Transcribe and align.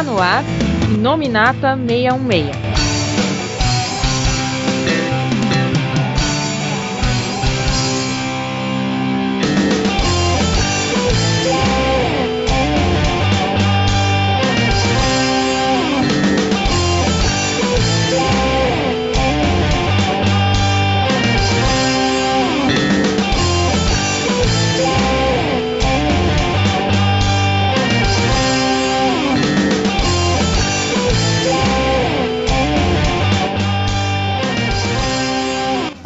Está 0.00 0.12
no 0.12 0.18
ar, 0.18 0.42
Nominata 0.98 1.76
616. 1.76 2.69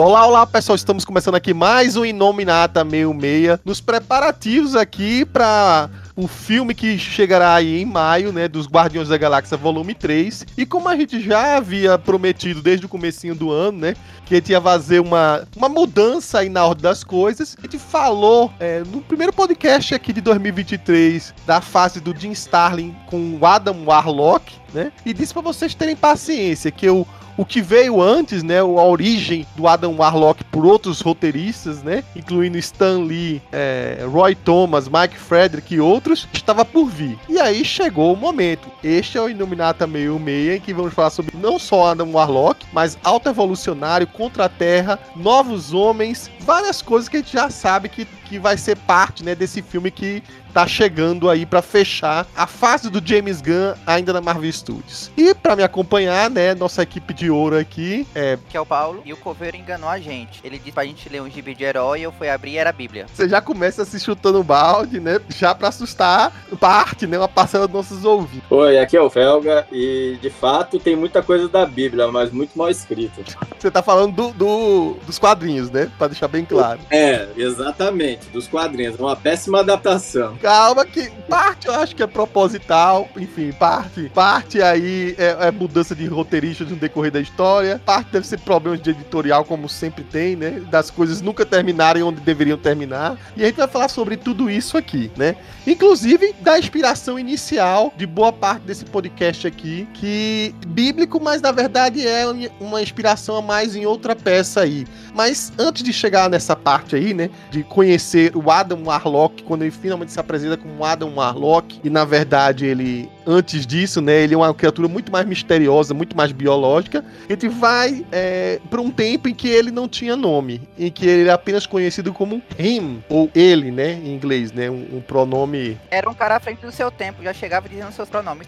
Olá, 0.05 0.27
olá 0.27 0.47
pessoal, 0.47 0.77
estamos 0.77 1.03
começando 1.03 1.37
aqui 1.37 1.55
mais 1.55 1.97
um 1.97 2.05
Inominata 2.05 2.85
66, 2.85 3.61
nos 3.65 3.81
preparativos 3.81 4.77
aqui 4.77 5.25
para 5.25 5.89
o 6.15 6.29
filme 6.29 6.75
que 6.75 6.99
chegará 6.99 7.55
aí 7.55 7.81
em 7.81 7.87
maio, 7.87 8.31
né, 8.31 8.47
dos 8.47 8.67
Guardiões 8.67 9.09
da 9.09 9.17
Galáxia 9.17 9.57
Volume 9.57 9.95
3. 9.95 10.45
E 10.59 10.67
como 10.67 10.91
a 10.91 10.97
gente 10.97 11.23
já 11.23 11.57
havia 11.57 11.97
prometido 11.97 12.61
desde 12.61 12.85
o 12.85 12.89
comecinho 12.89 13.35
do 13.35 13.51
ano, 13.51 13.79
né, 13.79 13.97
que 14.27 14.35
a 14.35 14.37
gente 14.37 14.53
ia 14.53 14.61
fazer 14.61 15.01
uma, 15.01 15.49
uma 15.57 15.71
mudança 15.71 16.41
aí 16.41 16.51
na 16.51 16.67
ordem 16.67 16.83
das 16.83 17.03
coisas, 17.03 17.57
a 17.59 17.63
gente 17.63 17.79
falou 17.79 18.53
é, 18.61 18.81
no 18.81 19.01
primeiro 19.01 19.33
podcast 19.33 19.95
aqui 19.95 20.13
de 20.13 20.21
2023 20.21 21.33
da 21.47 21.63
fase 21.63 21.99
do 21.99 22.15
Jim 22.15 22.33
Starlin 22.33 22.95
com 23.07 23.39
o 23.41 23.47
Adam 23.47 23.87
Warlock, 23.87 24.53
né, 24.75 24.93
e 25.07 25.15
disse 25.15 25.33
para 25.33 25.41
vocês 25.41 25.75
terem 25.75 25.97
paciência 25.97 26.71
que 26.71 26.85
eu 26.85 27.07
o 27.37 27.45
que 27.45 27.61
veio 27.61 28.01
antes, 28.01 28.43
né, 28.43 28.61
a 28.61 28.65
origem 28.65 29.47
do 29.57 29.67
Adam 29.67 29.97
Warlock 29.97 30.45
por 30.45 30.65
outros 30.65 31.01
roteiristas, 31.01 31.83
né, 31.83 32.05
incluindo 32.15 32.59
Stan 32.59 32.99
Lee, 32.99 33.43
é, 33.53 34.05
Roy 34.11 34.35
Thomas, 34.35 34.89
Mike 34.89 35.19
Frederick 35.19 35.75
e 35.75 35.81
outros, 35.81 36.29
estava 36.33 36.65
por 36.65 36.87
vir. 36.87 37.19
E 37.29 37.39
aí 37.39 37.65
chegou 37.65 38.13
o 38.13 38.17
momento. 38.17 38.69
Este 38.83 39.19
é 39.19 39.21
o 39.21 39.29
Iluminata 39.29 39.87
66, 39.87 40.57
em 40.57 40.61
que 40.61 40.75
vamos 40.75 40.95
falar 40.95 41.11
sobre 41.11 41.37
não 41.37 41.59
só 41.59 41.89
Adam 41.89 42.13
Warlock, 42.13 42.67
mas 42.73 42.99
Alto 43.03 43.29
Evolucionário, 43.29 44.07
Contra 44.07 44.45
a 44.45 44.49
Terra, 44.49 44.99
Novos 45.17 45.73
Homens, 45.73 46.31
várias 46.41 46.81
coisas 46.81 47.09
que 47.09 47.17
a 47.17 47.21
gente 47.21 47.33
já 47.33 47.51
sabe 47.51 47.89
que, 47.89 48.07
que 48.35 48.39
vai 48.41 48.59
ser 48.59 48.77
parte, 48.77 49.25
né, 49.25 49.33
desse 49.33 49.63
filme 49.63 49.93
que 49.93 50.21
tá 50.53 50.67
chegando 50.69 51.29
aí 51.29 51.45
para 51.45 51.61
fechar 51.61 52.27
a 52.37 52.47
fase 52.47 52.89
do 52.89 53.03
James 53.05 53.41
Gunn 53.41 53.75
ainda 53.85 54.13
na 54.13 54.21
Marvel 54.21 54.53
Studios. 54.53 55.11
E 55.17 55.35
para 55.35 55.57
me 55.57 55.65
acompanhar, 55.65 56.31
né, 56.31 56.55
nossa 56.55 56.83
equipe 56.83 57.13
de 57.13 57.29
ouro 57.29 57.59
aqui 57.59 58.07
é. 58.15 58.39
Que 58.49 58.57
é 58.57 58.61
o 58.61 58.67
Paulo. 58.67 59.03
E 59.05 59.13
o 59.13 59.17
Coveiro 59.17 59.57
enganou 59.57 59.89
a 59.89 59.99
gente. 59.99 60.41
Ele 60.45 60.59
disse 60.59 60.73
pra 60.73 60.85
gente 60.85 61.09
ler 61.09 61.23
um 61.23 61.29
gibi 61.29 61.55
de 61.55 61.65
herói 61.65 62.01
e 62.01 62.03
eu 62.05 62.13
fui 62.13 62.29
abrir 62.29 62.53
e 62.53 62.59
era 62.59 62.71
a 62.71 62.73
Bíblia. 62.73 63.07
Você 63.13 63.29
já 63.29 63.41
começa 63.41 63.85
se 63.85 63.99
chutando 63.99 64.43
balde, 64.45 65.01
né? 65.01 65.21
Já 65.29 65.55
pra 65.55 65.69
assustar 65.69 66.33
parte, 66.61 67.07
né? 67.07 67.19
Uma 67.19 67.29
parcela 67.29 67.67
dos 67.67 67.75
nossos 67.75 68.05
ouvintes. 68.05 68.49
Oi, 68.49 68.79
aqui 68.79 68.97
é 68.97 69.01
o 69.01 69.11
Felga 69.11 69.67
e 69.73 70.19
de 70.23 70.31
fato 70.31 70.79
tem 70.79 70.95
muita 70.95 71.21
coisa 71.21 71.49
da 71.49 71.67
Bíblia, 71.67 72.07
mas 72.07 72.31
muito 72.31 72.57
mal 72.57 72.71
escrito. 72.71 73.25
Você 73.59 73.71
tá 73.71 73.83
falando 73.83 74.15
do, 74.15 74.33
do, 74.33 74.97
dos 75.05 75.19
quadrinhos, 75.19 75.71
né? 75.71 75.91
Pra 75.99 76.07
deixar 76.07 76.29
bem 76.29 76.45
claro. 76.45 76.79
É, 76.91 77.29
exatamente, 77.37 78.24
dos 78.33 78.47
quadrinhos. 78.47 78.99
Uma 78.99 79.17
péssima 79.17 79.61
adaptação. 79.61 80.37
Calma 80.41 80.85
que 80.85 81.11
parte 81.29 81.67
eu 81.67 81.75
acho 81.75 81.95
que 81.95 82.03
é 82.03 82.07
proposital, 82.07 83.09
enfim, 83.17 83.53
parte, 83.53 84.11
parte 84.15 84.63
aí 84.63 85.15
é, 85.19 85.49
é 85.49 85.51
mudança 85.51 85.95
de 85.95 86.07
roteirista 86.07 86.65
no 86.65 86.77
decorrer 86.77 87.11
da 87.11 87.21
história, 87.21 87.81
parte 87.85 88.11
deve 88.13 88.27
ser 88.27 88.39
problemas 88.41 88.81
de 88.81 88.91
editorial, 88.91 89.45
como 89.45 89.69
sempre 89.69 90.05
tem, 90.05 90.37
né? 90.37 90.63
Das 90.71 90.91
coisas 90.91 91.21
nunca 91.21 91.45
terminarem 91.45 92.03
onde 92.03 92.21
deveriam 92.21 92.59
terminar. 92.59 93.19
E 93.37 93.43
a 93.43 93.47
gente 93.47 93.57
vai 93.57 93.69
falar 93.69 93.89
sobre 93.89 94.17
tudo 94.17 94.51
isso 94.51 94.77
aqui, 94.77 95.11
né? 95.17 95.37
Inclusive 95.67 96.35
da 96.41 96.59
inspiração 96.59 97.19
inicial 97.19 97.93
de 97.97 98.07
boa 98.07 98.33
parte 98.33 98.63
desse 98.63 98.85
podcast 98.85 99.47
aqui, 99.47 99.89
que 99.95 100.55
bíblico, 100.67 101.21
mas 101.21 101.41
na 101.41 101.53
verdade 101.53 102.07
é 102.07 102.25
uma 102.61 102.83
inspiração 102.83 103.37
a 103.37 103.43
mais 103.43 103.75
em 103.75 103.87
outra 103.87 104.15
peça 104.15 104.61
aí. 104.61 104.87
Mas 105.15 105.53
antes 105.59 105.83
de 105.83 105.93
chegar 105.93 106.29
nessa 106.29 106.55
parte 106.55 106.97
aí, 106.97 107.15
né, 107.15 107.31
de 107.51 107.63
conhecer 107.63 108.04
o 108.35 108.51
Adam 108.51 108.83
Warlock, 108.85 109.43
quando 109.43 109.63
ele 109.63 109.71
finalmente 109.71 110.13
se 110.13 110.21
apresenta 110.21 110.57
como 110.57 110.85
Adam 110.85 111.15
Warlock, 111.15 111.81
e 111.83 111.91
na 111.91 112.05
verdade 112.05 112.67
ele, 112.67 113.09
antes 113.27 113.67
disso, 113.67 114.01
né, 114.01 114.23
ele 114.23 114.35
é 114.35 114.37
uma 114.37 114.53
criatura 114.55 114.89
muito 114.89 115.11
mais 115.11 115.27
misteriosa, 115.27 115.95
muito 115.95 116.17
mais 116.17 116.33
biológica, 116.33 117.05
a 117.29 117.33
gente 117.33 117.49
vai 117.49 118.05
é, 118.13 118.61
para 118.71 118.81
um 118.81 118.91
tempo 118.91 119.29
em 119.29 119.35
que 119.35 119.49
ele 119.49 119.71
não 119.71 119.89
tinha 119.89 120.17
nome, 120.17 120.61
em 120.79 120.91
que 120.91 121.07
ele 121.07 121.23
era 121.23 121.35
apenas 121.35 121.67
conhecido 121.67 122.13
como 122.13 122.43
him, 122.59 123.03
ou 123.09 123.31
ele, 123.35 123.71
né, 123.71 123.93
em 123.93 124.15
inglês, 124.15 124.53
né, 124.53 124.71
um, 124.71 124.97
um 124.97 125.01
pronome... 125.01 125.79
Era 125.91 126.09
um 126.09 126.15
cara 126.15 126.37
à 126.37 126.41
frente 126.41 126.61
do 126.61 126.73
seu 126.73 126.91
tempo, 126.91 127.23
já 127.23 127.33
chegava 127.33 127.69
dizendo 127.69 127.93
seus 127.93 128.09
pronomes. 128.09 128.47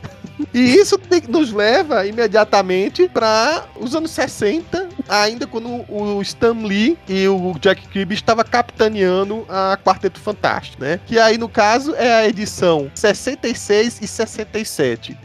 e 0.52 0.74
isso 0.76 0.98
nos 1.28 1.52
leva 1.52 2.06
imediatamente 2.06 3.08
para 3.08 3.64
os 3.80 3.94
anos 3.94 4.10
60, 4.10 4.88
ainda 5.08 5.46
quando 5.46 5.84
o 5.88 6.20
Stan 6.22 6.52
Lee 6.52 6.98
e 7.08 7.26
o 7.28 7.54
Jack 7.60 7.86
Kirby 7.88 8.14
estavam 8.14 8.44
capitaneando 8.44 9.44
a 9.48 9.78
Quarteto 9.82 10.20
Fantástico, 10.20 10.82
né? 10.82 11.00
Que 11.06 11.18
aí, 11.18 11.38
no 11.38 11.48
caso, 11.48 11.94
é 11.94 12.12
a 12.12 12.28
edição 12.28 12.90
66 12.94 14.00
e 14.02 14.06
67. 14.06 14.65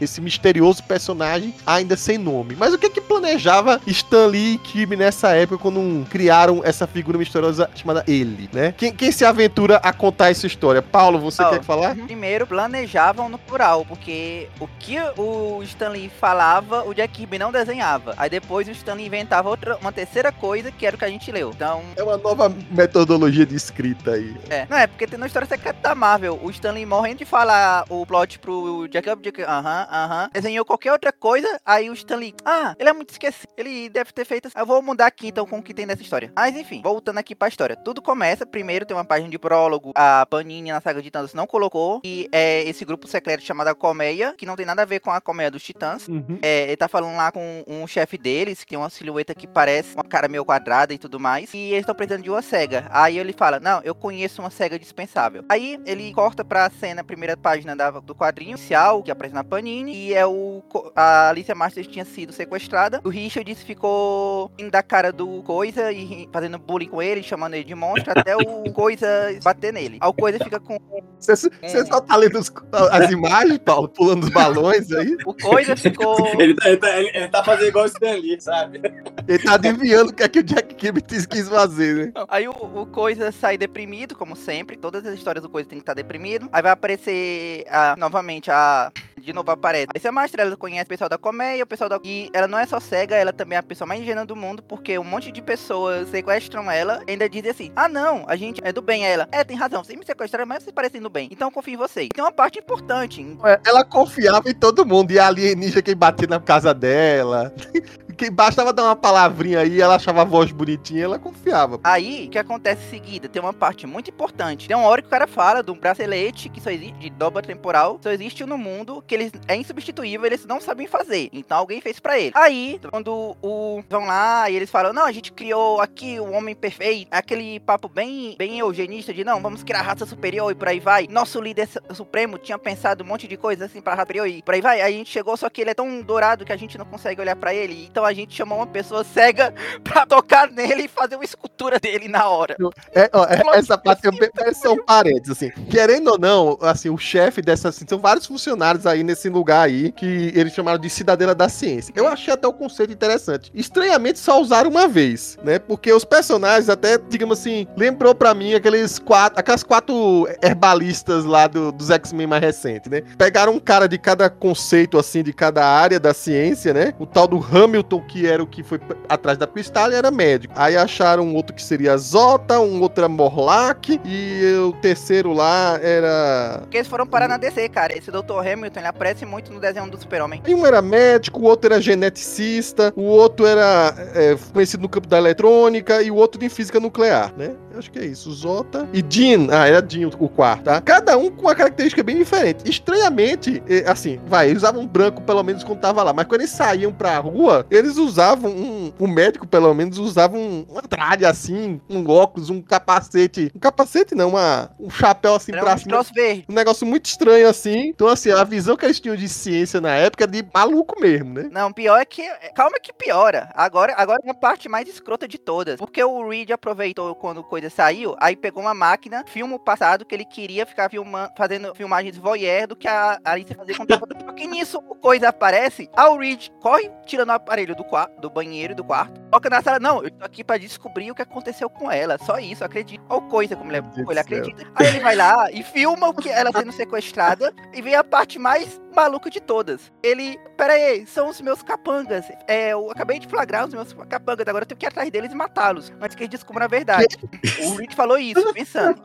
Esse 0.00 0.20
misterioso 0.20 0.82
personagem 0.82 1.54
ainda 1.66 1.96
sem 1.96 2.18
nome. 2.18 2.56
Mas 2.56 2.72
o 2.72 2.78
que 2.78 2.90
que 2.90 3.00
planejava 3.00 3.80
Stan 3.86 4.26
Lee 4.26 4.54
e 4.54 4.58
Kirby 4.58 4.96
nessa 4.96 5.34
época 5.34 5.62
quando 5.62 6.06
criaram 6.08 6.62
essa 6.64 6.86
figura 6.86 7.18
misteriosa 7.18 7.70
chamada 7.74 8.04
ele, 8.06 8.48
né? 8.52 8.74
Quem, 8.76 8.92
quem 8.92 9.12
se 9.12 9.24
aventura 9.24 9.76
a 9.76 9.92
contar 9.92 10.30
essa 10.30 10.46
história? 10.46 10.82
Paulo, 10.82 11.18
você 11.18 11.42
oh, 11.42 11.50
quer 11.50 11.62
falar? 11.62 11.94
Primeiro, 11.94 12.46
planejavam 12.46 13.28
no 13.28 13.38
plural, 13.38 13.84
porque 13.84 14.48
o 14.60 14.68
que 14.78 14.96
o 15.16 15.62
Stan 15.62 15.90
Lee 15.90 16.10
falava, 16.20 16.84
o 16.84 16.94
Jack 16.94 17.12
Kirby 17.12 17.38
não 17.38 17.52
desenhava. 17.52 18.14
Aí 18.16 18.30
depois 18.30 18.66
o 18.66 18.70
Stan 18.70 18.94
Lee 18.94 19.06
inventava 19.06 19.48
outra, 19.48 19.76
uma 19.76 19.92
terceira 19.92 20.32
coisa, 20.32 20.70
que 20.70 20.86
era 20.86 20.96
o 20.96 20.98
que 20.98 21.04
a 21.04 21.08
gente 21.08 21.30
leu. 21.30 21.50
Então. 21.50 21.82
É 21.96 22.02
uma 22.02 22.16
nova 22.16 22.52
metodologia 22.70 23.46
de 23.46 23.54
escrita 23.54 24.12
aí. 24.12 24.34
É. 24.48 24.66
Não, 24.68 24.76
é 24.76 24.86
porque 24.86 25.06
tem 25.06 25.18
na 25.18 25.26
história 25.26 25.46
secreta 25.46 25.78
da 25.82 25.94
Marvel. 25.94 26.38
O 26.42 26.50
Stanley 26.50 26.86
morrendo 26.86 27.18
de 27.18 27.24
falar 27.24 27.84
o 27.88 28.04
plot 28.06 28.38
pro 28.38 28.88
Jacob, 28.92 29.20
aham, 29.40 29.88
aham. 29.90 30.30
Desenhou 30.32 30.64
qualquer 30.64 30.92
outra 30.92 31.12
coisa, 31.12 31.48
aí 31.64 31.88
o 31.88 31.94
Stanley, 31.94 32.34
ah, 32.44 32.74
ele 32.78 32.88
é 32.88 32.92
muito 32.92 33.10
esquecido. 33.10 33.52
Ele 33.56 33.88
deve 33.88 34.12
ter 34.12 34.24
feito. 34.24 34.48
Assim. 34.48 34.58
Eu 34.58 34.66
vou 34.66 34.82
mudar 34.82 35.06
aqui 35.06 35.28
então 35.28 35.46
com 35.46 35.58
o 35.58 35.62
que 35.62 35.72
tem 35.72 35.86
nessa 35.86 36.02
história. 36.02 36.32
Mas 36.36 36.56
enfim, 36.56 36.82
voltando 36.82 37.18
aqui 37.18 37.34
pra 37.34 37.48
história. 37.48 37.76
Tudo 37.76 38.02
começa, 38.02 38.44
primeiro 38.44 38.84
tem 38.84 38.96
uma 38.96 39.04
página 39.04 39.30
de 39.30 39.38
prólogo, 39.38 39.92
a 39.94 40.26
Panini 40.26 40.70
na 40.70 40.80
saga 40.80 41.00
de 41.00 41.10
Thanos 41.10 41.34
não 41.34 41.46
colocou, 41.46 42.00
e 42.04 42.28
é 42.32 42.62
esse 42.64 42.84
grupo 42.84 43.06
secreto 43.06 43.42
chamado 43.42 43.74
Colmeia, 43.76 44.34
que 44.36 44.46
não 44.46 44.56
tem 44.56 44.66
nada 44.66 44.82
a 44.82 44.84
ver 44.84 45.00
com 45.00 45.10
a 45.10 45.20
colmeia 45.20 45.50
dos 45.50 45.62
Titãs. 45.62 46.08
Uhum. 46.08 46.38
É, 46.42 46.64
ele 46.64 46.76
tá 46.76 46.88
falando 46.88 47.16
lá 47.16 47.30
com 47.30 47.64
um 47.66 47.86
chefe 47.86 48.18
deles, 48.18 48.64
que 48.64 48.70
tem 48.70 48.78
uma 48.78 48.90
silhueta 48.90 49.34
que 49.34 49.46
parece 49.46 49.94
uma 49.94 50.04
cara 50.04 50.28
meio 50.28 50.44
quadrada 50.44 50.92
e 50.92 50.98
tudo 50.98 51.18
mais. 51.18 51.52
E 51.54 51.58
eles 51.58 51.80
estão 51.80 51.94
precisando 51.94 52.22
de 52.22 52.30
uma 52.30 52.42
cega. 52.42 52.86
Aí 52.90 53.18
ele 53.18 53.32
fala: 53.32 53.60
Não, 53.60 53.80
eu 53.84 53.94
conheço 53.94 54.42
uma 54.42 54.50
cega 54.50 54.78
dispensável. 54.78 55.44
Aí 55.48 55.80
ele 55.84 56.12
corta 56.12 56.44
pra 56.44 56.70
cena, 56.70 57.04
primeira 57.04 57.36
página 57.36 57.76
da, 57.76 57.90
do 57.90 58.14
quadrinho 58.14 58.50
inicial, 58.50 59.02
que 59.02 59.10
aparece 59.22 59.34
na 59.34 59.44
Panini. 59.44 59.94
E 59.94 60.14
é 60.14 60.26
o. 60.26 60.62
A 60.96 61.30
Alicia 61.30 61.54
Masters 61.54 61.86
tinha 61.86 62.04
sido 62.04 62.32
sequestrada. 62.32 63.00
O 63.04 63.08
Richard 63.08 63.54
ficou 63.54 64.50
indo 64.58 64.70
da 64.70 64.82
cara 64.82 65.12
do 65.12 65.42
Coisa 65.42 65.92
e 65.92 66.28
fazendo 66.32 66.58
bullying 66.58 66.88
com 66.88 67.00
ele, 67.00 67.22
chamando 67.22 67.54
ele 67.54 67.64
de 67.64 67.74
monstro, 67.74 68.12
até 68.16 68.36
o 68.36 68.72
Coisa 68.72 69.06
bater 69.42 69.72
nele. 69.72 69.98
Aí 70.00 70.08
o 70.08 70.12
Coisa 70.12 70.38
fica 70.42 70.58
com. 70.58 70.78
Você, 71.18 71.50
só 71.86 72.00
tá 72.00 72.16
lendo 72.16 72.38
os, 72.38 72.52
as 72.90 73.10
imagens, 73.10 73.58
Paulo, 73.58 73.88
pulando 73.88 74.24
os 74.24 74.30
balões 74.30 74.90
aí? 74.92 75.16
O 75.24 75.34
Coisa 75.34 75.76
ficou. 75.76 76.16
ele, 76.40 76.54
tá, 76.54 76.68
ele, 76.68 76.76
tá, 76.78 76.98
ele, 76.98 77.10
ele 77.14 77.28
tá 77.28 77.44
fazendo 77.44 77.68
igual 77.68 77.84
o 77.84 77.88
Stan 77.88 78.14
Lee, 78.14 78.40
sabe? 78.40 78.80
Ele 79.28 79.38
tá 79.38 79.54
adivinhando 79.54 80.10
o 80.10 80.14
que 80.14 80.22
é 80.22 80.28
que 80.28 80.40
o 80.40 80.42
Jack 80.42 80.74
Kirby 80.74 81.02
quis 81.02 81.48
fazer, 81.48 82.06
né? 82.06 82.12
Aí 82.28 82.48
o, 82.48 82.52
o, 82.52 82.86
Coisa 82.86 83.30
sai 83.30 83.56
deprimido, 83.56 84.16
como 84.16 84.34
sempre. 84.34 84.76
Todas 84.76 85.06
as 85.06 85.14
histórias 85.14 85.42
do 85.42 85.48
Coisa 85.48 85.68
tem 85.68 85.78
que 85.78 85.82
estar 85.82 85.94
deprimido. 85.94 86.48
Aí 86.52 86.62
vai 86.62 86.72
aparecer 86.72 87.64
a, 87.68 87.94
novamente 87.96 88.50
a. 88.50 88.90
De 89.22 89.32
novo 89.32 89.50
aparece. 89.52 89.86
Esse 89.94 90.08
é 90.08 90.10
Mastra, 90.10 90.42
ela 90.42 90.56
conhece 90.56 90.84
o 90.84 90.88
pessoal 90.88 91.08
da 91.08 91.16
comédia, 91.16 91.62
o 91.62 91.66
pessoal 91.66 91.88
da. 91.88 92.00
E 92.02 92.28
ela 92.32 92.48
não 92.48 92.58
é 92.58 92.66
só 92.66 92.80
cega, 92.80 93.14
ela 93.14 93.32
também 93.32 93.54
é 93.54 93.60
a 93.60 93.62
pessoa 93.62 93.86
mais 93.86 94.00
ingênua 94.00 94.26
do 94.26 94.34
mundo, 94.34 94.62
porque 94.64 94.98
um 94.98 95.04
monte 95.04 95.30
de 95.30 95.40
pessoas 95.40 96.08
sequestram 96.08 96.68
ela 96.68 97.02
e 97.06 97.12
ainda 97.12 97.28
dizem 97.28 97.50
assim: 97.52 97.72
ah, 97.76 97.88
não, 97.88 98.24
a 98.26 98.34
gente 98.34 98.60
é 98.64 98.72
do 98.72 98.82
bem. 98.82 99.06
Ela, 99.06 99.28
é, 99.30 99.44
tem 99.44 99.56
razão, 99.56 99.84
vocês 99.84 99.96
me 99.96 100.04
sequestraram, 100.04 100.46
mas 100.46 100.64
vocês 100.64 100.74
parecem 100.74 101.00
do 101.00 101.08
bem. 101.08 101.28
Então 101.30 101.48
eu 101.48 101.52
confio 101.52 101.74
em 101.74 101.76
vocês. 101.76 102.08
Tem 102.12 102.24
uma 102.24 102.32
parte 102.32 102.58
importante. 102.58 103.24
Ela 103.64 103.84
confiava 103.84 104.50
em 104.50 104.54
todo 104.54 104.84
mundo, 104.84 105.12
e 105.12 105.18
a 105.20 105.28
alienígena 105.28 105.82
quem 105.82 105.96
batia 105.96 106.26
na 106.26 106.40
casa 106.40 106.74
dela. 106.74 107.54
que 108.16 108.30
bastava 108.30 108.72
dar 108.72 108.84
uma 108.84 108.96
palavrinha 108.96 109.60
aí, 109.60 109.80
ela 109.80 109.96
achava 109.96 110.22
a 110.22 110.24
voz 110.24 110.50
bonitinha, 110.52 111.04
ela 111.04 111.18
confiava. 111.18 111.80
Aí, 111.84 112.26
o 112.26 112.30
que 112.30 112.38
acontece 112.38 112.86
em 112.86 112.90
seguida? 112.90 113.28
Tem 113.28 113.40
uma 113.40 113.52
parte 113.52 113.86
muito 113.86 114.10
importante. 114.10 114.68
Tem 114.68 114.76
uma 114.76 114.86
hora 114.88 115.02
que 115.02 115.08
o 115.08 115.10
cara 115.10 115.26
fala 115.26 115.62
de 115.62 115.70
um 115.70 115.78
bracelete 115.78 116.48
que 116.48 116.60
só 116.60 116.70
existe, 116.70 116.98
de 116.98 117.10
dobra 117.10 117.42
temporal, 117.42 117.98
só 118.02 118.10
existe 118.10 118.44
no 118.44 118.58
mundo, 118.58 119.02
que 119.06 119.14
eles 119.14 119.32
é 119.48 119.56
insubstituível, 119.56 120.26
eles 120.26 120.46
não 120.46 120.60
sabem 120.60 120.86
fazer. 120.86 121.28
Então 121.32 121.58
alguém 121.58 121.80
fez 121.80 121.98
pra 122.00 122.18
ele. 122.18 122.32
Aí, 122.34 122.80
quando 122.90 123.36
o 123.42 123.82
vão 123.88 124.04
lá 124.06 124.48
e 124.50 124.56
eles 124.56 124.70
falam, 124.70 124.92
não, 124.92 125.04
a 125.04 125.12
gente 125.12 125.32
criou 125.32 125.80
aqui 125.80 126.18
o 126.20 126.32
homem 126.32 126.54
perfeito, 126.54 127.08
aquele 127.10 127.60
papo 127.60 127.88
bem, 127.88 128.34
bem 128.38 128.58
eugenista 128.58 129.12
de 129.12 129.24
não, 129.24 129.40
vamos 129.40 129.62
criar 129.62 129.82
raça 129.82 130.06
superior 130.06 130.50
e 130.50 130.54
por 130.54 130.68
aí 130.68 130.80
vai. 130.80 131.06
Nosso 131.08 131.40
líder 131.40 131.66
su- 131.68 131.80
supremo 131.94 132.38
tinha 132.38 132.58
pensado 132.58 133.04
um 133.04 133.06
monte 133.06 133.26
de 133.26 133.36
coisa 133.36 133.66
assim 133.66 133.80
pra 133.80 133.92
raça 133.94 134.02
superior 134.02 134.28
e 134.28 134.42
por 134.42 134.54
aí 134.54 134.60
vai. 134.60 134.80
Aí 134.80 134.94
a 134.94 134.96
gente 134.96 135.10
chegou, 135.10 135.36
só 135.36 135.48
que 135.48 135.60
ele 135.60 135.70
é 135.70 135.74
tão 135.74 136.00
dourado 136.02 136.44
que 136.44 136.52
a 136.52 136.56
gente 136.56 136.76
não 136.78 136.84
consegue 136.84 137.20
olhar 137.20 137.36
pra 137.36 137.54
ele. 137.54 137.86
Então 137.90 138.01
a 138.04 138.12
gente 138.12 138.34
chamou 138.34 138.58
uma 138.58 138.66
pessoa 138.66 139.04
cega 139.04 139.52
pra 139.84 140.06
tocar 140.06 140.50
nele 140.50 140.84
e 140.84 140.88
fazer 140.88 141.16
uma 141.16 141.24
escultura 141.24 141.78
dele 141.78 142.08
na 142.08 142.28
hora. 142.28 142.56
É, 142.94 143.10
ó, 143.12 143.24
é, 143.24 143.58
essa 143.58 143.76
parte 143.78 144.02
é 144.06 144.54
só 144.54 144.72
um 144.72 144.84
parênteses, 144.84 145.30
assim. 145.36 145.50
Querendo 145.70 146.08
ou 146.12 146.18
não, 146.18 146.58
assim, 146.60 146.90
o 146.90 146.98
chefe 146.98 147.40
dessa. 147.42 147.68
Assim, 147.68 147.84
são 147.88 147.98
vários 147.98 148.26
funcionários 148.26 148.86
aí 148.86 149.02
nesse 149.02 149.28
lugar 149.28 149.66
aí 149.66 149.92
que 149.92 150.32
eles 150.34 150.52
chamaram 150.52 150.78
de 150.78 150.90
cidadela 150.90 151.34
da 151.34 151.48
ciência. 151.48 151.92
Eu 151.96 152.06
achei 152.06 152.32
até 152.34 152.46
o 152.46 152.52
conceito 152.52 152.92
interessante. 152.92 153.50
Estranhamente, 153.54 154.18
só 154.18 154.40
usaram 154.40 154.70
uma 154.70 154.88
vez, 154.88 155.38
né? 155.42 155.58
Porque 155.58 155.92
os 155.92 156.04
personagens, 156.04 156.68
até, 156.68 156.98
digamos 156.98 157.38
assim, 157.38 157.66
lembrou 157.76 158.14
pra 158.14 158.34
mim 158.34 158.54
aqueles 158.54 158.98
quatro, 158.98 159.38
aquelas 159.38 159.62
quatro 159.62 160.26
herbalistas 160.42 161.24
lá 161.24 161.46
do- 161.46 161.72
dos 161.72 161.90
X-Men 161.90 162.26
mais 162.26 162.42
recentes, 162.42 162.90
né? 162.90 163.02
Pegaram 163.18 163.54
um 163.54 163.60
cara 163.60 163.88
de 163.88 163.98
cada 163.98 164.28
conceito, 164.30 164.98
assim, 164.98 165.22
de 165.22 165.32
cada 165.32 165.64
área 165.66 165.98
da 165.98 166.12
ciência, 166.14 166.72
né? 166.72 166.94
O 166.98 167.06
tal 167.06 167.26
do 167.26 167.36
Hamilton, 167.38 167.91
que 168.00 168.26
era 168.26 168.42
o 168.42 168.46
que 168.46 168.62
foi 168.62 168.80
atrás 169.08 169.38
da 169.38 169.46
pistola, 169.46 169.94
era 169.94 170.10
médico. 170.10 170.54
Aí 170.56 170.76
acharam 170.76 171.24
um 171.24 171.34
outro 171.34 171.54
que 171.54 171.62
seria 171.62 171.96
Zota, 171.96 172.60
um 172.60 172.80
outro 172.80 173.04
era 173.04 173.08
Morlack, 173.08 174.00
e 174.04 174.54
o 174.66 174.72
terceiro 174.80 175.32
lá 175.32 175.78
era. 175.82 176.58
Porque 176.62 176.78
eles 176.78 176.88
foram 176.88 177.06
parar 177.06 177.28
na 177.28 177.36
DC, 177.36 177.68
cara. 177.68 177.96
Esse 177.96 178.10
Dr. 178.10 178.38
Hamilton, 178.38 178.80
ele 178.80 178.86
aparece 178.86 179.26
muito 179.26 179.52
no 179.52 179.60
desenho 179.60 179.90
do 179.90 179.98
Super-Homem. 179.98 180.42
Um 180.48 180.66
era 180.66 180.80
médico, 180.80 181.40
o 181.40 181.44
outro 181.44 181.72
era 181.72 181.80
geneticista, 181.80 182.92
o 182.96 183.02
outro 183.02 183.46
era 183.46 183.94
é, 184.14 184.36
conhecido 184.52 184.82
no 184.82 184.88
campo 184.88 185.08
da 185.08 185.18
eletrônica 185.18 186.02
e 186.02 186.10
o 186.10 186.16
outro 186.16 186.42
em 186.44 186.48
física 186.48 186.78
nuclear, 186.78 187.32
né? 187.36 187.54
Eu 187.72 187.78
acho 187.78 187.90
que 187.90 187.98
é 187.98 188.04
isso. 188.04 188.30
Zota 188.32 188.88
e 188.92 189.02
Jean. 189.08 189.48
Ah, 189.50 189.66
era 189.66 189.84
Jean 189.86 190.08
o 190.18 190.28
quarto, 190.28 190.64
tá? 190.64 190.80
Cada 190.80 191.16
um 191.16 191.30
com 191.30 191.42
uma 191.42 191.54
característica 191.54 192.02
bem 192.02 192.18
diferente. 192.18 192.68
Estranhamente, 192.68 193.62
assim, 193.86 194.20
vai, 194.26 194.48
eles 194.50 194.58
usavam 194.58 194.86
branco 194.86 195.22
pelo 195.22 195.42
menos 195.42 195.64
quando 195.64 195.80
tava 195.80 196.02
lá, 196.02 196.12
mas 196.12 196.26
quando 196.26 196.42
eles 196.42 196.50
saíam 196.50 196.92
pra 196.92 197.18
rua, 197.18 197.66
eles 197.70 197.96
usavam 197.96 198.50
um. 198.50 198.92
O 198.98 199.06
médico, 199.06 199.46
pelo 199.46 199.72
menos, 199.74 199.98
usava 199.98 200.36
um, 200.36 200.66
uma 200.68 200.82
tralha 200.82 201.28
assim, 201.28 201.80
um 201.88 202.08
óculos, 202.08 202.50
um 202.50 202.60
capacete. 202.60 203.50
Um 203.54 203.58
capacete 203.58 204.14
não, 204.14 204.30
uma, 204.30 204.70
um 204.78 204.90
chapéu 204.90 205.34
assim 205.34 205.52
Era 205.52 205.62
pra 205.62 205.74
um 205.74 205.78
cima. 205.78 206.02
verde. 206.14 206.44
Um 206.48 206.54
negócio 206.54 206.86
muito 206.86 207.06
estranho 207.06 207.48
assim. 207.48 207.88
Então, 207.88 208.08
assim, 208.08 208.30
a 208.30 208.44
visão 208.44 208.76
que 208.76 208.84
eles 208.84 209.00
tinham 209.00 209.16
de 209.16 209.28
ciência 209.28 209.80
na 209.80 209.94
época 209.94 210.24
é 210.24 210.26
de 210.26 210.44
maluco 210.52 211.00
mesmo, 211.00 211.34
né? 211.34 211.48
Não, 211.50 211.72
pior 211.72 211.98
é 211.98 212.04
que. 212.04 212.22
Calma 212.54 212.78
que 212.80 212.92
piora. 212.92 213.50
Agora, 213.54 213.94
agora 213.96 214.20
é 214.24 214.30
a 214.30 214.34
parte 214.34 214.68
mais 214.68 214.88
escrota 214.88 215.26
de 215.26 215.38
todas. 215.38 215.76
Porque 215.76 216.02
o 216.02 216.28
Reed 216.28 216.50
aproveitou 216.50 217.14
quando 217.14 217.42
coisa 217.42 217.61
saiu, 217.70 218.14
aí 218.20 218.36
pegou 218.36 218.62
uma 218.62 218.74
máquina, 218.74 219.24
filma 219.26 219.56
o 219.56 219.58
passado 219.58 220.04
que 220.04 220.14
ele 220.14 220.24
queria 220.24 220.66
ficar 220.66 220.88
filma, 220.90 221.30
fazendo 221.36 221.74
filmagens 221.74 222.16
voyeur 222.16 222.66
do 222.66 222.76
que 222.76 222.88
a 222.88 223.18
Alice 223.24 223.54
fazia 223.54 223.74
com 223.76 223.82
o 223.84 224.34
que 224.34 224.46
nisso 224.46 224.78
o 224.88 224.94
coisa 224.94 225.28
aparece, 225.28 225.88
o 225.96 226.16
Reed 226.16 226.48
corre 226.60 226.90
tirando 227.06 227.28
o 227.30 227.32
aparelho 227.32 227.74
do, 227.74 227.84
quarto, 227.84 228.20
do 228.20 228.30
banheiro 228.30 228.72
e 228.72 228.76
do 228.76 228.84
quarto, 228.84 229.20
toca 229.30 229.50
na 229.50 229.60
sala. 229.62 229.78
Não, 229.78 230.02
eu 230.02 230.10
tô 230.10 230.24
aqui 230.24 230.42
pra 230.44 230.56
descobrir 230.58 231.10
o 231.10 231.14
que 231.14 231.22
aconteceu 231.22 231.68
com 231.68 231.90
ela. 231.90 232.16
Só 232.18 232.38
isso, 232.38 232.64
acredito. 232.64 233.04
Ou 233.08 233.20
coisa, 233.22 233.56
como 233.56 233.70
ele, 233.70 233.78
é- 233.78 234.10
ele 234.10 234.18
acredita. 234.20 234.66
Aí 234.74 234.86
ele 234.86 235.00
vai 235.00 235.14
lá 235.16 235.50
e 235.50 235.62
filma 235.62 236.08
o 236.08 236.14
que 236.14 236.28
ela 236.28 236.50
sendo 236.52 236.72
sequestrada 236.72 237.52
e 237.72 237.82
vem 237.82 237.94
a 237.94 238.04
parte 238.04 238.38
mais 238.38 238.80
maluca 238.94 239.30
de 239.30 239.40
todas. 239.40 239.92
Ele, 240.02 240.38
pera 240.56 240.72
aí, 240.74 241.06
são 241.06 241.28
os 241.28 241.40
meus 241.40 241.62
capangas. 241.62 242.26
É, 242.46 242.70
eu 242.72 242.90
acabei 242.90 243.18
de 243.18 243.26
flagrar 243.26 243.66
os 243.66 243.74
meus 243.74 243.92
capangas, 244.08 244.46
agora 244.46 244.62
eu 244.62 244.66
tenho 244.66 244.78
que 244.78 244.86
ir 244.86 244.88
atrás 244.88 245.10
deles 245.10 245.32
e 245.32 245.34
matá-los. 245.34 245.92
Antes 246.00 246.14
que 246.16 246.22
eles 246.22 246.30
descubram 246.30 246.64
a 246.64 246.68
verdade. 246.68 247.16
O 247.64 247.74
Reed 247.74 247.94
falou 247.94 248.18
isso, 248.18 248.52
pensando. 248.52 249.02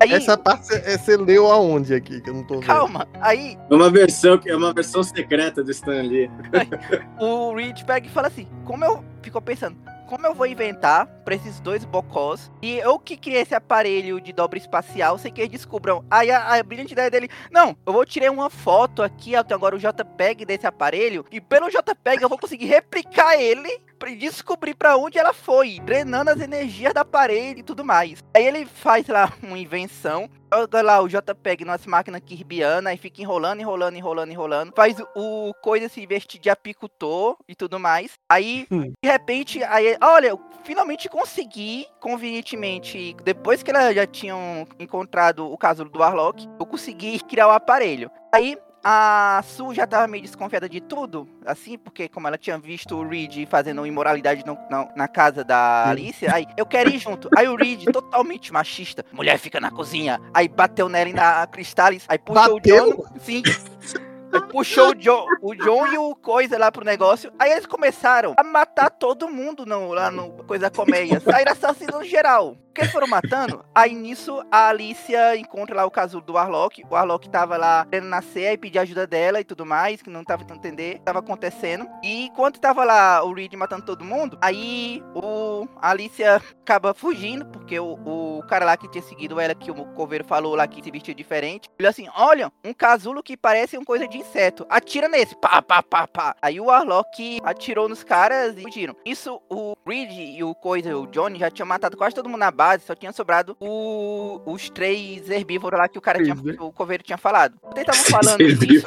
Aí, 0.00 0.12
Essa 0.12 0.36
parte 0.36 0.74
é- 0.74 0.98
você 0.98 1.16
leu 1.16 1.50
aonde 1.50 1.94
aqui? 1.94 2.20
Que 2.20 2.28
eu 2.30 2.34
não 2.34 2.44
tô 2.46 2.54
vendo. 2.54 2.66
calma. 2.66 3.08
Aí 3.20 3.56
É 3.70 3.74
uma 3.74 3.90
versão 3.90 4.36
que 4.38 4.50
é 4.50 4.56
uma 4.56 4.72
versão 4.72 5.02
secreta 5.02 5.64
do 5.64 5.70
Stan 5.70 6.02
Lee. 6.02 6.30
o 7.18 7.54
Reed 7.54 7.82
pega 7.84 8.06
e 8.06 8.10
fala 8.10 8.28
assim: 8.28 8.46
como 8.64 8.84
eu. 8.84 9.02
Ficou 9.22 9.40
pensando. 9.42 9.76
Como 10.06 10.24
eu 10.24 10.34
vou 10.34 10.46
inventar 10.46 11.06
pra 11.24 11.34
esses 11.34 11.58
dois 11.58 11.84
bocós 11.84 12.50
e 12.62 12.78
eu 12.78 12.96
que 12.96 13.16
criei 13.16 13.42
esse 13.42 13.56
aparelho 13.56 14.20
de 14.20 14.32
dobra 14.32 14.56
espacial 14.56 15.18
sem 15.18 15.32
que 15.32 15.40
eles 15.40 15.50
descubram? 15.50 16.04
Aí 16.08 16.30
a, 16.30 16.54
a 16.54 16.62
brilhante 16.62 16.92
ideia 16.92 17.10
dele: 17.10 17.28
Não, 17.50 17.76
eu 17.84 17.92
vou 17.92 18.06
tirar 18.06 18.30
uma 18.30 18.48
foto 18.48 19.02
aqui, 19.02 19.34
até 19.34 19.52
agora 19.52 19.74
o 19.74 19.78
JPEG 19.78 20.44
desse 20.44 20.66
aparelho, 20.66 21.26
e 21.30 21.40
pelo 21.40 21.68
JPEG 21.68 22.22
eu 22.22 22.28
vou 22.28 22.38
conseguir 22.38 22.66
replicar 22.66 23.34
ele 23.34 23.80
pra 23.98 24.10
descobrir 24.14 24.74
pra 24.74 24.96
onde 24.96 25.18
ela 25.18 25.32
foi, 25.32 25.80
drenando 25.80 26.30
as 26.30 26.40
energias 26.40 26.92
da 26.94 27.04
parede 27.04 27.60
e 27.60 27.64
tudo 27.64 27.84
mais. 27.84 28.22
Aí 28.34 28.46
ele 28.46 28.64
faz 28.66 29.06
lá 29.08 29.32
uma 29.42 29.58
invenção, 29.58 30.28
joga 30.52 30.82
lá 30.82 31.00
o 31.00 31.08
JPEG 31.08 31.64
nas 31.64 31.86
máquinas 31.86 32.20
kirbianas 32.24 32.94
e 32.94 32.96
fica 32.96 33.20
enrolando, 33.22 33.60
enrolando, 33.60 33.96
enrolando, 33.96 34.30
enrolando. 34.30 34.72
Faz 34.76 34.96
o 35.14 35.52
coisa 35.62 35.88
se 35.88 36.06
vestir 36.06 36.40
de 36.40 36.50
apicultor 36.50 37.36
e 37.48 37.54
tudo 37.54 37.78
mais. 37.78 38.12
Aí, 38.30 38.66
Hum. 38.70 38.92
de 39.02 39.10
repente, 39.10 39.62
aí, 39.64 39.96
olha, 40.02 40.28
eu 40.28 40.40
finalmente 40.64 41.08
consegui, 41.08 41.86
convenientemente, 42.00 43.16
depois 43.24 43.62
que 43.62 43.70
elas 43.70 43.94
já 43.94 44.06
tinham 44.06 44.66
encontrado 44.78 45.50
o 45.50 45.56
casulo 45.56 45.88
do 45.90 46.00
Warlock, 46.00 46.46
eu 46.58 46.66
consegui 46.66 47.18
criar 47.20 47.48
o 47.48 47.52
aparelho. 47.52 48.10
Aí, 48.34 48.58
a 48.88 49.42
Sue 49.42 49.74
já 49.74 49.84
tava 49.84 50.06
meio 50.06 50.22
desconfiada 50.22 50.68
de 50.68 50.80
tudo, 50.80 51.28
assim, 51.44 51.76
porque 51.76 52.08
como 52.08 52.28
ela 52.28 52.38
tinha 52.38 52.56
visto 52.56 52.94
o 52.94 53.08
Reed 53.08 53.44
fazendo 53.48 53.84
imoralidade 53.84 54.46
no- 54.46 54.56
na, 54.70 54.88
na 54.94 55.08
casa 55.08 55.42
da. 55.42 55.88
Alicia, 55.88 56.32
aí 56.32 56.46
eu 56.56 56.64
quero 56.64 56.88
ir 56.88 56.98
junto. 57.00 57.28
Aí 57.34 57.48
o 57.48 57.56
Reed, 57.56 57.86
totalmente 57.90 58.52
machista, 58.52 59.04
mulher 59.12 59.38
fica 59.38 59.58
na 59.58 59.72
cozinha, 59.72 60.20
aí 60.32 60.46
bateu 60.46 60.88
nela 60.88 61.10
e 61.10 61.12
na 61.12 61.44
Cristales, 61.48 62.04
aí 62.06 62.16
puxou 62.16 62.60
Bateu? 62.60 62.84
o 62.84 62.90
John, 62.94 63.04
sim. 63.18 63.42
Puxou 64.42 64.90
o 64.90 64.94
John, 64.94 65.26
o 65.42 65.54
John 65.54 65.86
e 65.88 65.98
o 65.98 66.14
Coisa 66.14 66.58
lá 66.58 66.70
pro 66.72 66.84
negócio. 66.84 67.32
Aí 67.38 67.52
eles 67.52 67.66
começaram 67.66 68.34
a 68.36 68.42
matar 68.44 68.90
todo 68.90 69.28
mundo 69.28 69.64
no, 69.66 69.92
lá 69.92 70.10
no 70.10 70.30
Coisa 70.44 70.70
Colmeia. 70.70 71.20
Saíram 71.20 71.52
assassinando 71.52 72.04
geral. 72.04 72.56
que 72.76 72.82
eles 72.82 72.92
foram 72.92 73.06
matando, 73.06 73.64
aí 73.74 73.94
nisso 73.94 74.44
a 74.52 74.68
Alicia 74.68 75.34
encontra 75.36 75.74
lá 75.74 75.86
o 75.86 75.90
casulo 75.90 76.22
do 76.22 76.34
Warlock. 76.34 76.84
O 76.84 76.94
Warlock 76.94 77.28
tava 77.30 77.56
lá 77.56 77.86
querendo 77.90 78.08
nascer 78.08 78.52
e 78.52 78.58
pedir 78.58 78.78
ajuda 78.78 79.06
dela 79.06 79.40
e 79.40 79.44
tudo 79.44 79.64
mais, 79.64 80.02
que 80.02 80.10
não 80.10 80.22
tava 80.22 80.42
tentando 80.42 80.58
entender 80.58 80.96
o 80.96 80.98
que 80.98 81.04
tava 81.04 81.20
acontecendo. 81.20 81.88
E 82.02 82.26
enquanto 82.26 82.60
tava 82.60 82.84
lá 82.84 83.24
o 83.24 83.32
Reed 83.32 83.54
matando 83.54 83.86
todo 83.86 84.04
mundo, 84.04 84.36
aí 84.42 85.02
o 85.14 85.66
a 85.80 85.90
Alicia 85.90 86.36
acaba 86.36 86.92
fugindo, 86.92 87.46
porque 87.46 87.78
o, 87.80 87.94
o 88.04 88.42
cara 88.46 88.64
lá 88.64 88.76
que 88.76 88.88
tinha 88.88 89.02
seguido 89.02 89.40
ela, 89.40 89.54
que 89.54 89.70
o 89.70 89.84
coveiro 89.94 90.24
falou 90.24 90.54
lá 90.54 90.66
que 90.66 90.82
se 90.82 90.90
vestia 90.90 91.14
diferente, 91.14 91.70
ele 91.78 91.88
assim: 91.88 92.08
olha, 92.14 92.52
um 92.62 92.74
casulo 92.74 93.22
que 93.22 93.36
parece 93.36 93.78
uma 93.78 93.86
coisa 93.86 94.06
de 94.06 94.18
inseto. 94.28 94.66
Atira 94.68 95.08
nesse, 95.08 95.34
pá, 95.36 95.60
pá, 95.62 95.82
pá, 95.82 96.06
pá. 96.06 96.36
Aí 96.42 96.60
o 96.60 96.64
Warlock 96.66 97.40
atirou 97.44 97.88
nos 97.88 98.02
caras 98.04 98.56
e 98.58 98.62
fugiram. 98.62 98.96
Isso, 99.04 99.40
o 99.50 99.74
Reed 99.86 100.10
e 100.38 100.42
o 100.44 100.54
Coisa, 100.54 100.96
o 100.96 101.06
Johnny, 101.06 101.38
já 101.38 101.50
tinham 101.50 101.66
matado 101.66 101.96
quase 101.96 102.14
todo 102.14 102.28
mundo 102.28 102.40
na 102.40 102.50
base, 102.50 102.84
só 102.84 102.94
tinha 102.94 103.12
sobrado 103.12 103.56
o- 103.60 104.40
os 104.46 104.68
três 104.70 105.28
herbívoros 105.30 105.78
lá 105.78 105.88
que 105.88 105.98
o 105.98 106.02
cara 106.02 106.22
tinha, 106.22 106.34
né? 106.34 106.56
o 106.58 106.72
coveiro 106.72 107.02
tinha 107.02 107.18
falado. 107.18 107.56
Eles 107.74 107.86
estavam 107.96 108.22
falando 108.22 108.54
disso, 108.56 108.86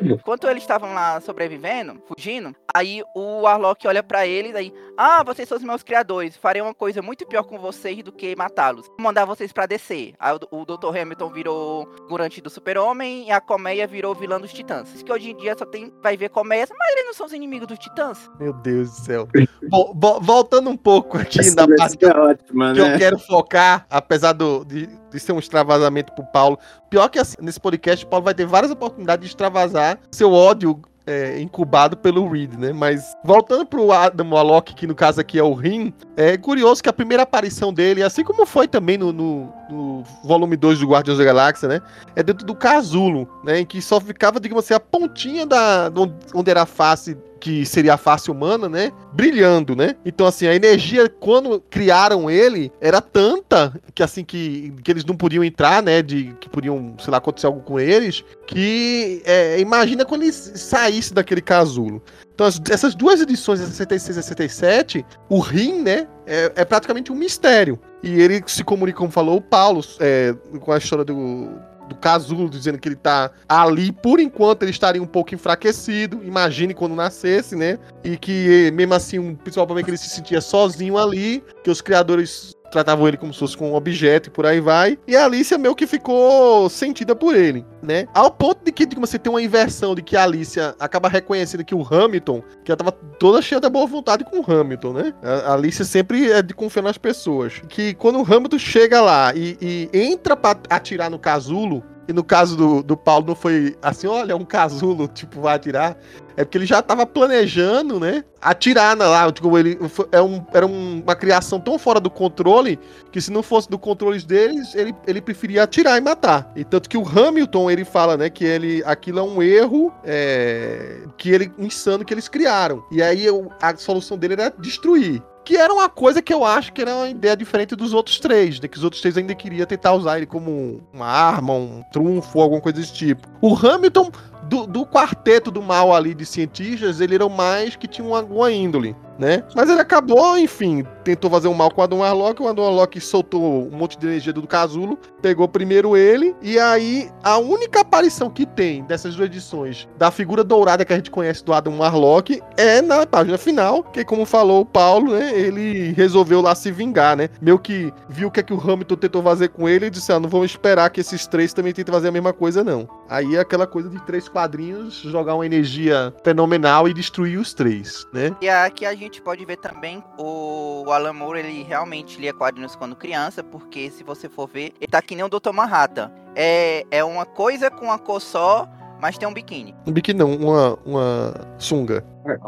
Enquanto 0.20 0.46
eles 0.48 0.62
estavam 0.62 0.92
lá 0.94 1.20
sobrevivendo, 1.20 2.00
fugindo, 2.06 2.54
aí 2.74 3.02
o 3.14 3.42
Warlock 3.42 3.86
olha 3.86 4.02
pra 4.02 4.26
eles 4.26 4.54
aí, 4.54 4.72
ah, 4.96 5.22
vocês 5.22 5.48
são 5.48 5.56
os 5.58 5.64
meus 5.64 5.82
criadores, 5.82 6.36
farei 6.36 6.60
uma 6.62 6.74
coisa 6.74 7.00
muito 7.02 7.26
pior 7.26 7.42
com 7.44 7.58
vocês 7.58 8.02
do 8.02 8.12
que 8.12 8.34
matá-los. 8.36 8.86
Vou 8.88 8.96
mandar 9.00 9.24
vocês 9.24 9.52
pra 9.52 9.66
descer. 9.66 10.14
Aí 10.18 10.34
o, 10.50 10.60
o 10.60 10.64
Dr. 10.64 10.96
Hamilton 10.98 11.30
virou 11.30 11.88
figurante 11.96 12.40
do 12.40 12.50
Super-Homem 12.50 13.28
e 13.28 13.30
a 13.30 13.40
Colmeia 13.40 13.86
virou 13.86 14.14
vilã 14.14 14.40
dos 14.40 14.52
Titãs. 14.52 15.02
Que 15.02 15.12
hoje 15.12 15.30
em 15.30 15.36
dia 15.36 15.54
só 15.56 15.64
tem, 15.64 15.92
vai 16.02 16.16
ver 16.16 16.28
Colmeias, 16.30 16.68
mas 16.76 16.92
eles 16.92 17.06
não 17.06 17.14
são 17.14 17.26
os 17.26 17.32
inimigos 17.32 17.68
dos 17.68 17.78
Titãs. 17.78 18.28
Meu 18.40 18.52
Deus 18.52 18.90
do 18.90 18.96
céu. 18.96 19.28
Bom, 19.68 19.92
vo- 19.94 20.20
voltando 20.20 20.68
um 20.68 20.76
pouco 20.76 21.16
aqui 21.18 21.40
Essa 21.40 21.54
na 21.66 21.76
parte 21.76 21.96
versão 21.96 22.24
é 22.24 22.30
ótima, 22.30 22.72
que 22.74 22.80
eu 22.80 22.86
né? 22.88 22.98
quero 22.98 23.18
focar, 23.18 23.86
apesar 23.88 24.32
do, 24.32 24.64
de, 24.64 24.86
de 24.86 25.20
ser 25.20 25.32
um 25.32 25.38
extravasamento 25.38 26.12
pro 26.12 26.24
Paulo. 26.26 26.58
Pior 26.90 27.08
que 27.08 27.18
assim, 27.18 27.36
nesse 27.40 27.60
podcast, 27.60 28.04
o 28.04 28.08
Paulo 28.08 28.24
vai 28.24 28.34
ter 28.34 28.46
várias 28.46 28.72
oportunidades 28.72 29.24
de 29.24 29.30
extravasar 29.30 29.87
seu 30.10 30.32
ódio 30.32 30.80
é, 31.06 31.40
incubado 31.40 31.96
pelo 31.96 32.28
Reed, 32.28 32.54
né? 32.54 32.72
Mas 32.72 33.16
voltando 33.24 33.64
pro 33.64 33.90
Adam 33.90 34.30
Warlock, 34.30 34.74
que 34.74 34.86
no 34.86 34.94
caso 34.94 35.20
aqui 35.20 35.38
é 35.38 35.42
o 35.42 35.54
Rim, 35.54 35.92
é 36.16 36.36
curioso 36.36 36.82
que 36.82 36.88
a 36.88 36.92
primeira 36.92 37.22
aparição 37.22 37.72
dele, 37.72 38.02
assim 38.02 38.22
como 38.22 38.44
foi 38.44 38.68
também 38.68 38.98
no, 38.98 39.10
no, 39.10 39.52
no 39.68 40.02
volume 40.24 40.56
2 40.56 40.80
do 40.80 40.86
Guardiões 40.86 41.18
da 41.18 41.24
Galáxia, 41.24 41.68
né? 41.68 41.80
É 42.16 42.22
dentro 42.22 42.46
do 42.46 42.54
casulo, 42.54 43.28
né? 43.44 43.60
Em 43.60 43.66
que 43.66 43.80
só 43.80 44.00
ficava, 44.00 44.40
digamos 44.40 44.64
assim, 44.64 44.74
a 44.74 44.80
pontinha 44.80 45.46
da 45.46 45.90
onde 46.34 46.50
era 46.50 46.62
a 46.62 46.66
face 46.66 47.16
que 47.38 47.64
seria 47.64 47.94
a 47.94 47.96
face 47.96 48.30
humana, 48.30 48.68
né? 48.68 48.92
Brilhando, 49.12 49.74
né? 49.74 49.94
Então, 50.04 50.26
assim, 50.26 50.46
a 50.46 50.54
energia, 50.54 51.08
quando 51.08 51.60
criaram 51.70 52.30
ele, 52.30 52.72
era 52.80 53.00
tanta 53.00 53.72
que, 53.94 54.02
assim, 54.02 54.24
que, 54.24 54.72
que 54.82 54.90
eles 54.90 55.04
não 55.04 55.16
podiam 55.16 55.44
entrar, 55.44 55.82
né? 55.82 56.02
De 56.02 56.34
que 56.40 56.48
podiam, 56.48 56.94
sei 56.98 57.10
lá, 57.10 57.18
acontecer 57.18 57.46
algo 57.46 57.60
com 57.60 57.78
eles, 57.78 58.24
que 58.46 59.22
é, 59.24 59.60
imagina 59.60 60.04
quando 60.04 60.22
eles 60.22 60.52
saíssem 60.56 61.14
daquele 61.14 61.40
casulo. 61.40 62.02
Então, 62.38 62.46
as, 62.46 62.60
essas 62.70 62.94
duas 62.94 63.20
edições, 63.20 63.58
66 63.58 64.16
e 64.16 64.22
67, 64.22 65.06
o 65.28 65.40
Rim, 65.40 65.82
né? 65.82 66.06
É, 66.24 66.52
é, 66.54 66.64
praticamente 66.64 67.10
um 67.10 67.16
mistério. 67.16 67.80
E 68.00 68.20
ele 68.20 68.40
se 68.46 68.62
comunica, 68.62 68.98
como 68.98 69.10
falou 69.10 69.38
o 69.38 69.40
Paulo, 69.40 69.84
é, 69.98 70.32
com 70.60 70.70
a 70.70 70.78
história 70.78 71.04
do, 71.04 71.48
do 71.88 71.96
casulo, 71.96 72.48
dizendo 72.48 72.78
que 72.78 72.88
ele 72.88 72.94
tá 72.94 73.32
ali, 73.48 73.90
por 73.90 74.20
enquanto 74.20 74.62
ele 74.62 74.70
estaria 74.70 75.02
um 75.02 75.06
pouco 75.06 75.34
enfraquecido, 75.34 76.20
imagine 76.22 76.74
quando 76.74 76.94
nascesse, 76.94 77.56
né? 77.56 77.76
E 78.04 78.16
que 78.16 78.70
mesmo 78.72 78.94
assim, 78.94 79.18
um 79.18 79.34
principal 79.34 79.66
problema 79.66 79.80
é 79.80 79.84
que 79.84 79.90
ele 79.90 79.98
se 79.98 80.08
sentia 80.08 80.40
sozinho 80.40 80.96
ali, 80.96 81.42
que 81.64 81.70
os 81.70 81.80
criadores 81.80 82.54
tratavam 82.70 83.06
ele 83.08 83.16
como 83.16 83.32
se 83.32 83.38
fosse 83.38 83.62
um 83.62 83.74
objeto 83.74 84.28
e 84.28 84.30
por 84.30 84.46
aí 84.46 84.60
vai. 84.60 84.98
E 85.06 85.16
a 85.16 85.24
Alicia 85.24 85.58
meio 85.58 85.74
que 85.74 85.86
ficou 85.86 86.68
sentida 86.68 87.14
por 87.14 87.34
ele, 87.34 87.64
né? 87.82 88.06
Ao 88.14 88.30
ponto 88.30 88.64
de 88.64 88.72
que 88.72 88.86
você 88.98 89.18
tem 89.18 89.30
uma 89.30 89.42
inversão 89.42 89.94
de 89.94 90.02
que 90.02 90.16
a 90.16 90.24
Alicia 90.24 90.74
acaba 90.78 91.08
reconhecendo 91.08 91.64
que 91.64 91.74
o 91.74 91.82
Hamilton, 91.82 92.42
que 92.64 92.70
ela 92.70 92.76
tava 92.76 92.92
toda 92.92 93.42
cheia 93.42 93.60
da 93.60 93.70
boa 93.70 93.86
vontade 93.86 94.24
com 94.24 94.40
o 94.40 94.60
Hamilton, 94.60 94.92
né? 94.92 95.14
A 95.22 95.54
Alicia 95.54 95.84
sempre 95.84 96.30
é 96.30 96.42
de 96.42 96.54
confiar 96.54 96.82
nas 96.82 96.98
pessoas. 96.98 97.60
Que 97.68 97.94
quando 97.94 98.20
o 98.20 98.34
Hamilton 98.34 98.58
chega 98.58 99.00
lá 99.00 99.32
e, 99.34 99.56
e 99.60 99.90
entra 99.92 100.36
para 100.36 100.58
atirar 100.70 101.10
no 101.10 101.18
casulo, 101.18 101.82
e 102.08 102.12
no 102.12 102.24
caso 102.24 102.56
do, 102.56 102.82
do 102.82 102.96
Paulo 102.96 103.26
não 103.26 103.34
foi 103.34 103.76
assim, 103.82 104.06
olha, 104.06 104.34
um 104.34 104.44
casulo, 104.44 105.06
tipo, 105.06 105.42
vai 105.42 105.54
atirar. 105.54 105.94
É 106.38 106.44
porque 106.44 106.56
ele 106.56 106.64
já 106.64 106.80
tava 106.80 107.04
planejando, 107.04 108.00
né? 108.00 108.24
Atirar 108.40 108.96
lá. 108.96 109.30
Tipo, 109.30 109.58
ele, 109.58 109.78
é 110.10 110.22
um, 110.22 110.42
era 110.54 110.64
uma 110.64 111.14
criação 111.14 111.60
tão 111.60 111.78
fora 111.78 112.00
do 112.00 112.08
controle 112.08 112.78
que 113.12 113.20
se 113.20 113.30
não 113.30 113.42
fosse 113.42 113.68
do 113.68 113.78
controle 113.78 114.18
deles, 114.22 114.74
ele, 114.74 114.94
ele 115.06 115.20
preferia 115.20 115.64
atirar 115.64 115.98
e 115.98 116.00
matar. 116.00 116.50
E 116.56 116.64
tanto 116.64 116.88
que 116.88 116.96
o 116.96 117.06
Hamilton, 117.06 117.70
ele 117.70 117.84
fala, 117.84 118.16
né, 118.16 118.30
que 118.30 118.44
ele, 118.44 118.82
aquilo 118.86 119.18
é 119.18 119.22
um 119.22 119.42
erro 119.42 119.92
é, 120.02 121.00
que 121.18 121.30
ele, 121.30 121.52
insano 121.58 122.04
que 122.04 122.14
eles 122.14 122.28
criaram. 122.28 122.82
E 122.90 123.02
aí 123.02 123.26
a 123.60 123.76
solução 123.76 124.16
dele 124.16 124.34
era 124.34 124.50
destruir. 124.58 125.22
Que 125.48 125.56
era 125.56 125.72
uma 125.72 125.88
coisa 125.88 126.20
que 126.20 126.30
eu 126.30 126.44
acho 126.44 126.74
que 126.74 126.82
era 126.82 126.94
uma 126.94 127.08
ideia 127.08 127.34
diferente 127.34 127.74
dos 127.74 127.94
outros 127.94 128.20
três, 128.20 128.60
né? 128.60 128.68
Que 128.68 128.76
os 128.76 128.84
outros 128.84 129.00
três 129.00 129.16
ainda 129.16 129.34
queriam 129.34 129.64
tentar 129.64 129.94
usar 129.94 130.18
ele 130.18 130.26
como 130.26 130.82
uma 130.92 131.06
arma, 131.06 131.54
um 131.54 131.82
trunfo, 131.90 132.38
alguma 132.38 132.60
coisa 132.60 132.78
desse 132.78 132.92
tipo. 132.92 133.26
O 133.40 133.56
Hamilton 133.56 134.10
do, 134.42 134.66
do, 134.66 134.84
quarteto 134.84 135.50
do 135.50 135.62
mal 135.62 135.94
ali 135.94 136.14
de 136.14 136.26
cientistas, 136.26 137.00
ele 137.00 137.14
era 137.14 137.24
o 137.24 137.30
mais 137.30 137.76
que 137.76 137.88
tinha 137.88 138.06
alguma 138.14 138.52
índole, 138.52 138.94
né? 139.18 139.42
Mas 139.54 139.68
ele 139.68 139.80
acabou, 139.80 140.38
enfim, 140.38 140.84
tentou 141.02 141.30
fazer 141.30 141.48
um 141.48 141.54
mal 141.54 141.70
com 141.70 141.80
o 141.80 141.84
Adam 141.84 141.98
Warlock, 141.98 142.42
o 142.42 142.48
Adam 142.48 142.64
Warlock 142.64 143.00
soltou 143.00 143.66
um 143.66 143.76
monte 143.76 143.98
de 143.98 144.06
energia 144.06 144.32
do 144.32 144.46
casulo, 144.46 144.98
pegou 145.20 145.48
primeiro 145.48 145.96
ele, 145.96 146.36
e 146.40 146.58
aí 146.58 147.10
a 147.22 147.38
única 147.38 147.80
aparição 147.80 148.30
que 148.30 148.46
tem 148.46 148.84
dessas 148.84 149.16
duas 149.16 149.26
edições 149.26 149.88
da 149.98 150.10
figura 150.10 150.44
dourada 150.44 150.84
que 150.84 150.92
a 150.92 150.96
gente 150.96 151.10
conhece 151.10 151.44
do 151.44 151.52
Adam 151.52 151.78
Warlock 151.78 152.40
é 152.56 152.80
na 152.80 153.06
página 153.06 153.36
final, 153.36 153.82
que 153.82 154.04
como 154.04 154.24
falou 154.24 154.60
o 154.60 154.66
Paulo, 154.66 155.12
né, 155.12 155.32
ele 155.38 155.92
resolveu 155.92 156.40
lá 156.40 156.54
se 156.54 156.70
vingar, 156.70 157.16
né? 157.16 157.28
Meio 157.40 157.58
que 157.58 157.92
viu 158.08 158.28
o 158.28 158.30
que 158.30 158.40
é 158.40 158.42
que 158.42 158.52
o 158.52 158.60
Hamilton 158.60 158.96
tentou 158.96 159.22
fazer 159.22 159.48
com 159.48 159.68
ele 159.68 159.86
e 159.86 159.90
disse, 159.90 160.12
ah, 160.12 160.20
não 160.20 160.28
vamos 160.28 160.50
esperar 160.50 160.90
que 160.90 161.00
esses 161.00 161.26
três 161.26 161.52
também 161.52 161.72
tentem 161.72 161.92
fazer 161.92 162.08
a 162.08 162.12
mesma 162.12 162.32
coisa, 162.32 162.62
não. 162.62 162.88
Aí 163.08 163.36
é 163.36 163.40
aquela 163.40 163.66
coisa 163.66 163.88
de 163.88 164.00
três 164.02 164.28
quadrinhos, 164.28 164.96
jogar 164.96 165.34
uma 165.34 165.46
energia 165.46 166.12
fenomenal 166.22 166.88
e 166.88 166.94
destruir 166.94 167.38
os 167.38 167.54
três, 167.54 168.06
né? 168.12 168.36
E 168.40 168.48
aqui 168.48 168.84
a 168.84 168.94
gente 168.94 169.22
pode 169.22 169.44
ver 169.44 169.56
também 169.56 170.02
o 170.18 170.84
Alan 170.90 171.14
Moore, 171.14 171.40
ele 171.40 171.62
realmente 171.62 172.20
lia 172.20 172.34
quadrinhos 172.34 172.76
quando 172.76 172.94
criança, 172.94 173.42
porque 173.42 173.90
se 173.90 174.04
você 174.04 174.28
for 174.28 174.48
ver, 174.48 174.72
ele 174.80 174.90
tá 174.90 175.00
que 175.00 175.14
nem 175.14 175.24
o 175.24 175.28
Dr. 175.28 175.52
Manhattan. 175.52 176.10
É, 176.36 176.84
é 176.90 177.02
uma 177.02 177.24
coisa 177.24 177.70
com 177.70 177.86
uma 177.86 177.98
cor 177.98 178.20
só, 178.20 178.68
mas 179.00 179.16
tem 179.16 179.26
um 179.26 179.32
biquíni. 179.32 179.74
Um 179.86 179.92
biquíni 179.92 180.18
não, 180.18 180.34
uma, 180.34 180.78
uma 180.84 181.34
sunga. 181.58 182.04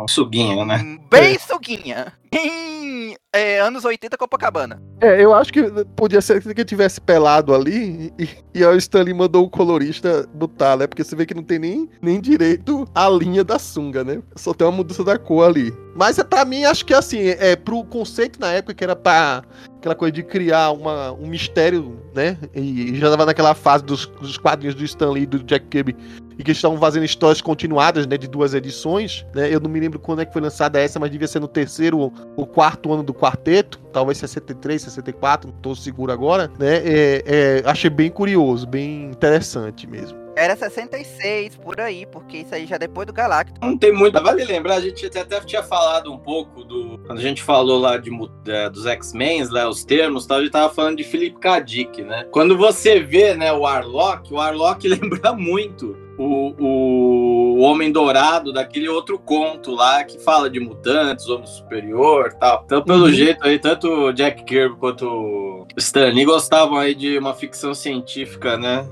Suguinha, 0.09 0.65
né? 0.65 0.99
Bem 1.11 1.35
é. 1.35 1.39
suguinha. 1.39 2.13
Em 2.33 3.17
é, 3.33 3.61
anos 3.61 3.85
80, 3.85 4.17
Copacabana. 4.17 4.83
É, 5.01 5.23
eu 5.23 5.35
acho 5.35 5.53
que 5.53 5.63
podia 5.97 6.21
ser 6.21 6.43
que 6.43 6.65
tivesse 6.65 7.01
pelado 7.01 7.55
ali 7.55 8.13
e, 8.19 8.29
e 8.55 8.65
o 8.65 8.77
Stanley 8.77 9.15
mandou 9.15 9.45
o 9.45 9.51
colorista 9.51 10.29
botar, 10.35 10.77
né? 10.77 10.87
Porque 10.87 11.05
você 11.05 11.17
vê 11.17 11.27
que 11.27 11.35
não 11.35 11.43
tem 11.43 11.59
nem, 11.59 11.89
nem 12.01 12.21
direito 12.21 12.87
a 12.95 13.09
linha 13.09 13.43
da 13.43 13.59
sunga, 13.59 14.05
né? 14.05 14.23
Só 14.37 14.53
tem 14.53 14.67
uma 14.67 14.77
mudança 14.77 15.05
da 15.05 15.19
cor 15.19 15.49
ali. 15.49 15.73
Mas 15.95 16.19
é 16.19 16.25
para 16.25 16.45
mim, 16.45 16.65
acho 16.65 16.85
que 16.85 16.95
assim, 16.95 17.21
é 17.21 17.57
pro 17.57 17.85
conceito 17.85 18.41
na 18.41 18.53
época 18.53 18.75
que 18.75 18.85
era 18.85 18.97
pra 18.97 19.43
aquela 19.81 19.95
coisa 19.95 20.13
de 20.13 20.23
criar 20.23 20.71
uma, 20.71 21.11
um 21.13 21.27
mistério, 21.27 21.99
né? 22.15 22.37
E, 22.55 22.95
já 22.97 23.11
tava 23.11 23.27
naquela 23.27 23.55
fase 23.55 23.83
dos, 23.83 24.07
dos 24.07 24.37
quadrinhos 24.37 24.75
do 24.75 24.85
Stanley 24.85 25.23
e 25.23 25.27
do 25.27 25.43
Jack 25.43 25.67
Kirby 25.67 25.97
e 26.39 26.43
que 26.43 26.53
estavam 26.53 26.79
fazendo 26.79 27.05
histórias 27.05 27.41
continuadas, 27.41 28.07
né, 28.07 28.17
de 28.17 28.29
duas 28.29 28.55
edições, 28.55 29.27
né? 29.35 29.53
Eu 29.53 29.59
não 29.59 29.69
me 29.69 29.81
lembro 29.81 29.99
quando 29.99 30.21
é 30.23 30.25
que 30.25 30.33
foi 30.33 30.41
lançada 30.41 30.79
essa, 30.79 30.99
mas 30.99 31.11
devia 31.11 31.27
ser 31.27 31.41
no 31.41 31.49
terceiro 31.49 32.13
ou 32.37 32.47
quarto 32.47 32.93
ano 32.93 33.03
do 33.03 33.13
quarteto, 33.13 33.79
talvez 33.93 34.19
63, 34.19 34.83
64, 34.83 35.51
não 35.51 35.57
tô 35.61 35.75
seguro 35.75 36.13
agora, 36.13 36.51
né? 36.59 36.77
É, 36.77 37.23
é, 37.27 37.63
achei 37.65 37.91
bem 37.91 38.11
curioso, 38.11 38.67
bem 38.67 39.11
interessante 39.11 39.87
mesmo. 39.87 40.20
Era 40.37 40.57
66, 40.57 41.57
por 41.57 41.81
aí, 41.81 42.07
porque 42.07 42.39
isso 42.39 42.55
aí 42.55 42.67
já 42.67 42.77
é 42.77 42.79
depois 42.79 43.07
do 43.07 43.13
Galactus. 43.13 43.59
Não 43.61 43.77
tem 43.77 43.93
muito. 43.93 44.21
Vale 44.23 44.45
lembrar, 44.45 44.77
a 44.77 44.81
gente 44.81 45.07
até 45.07 45.41
tinha 45.41 45.63
falado 45.63 46.13
um 46.13 46.19
pouco 46.19 46.65
do. 46.65 46.99
Quando 47.07 47.19
a 47.19 47.23
gente 47.23 47.43
falou 47.43 47.79
lá 47.79 47.97
de, 47.97 48.11
de 48.11 48.71
dos 48.71 48.87
X-Men, 48.87 49.45
lá, 49.51 49.69
os 49.69 49.85
termos, 49.85 50.27
tal, 50.27 50.39
a 50.39 50.41
gente 50.43 50.53
tava 50.53 50.73
falando 50.73 50.99
de 50.99 51.05
Philip 51.05 51.39
K. 51.39 51.61
Dick, 51.61 52.03
né? 52.03 52.27
Quando 52.31 52.57
você 52.57 53.01
vê, 53.01 53.35
né, 53.35 53.53
o 53.53 53.67
Arlok, 53.67 54.33
o 54.33 54.39
Arlok 54.39 54.87
lembra 54.89 55.33
muito 55.33 55.97
o, 56.17 56.55
o 56.59 57.59
Homem 57.61 57.91
Dourado 57.91 58.53
daquele 58.53 58.89
outro 58.89 59.19
conto 59.19 59.75
lá 59.75 60.05
que 60.05 60.19
fala 60.19 60.51
de 60.51 60.61
mutantes, 60.61 61.29
homem 61.29 61.47
superior 61.47 62.33
tal. 62.35 62.63
Então, 62.67 62.83
pelo 62.83 63.07
uhum. 63.07 63.13
jeito 63.13 63.45
aí, 63.45 63.59
tanto 63.59 64.13
Jack 64.13 64.45
Kirby 64.45 64.77
quanto 64.77 65.07
o 65.07 65.67
Stan 65.79 66.11
Lee 66.13 66.25
gostavam 66.25 66.77
aí 66.77 66.95
de 66.95 67.19
uma 67.19 67.35
ficção 67.35 67.75
científica, 67.75 68.57
né? 68.57 68.87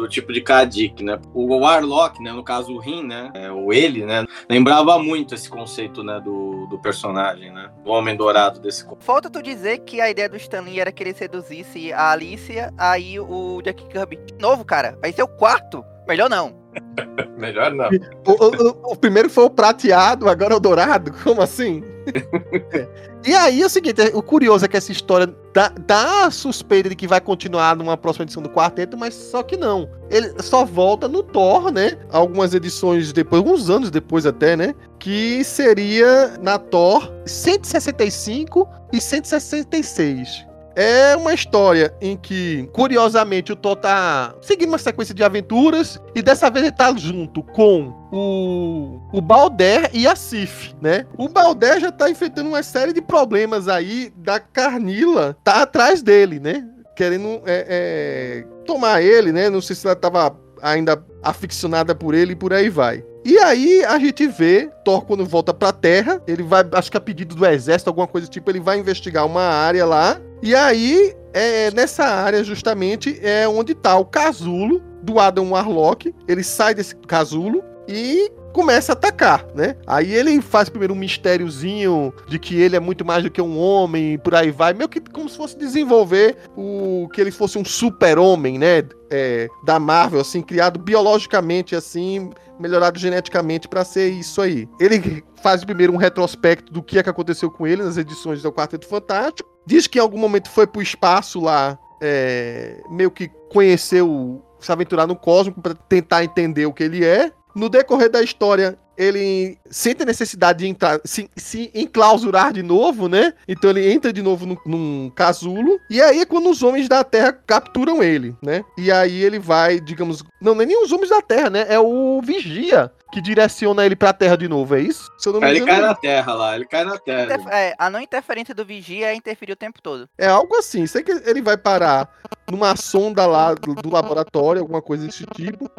Do, 0.00 0.08
tipo 0.08 0.32
de 0.32 0.40
Kadik, 0.40 1.02
né? 1.02 1.18
O 1.34 1.56
Warlock, 1.56 2.22
né? 2.22 2.32
No 2.32 2.42
caso 2.42 2.74
o 2.74 2.78
Rin, 2.78 3.04
né? 3.06 3.30
É, 3.34 3.50
o 3.50 3.72
ele, 3.72 4.04
né? 4.04 4.24
Lembrava 4.48 4.98
muito 4.98 5.34
esse 5.34 5.48
conceito, 5.48 6.02
né? 6.02 6.20
Do, 6.20 6.66
do 6.66 6.78
personagem, 6.78 7.52
né? 7.52 7.70
Do 7.84 7.90
Homem 7.90 8.16
Dourado 8.16 8.60
desse 8.60 8.86
Falta 9.00 9.30
tu 9.30 9.42
dizer 9.42 9.78
que 9.80 10.00
a 10.00 10.10
ideia 10.10 10.28
do 10.28 10.36
Stanley 10.36 10.80
era 10.80 10.92
que 10.92 11.02
ele 11.02 11.14
seduzisse 11.14 11.92
a 11.92 12.10
Alicia, 12.10 12.72
aí 12.76 13.18
o 13.18 13.60
Jack 13.62 13.84
Kirby. 13.86 14.16
De 14.16 14.34
novo, 14.34 14.64
cara, 14.64 14.98
vai 15.00 15.12
ser 15.12 15.22
o 15.22 15.28
quarto. 15.28 15.84
Melhor 16.06 16.28
não. 16.28 16.59
Melhor 17.36 17.72
não. 17.72 17.88
O, 18.26 18.32
o, 18.32 18.92
o, 18.92 18.96
primeiro 18.96 19.28
foi 19.28 19.44
o 19.44 19.50
prateado, 19.50 20.28
agora 20.28 20.54
é 20.54 20.56
o 20.56 20.60
dourado? 20.60 21.12
Como 21.24 21.40
assim? 21.40 21.82
e 23.26 23.34
aí 23.34 23.62
é 23.62 23.66
o 23.66 23.70
seguinte: 23.70 24.00
o 24.14 24.22
curioso 24.22 24.64
é 24.64 24.68
que 24.68 24.76
essa 24.76 24.92
história 24.92 25.32
dá, 25.52 25.72
dá 25.86 26.26
a 26.26 26.30
suspeita 26.30 26.88
de 26.88 26.96
que 26.96 27.06
vai 27.06 27.20
continuar 27.20 27.76
numa 27.76 27.96
próxima 27.96 28.24
edição 28.24 28.42
do 28.42 28.48
quarteto, 28.48 28.96
mas 28.96 29.14
só 29.14 29.42
que 29.42 29.56
não. 29.56 29.88
Ele 30.10 30.34
só 30.42 30.64
volta 30.64 31.08
no 31.08 31.22
Thor, 31.22 31.70
né? 31.72 31.98
Algumas 32.10 32.54
edições 32.54 33.12
depois, 33.12 33.42
alguns 33.42 33.70
anos 33.70 33.90
depois 33.90 34.26
até, 34.26 34.56
né? 34.56 34.74
Que 34.98 35.42
seria 35.44 36.38
na 36.40 36.58
Thor 36.58 37.12
165 37.26 38.68
e 38.92 39.00
166. 39.00 40.49
É 40.76 41.16
uma 41.16 41.34
história 41.34 41.92
em 42.00 42.16
que, 42.16 42.68
curiosamente, 42.72 43.52
o 43.52 43.56
Thor 43.56 43.76
tá 43.76 44.34
seguindo 44.40 44.68
uma 44.68 44.78
sequência 44.78 45.14
de 45.14 45.24
aventuras 45.24 46.00
e 46.14 46.22
dessa 46.22 46.50
vez 46.50 46.66
ele 46.66 46.74
tá 46.74 46.94
junto 46.96 47.42
com 47.42 47.92
o, 48.12 49.00
o 49.12 49.20
Balder 49.20 49.90
e 49.92 50.06
a 50.06 50.14
Sif, 50.14 50.74
né? 50.80 51.06
O 51.18 51.28
Balder 51.28 51.80
já 51.80 51.90
tá 51.90 52.08
enfrentando 52.08 52.48
uma 52.48 52.62
série 52.62 52.92
de 52.92 53.02
problemas 53.02 53.68
aí 53.68 54.12
da 54.16 54.38
Carnila 54.38 55.36
tá 55.42 55.62
atrás 55.62 56.02
dele, 56.02 56.38
né? 56.38 56.64
Querendo 56.96 57.42
é, 57.46 57.66
é, 57.68 58.44
tomar 58.64 59.02
ele, 59.02 59.32
né? 59.32 59.50
Não 59.50 59.60
sei 59.60 59.74
se 59.74 59.86
ela 59.86 59.96
tava 59.96 60.36
ainda 60.62 61.02
aficionada 61.22 61.94
por 61.94 62.14
ele 62.14 62.32
e 62.32 62.36
por 62.36 62.52
aí 62.52 62.68
vai. 62.68 63.04
E 63.24 63.38
aí 63.38 63.84
a 63.84 63.98
gente 63.98 64.26
vê 64.26 64.70
Thor 64.84 65.04
quando 65.04 65.26
volta 65.26 65.52
pra 65.52 65.72
Terra, 65.72 66.22
ele 66.26 66.42
vai, 66.42 66.64
acho 66.72 66.90
que 66.90 66.96
a 66.96 67.00
pedido 67.00 67.34
do 67.34 67.46
exército, 67.46 67.90
alguma 67.90 68.06
coisa 68.06 68.26
tipo, 68.26 68.50
ele 68.50 68.60
vai 68.60 68.78
investigar 68.78 69.26
uma 69.26 69.42
área 69.42 69.84
lá. 69.84 70.20
E 70.42 70.54
aí, 70.54 71.14
é, 71.34 71.70
nessa 71.72 72.04
área 72.04 72.42
justamente 72.42 73.18
é 73.22 73.46
onde 73.46 73.74
tá 73.74 73.96
o 73.96 74.04
casulo 74.04 74.80
do 75.02 75.18
Adam 75.18 75.50
Warlock. 75.50 76.14
Ele 76.26 76.42
sai 76.42 76.74
desse 76.74 76.96
casulo 76.96 77.62
e 77.86 78.30
começa 78.52 78.92
a 78.92 78.94
atacar, 78.94 79.46
né? 79.54 79.76
Aí 79.86 80.12
ele 80.12 80.40
faz 80.40 80.68
primeiro 80.68 80.94
um 80.94 80.96
mistériozinho 80.96 82.12
de 82.26 82.38
que 82.38 82.60
ele 82.60 82.76
é 82.76 82.80
muito 82.80 83.04
mais 83.04 83.22
do 83.22 83.30
que 83.30 83.40
um 83.40 83.58
homem, 83.58 84.18
por 84.18 84.34
aí 84.34 84.50
vai, 84.50 84.72
meio 84.72 84.88
que 84.88 85.00
como 85.00 85.28
se 85.28 85.36
fosse 85.36 85.56
desenvolver 85.56 86.36
o 86.56 87.08
que 87.12 87.20
ele 87.20 87.30
fosse 87.30 87.58
um 87.58 87.64
super-homem, 87.64 88.58
né? 88.58 88.84
É, 89.12 89.48
da 89.64 89.80
Marvel, 89.80 90.20
assim, 90.20 90.40
criado 90.40 90.78
biologicamente, 90.78 91.74
assim, 91.74 92.30
melhorado 92.60 92.98
geneticamente 92.98 93.66
para 93.66 93.84
ser 93.84 94.10
isso 94.10 94.40
aí. 94.40 94.68
Ele 94.78 95.24
faz 95.42 95.64
primeiro 95.64 95.92
um 95.92 95.96
retrospecto 95.96 96.72
do 96.72 96.82
que 96.82 96.98
é 96.98 97.02
que 97.02 97.10
aconteceu 97.10 97.50
com 97.50 97.66
ele 97.66 97.82
nas 97.82 97.96
edições 97.96 98.42
do 98.42 98.52
Quarteto 98.52 98.86
Fantástico. 98.86 99.48
Diz 99.66 99.86
que 99.86 99.98
em 99.98 100.00
algum 100.02 100.18
momento 100.18 100.50
foi 100.50 100.66
pro 100.66 100.82
espaço 100.82 101.40
lá, 101.40 101.78
é, 102.00 102.80
meio 102.90 103.10
que 103.10 103.28
conheceu, 103.50 104.42
se 104.60 104.70
aventurar 104.70 105.06
no 105.06 105.16
cosmos 105.16 105.56
para 105.60 105.74
tentar 105.74 106.22
entender 106.22 106.66
o 106.66 106.72
que 106.72 106.84
ele 106.84 107.04
é. 107.04 107.32
No 107.54 107.68
decorrer 107.68 108.08
da 108.08 108.22
história, 108.22 108.78
ele 109.00 109.56
sente 109.70 110.02
a 110.02 110.06
necessidade 110.06 110.58
de 110.58 110.66
entrar, 110.66 111.00
se, 111.06 111.30
se 111.34 111.70
enclausurar 111.74 112.52
de 112.52 112.62
novo, 112.62 113.08
né? 113.08 113.32
Então 113.48 113.70
ele 113.70 113.90
entra 113.90 114.12
de 114.12 114.20
novo 114.20 114.44
num, 114.44 114.56
num 114.66 115.10
casulo. 115.10 115.80
E 115.88 116.02
aí 116.02 116.20
é 116.20 116.26
quando 116.26 116.50
os 116.50 116.62
homens 116.62 116.86
da 116.86 117.02
Terra 117.02 117.32
capturam 117.32 118.02
ele, 118.02 118.36
né? 118.42 118.62
E 118.76 118.92
aí 118.92 119.22
ele 119.22 119.38
vai, 119.38 119.80
digamos. 119.80 120.22
Não, 120.38 120.54
não 120.54 120.62
é 120.62 120.66
nem 120.66 120.84
os 120.84 120.92
homens 120.92 121.08
da 121.08 121.22
Terra, 121.22 121.48
né? 121.48 121.64
É 121.68 121.80
o 121.80 122.20
Vigia 122.20 122.92
que 123.10 123.20
direciona 123.20 123.84
ele 123.84 123.96
pra 123.96 124.12
Terra 124.12 124.36
de 124.36 124.48
novo, 124.48 124.76
é 124.76 124.80
isso? 124.80 125.10
Se 125.18 125.28
eu 125.28 125.32
não 125.32 125.40
me 125.40 125.48
ele 125.48 125.64
cai 125.64 125.80
na 125.80 125.94
Terra 125.94 126.34
lá, 126.34 126.54
ele 126.54 126.64
cai 126.64 126.84
na 126.84 126.98
Terra. 126.98 127.40
É, 127.50 127.74
a 127.78 127.90
não 127.90 128.00
interferência 128.00 128.54
do 128.54 128.64
Vigia 128.64 129.08
é 129.08 129.14
interferir 129.14 129.52
o 129.52 129.56
tempo 129.56 129.82
todo. 129.82 130.08
É 130.16 130.28
algo 130.28 130.54
assim, 130.56 130.86
sei 130.86 131.02
que 131.02 131.10
ele 131.10 131.42
vai 131.42 131.56
parar 131.56 132.08
numa 132.50 132.76
sonda 132.76 133.26
lá 133.26 133.54
do, 133.54 133.74
do, 133.74 133.90
laboratório, 133.90 134.60
alguma 134.60 134.82
coisa 134.82 135.06
desse 135.06 135.24
tipo, 135.26 135.70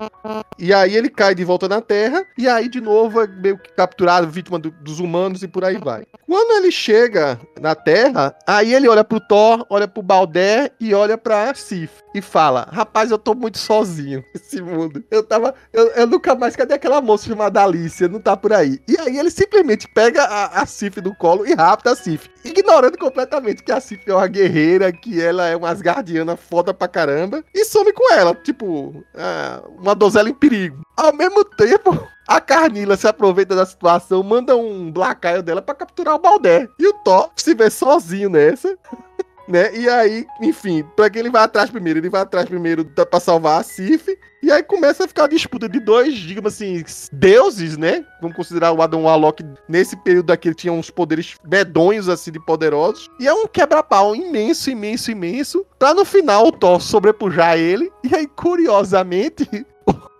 e 0.57 0.73
aí 0.73 0.95
ele 0.95 1.09
cai 1.09 1.35
de 1.35 1.43
volta 1.43 1.67
na 1.67 1.81
Terra, 1.81 2.25
e 2.37 2.47
aí 2.47 2.69
de 2.69 2.79
novo 2.79 3.10
é 3.19 3.27
meio 3.27 3.57
que 3.57 3.71
capturado, 3.73 4.29
vítima 4.29 4.59
do, 4.59 4.71
dos 4.71 4.99
humanos 4.99 5.43
e 5.43 5.47
por 5.47 5.65
aí 5.65 5.77
vai. 5.77 6.05
Quando 6.27 6.51
ele 6.51 6.71
chega 6.71 7.39
na 7.59 7.75
Terra, 7.75 8.35
aí 8.47 8.73
ele 8.73 8.87
olha 8.87 9.03
pro 9.03 9.19
Thor, 9.19 9.65
olha 9.69 9.87
pro 9.87 10.03
Balder 10.03 10.71
e 10.79 10.93
olha 10.93 11.17
pra 11.17 11.53
Sif 11.53 12.01
e 12.13 12.21
fala: 12.21 12.67
Rapaz, 12.71 13.11
eu 13.11 13.17
tô 13.17 13.33
muito 13.33 13.57
sozinho 13.57 14.23
nesse 14.33 14.61
mundo. 14.61 15.03
Eu 15.09 15.23
tava. 15.23 15.53
Eu, 15.71 15.87
eu 15.89 16.07
nunca 16.07 16.35
mais. 16.35 16.55
Cadê 16.55 16.73
aquela 16.73 17.01
moça 17.01 17.27
chamada 17.27 17.63
Alicia? 17.63 18.07
Não 18.07 18.19
tá 18.19 18.35
por 18.35 18.53
aí. 18.53 18.79
E 18.87 18.97
aí 18.99 19.17
ele 19.17 19.31
simplesmente 19.31 19.87
pega 19.93 20.23
a, 20.23 20.61
a 20.61 20.65
Sif 20.65 20.99
do 21.01 21.15
colo 21.15 21.47
e 21.47 21.53
rapta 21.53 21.91
a 21.91 21.95
Sif. 21.95 22.29
Ignorando 22.43 22.97
completamente 22.97 23.63
que 23.63 23.71
a 23.71 23.79
Sif 23.79 24.03
é 24.07 24.13
uma 24.13 24.27
guerreira, 24.27 24.91
que 24.91 25.21
ela 25.21 25.47
é 25.47 25.55
uma 25.55 25.69
asgardiana 25.69 26.35
foda 26.35 26.73
pra 26.73 26.87
caramba. 26.87 27.43
E 27.53 27.65
some 27.65 27.93
com 27.93 28.13
ela. 28.13 28.35
Tipo, 28.35 29.03
ah, 29.15 29.63
uma 29.77 29.95
donzela 29.95 30.29
em 30.29 30.33
perigo. 30.33 30.81
Ao 30.97 31.13
mesmo 31.13 31.43
tempo. 31.43 32.07
A 32.31 32.39
Carnila 32.39 32.95
se 32.95 33.05
aproveita 33.05 33.53
da 33.53 33.65
situação, 33.65 34.23
manda 34.23 34.55
um 34.55 34.89
blacaio 34.89 35.43
dela 35.43 35.61
para 35.61 35.75
capturar 35.75 36.15
o 36.15 36.19
Baldé. 36.19 36.65
E 36.79 36.87
o 36.87 36.93
Thor 36.93 37.29
se 37.35 37.53
vê 37.53 37.69
sozinho 37.69 38.29
nessa 38.29 38.77
né? 39.49 39.75
E 39.75 39.89
aí, 39.89 40.25
enfim, 40.41 40.81
pra 40.95 41.09
que 41.09 41.19
ele 41.19 41.29
vai 41.29 41.43
atrás 41.43 41.69
primeiro? 41.69 41.99
Ele 41.99 42.09
vai 42.09 42.21
atrás 42.21 42.47
primeiro 42.47 42.85
pra 42.85 43.19
salvar 43.19 43.59
a 43.59 43.63
Sif. 43.63 44.17
E 44.41 44.49
aí 44.49 44.63
começa 44.63 45.03
a 45.03 45.07
ficar 45.09 45.25
a 45.25 45.27
disputa 45.27 45.67
de 45.67 45.79
dois, 45.81 46.15
digamos 46.15 46.53
assim, 46.53 46.81
deuses, 47.11 47.77
né? 47.77 48.05
Vamos 48.21 48.35
considerar 48.35 48.71
o 48.71 48.81
Adam 48.81 49.03
Warlock 49.03 49.43
nesse 49.67 49.97
período 49.97 50.31
aqui, 50.31 50.47
ele 50.47 50.55
tinha 50.55 50.73
uns 50.73 50.89
poderes 50.89 51.35
medonhos, 51.45 52.07
assim, 52.07 52.31
de 52.31 52.39
poderosos. 52.39 53.07
E 53.19 53.27
é 53.27 53.33
um 53.33 53.45
quebra-pau 53.45 54.15
imenso, 54.15 54.71
imenso, 54.71 55.11
imenso. 55.11 55.65
Pra 55.77 55.93
no 55.93 56.05
final 56.05 56.47
o 56.47 56.51
Thor 56.51 56.81
sobrepujar 56.81 57.57
ele. 57.57 57.91
E 58.03 58.15
aí, 58.15 58.25
curiosamente, 58.25 59.47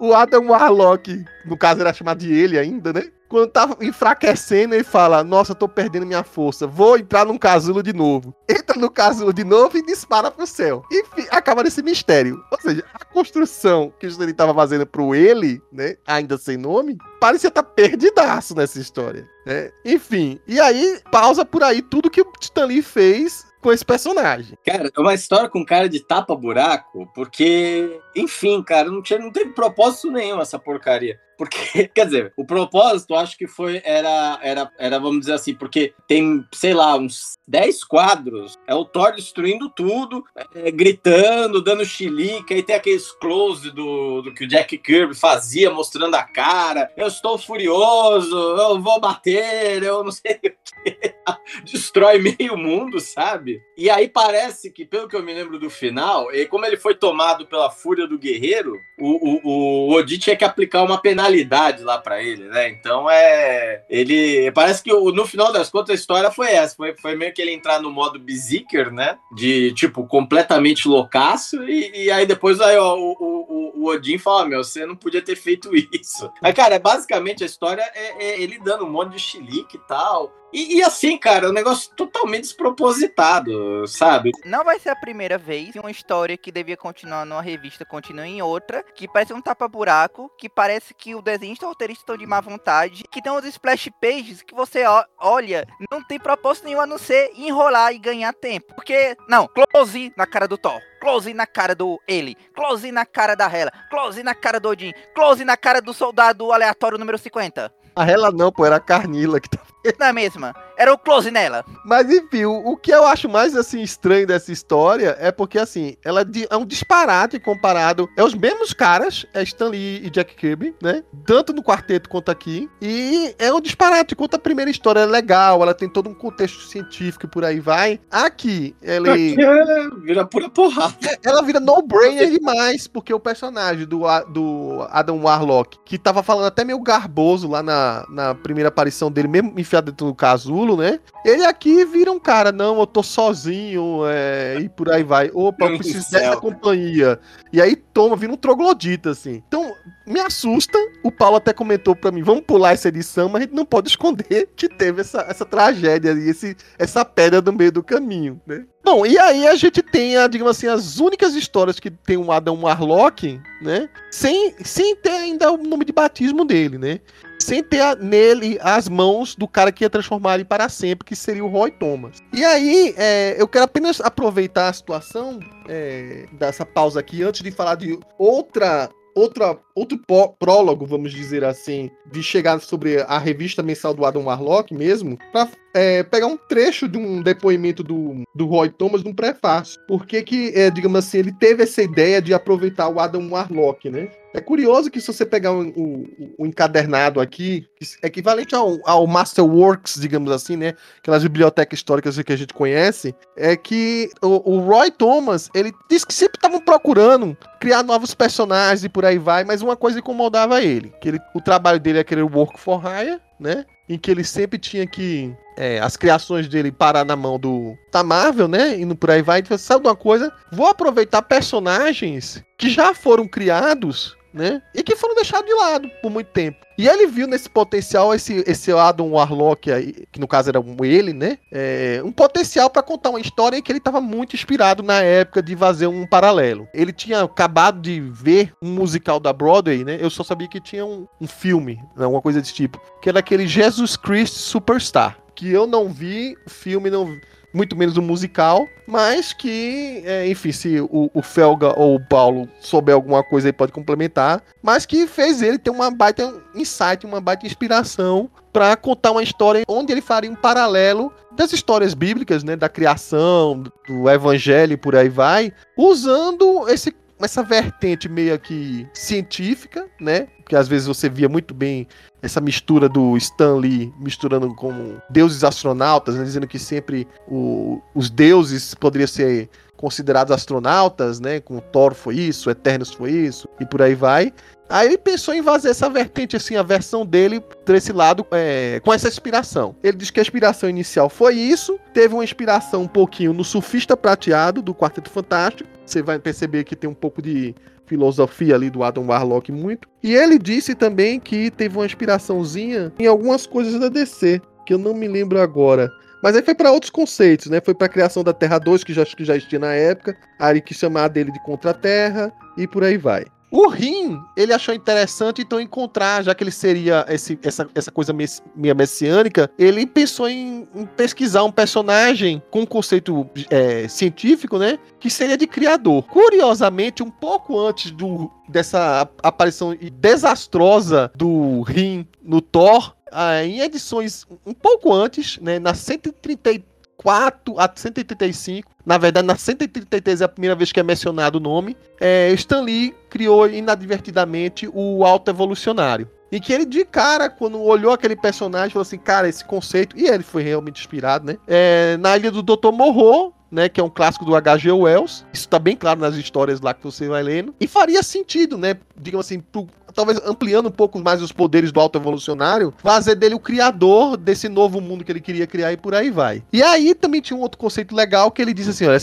o 0.02 0.16
Adam 0.16 0.48
Warlock, 0.48 1.24
no 1.46 1.56
caso 1.56 1.80
era 1.80 1.94
chamado 1.94 2.18
de 2.18 2.34
ele 2.34 2.58
ainda, 2.58 2.92
né? 2.92 3.04
Quando 3.30 3.48
tá 3.48 3.70
enfraquecendo, 3.80 4.74
ele 4.74 4.84
fala: 4.84 5.24
Nossa, 5.24 5.54
tô 5.54 5.70
perdendo 5.70 6.08
minha 6.08 6.24
força, 6.24 6.66
vou 6.66 6.98
entrar 6.98 7.24
num 7.24 7.38
casulo 7.38 7.84
de 7.84 7.94
novo. 7.94 8.36
Entra 8.50 8.78
no 8.78 8.90
casulo 8.90 9.32
de 9.32 9.44
novo 9.44 9.78
e 9.78 9.86
dispara 9.86 10.32
pro 10.32 10.46
céu. 10.48 10.84
Enfim, 10.92 11.28
acaba 11.30 11.64
nesse 11.64 11.84
mistério. 11.84 12.44
Ou 12.52 12.60
seja, 12.60 12.84
a 12.94 13.06
construção 13.06 13.94
que 14.00 14.08
o 14.08 14.10
Stanley 14.10 14.34
tava 14.34 14.54
fazendo 14.54 14.86
pro 14.86 15.14
ele, 15.14 15.62
né? 15.72 15.96
Ainda 16.06 16.38
sem 16.38 16.58
nome, 16.58 16.98
parecia 17.22 17.48
estar 17.50 17.64
tá 17.64 17.70
perdidaço 17.70 18.56
nessa 18.56 18.80
história. 18.80 19.26
Né? 19.46 19.72
Enfim, 19.86 20.40
e 20.48 20.60
aí 20.60 21.00
pausa 21.12 21.46
por 21.46 21.64
aí 21.64 21.82
tudo 21.82 22.10
que 22.10 22.22
o 22.22 22.32
Stanley 22.42 22.82
fez 22.82 23.46
com 23.62 23.72
esse 23.72 23.86
personagem. 23.86 24.58
Cara, 24.66 24.92
é 24.96 25.00
uma 25.00 25.14
história 25.14 25.48
com 25.48 25.64
cara 25.64 25.88
de 25.88 26.00
tapa-buraco, 26.00 27.08
porque, 27.14 28.00
enfim, 28.16 28.62
cara, 28.62 28.90
não, 28.90 29.02
tinha, 29.02 29.20
não 29.20 29.32
teve 29.32 29.52
propósito 29.52 30.12
nenhum 30.12 30.40
essa 30.42 30.60
porcaria. 30.60 31.20
Porque, 31.42 31.88
quer 31.96 32.06
dizer, 32.06 32.34
o 32.38 32.46
propósito 32.46 33.16
acho 33.16 33.36
que 33.36 33.48
foi, 33.48 33.82
era, 33.84 34.40
era, 34.44 34.72
era, 34.78 35.00
vamos 35.00 35.22
dizer 35.22 35.34
assim, 35.34 35.56
porque 35.56 35.92
tem, 36.08 36.46
sei 36.54 36.72
lá, 36.72 36.96
uns 36.96 37.34
10 37.48 37.84
quadros, 37.84 38.60
é 38.68 38.76
o 38.76 38.86
Thor 38.86 39.14
destruindo 39.14 39.68
tudo, 39.68 40.24
é, 40.54 40.70
gritando, 40.70 41.60
dando 41.60 41.84
chilique, 41.84 42.54
aí 42.54 42.62
tem 42.62 42.76
aqueles 42.76 43.12
close 43.14 43.72
do, 43.72 44.22
do 44.22 44.34
que 44.36 44.46
o 44.46 44.48
Jack 44.48 44.78
Kirby 44.78 45.16
fazia, 45.16 45.72
mostrando 45.72 46.14
a 46.14 46.24
cara, 46.24 46.92
eu 46.96 47.08
estou 47.08 47.40
furioso, 47.40 48.38
eu 48.38 48.80
vou 48.80 49.00
bater, 49.00 49.82
eu 49.82 50.04
não 50.04 50.12
sei 50.12 50.34
o 50.34 50.40
que. 50.40 50.56
Destrói 51.66 52.20
meio 52.20 52.56
mundo, 52.56 53.00
sabe? 53.00 53.60
E 53.76 53.90
aí 53.90 54.08
parece 54.08 54.72
que, 54.72 54.86
pelo 54.86 55.08
que 55.08 55.16
eu 55.16 55.24
me 55.24 55.34
lembro 55.34 55.58
do 55.58 55.72
final, 55.72 56.32
e 56.32 56.46
como 56.46 56.66
ele 56.68 56.78
foi 56.78 56.94
tomado 56.94 57.48
pela 57.48 57.72
fúria 57.72 58.01
do 58.08 58.18
guerreiro, 58.18 58.80
o, 59.00 59.10
o, 59.10 59.90
o 59.90 59.94
Odin 59.94 60.18
tinha 60.18 60.36
que 60.36 60.44
aplicar 60.44 60.84
uma 60.84 61.02
penalidade 61.02 61.84
lá 61.84 61.98
para 61.98 62.22
ele, 62.22 62.48
né? 62.48 62.70
Então 62.70 63.10
é. 63.10 63.84
Ele. 63.90 64.52
Parece 64.52 64.84
que 64.84 64.92
no 64.92 65.26
final 65.26 65.52
das 65.52 65.70
contas 65.70 65.92
a 65.92 66.00
história 66.00 66.32
foi 66.32 66.52
essa. 66.52 66.76
Foi, 66.76 66.96
foi 66.98 67.16
meio 67.16 67.34
que 67.34 67.42
ele 67.42 67.52
entrar 67.52 67.82
no 67.82 67.90
modo 67.90 68.20
Berserker, 68.20 68.92
né? 68.92 69.18
De 69.36 69.74
tipo, 69.74 70.06
completamente 70.06 70.88
loucaço. 70.88 71.64
E, 71.64 72.06
e 72.06 72.12
aí 72.12 72.26
depois 72.26 72.60
aí, 72.62 72.78
ó, 72.78 72.96
o, 72.96 73.12
o, 73.20 73.82
o, 73.82 73.88
Odin 73.88 74.18
fala: 74.18 74.46
Meu, 74.46 74.64
você 74.64 74.86
não 74.86 74.96
podia 74.96 75.22
ter 75.22 75.36
feito 75.36 75.72
isso. 75.92 76.32
Aí, 76.42 76.54
cara, 76.54 76.80
basicamente 76.80 77.44
a 77.44 77.48
história 77.48 77.84
é, 77.96 78.26
é 78.26 78.42
ele 78.42 78.60
dando 78.60 78.86
um 78.86 78.90
monte 78.90 79.14
de 79.14 79.20
chilique 79.20 79.78
e 79.78 79.88
tal. 79.88 80.41
E, 80.54 80.78
e, 80.78 80.84
assim, 80.84 81.18
cara, 81.18 81.50
um 81.50 81.54
negócio 81.54 81.92
totalmente 81.96 82.44
despropositado, 82.44 83.88
sabe? 83.88 84.32
Não 84.46 84.64
vai 84.64 84.80
ser 84.80 84.90
a 84.90 84.96
primeira 84.96 85.38
vez 85.38 85.72
que 85.72 85.80
uma 85.80 85.92
história 85.92 86.38
que 86.38 86.52
devia 86.52 86.76
continuar 86.76 87.26
numa 87.26 87.42
revista 87.42 87.86
continua 87.86 88.28
em 88.28 88.42
outra, 88.42 88.84
que 88.96 89.08
parece 89.08 89.34
um 89.34 89.42
tapa-buraco, 89.42 90.30
que 90.38 90.50
parece 90.50 90.94
que 90.94 91.16
o 91.16 91.22
desenhista 91.22 91.66
e 91.66 91.68
o 91.68 91.70
roteirista 91.70 92.04
estão 92.04 92.18
de 92.18 92.26
má 92.26 92.42
vontade, 92.42 93.04
que 93.10 93.22
tem 93.22 93.32
uns 93.32 93.46
splash 93.46 93.90
pages 94.02 94.42
que 94.42 94.54
você 94.54 94.84
olha, 95.20 95.68
não 95.92 96.04
tem 96.04 96.20
propósito 96.20 96.66
nenhum 96.66 96.82
a 96.82 96.88
não 96.88 96.98
ser 96.98 97.32
enrolar 97.36 97.94
e 97.94 98.00
ganhar 98.00 98.34
tempo. 98.34 98.74
Porque, 98.76 99.16
não, 99.28 99.48
close 99.48 100.12
na 100.18 100.26
cara 100.26 100.48
do 100.48 100.58
Thor. 100.58 100.80
Close 101.00 101.34
na 101.34 101.48
cara 101.48 101.74
do 101.74 102.00
ele, 102.08 102.36
close 102.54 102.92
na 102.92 103.08
cara 103.08 103.34
da 103.34 103.52
Hela, 103.52 103.72
close 103.90 104.22
na 104.22 104.36
cara 104.36 104.60
do 104.60 104.70
Odin, 104.70 104.94
close 105.16 105.44
na 105.44 105.58
cara 105.58 105.82
do 105.82 105.96
soldado 105.96 106.52
aleatório 106.52 107.00
número 107.00 107.18
50. 107.18 107.74
A 107.96 108.06
Hela 108.08 108.32
não, 108.32 108.52
pô, 108.52 108.66
era 108.66 108.76
a 108.76 108.80
Carnila 108.80 109.40
que 109.40 109.50
tá. 109.50 109.60
Não 110.00 110.08
é 110.08 110.14
mesma? 110.14 110.56
Era 110.78 110.94
o 110.94 110.98
close 110.98 111.30
nela. 111.30 111.64
Mas 111.86 112.10
enfim, 112.10 112.46
o, 112.46 112.72
o, 112.72 112.78
que 112.78 112.92
eu 112.92 113.06
acho 113.06 113.30
mais 113.30 113.56
assim 113.56 113.82
estranho 113.82 114.26
dessa 114.26 114.52
história 114.52 115.16
é 115.20 115.32
porque 115.32 115.60
assim, 115.60 115.96
ela 116.04 116.26
é 116.50 116.58
um 116.58 116.66
disparate 116.66 117.40
comparado. 117.40 118.10
É 118.18 118.24
os 118.24 118.34
mesmos 118.34 118.74
caras, 118.74 119.26
é 119.34 119.44
Stan 119.44 119.70
Lee 119.70 120.02
e 120.04 120.10
Jack 120.10 120.36
Kirby, 120.36 120.76
né? 120.82 121.04
Tanto 121.26 121.54
no 121.54 121.64
quarteto 121.64 122.10
quanto 122.10 122.32
aqui. 122.32 122.70
E 122.82 123.36
é 123.38 123.54
um 123.54 123.62
disparate. 123.62 124.16
Conta 124.16 124.38
a 124.38 124.40
primeira 124.40 124.72
história, 124.72 125.02
é 125.02 125.06
legal, 125.06 125.62
ela 125.62 125.74
tem 125.74 125.90
todo 125.90 126.10
um 126.10 126.14
contexto 126.14 126.62
científico 126.64 127.26
e 127.26 127.30
por 127.30 127.46
aí 127.46 127.60
vai. 127.60 128.00
Aqui, 128.10 128.76
ele. 128.82 129.10
Aqui 129.10 129.44
é, 129.44 129.90
vira 130.04 130.26
pura 130.26 130.50
porrada. 130.50 130.96
Ela 131.24 131.42
vira 131.42 131.60
no-brainer 131.60 132.32
demais, 132.32 132.88
porque 132.88 133.14
o 133.14 133.20
personagem 133.20 133.86
do, 133.86 134.02
do 134.32 134.88
Adam 134.90 135.22
Warlock, 135.22 135.78
que 135.86 135.98
tava 135.98 136.24
falando 136.24 136.46
até 136.46 136.64
meio 136.64 136.80
garboso 136.80 137.48
lá 137.48 137.62
na, 137.62 138.06
na 138.10 138.36
primeira 138.36 138.70
aparição 138.70 139.12
dele, 139.12 139.28
mesmo 139.28 139.60
enfiado 139.72 139.92
dentro 139.92 140.08
do 140.08 140.16
casulo, 140.16 140.76
né? 140.76 141.00
Ele 141.24 141.46
aqui 141.46 141.86
vira 141.86 142.12
um 142.12 142.20
cara, 142.20 142.52
não, 142.52 142.80
eu 142.80 142.86
tô 142.86 143.02
sozinho, 143.02 144.02
é, 144.06 144.58
e 144.60 144.68
por 144.68 144.92
aí 144.92 145.04
vai. 145.04 145.32
Opa, 145.34 145.66
eu 145.66 145.78
preciso 145.78 146.12
dessa 146.12 146.36
companhia. 146.36 147.20
E 147.54 147.62
aí 147.62 147.76
toma, 147.76 148.16
vira 148.16 148.34
um 148.34 148.38
troglodita, 148.38 149.12
assim. 149.12 149.42
Então, 149.48 149.74
me 150.06 150.20
assusta. 150.20 150.78
O 151.04 151.12
Paulo 151.12 151.38
até 151.38 151.54
comentou 151.54 151.96
para 151.96 152.12
mim, 152.12 152.22
vamos 152.22 152.44
pular 152.46 152.74
essa 152.74 152.90
edição, 152.90 153.30
mas 153.30 153.42
a 153.42 153.46
gente 153.46 153.56
não 153.56 153.66
pode 153.66 153.88
esconder 153.90 154.50
que 154.56 154.68
teve 154.68 155.02
essa, 155.02 155.22
essa 155.22 155.46
tragédia 155.46 156.12
e 156.12 156.30
esse, 156.30 156.58
essa 156.78 157.06
pedra 157.06 157.42
no 157.42 157.54
meio 157.54 157.72
do 157.72 157.84
caminho, 157.84 158.42
né? 158.46 158.66
Bom, 158.84 159.06
e 159.06 159.18
aí 159.18 159.48
a 159.48 159.56
gente 159.56 159.82
tem, 159.82 160.18
a, 160.18 160.28
digamos 160.28 160.58
assim, 160.58 160.68
as 160.68 161.00
únicas 161.00 161.36
histórias 161.36 161.80
que 161.80 161.92
tem 161.92 162.18
um 162.18 162.32
Adam 162.32 162.62
Warlock, 162.64 163.40
né? 163.62 163.88
Sem, 164.10 164.56
sem 164.64 164.96
ter 164.96 165.12
ainda 165.12 165.52
o 165.52 165.58
nome 165.58 165.86
de 165.86 165.94
batismo 165.94 166.44
dele, 166.44 166.80
né? 166.80 167.00
Sem 167.42 167.64
ter 167.64 167.98
nele 167.98 168.58
as 168.62 168.88
mãos 168.88 169.36
do 169.36 169.48
cara 169.48 169.72
que 169.72 169.84
ia 169.84 169.90
transformar 169.90 170.36
ele 170.36 170.46
para 170.46 170.70
sempre, 170.70 171.06
que 171.06 171.16
seria 171.16 171.44
o 171.44 171.48
Roy 171.48 171.72
Thomas. 171.72 172.18
E 172.34 172.44
aí, 172.44 172.94
é, 172.98 173.36
eu 173.38 173.48
quero 173.48 173.66
apenas 173.66 174.00
aproveitar 174.00 174.70
a 174.70 174.74
situação 174.74 175.40
é, 175.68 176.26
dessa 176.34 176.66
pausa 176.66 177.00
aqui, 177.00 177.24
antes 177.24 177.42
de 177.42 177.52
falar 177.52 177.76
de 177.76 178.00
outra 178.18 178.90
outra, 179.16 179.58
outro 179.76 180.00
prólogo, 180.40 180.86
vamos 180.86 181.12
dizer 181.12 181.44
assim, 181.44 181.90
de 182.12 182.24
chegar 182.24 182.60
sobre 182.60 183.02
a 183.02 183.18
revista 183.18 183.62
mensal 183.62 183.94
do 183.94 184.06
Adam 184.06 184.24
Warlock 184.24 184.74
mesmo, 184.74 185.18
pra 185.32 185.48
é, 185.74 186.04
pegar 186.04 186.28
um 186.28 186.38
trecho 186.38 186.88
de 186.88 186.98
um 186.98 187.22
depoimento 187.22 187.84
do, 187.84 188.24
do 188.36 188.46
Roy 188.46 188.70
Thomas 188.70 189.04
num 189.04 189.14
prefácio. 189.14 189.80
Porque 189.88 190.22
que, 190.24 190.52
é, 190.56 190.70
digamos 190.70 191.00
assim, 191.00 191.20
ele 191.20 191.32
teve 191.32 191.64
essa 191.64 191.82
ideia 191.82 192.22
de 192.22 192.34
aproveitar 192.34 192.90
o 192.90 193.00
Adam 193.00 193.30
Warlock, 193.32 193.90
né? 193.90 194.10
É 194.34 194.40
curioso 194.40 194.90
que 194.90 195.02
se 195.02 195.08
você 195.08 195.26
pegar 195.26 195.52
o, 195.54 196.06
encadernado 196.40 197.20
aqui, 197.20 197.68
que 197.76 197.86
é 198.02 198.08
equivalente 198.08 198.56
ao, 198.56 198.80
ao 198.86 199.06
Masterworks, 199.06 200.00
digamos 200.00 200.32
assim, 200.32 200.56
né? 200.56 200.74
Aquelas 201.00 201.24
bibliotecas 201.24 201.80
históricas 201.80 202.18
que 202.22 202.32
a 202.32 202.38
gente 202.38 202.54
conhece, 202.54 203.14
é 203.36 203.58
que 203.58 204.10
o, 204.22 204.54
o 204.56 204.60
Roy 204.60 204.90
Thomas, 204.90 205.50
ele 205.54 205.74
disse 205.90 206.08
que 206.08 206.14
sempre 206.14 206.38
estavam 206.38 206.62
procurando 206.62 207.38
criar 207.60 207.84
novos 207.84 208.14
personagens 208.14 208.86
e 208.86 208.90
por 208.90 209.04
aí 209.04 209.18
vai, 209.18 209.44
mas 209.44 209.62
uma 209.62 209.76
coisa 209.76 210.00
incomodava 210.00 210.62
ele, 210.62 210.94
que 211.02 211.10
ele, 211.10 211.20
o 211.36 211.42
trabalho 211.42 211.80
dele 211.80 211.98
é 211.98 212.02
aquele 212.02 212.24
work 212.24 212.58
for 212.60 212.82
hire, 212.86 213.20
né? 213.42 213.66
Em 213.90 213.98
que 213.98 214.10
ele 214.10 214.24
sempre 214.24 214.58
tinha 214.60 214.86
que 214.86 215.36
é, 215.58 215.80
as 215.80 215.98
criações 215.98 216.48
dele 216.48 216.72
parar 216.72 217.04
na 217.04 217.16
mão 217.16 217.40
do 217.40 217.76
da 217.92 218.04
Marvel, 218.04 218.48
né? 218.48 218.80
Indo 218.80 218.96
por 218.96 219.10
aí 219.10 219.22
vai, 219.22 219.40
então, 219.40 219.58
sabe 219.58 219.82
de 219.82 219.90
uma 219.90 219.96
coisa? 219.96 220.32
Vou 220.54 220.68
aproveitar 220.68 221.22
personagens 221.24 222.44
que 222.58 222.70
já 222.70 222.94
foram 222.94 223.28
criados 223.28 224.16
né? 224.34 224.62
E 224.74 224.84
que 224.84 224.96
foram 224.96 225.16
deixados 225.16 225.46
de 225.46 225.54
lado 225.54 225.90
por 226.02 226.10
muito 226.10 226.28
tempo. 226.28 226.66
E 226.78 226.88
ele 226.88 227.06
viu 227.08 227.28
nesse 227.28 227.50
potencial, 227.50 228.14
esse, 228.14 228.44
esse 228.48 228.72
Adam 228.72 229.12
Warlock 229.12 229.72
aí, 229.72 229.94
que 230.12 230.20
no 230.20 230.28
caso 230.28 230.50
era 230.50 230.60
um 230.60 230.84
ele, 230.84 231.14
né? 231.14 231.38
É, 231.52 232.02
um 232.04 232.12
potencial 232.12 232.70
para 232.70 232.82
contar 232.82 233.10
uma 233.10 233.20
história 233.20 233.58
em 233.58 233.62
que 233.62 233.72
ele 233.72 233.80
estava 233.80 234.02
muito 234.02 234.36
inspirado 234.36 234.82
na 234.82 235.02
época 235.02 235.44
de 235.44 235.56
fazer 235.56 235.88
um 235.88 236.08
paralelo. 236.08 236.68
Ele 236.74 236.92
tinha 236.92 237.22
acabado 237.22 237.80
de 237.82 238.00
ver 238.00 238.54
um 238.62 238.70
musical 238.70 239.20
da 239.20 239.34
Broadway, 239.34 239.84
né? 239.84 239.98
Eu 240.00 240.10
só 240.10 240.24
sabia 240.24 240.48
que 240.48 240.60
tinha 240.60 240.86
um, 240.86 241.08
um 241.20 241.28
filme, 241.28 241.76
né? 241.96 242.06
alguma 242.06 242.22
coisa 242.22 242.42
desse 242.42 242.54
tipo, 242.54 242.82
que 243.02 243.10
era 243.10 243.20
aquele 243.20 243.48
Jesus 243.48 243.96
Christ 243.96 244.34
Superstar. 244.34 245.18
Que 245.36 245.50
eu 245.50 245.66
não 245.66 245.90
vi, 245.90 246.36
filme 246.48 246.90
não 246.90 247.18
muito 247.54 247.76
menos 247.76 247.98
o 247.98 248.02
musical, 248.02 248.68
mas 248.88 249.34
que, 249.34 250.02
é, 250.06 250.28
enfim, 250.28 250.52
se 250.52 250.80
o, 250.82 251.10
o, 251.14 251.22
Felga 251.22 251.78
ou 251.78 251.96
o 251.96 252.00
Paulo 252.00 252.48
souber 252.60 252.96
alguma 252.96 253.24
coisa 253.24 253.48
aí 253.50 253.54
pode 253.54 253.72
complementar, 253.72 254.42
mas 254.62 254.86
que 254.86 255.08
fez 255.08 255.42
ele 255.42 255.58
ter 255.58 255.70
uma 255.70 255.92
baita 255.92 256.34
insight, 256.56 257.06
uma 257.06 257.22
baita 257.22 257.46
inspiração 257.46 258.30
para 258.52 258.76
contar 258.76 259.12
uma 259.12 259.24
história 259.24 259.64
onde 259.68 259.92
ele 259.92 260.02
faria 260.02 260.30
um 260.30 260.36
paralelo 260.36 261.12
das 261.32 261.54
histórias 261.54 261.94
bíblicas, 261.94 262.44
né, 262.44 262.56
da 262.56 262.68
criação, 262.68 263.64
do 263.88 264.10
evangelho 264.10 264.74
e 264.74 264.78
por 264.78 264.96
aí 264.96 265.10
vai, 265.10 265.54
usando 265.78 266.68
esse 266.68 266.94
essa 267.26 267.44
vertente 267.44 268.10
meio 268.10 268.38
que 268.40 268.88
científica, 268.94 269.88
né? 270.00 270.28
Que 270.48 270.56
às 270.56 270.68
vezes 270.68 270.88
você 270.88 271.10
via 271.10 271.30
muito 271.30 271.54
bem 271.54 271.88
essa 272.22 272.42
mistura 272.42 272.88
do 272.88 273.16
Stan 273.18 273.56
Lee 273.56 273.94
misturando 274.00 274.54
com 274.54 274.98
deuses 275.10 275.44
astronautas, 275.44 276.16
né? 276.16 276.24
dizendo 276.24 276.48
que 276.48 276.60
sempre 276.60 277.08
o, 277.28 277.82
os 277.96 278.10
deuses 278.10 278.76
poderiam 278.76 279.08
ser 279.08 279.50
considerados 279.82 280.32
astronautas, 280.32 281.20
né? 281.20 281.40
Com 281.40 281.60
Thor 281.60 281.94
foi 281.94 282.16
isso, 282.16 282.50
Eternos 282.50 282.94
foi 282.94 283.12
isso, 283.12 283.50
e 283.60 283.66
por 283.66 283.82
aí 283.82 283.96
vai. 283.96 284.32
Aí 284.70 284.88
ele 284.88 284.98
pensou 284.98 285.34
em 285.34 285.44
fazer 285.44 285.70
essa 285.70 285.90
vertente, 285.90 286.38
assim, 286.38 286.56
a 286.56 286.64
versão 286.64 287.06
dele 287.06 287.44
desse 287.66 287.92
lado, 287.92 288.26
é, 288.32 288.80
com 288.86 288.94
essa 288.94 289.10
inspiração. 289.10 289.76
Ele 289.84 289.98
diz 289.98 290.10
que 290.10 290.20
a 290.20 290.24
inspiração 290.24 290.70
inicial 290.70 291.10
foi 291.10 291.36
isso, 291.36 291.78
teve 291.94 292.14
uma 292.14 292.24
inspiração 292.24 292.84
um 292.84 292.88
pouquinho 292.88 293.34
no 293.34 293.44
Surfista 293.44 293.98
Prateado, 293.98 294.62
do 294.62 294.74
Quarteto 294.74 295.10
Fantástico. 295.10 295.70
Você 295.86 296.02
vai 296.02 296.20
perceber 296.20 296.64
que 296.64 296.76
tem 296.76 296.90
um 296.90 296.94
pouco 296.94 297.22
de 297.22 297.54
filosofia 297.86 298.56
ali 298.56 298.70
do 298.70 298.82
Adam 298.82 299.08
Warlock 299.08 299.52
muito. 299.52 299.90
E 300.02 300.16
ele 300.16 300.40
disse 300.40 300.74
também 300.74 301.20
que 301.20 301.52
teve 301.52 301.78
uma 301.78 301.86
inspiraçãozinha 301.86 302.94
em 302.98 303.06
algumas 303.06 303.46
coisas 303.46 303.78
da 303.78 303.90
DC, 303.90 304.42
que 304.66 304.74
eu 304.74 304.78
não 304.78 304.94
me 304.94 305.10
lembro 305.10 305.42
agora. 305.42 305.92
Mas 306.22 306.36
aí 306.36 306.44
foi 306.44 306.56
para 306.56 306.72
outros 306.72 306.90
conceitos, 306.90 307.48
né? 307.48 307.62
Foi 307.64 307.74
para 307.74 307.88
a 307.88 307.90
criação 307.90 308.24
da 308.24 308.34
Terra 308.34 308.60
2, 308.60 308.84
que 308.84 308.94
já, 308.94 309.06
que 309.06 309.26
já 309.26 309.36
existia 309.36 309.60
na 309.60 309.74
época, 309.74 310.18
aí 310.40 310.62
que 310.62 310.74
chamar 310.74 311.08
dele 311.08 311.32
de 311.32 311.42
Contra-Terra, 311.44 312.32
e 312.58 312.68
por 312.68 312.84
aí 312.84 312.98
vai. 312.98 313.26
O 313.52 313.68
Rim, 313.68 314.18
ele 314.38 314.54
achou 314.54 314.74
interessante 314.74 315.42
então 315.42 315.60
encontrar, 315.60 316.24
já 316.24 316.34
que 316.34 316.42
ele 316.42 316.52
seria 316.52 317.06
esse, 317.10 317.38
essa, 317.44 317.68
essa 317.76 317.92
coisa 317.92 318.14
meio 318.14 318.76
messiânica, 318.76 319.52
ele 319.60 319.86
pensou 319.86 320.30
em, 320.30 320.66
em, 320.74 320.86
pesquisar 320.86 321.44
um 321.44 321.52
personagem 321.52 322.42
com 322.50 322.62
um 322.62 322.66
conceito 322.66 323.30
é, 323.50 323.90
científico, 323.90 324.58
né? 324.58 324.80
Que 325.02 325.10
seria 325.10 325.36
de 325.36 325.46
criador. 325.46 326.04
Curiosamente, 326.04 327.04
um 327.04 327.12
pouco 327.12 327.60
antes 327.60 327.92
do, 327.92 328.32
dessa 328.48 329.06
aparição 329.22 329.76
desastrosa 330.00 331.12
do 331.14 331.62
Rim 331.64 332.08
no 332.24 332.40
Thor, 332.40 332.96
ah, 333.12 333.44
em 333.44 333.60
edições 333.60 334.26
um 334.46 334.54
pouco 334.54 334.94
antes, 334.94 335.38
né? 335.40 335.60
Na 335.60 335.74
134 335.74 337.60
a 337.60 337.72
135, 337.74 338.72
na 338.86 338.98
verdade, 338.98 339.28
na 339.28 339.36
133 339.36 340.22
é 340.22 340.26
a 340.26 340.30
primeira 340.30 340.56
vez 340.56 340.72
que 340.72 340.80
é 340.80 340.84
mencionado 340.84 341.38
o 341.38 341.42
nome. 341.42 341.76
É, 342.00 342.32
Stan 342.34 342.62
Lee 342.62 342.96
criou 343.10 343.50
inadvertidamente 343.50 344.70
o 344.74 345.06
Alto 345.06 345.30
Evolucionário. 345.30 346.10
E 346.32 346.40
que 346.40 346.54
ele, 346.54 346.66
de 346.66 346.86
cara, 346.86 347.30
quando 347.30 347.62
olhou 347.62 347.92
aquele 347.92 348.16
personagem, 348.16 348.70
falou 348.70 348.84
assim: 348.84 348.98
cara, 348.98 349.28
esse 349.28 349.44
conceito. 349.44 349.98
E 349.98 350.08
ele 350.08 350.24
foi 350.24 350.44
realmente 350.44 350.80
inspirado, 350.80 351.26
né? 351.26 351.38
É, 351.46 351.98
na 351.98 352.16
Ilha 352.16 352.32
do 352.32 352.42
Dr. 352.42 352.72
Morro, 352.72 353.34
né, 353.52 353.68
que 353.68 353.82
é 353.82 353.84
um 353.84 353.90
clássico 353.90 354.24
do 354.24 354.34
H.G. 354.34 354.72
Wells. 354.72 355.26
Isso 355.34 355.50
tá 355.50 355.60
bem 355.60 355.76
claro 355.76 356.00
nas 356.00 356.16
histórias 356.16 356.62
lá 356.62 356.74
que 356.74 356.84
você 356.84 357.10
vai 357.10 357.22
lendo. 357.22 357.54
E 357.60 357.68
faria 357.68 358.02
sentido, 358.02 358.58
né, 358.58 358.78
digamos 358.98 359.26
assim, 359.26 359.42
pro, 359.42 359.68
talvez 359.92 360.20
ampliando 360.26 360.68
um 360.68 360.72
pouco 360.72 361.00
mais 361.00 361.22
os 361.22 361.32
poderes 361.32 361.72
do 361.72 361.80
alto 361.80 361.98
evolucionário, 361.98 362.74
fazer 362.78 363.16
dele 363.16 363.36
o 363.36 363.40
criador 363.40 364.18
desse 364.18 364.48
novo 364.50 364.82
mundo 364.82 365.04
que 365.04 365.12
ele 365.12 365.22
queria 365.22 365.48
criar 365.48 365.72
e 365.72 365.78
por 365.78 365.94
aí 365.94 366.10
vai. 366.10 366.44
E 366.52 366.62
aí 366.64 366.94
também 366.94 367.22
tinha 367.22 367.38
um 367.38 367.42
outro 367.42 367.58
conceito 367.58 367.96
legal 367.96 368.32
que 368.32 368.42
ele 368.42 368.54
disse 368.54 368.70
assim, 368.72 368.86
olha, 368.86 369.00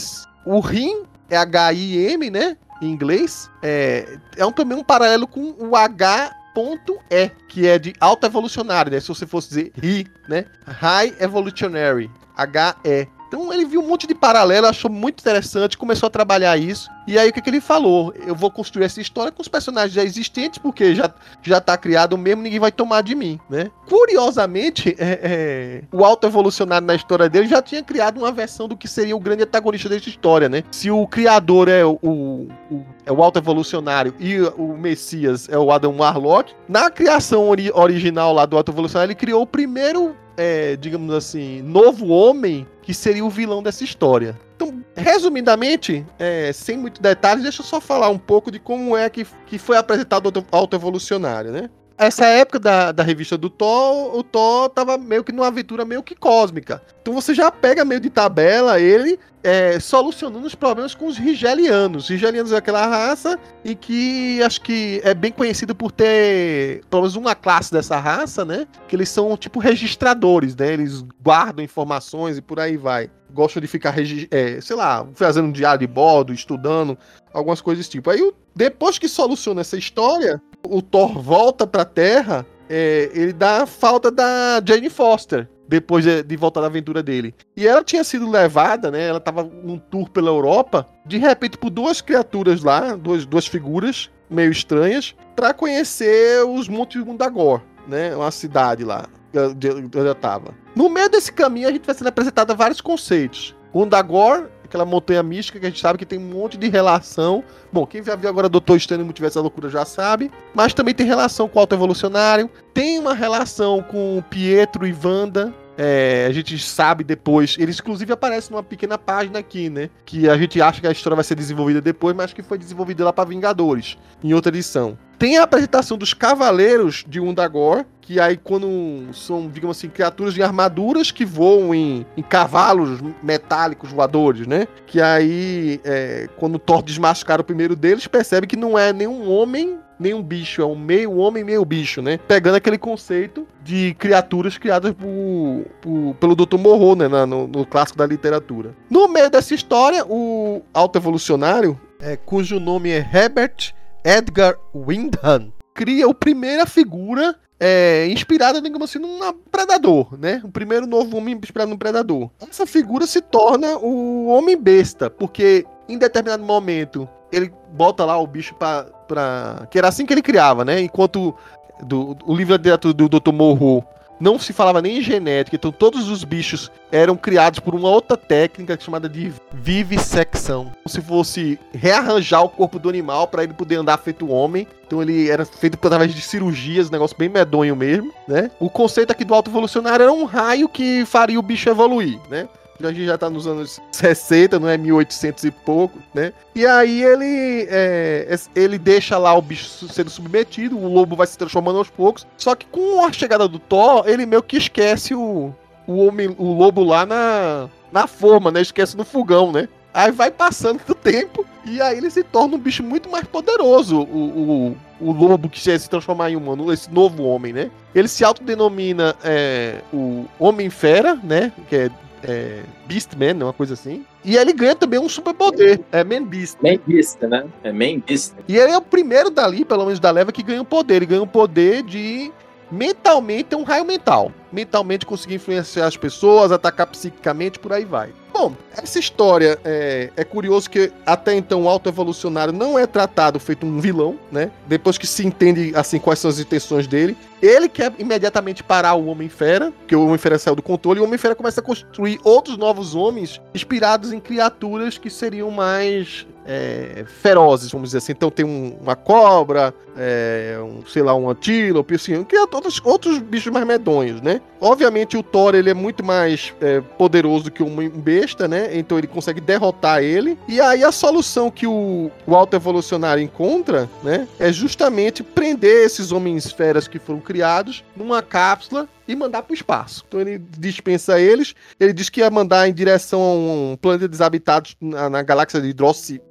o 0.47 0.61
RIM 0.61 1.03
é 1.31 1.37
H-I-M, 1.37 2.31
né, 2.31 2.57
em 2.81 2.91
inglês, 2.91 3.51
é, 3.63 4.19
é 4.37 4.47
um, 4.47 4.53
também 4.53 4.79
um 4.79 4.85
paralelo 4.85 5.27
com 5.27 5.55
o 5.59 5.77
H 5.77 6.35
ponto 6.55 6.99
E, 7.09 7.31
que 7.49 7.69
é 7.69 7.79
de 7.79 7.93
alto 8.01 8.27
evolucionário, 8.27 8.91
né? 8.91 8.99
Se 8.99 9.07
você 9.07 9.25
fosse 9.25 9.49
dizer 9.49 9.73
RI, 9.81 10.07
né? 10.29 10.45
High 10.67 11.15
Evolutionary, 11.21 12.11
H-E. 12.37 13.07
Então 13.29 13.53
ele 13.53 13.67
viu 13.67 13.81
um 13.81 13.87
monte 13.87 14.07
de 14.07 14.15
paralelo, 14.15 14.67
achou 14.67 14.91
muito 14.91 15.21
interessante, 15.21 15.77
começou 15.77 16.07
a 16.07 16.11
trabalhar 16.11 16.57
isso. 16.57 16.91
E 17.07 17.19
aí 17.19 17.31
o 17.31 17.33
que, 17.33 17.41
que 17.41 17.49
ele 17.49 17.61
falou? 17.61 18.13
Eu 18.27 18.35
vou 18.35 18.51
construir 18.51 18.85
essa 18.85 19.01
história 19.01 19.31
com 19.33 19.41
os 19.41 19.49
personagens 19.49 19.93
já 19.93 20.03
existentes, 20.03 20.59
porque 20.59 20.95
já, 20.95 21.11
já 21.43 21.61
tá 21.61 21.77
criado 21.77 22.19
mesmo, 22.19 22.43
ninguém 22.43 22.59
vai 22.59 22.73
tomar 22.73 23.03
de 23.03 23.15
mim, 23.15 23.41
né? 23.49 23.71
Curiosamente, 23.89 24.95
é, 25.01 25.21
é, 25.23 25.83
o 25.91 26.05
alto 26.05 26.27
evolucionário 26.27 26.87
na 26.87 26.95
história 26.95 27.29
dele 27.29 27.47
já 27.47 27.63
tinha 27.63 27.83
criado 27.83 28.19
uma 28.19 28.33
versão 28.33 28.69
do 28.69 28.77
que 28.77 28.89
seria 28.89 29.17
o 29.17 29.21
grande 29.21 29.43
antagonista 29.43 29.89
dessa 29.89 30.09
história, 30.09 30.49
né? 30.49 30.63
Se 30.71 30.91
o 30.91 31.07
criador 31.07 31.69
é 31.69 31.85
o, 31.85 31.99
o, 32.03 32.49
o 32.71 32.87
é 33.07 33.13
o 33.13 33.23
alto 33.23 33.39
evolucionário 33.39 34.15
e 34.21 34.39
o 34.41 34.77
Messias 34.77 35.49
é 35.49 35.59
o 35.59 35.73
Adam 35.73 35.97
Warlock, 35.97 36.55
na 36.69 36.91
criação 36.91 37.49
ori 37.49 37.71
original 37.73 38.35
lá 38.35 38.45
do 38.45 38.55
alto 38.55 38.71
evolucionário, 38.71 39.13
ele 39.13 39.19
criou 39.19 39.43
o 39.43 39.47
primeiro 39.47 40.15
é, 40.39 40.77
digamos 40.77 41.13
assim, 41.13 41.61
novo 41.63 42.07
homem 42.07 42.67
que 42.81 42.95
seria 42.95 43.25
o 43.25 43.29
vilão 43.29 43.63
dessa 43.63 43.83
história. 43.83 44.39
Então, 44.55 44.83
resumidamente, 44.97 46.07
é, 46.19 46.53
sem 46.53 46.79
muitos 46.79 47.01
detalhes, 47.01 47.43
deixa 47.43 47.61
eu 47.61 47.67
só 47.67 47.81
falar 47.81 48.09
um 48.09 48.19
pouco 48.19 48.51
de 48.51 48.59
como 48.59 48.97
é 48.97 49.11
que, 49.11 49.27
que 49.47 49.59
foi 49.59 49.77
apresentado 49.77 50.29
o 50.29 50.45
autoevolucionário, 50.51 51.51
né? 51.51 51.69
Essa 51.99 52.27
época 52.27 52.61
da, 52.61 52.93
da 52.93 53.03
revista 53.03 53.37
do 53.37 53.51
Thor, 53.51 54.17
o 54.17 54.23
Thor 54.23 54.69
tava 54.69 54.97
meio 54.97 55.25
que 55.25 55.33
numa 55.33 55.49
aventura 55.49 55.85
meio 55.85 56.01
que 56.01 56.15
cósmica. 56.15 56.81
Então 57.03 57.13
você 57.13 57.35
já 57.35 57.51
pega 57.51 57.85
meio 57.85 58.01
de 58.01 58.09
tabela 58.09 58.79
ele 58.79 59.19
é, 59.43 59.81
solucionando 59.81 60.47
os 60.47 60.55
problemas 60.55 60.95
com 60.95 61.09
os 61.09 61.19
Rigelianos. 61.19 62.05
Os 62.05 62.11
Rigelianos 62.11 62.53
é 62.53 62.57
aquela 62.57 62.87
raça 62.87 63.37
e 63.65 63.75
que 63.75 64.41
acho 64.45 64.61
que 64.61 65.01
é 65.03 65.13
bem 65.13 65.33
conhecido 65.33 65.75
por 65.75 65.91
ter 65.91 66.85
pelo 66.89 67.03
menos 67.03 67.17
uma 67.17 67.35
classe 67.35 67.73
dessa 67.73 67.99
raça, 67.99 68.45
né? 68.45 68.67
Que 68.87 68.95
eles 68.95 69.09
são 69.09 69.37
tipo 69.37 69.59
registradores, 69.59 70.55
né? 70.55 70.75
Eles 70.75 71.05
guardam 71.21 71.65
informações 71.65 72.39
e 72.39 72.43
por 72.43 72.61
aí 72.61 72.77
vai. 72.77 73.11
Gostam 73.31 73.61
de 73.61 73.67
ficar, 73.67 73.95
é, 74.31 74.61
sei 74.61 74.77
lá, 74.77 75.05
fazendo 75.15 75.49
um 75.49 75.53
diário 75.53 75.81
de 75.81 75.87
bordo, 75.87 76.33
estudando, 76.33 76.97
algumas 77.33 77.61
coisas 77.61 77.89
tipo. 77.89 78.09
Aí, 78.09 78.33
depois 78.55 78.99
que 78.99 79.09
soluciona 79.09 79.61
essa 79.61 79.77
história, 79.77 80.41
o 80.69 80.83
Thor 80.83 81.21
volta 81.21 81.67
pra 81.67 81.85
Terra, 81.85 82.47
é, 82.69 83.11
ele 83.15 83.33
dá 83.33 83.63
a 83.63 83.67
falta 83.67 84.11
da 84.11 84.61
Jane 84.65 84.91
Foster 84.91 85.49
depois 85.69 86.03
de, 86.03 86.23
de, 86.23 86.37
voltar 86.37 86.63
da 86.63 86.67
aventura 86.67 87.03
dele. 87.03 87.35
E 87.55 87.67
ela 87.67 87.85
tinha 87.85 88.03
sido 88.03 88.29
levada, 88.29 88.91
né? 88.91 89.07
Ela 89.07 89.21
tava 89.21 89.43
num 89.45 89.79
tour 89.79 90.09
pela 90.09 90.31
Europa, 90.31 90.87
de 91.05 91.19
repente 91.19 91.59
por 91.59 91.69
duas 91.69 92.01
criaturas 92.01 92.63
lá, 92.63 92.97
duas, 92.97 93.27
duas 93.27 93.47
figuras 93.47 94.11
meio 94.31 94.51
estranhas, 94.51 95.15
para 95.37 95.55
conhecer 95.55 96.45
os 96.45 96.69
Montes 96.69 97.03
Mundagor, 97.03 97.61
né? 97.87 98.15
Uma 98.15 98.31
cidade 98.31 98.85
lá, 98.85 99.07
onde 99.35 99.99
ela 99.99 100.15
tava. 100.15 100.55
No 100.75 100.89
meio 100.89 101.09
desse 101.09 101.33
caminho, 101.33 101.69
a 101.69 101.73
gente 101.73 101.85
vai 101.87 101.95
sendo 101.95 102.09
apresentado 102.09 102.55
vários 102.57 102.81
conceitos. 102.81 103.55
O 103.73 103.83
Undagor, 103.83 104.49
aquela 104.69 104.85
montanha 104.85 105.23
mística 105.23 105.59
que 105.59 105.67
a 105.67 105.69
gente 105.69 105.81
sabe 105.81 105.99
que 105.99 106.07
tem 106.07 106.19
um 106.19 106.29
monte 106.29 106.57
de 106.57 106.69
relação. 106.69 107.43
Bom, 107.73 107.87
quem 107.87 108.03
já 108.05 108.15
viu 108.15 108.29
agora 108.29 108.49
Doutor 108.49 108.77
Estranho 108.77 109.05
Multiverso 109.05 109.37
da 109.37 109.43
Loucura 109.43 109.69
já 109.69 109.85
sabe, 109.85 110.31
mas 110.55 110.75
também 110.75 110.95
tem 110.95 111.07
relação 111.07 111.49
com 111.49 111.59
o 111.59 111.61
Alto 111.61 111.75
Evolucionário, 111.75 112.49
tem 112.73 112.99
uma 112.99 113.15
relação 113.15 113.83
com 113.83 114.23
Pietro 114.31 114.87
e 114.87 114.95
Wanda, 115.05 115.53
é, 115.77 116.27
a 116.29 116.33
gente 116.33 116.59
sabe 116.59 117.05
depois. 117.05 117.57
Ele 117.59 117.73
inclusive 117.73 118.13
aparece 118.13 118.51
numa 118.51 118.63
pequena 118.63 118.99
página 118.99 119.39
aqui, 119.39 119.71
né? 119.71 119.89
Que 120.05 120.29
a 120.29 120.37
gente 120.37 120.61
acha 120.61 120.81
que 120.81 120.87
a 120.87 120.93
história 120.93 121.15
vai 121.15 121.25
ser 121.25 121.37
desenvolvida 121.37 121.81
depois, 121.81 122.15
mas 122.15 122.33
que 122.33 122.43
foi 122.43 122.59
desenvolvida 122.59 123.05
lá 123.05 123.13
para 123.13 123.29
Vingadores, 123.29 123.97
em 124.23 124.35
outra 124.35 124.51
edição. 124.51 124.99
Tem 125.19 125.37
a 125.37 125.43
apresentação 125.43 125.99
dos 125.99 126.15
Cavaleiros 126.15 127.05
de 127.07 127.19
Undagor, 127.19 127.85
que 128.01 128.21
aí 128.21 128.37
quando 128.37 129.13
são, 129.13 129.49
digamos 129.49 129.77
assim, 129.77 129.89
criaturas 129.89 130.33
de 130.33 130.43
armaduras 130.43 131.11
que 131.11 131.25
voam 131.25 131.75
em, 131.75 132.07
em 132.17 132.23
cavalos 132.23 133.01
metálicos 133.23 133.91
voadores, 133.91 134.47
né? 134.47 134.69
Que 134.87 135.01
aí, 135.01 135.81
é, 135.85 136.29
quando 136.37 136.59
Thor 136.59 136.83
desmascara 136.83 137.43
o 137.43 137.45
primeiro 137.45 137.75
deles, 137.75 138.07
percebe 138.07 138.47
que 138.47 138.57
não 138.57 138.79
é 138.79 138.93
nenhum 138.93 139.29
homem 139.29 139.79
nem 139.99 140.15
um 140.15 140.23
bicho, 140.23 140.63
é 140.63 140.65
um 140.65 140.77
meio 140.77 141.17
homem, 141.17 141.43
meio 141.43 141.65
bicho, 141.65 142.01
né? 142.01 142.19
Pegando 142.29 142.55
aquele 142.55 142.79
conceito 142.79 143.47
de 143.65 143.95
criaturas 143.99 144.57
criadas 144.57 144.95
por, 144.95 145.67
por, 145.81 146.15
pelo 146.15 146.37
Dr. 146.37 146.57
Morro, 146.57 146.95
né? 146.95 147.09
Na, 147.09 147.27
no, 147.27 147.49
no, 147.49 147.67
clássico 147.67 147.99
da 147.99 148.07
literatura. 148.07 148.77
No 148.89 149.09
meio 149.09 149.29
dessa 149.29 149.55
história, 149.55 150.07
o 150.07 150.63
auto-evolucionário, 150.73 151.79
é, 152.01 152.17
cujo 152.17 152.61
nome 152.61 152.91
é 152.91 152.99
Herbert 153.13 153.75
Edgar 154.05 154.57
Windham, 154.75 155.53
cria 155.75 156.07
a 156.07 156.15
primeira 156.15 156.67
figura 156.67 157.37
é, 157.61 158.07
inspirada, 158.09 158.61
digamos 158.61 158.89
assim, 158.89 158.99
num 158.99 159.19
predador, 159.51 160.17
né? 160.19 160.41
O 160.45 160.49
primeiro 160.49 160.87
novo 160.87 161.17
homem 161.17 161.37
inspirado 161.37 161.71
no 161.71 161.79
predador. 161.79 162.31
Essa 162.41 162.67
figura 162.67 163.07
se 163.07 163.21
torna 163.21 163.77
o 163.79 164.27
homem 164.27 164.57
besta, 164.57 165.11
porque 165.11 165.67
em 165.89 165.99
determinado 165.99 166.45
momento 166.45 167.09
ele 167.33 167.53
bota 167.73 168.05
lá 168.05 168.19
o 168.19 168.27
bicho 168.27 168.55
pra, 168.55 168.85
pra. 169.07 169.67
Que 169.71 169.79
era 169.79 169.89
assim 169.89 170.07
que 170.07 170.13
ele 170.13 170.23
criava, 170.23 170.65
né? 170.65 170.81
Enquanto 170.81 171.35
do, 171.83 172.17
o 172.25 172.35
livro 172.35 172.57
direto 172.59 172.93
do 172.93 173.09
Dr. 173.09 173.33
Morro 173.33 173.85
não 174.21 174.39
se 174.39 174.53
falava 174.53 174.83
nem 174.83 174.99
em 174.99 175.03
genética, 175.03 175.57
então 175.57 175.71
todos 175.71 176.09
os 176.09 176.25
bichos 176.25 176.71
eram 176.91 177.17
criados 177.17 177.61
por 177.61 177.75
uma 177.75 177.89
outra 177.89 178.17
técnica 178.17 178.79
chamada 178.81 179.09
de 179.09 179.33
vivissecção. 179.53 180.65
Como 180.65 180.89
se 180.89 181.01
fosse 181.01 181.59
rearranjar 181.73 182.43
o 182.43 182.49
corpo 182.49 182.79
do 182.79 182.89
animal 182.89 183.29
para 183.29 183.45
ele 183.45 183.53
poder 183.53 183.77
andar 183.77 183.99
feito 183.99 184.31
homem. 184.31 184.67
Então 184.87 185.03
ele 185.03 185.29
era 185.29 185.45
feito 185.45 185.75
através 185.75 186.15
de 186.15 186.21
cirurgias, 186.23 186.89
um 186.89 186.93
negócio 186.93 187.17
bem 187.17 187.29
medonho 187.29 187.77
mesmo, 187.77 188.11
né? 188.27 188.51
O 188.59 188.71
conceito 188.71 189.11
aqui 189.11 189.23
do 189.23 189.35
alto 189.35 189.51
evolucionário 189.51 190.03
era 190.03 190.13
um 190.13 190.25
raio 190.25 190.67
que 190.69 191.05
faria 191.05 191.39
o 191.39 191.43
bicho 191.43 191.69
evoluir, 191.69 192.19
né? 192.31 192.49
A 192.87 192.93
gente 192.93 193.07
já 193.07 193.19
tá 193.19 193.29
nos 193.29 193.47
anos 193.47 193.81
60, 193.91 194.59
não 194.59 194.69
é 194.69 194.77
1800 194.77 195.45
e 195.45 195.51
pouco, 195.51 195.99
né? 196.15 196.33
E 196.55 196.65
aí 196.67 197.03
ele 197.03 197.67
é, 197.71 198.39
ele 198.55 198.79
deixa 198.79 199.19
lá 199.19 199.35
o 199.35 199.43
bicho 199.43 199.89
sendo 199.89 200.11
submetido, 200.11 200.79
o 200.79 200.93
lobo 200.93 201.17
vai 201.17 201.27
se 201.27 201.37
transformando 201.37 201.79
aos 201.79 201.91
poucos. 201.91 202.27
Só 202.37 202.55
que 202.55 202.67
com 202.67 203.05
a 203.05 203.13
chegada 203.13 203.49
do 203.49 203.59
Thor, 203.59 204.05
ele 204.07 204.27
meio 204.27 204.43
que 204.43 204.57
esquece 204.57 205.15
o, 205.15 205.53
o, 205.87 206.07
homem, 206.07 206.35
o 206.39 206.53
lobo 206.53 206.85
lá 206.85 207.05
na, 207.05 207.69
na 207.91 208.07
forma, 208.07 208.51
né? 208.51 208.61
Esquece 208.61 208.97
no 208.97 209.05
fogão, 209.05 209.51
né? 209.51 209.69
Aí 209.93 210.13
vai 210.13 210.31
passando 210.31 210.81
o 210.89 210.95
tempo 210.95 211.45
e 211.65 211.81
aí 211.81 211.99
ele 211.99 212.11
se 212.11 212.23
torna 212.23 212.55
um 212.55 212.59
bicho 212.59 212.83
muito 212.83 213.11
mais 213.11 213.27
poderoso, 213.27 213.99
o, 214.01 214.77
o, 215.01 215.09
o 215.09 215.13
lobo 215.13 215.49
que 215.49 215.61
se 215.61 215.91
transformar 215.91 216.31
em 216.31 216.37
humano, 216.37 216.73
esse 216.73 216.91
novo 216.93 217.25
homem, 217.25 217.53
né? 217.53 217.71
Ele 217.95 218.07
se 218.07 218.25
autodenomina 218.25 219.17
é, 219.25 219.81
o 219.93 220.27
Homem-Fera, 220.39 221.19
né? 221.23 221.53
Que 221.69 221.77
é 221.77 221.91
é, 222.23 222.63
Beastman, 222.87 223.35
né, 223.35 223.45
uma 223.45 223.53
coisa 223.53 223.75
assim. 223.75 224.05
E 224.25 224.37
ele 224.37 224.53
ganha 224.53 224.75
também 224.75 224.99
um 224.99 225.09
superpoder. 225.09 225.81
É 225.93 226.03
Man 226.05 226.25
Beast. 226.25 226.59
Man 226.63 226.79
Beast, 226.87 227.21
né? 227.23 227.47
É 227.63 227.73
Man 227.73 228.01
Beast. 228.07 228.35
E 228.47 228.57
ele 228.57 228.73
é 228.73 228.77
o 228.79 228.83
primeiro 228.83 229.31
dali, 229.31 229.65
pelo 229.65 229.85
menos 229.85 230.01
da 230.01 230.11
leva, 230.11 230.33
que 230.33 230.43
ganha 230.43 230.61
um 230.61 230.65
poder. 230.65 230.97
Ele 230.97 231.07
ganha 231.07 231.23
um 231.23 231.27
poder 231.27 231.83
de 231.83 232.33
mentalmente 232.71 233.55
é 233.55 233.57
um 233.57 233.63
raio 233.63 233.85
mental. 233.85 234.33
Mentalmente 234.53 235.07
conseguir 235.07 235.37
influenciar 235.37 235.87
as 235.87 235.97
pessoas, 235.97 236.53
atacar 236.53 236.87
psiquicamente, 236.87 237.59
por 237.59 237.73
aí 237.73 237.85
vai. 237.85 238.11
Bom, 238.39 238.55
essa 238.71 239.01
história 239.01 239.59
é, 239.65 240.11
é 240.17 240.23
curioso 240.23 240.71
que 240.71 240.93
até 241.05 241.35
então 241.35 241.65
o 241.65 241.69
auto-evolucionário 241.69 242.53
não 242.53 242.79
é 242.79 242.87
tratado 242.87 243.41
feito 243.41 243.67
um 243.67 243.81
vilão, 243.81 244.17
né? 244.31 244.53
Depois 244.69 244.97
que 244.97 245.09
se 245.09 245.27
entende 245.27 245.73
assim 245.75 245.99
quais 245.99 246.21
são 246.21 246.31
as 246.31 246.39
intenções 246.39 246.87
dele, 246.87 247.17
ele 247.43 247.69
quer 247.69 247.93
imediatamente 247.99 248.63
parar 248.63 248.95
o 248.95 249.07
Homem-Fera, 249.07 249.73
que 249.89 249.97
o 249.97 250.07
Homem-Fera 250.07 250.39
saiu 250.39 250.55
do 250.55 250.63
controle, 250.63 251.01
e 251.01 251.03
o 251.03 251.05
Homem-Fera 251.05 251.35
começa 251.35 251.61
a 251.61 251.65
construir 251.65 252.21
outros 252.23 252.57
novos 252.57 252.95
homens 252.95 253.41
inspirados 253.53 254.13
em 254.13 254.21
criaturas 254.21 254.99
que 254.99 255.11
seriam 255.11 255.51
mais 255.51 256.25
é, 256.49 257.05
ferozes, 257.07 257.71
vamos 257.71 257.91
dizer 257.91 257.99
assim. 257.99 258.13
Então 258.13 258.31
tem 258.31 258.45
um, 258.45 258.77
uma 258.81 258.97
cobra, 258.97 259.73
é, 259.97 260.59
um, 260.61 260.85
sei 260.87 261.03
lá, 261.03 261.15
um 261.15 261.29
antílope, 261.29 261.95
assim, 261.95 262.25
que 262.25 262.35
é 262.35 262.41
outros, 262.41 262.81
outros 262.83 263.19
bichos 263.19 263.53
mais 263.53 263.67
medonhos, 263.67 264.23
né? 264.23 264.41
Obviamente 264.59 265.17
o 265.17 265.23
Thor 265.23 265.55
ele 265.55 265.69
é 265.69 265.75
muito 265.75 266.03
mais 266.03 266.55
é, 266.61 266.81
poderoso 266.81 267.51
que 267.51 267.63
um 267.63 267.89
besta, 267.91 268.28
né? 268.49 268.77
Então 268.77 268.99
ele 268.99 269.07
consegue 269.07 269.41
derrotar 269.41 270.03
ele. 270.03 270.39
E 270.49 270.61
aí 270.61 270.85
a 270.85 270.93
solução 270.93 271.51
que 271.51 271.67
o, 271.67 272.11
o 272.27 272.35
Alto 272.35 272.57
Evolucionário 272.57 273.23
encontra, 273.23 273.89
né? 274.03 274.27
É 274.39 274.53
justamente 274.53 275.23
prender 275.23 275.87
esses 275.87 276.13
homens 276.13 276.51
feras 276.51 276.89
que 276.89 276.99
foram 276.99 277.21
criados 277.21 277.85
numa 277.97 278.23
cápsula 278.23 278.89
e 279.07 279.17
mandar 279.17 279.43
para 279.43 279.53
o 279.53 279.55
espaço. 279.55 280.05
Então 280.07 280.21
ele 280.21 280.39
dispensa 280.59 281.19
eles. 281.19 281.55
Ele 281.81 281.93
diz 281.93 282.11
que 282.11 282.21
ia 282.21 282.31
mandar 282.31 282.69
em 282.69 282.75
direção 282.75 283.21
a 283.21 283.35
um 283.35 283.79
planeta 283.81 284.07
desabitado 284.07 284.71
na, 284.81 285.09
na 285.09 285.23
galáxia 285.23 285.61
de 285.61 285.75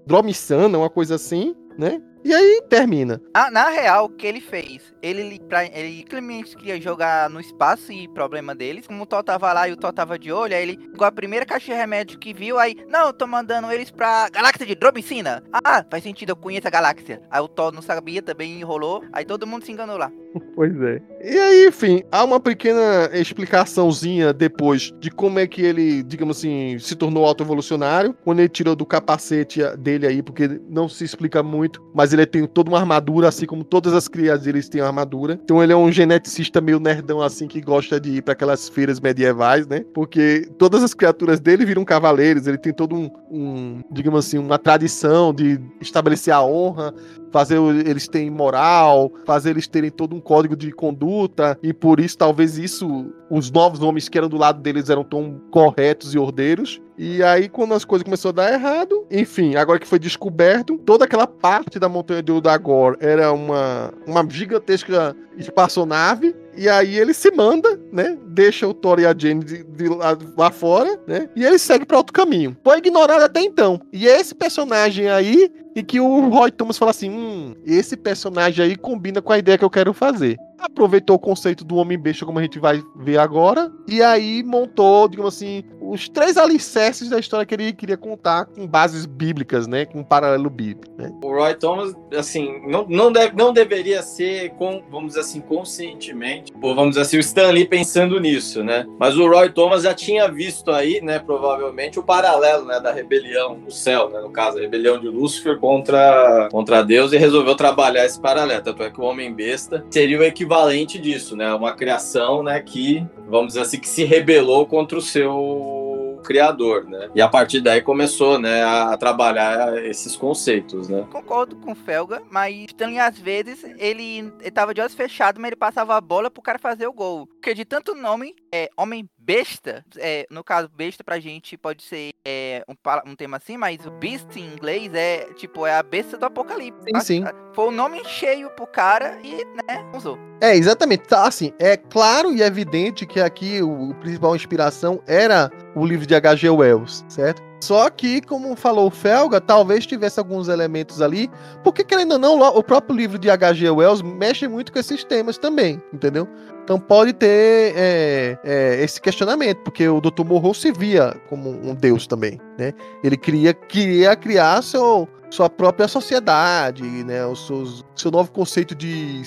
Dromissana, 0.06 0.78
uma 0.78 0.90
coisa 0.90 1.16
assim, 1.16 1.56
né? 1.78 2.02
E 2.28 2.34
aí 2.34 2.62
termina. 2.68 3.22
Ah, 3.34 3.50
na 3.50 3.70
real, 3.70 4.04
o 4.04 4.10
que 4.10 4.28
ele 4.28 4.42
fez? 4.42 4.94
Ele, 5.02 5.40
pra, 5.48 5.64
ele 5.64 6.04
claramente 6.04 6.58
queria 6.58 6.82
jogar 6.82 7.30
no 7.30 7.40
espaço 7.40 7.94
e 7.94 8.06
problema 8.10 8.54
deles. 8.54 8.86
Como 8.86 9.02
o 9.02 9.06
Thor 9.06 9.24
tava 9.24 9.54
lá 9.54 9.70
e 9.70 9.72
o 9.72 9.78
Thor 9.78 9.94
tava 9.94 10.20
de 10.20 10.30
olho, 10.30 10.54
aí 10.54 10.62
ele 10.62 10.78
pegou 10.78 11.08
a 11.08 11.12
primeira 11.12 11.46
caixa 11.46 11.72
de 11.72 11.80
remédio 11.80 12.20
que 12.20 12.34
viu, 12.34 12.60
aí, 12.60 12.76
não, 12.90 13.08
eu 13.08 13.14
tô 13.14 13.26
mandando 13.26 13.72
eles 13.72 13.90
pra 13.90 14.28
galáxia 14.30 14.66
de 14.66 14.76
Dromicina. 14.76 15.42
Ah, 15.54 15.86
faz 15.90 16.04
sentido, 16.04 16.32
eu 16.32 16.36
conheço 16.36 16.68
a 16.68 16.70
galáxia. 16.70 17.22
Aí 17.32 17.40
o 17.40 17.48
Thor 17.48 17.72
não 17.72 17.82
sabia, 17.82 18.22
também 18.22 18.60
enrolou, 18.60 19.06
aí 19.14 19.24
todo 19.24 19.48
mundo 19.48 19.64
se 19.64 19.72
enganou 19.72 19.96
lá. 19.98 20.12
Pois 20.54 20.76
é. 20.82 21.02
E 21.20 21.38
aí, 21.38 21.68
enfim, 21.68 22.04
há 22.12 22.24
uma 22.24 22.40
pequena 22.40 23.10
explicaçãozinha 23.12 24.32
depois 24.32 24.94
de 25.00 25.10
como 25.10 25.40
é 25.40 25.48
que 25.48 25.62
ele, 25.62 26.04
digamos 26.04 26.38
assim, 26.38 26.78
se 26.80 26.96
tornou 26.96 27.26
autoevolucionário, 27.26 28.16
quando 28.24 28.40
ele 28.40 28.50
tirou 28.50 28.76
do 28.76 28.86
capacete 28.86 29.62
dele 29.78 30.06
aí, 30.06 30.22
porque 30.22 30.62
não 30.70 30.88
se 30.88 31.04
explica 31.04 31.42
muito, 31.42 31.84
mas 31.94 32.14
ele 32.14 32.26
tem 32.26 32.46
toda 32.46 32.70
uma 32.70 32.80
armadura, 32.80 33.28
assim 33.28 33.48
como 33.48 33.64
todas 33.64 33.94
as 33.94 34.08
crianças 34.08 34.46
eles 34.46 34.70
têm 34.70 34.80
armadura. 34.80 35.40
Então 35.44 35.62
ele 35.64 35.74
é 35.74 35.76
um 35.76 35.92
geneticista 35.92 36.62
meio 36.62 36.80
nerdão, 36.80 37.22
assim, 37.22 37.48
que 37.48 37.62
gosta 37.62 38.00
de 38.00 38.18
ir 38.18 38.22
para 38.22 38.34
aquelas 38.34 38.70
feiras 38.70 39.00
medievais, 39.00 39.66
né? 39.66 39.84
Porque 39.94 40.48
todas 40.58 40.84
as 40.84 40.94
criaturas 40.94 41.40
dele 41.40 41.66
viram 41.66 41.84
cavaleiros, 41.84 42.46
ele 42.46 42.58
tem 42.60 42.74
todo 42.74 42.96
um, 42.96 43.10
um 43.32 43.82
digamos 43.92 44.26
assim, 44.26 44.38
uma 44.38 44.60
tradição 44.60 45.34
de 45.34 45.60
estabelecer 45.82 46.34
a 46.34 46.44
honra, 46.44 46.94
fazer 47.32 47.60
eles 47.86 48.08
terem 48.08 48.30
moral, 48.30 49.12
fazer 49.26 49.52
eles 49.52 49.68
terem 49.68 49.90
todo 49.90 50.16
um 50.16 50.20
código 50.20 50.56
de 50.56 50.72
conduta, 50.72 51.58
e 51.62 51.74
por 51.74 52.00
isso 52.00 52.18
talvez 52.18 52.58
isso, 52.58 53.14
os 53.30 53.52
novos 53.52 53.82
homens 53.82 54.10
que 54.10 54.18
eram 54.18 54.30
do 54.30 54.38
lado 54.38 54.62
deles 54.62 54.90
eram 54.90 55.04
tão 55.04 55.42
corretos 55.52 56.14
e 56.14 56.18
ordeiros. 56.18 56.82
E 56.98 57.22
aí, 57.22 57.48
quando 57.48 57.76
as 57.76 57.86
coisas 57.86 58.04
começaram 58.04 58.32
a 58.32 58.48
dar 58.48 58.54
errado, 58.54 59.06
enfim, 59.12 59.56
agora 59.56 59.78
que 59.78 59.86
foi 59.86 60.00
descoberto, 60.00 60.80
toda 60.80 61.06
aquela 61.06 61.28
parte 61.28 61.78
da 61.78 61.88
montanha 61.88 62.24
de 62.24 62.32
Udagor 62.32 62.98
era 63.00 63.32
uma, 63.32 63.94
uma 64.08 64.28
gigantesca 64.28 65.16
espaçonave. 65.38 66.36
E 66.58 66.68
aí 66.68 66.98
ele 66.98 67.14
se 67.14 67.30
manda, 67.32 67.80
né? 67.92 68.18
Deixa 68.28 68.68
o 68.68 68.74
Thor 68.74 69.00
e 69.00 69.06
a 69.06 69.16
Jane 69.18 69.44
de, 69.44 69.64
de 69.64 69.88
lá, 69.88 70.18
lá, 70.36 70.52
fora, 70.52 71.00
né? 71.06 71.30
E 71.36 71.46
ele 71.46 71.60
segue 71.60 71.86
para 71.86 71.98
outro 71.98 72.14
caminho. 72.14 72.58
Foi 72.64 72.80
ignorado 72.80 73.24
até 73.24 73.42
então. 73.42 73.80
E 73.94 74.08
esse 74.08 74.34
personagem 74.34 75.08
aí 75.08 75.52
e 75.76 75.84
que 75.84 76.00
o 76.00 76.30
Roy 76.30 76.52
Thomas 76.52 76.78
fala 76.78 76.92
assim: 76.92 77.10
hum, 77.10 77.56
esse 77.66 77.96
personagem 77.96 78.66
aí 78.66 78.76
combina 78.76 79.22
com 79.22 79.32
a 79.32 79.38
ideia 79.38 79.58
que 79.58 79.66
eu 79.66 79.70
quero 79.70 79.94
fazer 79.94 80.38
aproveitou 80.60 81.16
o 81.16 81.20
conceito 81.20 81.64
do 81.64 81.76
homem 81.76 81.98
besta, 81.98 82.26
como 82.26 82.40
a 82.40 82.42
gente 82.42 82.60
vai 82.60 82.84
ver 82.96 83.18
agora, 83.18 83.72
e 83.88 84.02
aí 84.02 84.44
montou, 84.44 85.08
digamos 85.08 85.36
assim, 85.36 85.64
os 85.80 86.10
três 86.10 86.38
alicerces 86.38 87.10
da 87.10 87.20
história 87.20 87.46
que 87.46 87.54
ele 87.54 87.74
queria 87.74 87.98
contar 87.98 88.46
com 88.46 88.68
bases 88.68 89.06
bíblicas, 89.06 89.68
né? 89.68 89.86
Com 89.86 90.00
um 90.00 90.04
paralelo 90.04 90.50
bíblico. 90.50 90.94
Né? 90.98 91.12
O 91.24 91.30
Roy 91.30 91.56
Thomas, 91.56 91.94
assim, 92.16 92.62
não, 92.68 92.86
não, 92.90 93.12
deve, 93.12 93.36
não 93.36 93.54
deveria 93.54 94.02
ser, 94.02 94.50
com, 94.52 94.84
vamos 94.90 95.10
dizer 95.10 95.22
assim, 95.22 95.40
conscientemente, 95.40 96.52
ou 96.62 96.76
vamos 96.76 96.92
dizer 96.92 97.02
assim, 97.02 97.18
o 97.18 97.22
Stan 97.22 97.52
Lee 97.52 97.66
pensando 97.66 98.20
nisso, 98.20 98.64
né? 98.64 98.86
Mas 99.00 99.18
o 99.18 99.28
Roy 99.28 99.50
Thomas 99.50 99.84
já 99.84 99.94
tinha 99.94 100.28
visto 100.28 100.72
aí, 100.72 101.02
né, 101.02 101.20
provavelmente, 101.20 102.00
o 102.00 102.04
paralelo, 102.04 102.66
né, 102.66 102.80
da 102.80 102.92
rebelião 102.92 103.58
no 103.58 103.72
céu, 103.72 104.10
né, 104.10 104.20
no 104.20 104.30
caso, 104.30 104.58
a 104.58 104.62
rebelião 104.62 105.00
de 105.00 105.08
Lúcifer 105.08 105.58
contra, 105.58 106.50
contra 106.52 106.84
Deus, 106.84 107.14
e 107.14 107.18
resolveu 107.18 107.56
trabalhar 107.56 108.06
esse 108.06 108.20
paralelo. 108.20 108.64
Tanto 108.64 108.84
é 108.84 108.90
que 108.90 109.00
o 109.00 109.04
homem 109.04 109.34
besta 109.34 109.86
seria 109.90 110.20
o 110.20 110.24
equivalente 110.24 110.47
equivalente 110.48 110.98
disso, 110.98 111.36
né? 111.36 111.54
Uma 111.54 111.74
criação, 111.74 112.42
né, 112.42 112.60
que, 112.62 113.06
vamos 113.28 113.48
dizer 113.50 113.62
assim, 113.62 113.80
que 113.80 113.90
se 113.90 114.06
rebelou 114.06 114.66
contra 114.66 114.98
o 114.98 115.02
seu 115.02 115.87
criador, 116.28 116.84
né? 116.84 117.10
E 117.16 117.22
a 117.22 117.28
partir 117.30 117.62
daí 117.62 117.82
começou, 117.82 118.38
né, 118.38 118.62
a, 118.62 118.92
a 118.92 118.98
trabalhar 118.98 119.82
esses 119.86 120.16
conceitos, 120.18 120.90
né? 120.90 121.08
Concordo 121.10 121.56
com 121.56 121.72
o 121.72 121.76
Felga, 121.76 122.22
mas 122.30 122.66
Stanley 122.68 123.00
às 123.00 123.18
vezes 123.18 123.64
ele, 123.78 124.34
ele 124.42 124.52
tava 124.52 124.74
de 124.74 124.82
olhos 124.82 124.94
fechados, 124.94 125.40
mas 125.42 125.48
ele 125.48 125.56
passava 125.56 125.96
a 125.96 126.02
bola 126.02 126.30
pro 126.30 126.44
cara 126.44 126.60
fazer 126.60 126.86
o 126.86 126.94
gol. 126.94 127.28
Porque 127.28 127.54
de 127.54 127.64
tanto 127.64 127.96
nome, 127.96 128.36
é, 128.52 128.70
homem 128.76 129.10
besta, 129.18 129.84
é, 129.98 130.26
no 130.32 130.42
caso, 130.42 130.70
besta 130.74 131.04
pra 131.04 131.20
gente 131.20 131.58
pode 131.58 131.84
ser 131.84 132.12
é, 132.26 132.64
um, 132.68 133.12
um 133.12 133.16
tema 133.16 133.38
assim, 133.38 133.58
mas 133.58 133.86
o 133.86 133.92
beast 133.92 134.36
em 134.38 134.54
inglês 134.54 134.94
é 134.94 135.26
tipo, 135.34 135.66
é 135.66 135.76
a 135.76 135.84
besta 135.84 136.18
do 136.18 136.26
apocalipse. 136.26 136.86
Sim, 136.90 137.02
sim. 137.02 137.24
Foi 137.54 137.68
o 137.68 137.72
nome 137.72 138.04
cheio 138.06 138.50
pro 138.52 138.66
cara 138.66 139.20
e, 139.24 139.44
né, 139.46 139.86
usou. 139.94 140.18
É, 140.42 140.56
exatamente. 140.56 141.08
Tá, 141.08 141.28
assim, 141.28 141.52
é 141.60 141.76
claro 141.76 142.34
e 142.34 142.42
evidente 142.42 143.06
que 143.06 143.20
aqui 143.20 143.62
o, 143.62 143.90
o 143.90 143.96
principal 143.96 144.36
inspiração 144.36 145.02
era 145.06 145.52
o 145.76 145.86
livro 145.86 146.06
de 146.06 146.16
H.G. 146.18 146.50
Wells, 146.50 147.06
certo? 147.08 147.42
Só 147.60 147.90
que, 147.90 148.22
como 148.22 148.56
falou 148.56 148.88
o 148.88 148.92
Felga, 148.92 149.42
talvez 149.42 149.86
tivesse 149.86 150.20
alguns 150.20 150.48
elementos 150.48 151.02
ali, 151.02 151.30
porque 151.64 151.84
querendo 151.84 152.14
ou 152.14 152.20
não, 152.20 152.40
o 152.40 152.64
próprio 152.64 152.96
livro 152.96 153.18
de 153.18 153.30
H.G. 153.30 153.70
Wells 153.70 154.02
mexe 154.02 154.48
muito 154.48 154.72
com 154.72 154.78
esses 154.78 155.04
temas 155.04 155.38
também, 155.38 155.82
entendeu? 155.92 156.28
Então 156.64 156.80
pode 156.80 157.14
ter 157.14 157.74
é, 157.76 158.38
é, 158.44 158.84
esse 158.84 159.02
questionamento, 159.02 159.60
porque 159.64 159.88
o 159.88 160.00
Dr. 160.00 160.24
Morrow 160.26 160.54
se 160.54 160.72
via 160.72 161.16
como 161.30 161.50
um 161.50 161.74
deus 161.74 162.06
também, 162.06 162.40
né? 162.60 162.74
Ele 163.04 163.18
queria, 163.18 163.54
queria 163.54 164.16
criar 164.16 164.62
seu, 164.62 165.08
sua 165.30 165.50
própria 165.50 165.88
sociedade, 165.88 166.84
né? 166.84 167.26
O 167.26 167.36
seus, 167.36 167.84
seu 167.96 168.12
novo 168.12 168.32
conceito 168.32 168.76
de 168.76 169.22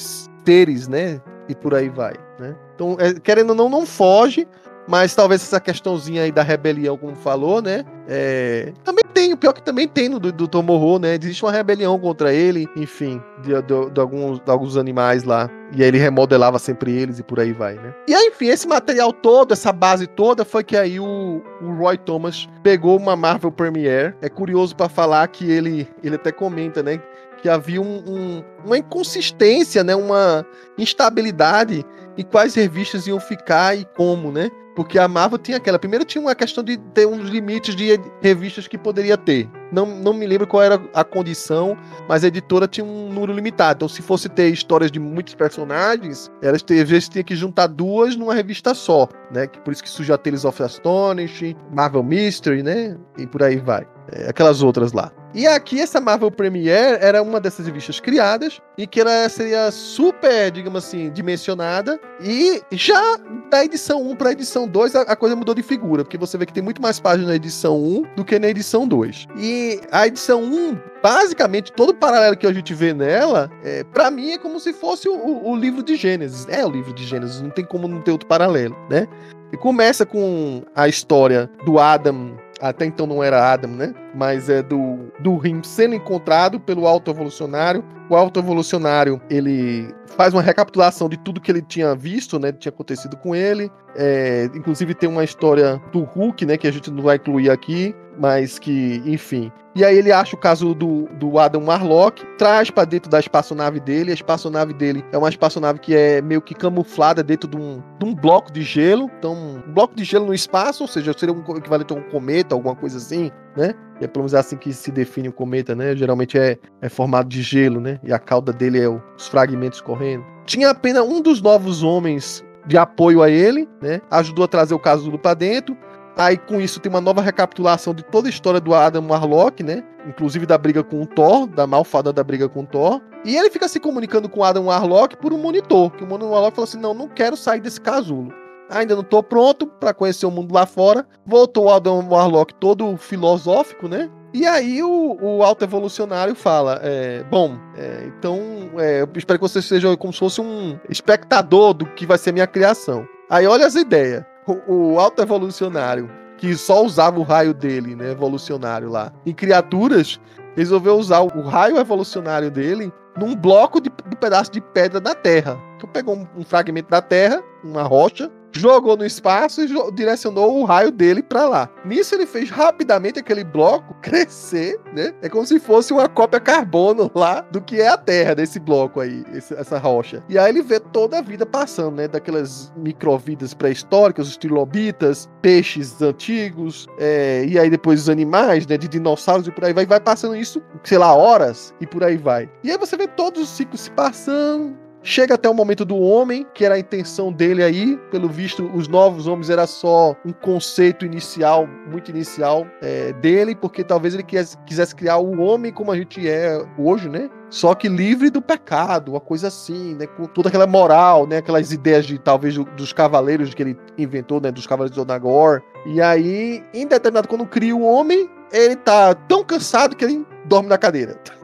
seres, 0.44 0.86
né? 0.86 1.20
E 1.48 1.54
por 1.54 1.74
aí 1.74 1.88
vai, 1.88 2.14
né? 2.38 2.54
Então, 2.74 2.96
é, 3.00 3.14
querendo 3.14 3.50
ou 3.50 3.56
não, 3.56 3.68
não 3.68 3.86
foge 3.86 4.46
mas 4.90 5.14
talvez 5.14 5.40
essa 5.40 5.60
questãozinha 5.60 6.24
aí 6.24 6.32
da 6.32 6.42
rebelião, 6.42 6.96
como 6.96 7.14
falou, 7.14 7.62
né? 7.62 7.84
É... 8.08 8.72
Também 8.82 9.04
tem, 9.14 9.32
o 9.32 9.36
pior 9.36 9.52
que 9.52 9.62
também 9.62 9.86
tem 9.86 10.08
no 10.08 10.18
do, 10.18 10.32
do 10.32 10.48
Tomorrow, 10.48 10.98
né? 10.98 11.14
Existe 11.14 11.44
uma 11.44 11.52
rebelião 11.52 11.96
contra 11.96 12.34
ele, 12.34 12.68
enfim, 12.74 13.22
de, 13.40 13.50
de, 13.62 13.90
de, 13.92 14.00
alguns, 14.00 14.40
de 14.40 14.50
alguns 14.50 14.76
animais 14.76 15.22
lá. 15.22 15.48
E 15.76 15.80
aí 15.80 15.86
ele 15.88 15.98
remodelava 15.98 16.58
sempre 16.58 16.90
eles 16.90 17.20
e 17.20 17.22
por 17.22 17.38
aí 17.38 17.52
vai, 17.52 17.74
né? 17.74 17.94
E 18.08 18.12
aí, 18.12 18.26
enfim, 18.26 18.48
esse 18.48 18.66
material 18.66 19.12
todo, 19.12 19.52
essa 19.52 19.72
base 19.72 20.08
toda, 20.08 20.44
foi 20.44 20.64
que 20.64 20.76
aí 20.76 20.98
o, 20.98 21.40
o 21.62 21.72
Roy 21.74 21.96
Thomas 21.96 22.48
pegou 22.60 22.96
uma 22.98 23.14
Marvel 23.14 23.52
Premiere. 23.52 24.16
É 24.20 24.28
curioso 24.28 24.74
para 24.74 24.88
falar 24.88 25.28
que 25.28 25.48
ele, 25.48 25.88
ele 26.02 26.16
até 26.16 26.32
comenta, 26.32 26.82
né? 26.82 27.00
Que 27.40 27.48
havia 27.48 27.80
um, 27.80 28.02
um, 28.08 28.44
uma 28.64 28.76
inconsistência, 28.76 29.84
né? 29.84 29.94
Uma 29.94 30.44
instabilidade 30.76 31.86
em 32.18 32.24
quais 32.24 32.56
revistas 32.56 33.06
iam 33.06 33.20
ficar 33.20 33.78
e 33.78 33.84
como, 33.96 34.32
né? 34.32 34.50
Porque 34.80 34.98
a 34.98 35.06
Marvel 35.06 35.36
tinha 35.36 35.58
aquela. 35.58 35.78
Primeiro 35.78 36.06
tinha 36.06 36.22
uma 36.22 36.34
questão 36.34 36.64
de 36.64 36.78
ter 36.78 37.06
uns 37.06 37.28
limites 37.28 37.76
de 37.76 38.00
revistas 38.22 38.66
que 38.66 38.78
poderia 38.78 39.14
ter. 39.14 39.46
Não, 39.72 39.86
não 39.86 40.12
me 40.12 40.26
lembro 40.26 40.46
qual 40.46 40.62
era 40.62 40.80
a 40.94 41.04
condição, 41.04 41.76
mas 42.08 42.24
a 42.24 42.28
editora 42.28 42.66
tinha 42.66 42.84
um 42.84 43.12
número 43.12 43.32
limitado. 43.32 43.78
Então, 43.78 43.88
se 43.88 44.02
fosse 44.02 44.28
ter 44.28 44.48
histórias 44.48 44.90
de 44.90 44.98
muitos 44.98 45.34
personagens, 45.34 46.30
elas 46.42 46.62
às 46.62 46.88
vezes 46.88 47.08
tinha 47.08 47.24
que 47.24 47.36
juntar 47.36 47.66
duas 47.66 48.16
numa 48.16 48.34
revista 48.34 48.74
só, 48.74 49.08
né? 49.32 49.46
Por 49.46 49.72
isso 49.72 49.82
que 49.82 49.90
surgiu 49.90 50.14
a 50.14 50.18
Tales 50.18 50.44
of 50.44 50.62
Astonish, 50.62 51.56
Marvel 51.72 52.02
Mystery, 52.02 52.62
né? 52.62 52.96
E 53.18 53.26
por 53.26 53.42
aí 53.42 53.56
vai. 53.56 53.86
É, 54.12 54.28
aquelas 54.28 54.62
outras 54.62 54.92
lá. 54.92 55.12
E 55.32 55.46
aqui 55.46 55.80
essa 55.80 56.00
Marvel 56.00 56.30
Premiere 56.30 56.98
era 57.00 57.22
uma 57.22 57.38
dessas 57.40 57.64
revistas 57.64 58.00
criadas 58.00 58.60
e 58.76 58.84
que 58.84 59.00
ela 59.00 59.28
seria 59.28 59.70
super, 59.70 60.50
digamos 60.50 60.84
assim, 60.84 61.10
dimensionada. 61.10 62.00
E 62.20 62.60
já 62.72 63.16
da 63.48 63.64
edição 63.64 64.02
1 64.10 64.16
para 64.16 64.30
a 64.30 64.32
edição 64.32 64.66
2 64.66 64.96
a, 64.96 65.02
a, 65.02 65.14
coisa 65.14 65.36
mudou 65.36 65.54
de 65.54 65.62
figura, 65.62 66.02
porque 66.02 66.18
você 66.18 66.36
vê 66.36 66.46
que 66.46 66.52
tem 66.52 66.62
muito 66.62 66.82
mais 66.82 66.98
páginas 66.98 67.28
na 67.28 67.36
edição 67.36 67.78
1 67.78 68.14
do 68.16 68.24
que 68.24 68.38
na 68.40 68.48
edição 68.48 68.88
2. 68.88 69.28
E 69.38 69.59
a 69.90 70.06
edição 70.06 70.42
1, 70.42 70.78
basicamente, 71.02 71.72
todo 71.72 71.90
o 71.90 71.94
paralelo 71.94 72.36
que 72.36 72.46
a 72.46 72.52
gente 72.52 72.74
vê 72.74 72.92
nela, 72.92 73.50
é, 73.64 73.84
para 73.84 74.10
mim 74.10 74.32
é 74.32 74.38
como 74.38 74.58
se 74.60 74.72
fosse 74.72 75.08
o, 75.08 75.48
o 75.48 75.56
livro 75.56 75.82
de 75.82 75.96
Gênesis. 75.96 76.46
É 76.48 76.64
o 76.64 76.70
livro 76.70 76.92
de 76.92 77.04
Gênesis, 77.04 77.40
não 77.40 77.50
tem 77.50 77.64
como 77.64 77.88
não 77.88 78.00
ter 78.00 78.12
outro 78.12 78.28
paralelo, 78.28 78.76
né? 78.88 79.06
E 79.52 79.56
começa 79.56 80.06
com 80.06 80.62
a 80.74 80.88
história 80.88 81.50
do 81.64 81.78
Adam 81.78 82.36
até 82.60 82.84
então 82.84 83.06
não 83.06 83.22
era 83.22 83.52
Adam, 83.52 83.70
né? 83.70 83.94
Mas 84.14 84.48
é 84.48 84.62
do, 84.62 85.10
do 85.20 85.36
Rim 85.36 85.62
sendo 85.62 85.94
encontrado 85.94 86.60
pelo 86.60 86.86
Alto 86.86 87.10
Evolucionário. 87.10 87.84
O 88.08 88.16
Alto 88.16 88.40
Evolucionário, 88.40 89.20
ele 89.30 89.94
faz 90.16 90.34
uma 90.34 90.42
recapitulação 90.42 91.08
de 91.08 91.16
tudo 91.16 91.40
que 91.40 91.50
ele 91.50 91.62
tinha 91.62 91.94
visto, 91.94 92.38
né? 92.38 92.52
Tinha 92.52 92.70
acontecido 92.70 93.16
com 93.16 93.34
ele. 93.34 93.70
É, 93.96 94.50
inclusive 94.54 94.94
tem 94.94 95.08
uma 95.08 95.24
história 95.24 95.80
do 95.92 96.02
Hulk, 96.02 96.44
né? 96.44 96.56
Que 96.56 96.66
a 96.66 96.72
gente 96.72 96.90
não 96.90 97.02
vai 97.02 97.16
incluir 97.16 97.50
aqui, 97.50 97.94
mas 98.18 98.58
que, 98.58 99.02
enfim, 99.06 99.50
e 99.74 99.84
aí 99.84 99.96
ele 99.96 100.10
acha 100.10 100.34
o 100.34 100.38
caso 100.38 100.74
do, 100.74 101.08
do 101.18 101.38
Adam 101.38 101.64
Warlock, 101.66 102.24
traz 102.36 102.70
para 102.70 102.84
dentro 102.84 103.08
da 103.08 103.20
espaçonave 103.20 103.78
dele. 103.78 104.10
A 104.10 104.14
espaçonave 104.14 104.74
dele 104.74 105.04
é 105.12 105.18
uma 105.18 105.28
espaçonave 105.28 105.78
que 105.78 105.94
é 105.94 106.20
meio 106.20 106.42
que 106.42 106.54
camuflada 106.54 107.22
dentro 107.22 107.48
de 107.48 107.56
um, 107.56 107.80
de 107.98 108.04
um 108.04 108.14
bloco 108.14 108.52
de 108.52 108.62
gelo. 108.62 109.08
Então, 109.18 109.32
um 109.34 109.72
bloco 109.72 109.94
de 109.94 110.02
gelo 110.02 110.26
no 110.26 110.34
espaço, 110.34 110.82
ou 110.82 110.88
seja, 110.88 111.12
seria 111.16 111.34
um 111.34 111.56
equivalente 111.56 111.92
a 111.92 111.96
um 111.96 112.02
cometa, 112.02 112.54
alguma 112.54 112.74
coisa 112.74 112.98
assim, 112.98 113.30
né? 113.56 113.74
É 114.00 114.06
pelo 114.06 114.22
menos 114.22 114.34
assim 114.34 114.56
que 114.56 114.72
se 114.72 114.90
define 114.90 115.28
o 115.28 115.30
um 115.30 115.34
cometa, 115.34 115.74
né? 115.74 115.94
Geralmente 115.94 116.36
é, 116.36 116.58
é 116.80 116.88
formado 116.88 117.28
de 117.28 117.40
gelo, 117.40 117.80
né? 117.80 118.00
E 118.02 118.12
a 118.12 118.18
cauda 118.18 118.52
dele 118.52 118.80
é 118.80 118.88
os 118.88 119.28
fragmentos 119.28 119.80
correndo. 119.80 120.24
Tinha 120.46 120.70
apenas 120.70 121.04
um 121.04 121.20
dos 121.20 121.40
novos 121.40 121.82
homens 121.82 122.44
de 122.66 122.76
apoio 122.76 123.22
a 123.22 123.30
ele, 123.30 123.68
né? 123.80 124.00
Ajudou 124.10 124.44
a 124.44 124.48
trazer 124.48 124.74
o 124.74 124.78
casulo 124.78 125.18
para 125.18 125.34
dentro. 125.34 125.76
Aí 126.16 126.36
com 126.36 126.60
isso 126.60 126.80
tem 126.80 126.90
uma 126.90 127.00
nova 127.00 127.22
recapitulação 127.22 127.94
de 127.94 128.02
toda 128.02 128.28
a 128.28 128.30
história 128.30 128.60
do 128.60 128.74
Adam 128.74 129.06
Warlock, 129.08 129.62
né? 129.62 129.82
Inclusive 130.06 130.46
da 130.46 130.58
briga 130.58 130.82
com 130.82 131.02
o 131.02 131.06
Thor, 131.06 131.46
da 131.46 131.66
malfada 131.66 132.12
da 132.12 132.22
briga 132.22 132.48
com 132.48 132.62
o 132.62 132.66
Thor. 132.66 133.00
E 133.24 133.36
ele 133.36 133.50
fica 133.50 133.68
se 133.68 133.78
comunicando 133.78 134.28
com 134.28 134.40
o 134.40 134.44
Adam 134.44 134.66
Warlock 134.66 135.16
por 135.16 135.32
um 135.32 135.38
monitor, 135.38 135.90
que 135.90 136.04
o 136.04 136.14
Adam 136.14 136.30
Warlock 136.30 136.56
falou 136.56 136.68
assim: 136.68 136.78
"Não, 136.80 136.94
não 136.94 137.08
quero 137.08 137.36
sair 137.36 137.60
desse 137.60 137.80
casulo. 137.80 138.32
Ainda 138.68 138.94
não 138.94 139.02
tô 139.02 139.22
pronto 139.22 139.66
para 139.66 139.94
conhecer 139.94 140.26
o 140.26 140.30
mundo 140.30 140.54
lá 140.54 140.66
fora". 140.66 141.06
Voltou 141.26 141.66
o 141.66 141.70
Adam 141.70 142.06
Warlock 142.08 142.54
todo 142.54 142.96
filosófico, 142.96 143.88
né? 143.88 144.10
E 144.32 144.46
aí 144.46 144.82
o, 144.82 145.18
o 145.20 145.42
alto 145.42 145.64
evolucionário 145.64 146.34
fala: 146.34 146.80
é, 146.82 147.24
bom, 147.24 147.56
é, 147.76 148.04
então 148.06 148.70
é, 148.78 149.02
eu 149.02 149.08
espero 149.16 149.38
que 149.38 149.48
você 149.48 149.60
seja 149.60 149.96
como 149.96 150.12
se 150.12 150.18
fosse 150.18 150.40
um 150.40 150.78
espectador 150.88 151.74
do 151.74 151.86
que 151.86 152.06
vai 152.06 152.18
ser 152.18 152.32
minha 152.32 152.46
criação. 152.46 153.06
Aí 153.28 153.46
olha 153.46 153.66
as 153.66 153.74
ideias 153.74 154.24
o, 154.66 154.98
alto 154.98 155.22
evolucionário, 155.22 156.10
que 156.38 156.54
só 156.56 156.84
usava 156.84 157.18
o 157.18 157.22
raio 157.22 157.52
dele, 157.52 157.94
né, 157.94 158.10
evolucionário 158.10 158.88
lá, 158.88 159.12
em 159.26 159.32
criaturas, 159.32 160.20
resolveu 160.56 160.96
usar 160.96 161.20
o 161.20 161.42
raio 161.42 161.78
evolucionário 161.78 162.50
dele 162.50 162.92
num 163.18 163.34
bloco 163.34 163.80
de, 163.80 163.90
de 164.08 164.16
pedaço 164.16 164.50
de 164.50 164.60
pedra 164.60 165.00
da 165.00 165.14
Terra. 165.14 165.58
Então 165.76 165.88
pegou 165.90 166.16
um, 166.16 166.26
um 166.36 166.44
fragmento 166.44 166.88
da 166.90 167.02
Terra, 167.02 167.42
uma 167.62 167.82
rocha, 167.82 168.30
jogou 168.52 168.96
no 168.96 169.04
espaço 169.04 169.62
e 169.62 169.92
direcionou 169.92 170.60
o 170.60 170.64
raio 170.64 170.90
dele 170.90 171.22
para 171.22 171.46
lá. 171.46 171.68
Nisso 171.84 172.14
ele 172.14 172.26
fez 172.26 172.50
rapidamente 172.50 173.18
aquele 173.18 173.44
bloco 173.44 173.94
crescer, 174.02 174.78
né? 174.92 175.14
É 175.22 175.28
como 175.28 175.46
se 175.46 175.58
fosse 175.58 175.92
uma 175.92 176.08
cópia 176.08 176.40
carbono 176.40 177.10
lá 177.14 177.40
do 177.50 177.60
que 177.60 177.80
é 177.80 177.88
a 177.88 177.96
Terra 177.96 178.34
desse 178.34 178.58
bloco 178.58 179.00
aí, 179.00 179.24
esse, 179.32 179.54
essa 179.54 179.78
rocha. 179.78 180.22
E 180.28 180.38
aí 180.38 180.48
ele 180.50 180.62
vê 180.62 180.80
toda 180.80 181.18
a 181.18 181.22
vida 181.22 181.46
passando, 181.46 181.96
né? 181.96 182.08
Daquelas 182.08 182.72
microvidas 182.76 183.54
pré-históricas, 183.54 184.28
os 184.28 184.36
trilobitas, 184.36 185.28
peixes 185.42 186.00
antigos, 186.02 186.86
é, 186.98 187.44
e 187.46 187.58
aí 187.58 187.70
depois 187.70 188.02
os 188.02 188.08
animais, 188.08 188.66
né? 188.66 188.76
De 188.76 188.88
dinossauros 188.88 189.46
e 189.46 189.50
por 189.50 189.64
aí 189.64 189.72
vai, 189.72 189.86
vai 189.86 190.00
passando 190.00 190.36
isso, 190.36 190.62
sei 190.84 190.98
lá, 190.98 191.14
horas 191.14 191.74
e 191.80 191.86
por 191.86 192.02
aí 192.02 192.16
vai. 192.16 192.50
E 192.62 192.70
aí 192.70 192.78
você 192.78 192.96
vê 192.96 193.06
todos 193.06 193.42
os 193.42 193.48
ciclos 193.48 193.82
se 193.82 193.90
passando, 193.90 194.76
Chega 195.02 195.34
até 195.34 195.48
o 195.48 195.54
momento 195.54 195.84
do 195.84 195.96
homem, 195.96 196.46
que 196.54 196.62
era 196.64 196.74
a 196.74 196.78
intenção 196.78 197.32
dele 197.32 197.62
aí. 197.62 197.96
Pelo 198.10 198.28
visto, 198.28 198.70
os 198.74 198.86
novos 198.86 199.26
homens 199.26 199.48
era 199.48 199.66
só 199.66 200.14
um 200.24 200.32
conceito 200.32 201.06
inicial, 201.06 201.66
muito 201.90 202.10
inicial 202.10 202.66
é, 202.82 203.12
dele, 203.14 203.54
porque 203.54 203.82
talvez 203.82 204.12
ele 204.12 204.22
quisesse, 204.22 204.94
criar 204.94 205.16
o 205.16 205.40
homem 205.40 205.72
como 205.72 205.90
a 205.90 205.96
gente 205.96 206.28
é 206.28 206.62
hoje, 206.76 207.08
né? 207.08 207.30
Só 207.48 207.74
que 207.74 207.88
livre 207.88 208.28
do 208.28 208.42
pecado, 208.42 209.12
uma 209.12 209.20
coisa 209.20 209.48
assim, 209.48 209.94
né? 209.94 210.06
Com 210.06 210.26
toda 210.26 210.48
aquela 210.48 210.66
moral, 210.66 211.26
né? 211.26 211.38
Aquelas 211.38 211.72
ideias 211.72 212.04
de 212.04 212.18
talvez 212.18 212.54
dos 212.56 212.92
cavaleiros 212.92 213.54
que 213.54 213.62
ele 213.62 213.78
inventou, 213.96 214.38
né? 214.38 214.52
Dos 214.52 214.66
cavaleiros 214.66 214.94
de 214.94 215.00
Onagor. 215.00 215.62
E 215.86 216.00
aí, 216.02 216.62
em 216.74 216.86
determinado, 216.86 217.26
quando 217.26 217.46
cria 217.46 217.74
o 217.74 217.82
homem, 217.82 218.28
ele 218.52 218.76
tá 218.76 219.14
tão 219.14 219.42
cansado 219.42 219.96
que 219.96 220.04
ele 220.04 220.26
dorme 220.44 220.68
na 220.68 220.76
cadeira. 220.76 221.18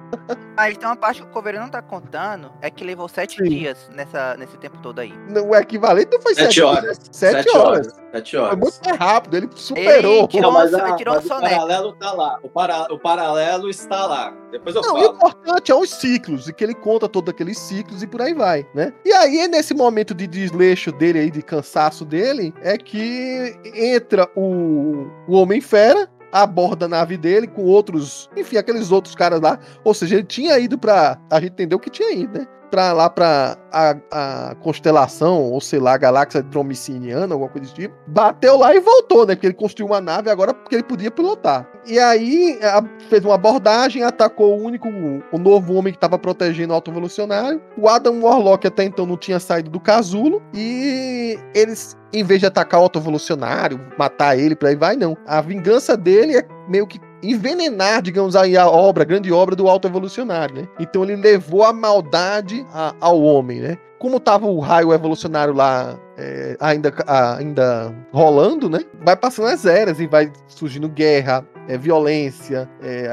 Mas 0.56 0.76
tem 0.78 0.88
uma 0.88 0.96
parte 0.96 1.20
que 1.20 1.28
o 1.28 1.30
Coveiro 1.30 1.58
não 1.60 1.68
tá 1.68 1.82
contando, 1.82 2.50
é 2.62 2.70
que 2.70 2.82
levou 2.82 3.08
sete 3.08 3.36
Sim. 3.36 3.48
dias 3.48 3.90
nessa, 3.94 4.36
nesse 4.38 4.56
tempo 4.56 4.78
todo 4.78 5.00
aí. 5.00 5.12
O 5.46 5.54
equivalente 5.54 6.08
não 6.12 6.20
foi 6.22 6.34
Sete 6.34 6.46
sete 6.54 6.62
horas. 6.62 7.00
Sete, 7.12 7.56
horas. 7.56 7.86
Sete 8.12 8.30
Foi 8.36 8.40
horas. 8.40 8.58
muito 8.58 8.80
mais 8.86 8.96
rápido, 8.98 9.36
ele 9.36 9.48
superou. 9.54 10.18
Ele 10.20 10.28
tirou- 10.28 10.52
Não, 10.52 10.58
mas, 10.58 10.96
tirou 10.96 11.14
mas 11.14 11.24
um 11.24 11.26
o 11.26 11.40
paralelo 11.40 11.92
tá 11.92 12.12
lá. 12.12 12.38
O, 12.42 12.48
para- 12.48 12.86
o 12.92 12.98
paralelo 12.98 13.68
está 13.68 14.06
lá. 14.06 14.34
Depois 14.50 14.74
eu 14.74 14.80
Não, 14.82 14.94
o 14.94 14.98
falo. 15.02 15.14
importante 15.14 15.70
é 15.70 15.74
os 15.74 15.90
ciclos, 15.90 16.48
e 16.48 16.52
que 16.54 16.64
ele 16.64 16.74
conta 16.74 17.08
todos 17.08 17.30
aqueles 17.32 17.58
ciclos 17.58 18.02
e 18.02 18.06
por 18.06 18.22
aí 18.22 18.32
vai, 18.32 18.66
né? 18.74 18.92
E 19.04 19.12
aí, 19.12 19.46
nesse 19.48 19.74
momento 19.74 20.14
de 20.14 20.26
desleixo 20.26 20.90
dele 20.92 21.18
aí, 21.18 21.30
de 21.30 21.42
cansaço 21.42 22.04
dele, 22.04 22.54
é 22.62 22.78
que 22.78 23.54
entra 23.74 24.26
o, 24.34 25.06
o 25.28 25.34
Homem-Fera, 25.34 26.08
aborda 26.32 26.86
a 26.86 26.88
nave 26.88 27.16
dele 27.16 27.46
com 27.46 27.62
outros, 27.62 28.28
enfim, 28.36 28.56
aqueles 28.56 28.90
outros 28.90 29.14
caras 29.14 29.40
lá. 29.40 29.58
Ou 29.84 29.94
seja, 29.94 30.16
ele 30.16 30.24
tinha 30.24 30.58
ido 30.58 30.78
pra. 30.78 31.18
A 31.30 31.40
gente 31.40 31.52
entendeu 31.52 31.78
que 31.78 31.90
tinha 31.90 32.12
ido, 32.12 32.38
né? 32.38 32.46
Pra 32.70 32.92
lá 32.92 33.08
pra 33.08 33.56
a, 33.72 33.96
a 34.10 34.54
constelação, 34.56 35.40
ou 35.42 35.60
sei 35.60 35.78
lá, 35.78 35.94
a 35.94 35.98
galáxia 35.98 36.42
dromiciniana, 36.42 37.34
alguma 37.34 37.48
coisa 37.50 37.66
desse 37.66 37.74
tipo. 37.82 37.94
Bateu 38.08 38.56
lá 38.58 38.74
e 38.74 38.80
voltou, 38.80 39.26
né? 39.26 39.34
Porque 39.34 39.46
ele 39.46 39.54
construiu 39.54 39.86
uma 39.92 40.00
nave 40.00 40.30
agora 40.30 40.52
porque 40.52 40.74
ele 40.74 40.82
podia 40.82 41.10
pilotar. 41.10 41.68
E 41.86 41.98
aí 41.98 42.58
a- 42.62 42.82
fez 43.08 43.24
uma 43.24 43.34
abordagem, 43.36 44.02
atacou 44.02 44.58
o 44.58 44.62
único, 44.62 44.88
o 45.32 45.38
novo 45.38 45.74
homem 45.74 45.92
que 45.92 45.96
estava 45.96 46.18
protegendo 46.18 46.72
o 46.72 46.74
alto 46.76 46.90
evolucionário. 46.90 47.60
O 47.78 47.88
Adam 47.88 48.20
Warlock 48.22 48.66
até 48.66 48.84
então 48.84 49.06
não 49.06 49.16
tinha 49.16 49.38
saído 49.38 49.70
do 49.70 49.78
casulo. 49.80 50.42
E 50.52 51.38
eles, 51.54 51.96
em 52.12 52.24
vez 52.24 52.40
de 52.40 52.46
atacar 52.46 52.80
o 52.80 52.82
alto 52.84 52.98
evolucionário, 52.98 53.80
matar 53.98 54.36
ele, 54.38 54.56
por 54.56 54.68
aí 54.68 54.76
vai, 54.76 54.96
não. 54.96 55.16
A 55.26 55.40
vingança 55.40 55.96
dele 55.96 56.36
é 56.38 56.46
meio 56.68 56.86
que 56.86 56.98
envenenar, 57.30 58.02
digamos 58.02 58.34
aí, 58.36 58.56
a 58.56 58.68
obra, 58.68 59.02
a 59.02 59.06
grande 59.06 59.32
obra 59.32 59.54
do 59.56 59.68
alto 59.68 59.86
evolucionário, 59.88 60.54
né? 60.56 60.68
Então 60.78 61.02
ele 61.04 61.16
levou 61.16 61.64
a 61.64 61.72
maldade 61.72 62.64
a- 62.72 62.94
ao 63.00 63.20
homem, 63.22 63.60
né? 63.60 63.78
Como 63.98 64.20
tava 64.20 64.46
o 64.46 64.60
raio 64.60 64.92
evolucionário 64.92 65.54
lá 65.54 65.98
é, 66.18 66.56
ainda, 66.60 66.92
ainda 67.06 67.94
rolando, 68.12 68.68
né? 68.70 68.80
Vai 69.04 69.16
passando 69.16 69.48
as 69.48 69.64
eras 69.66 69.98
e 70.00 70.06
vai 70.06 70.30
surgindo 70.48 70.88
guerra, 70.88 71.46
é, 71.68 71.76
violência, 71.78 72.68
é, 72.82 73.06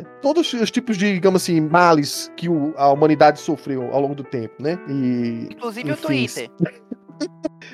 é, 0.00 0.04
todos 0.22 0.52
os 0.52 0.70
tipos 0.70 0.96
de, 0.96 1.12
digamos 1.14 1.42
assim, 1.42 1.60
males 1.60 2.30
que 2.36 2.48
o- 2.48 2.72
a 2.76 2.90
humanidade 2.92 3.40
sofreu 3.40 3.90
ao 3.92 4.00
longo 4.00 4.14
do 4.14 4.24
tempo, 4.24 4.54
né? 4.60 4.78
E 4.88 5.48
Inclusive 5.52 5.90
o 5.90 5.92
Enfim, 5.94 6.02
Twitter. 6.06 6.50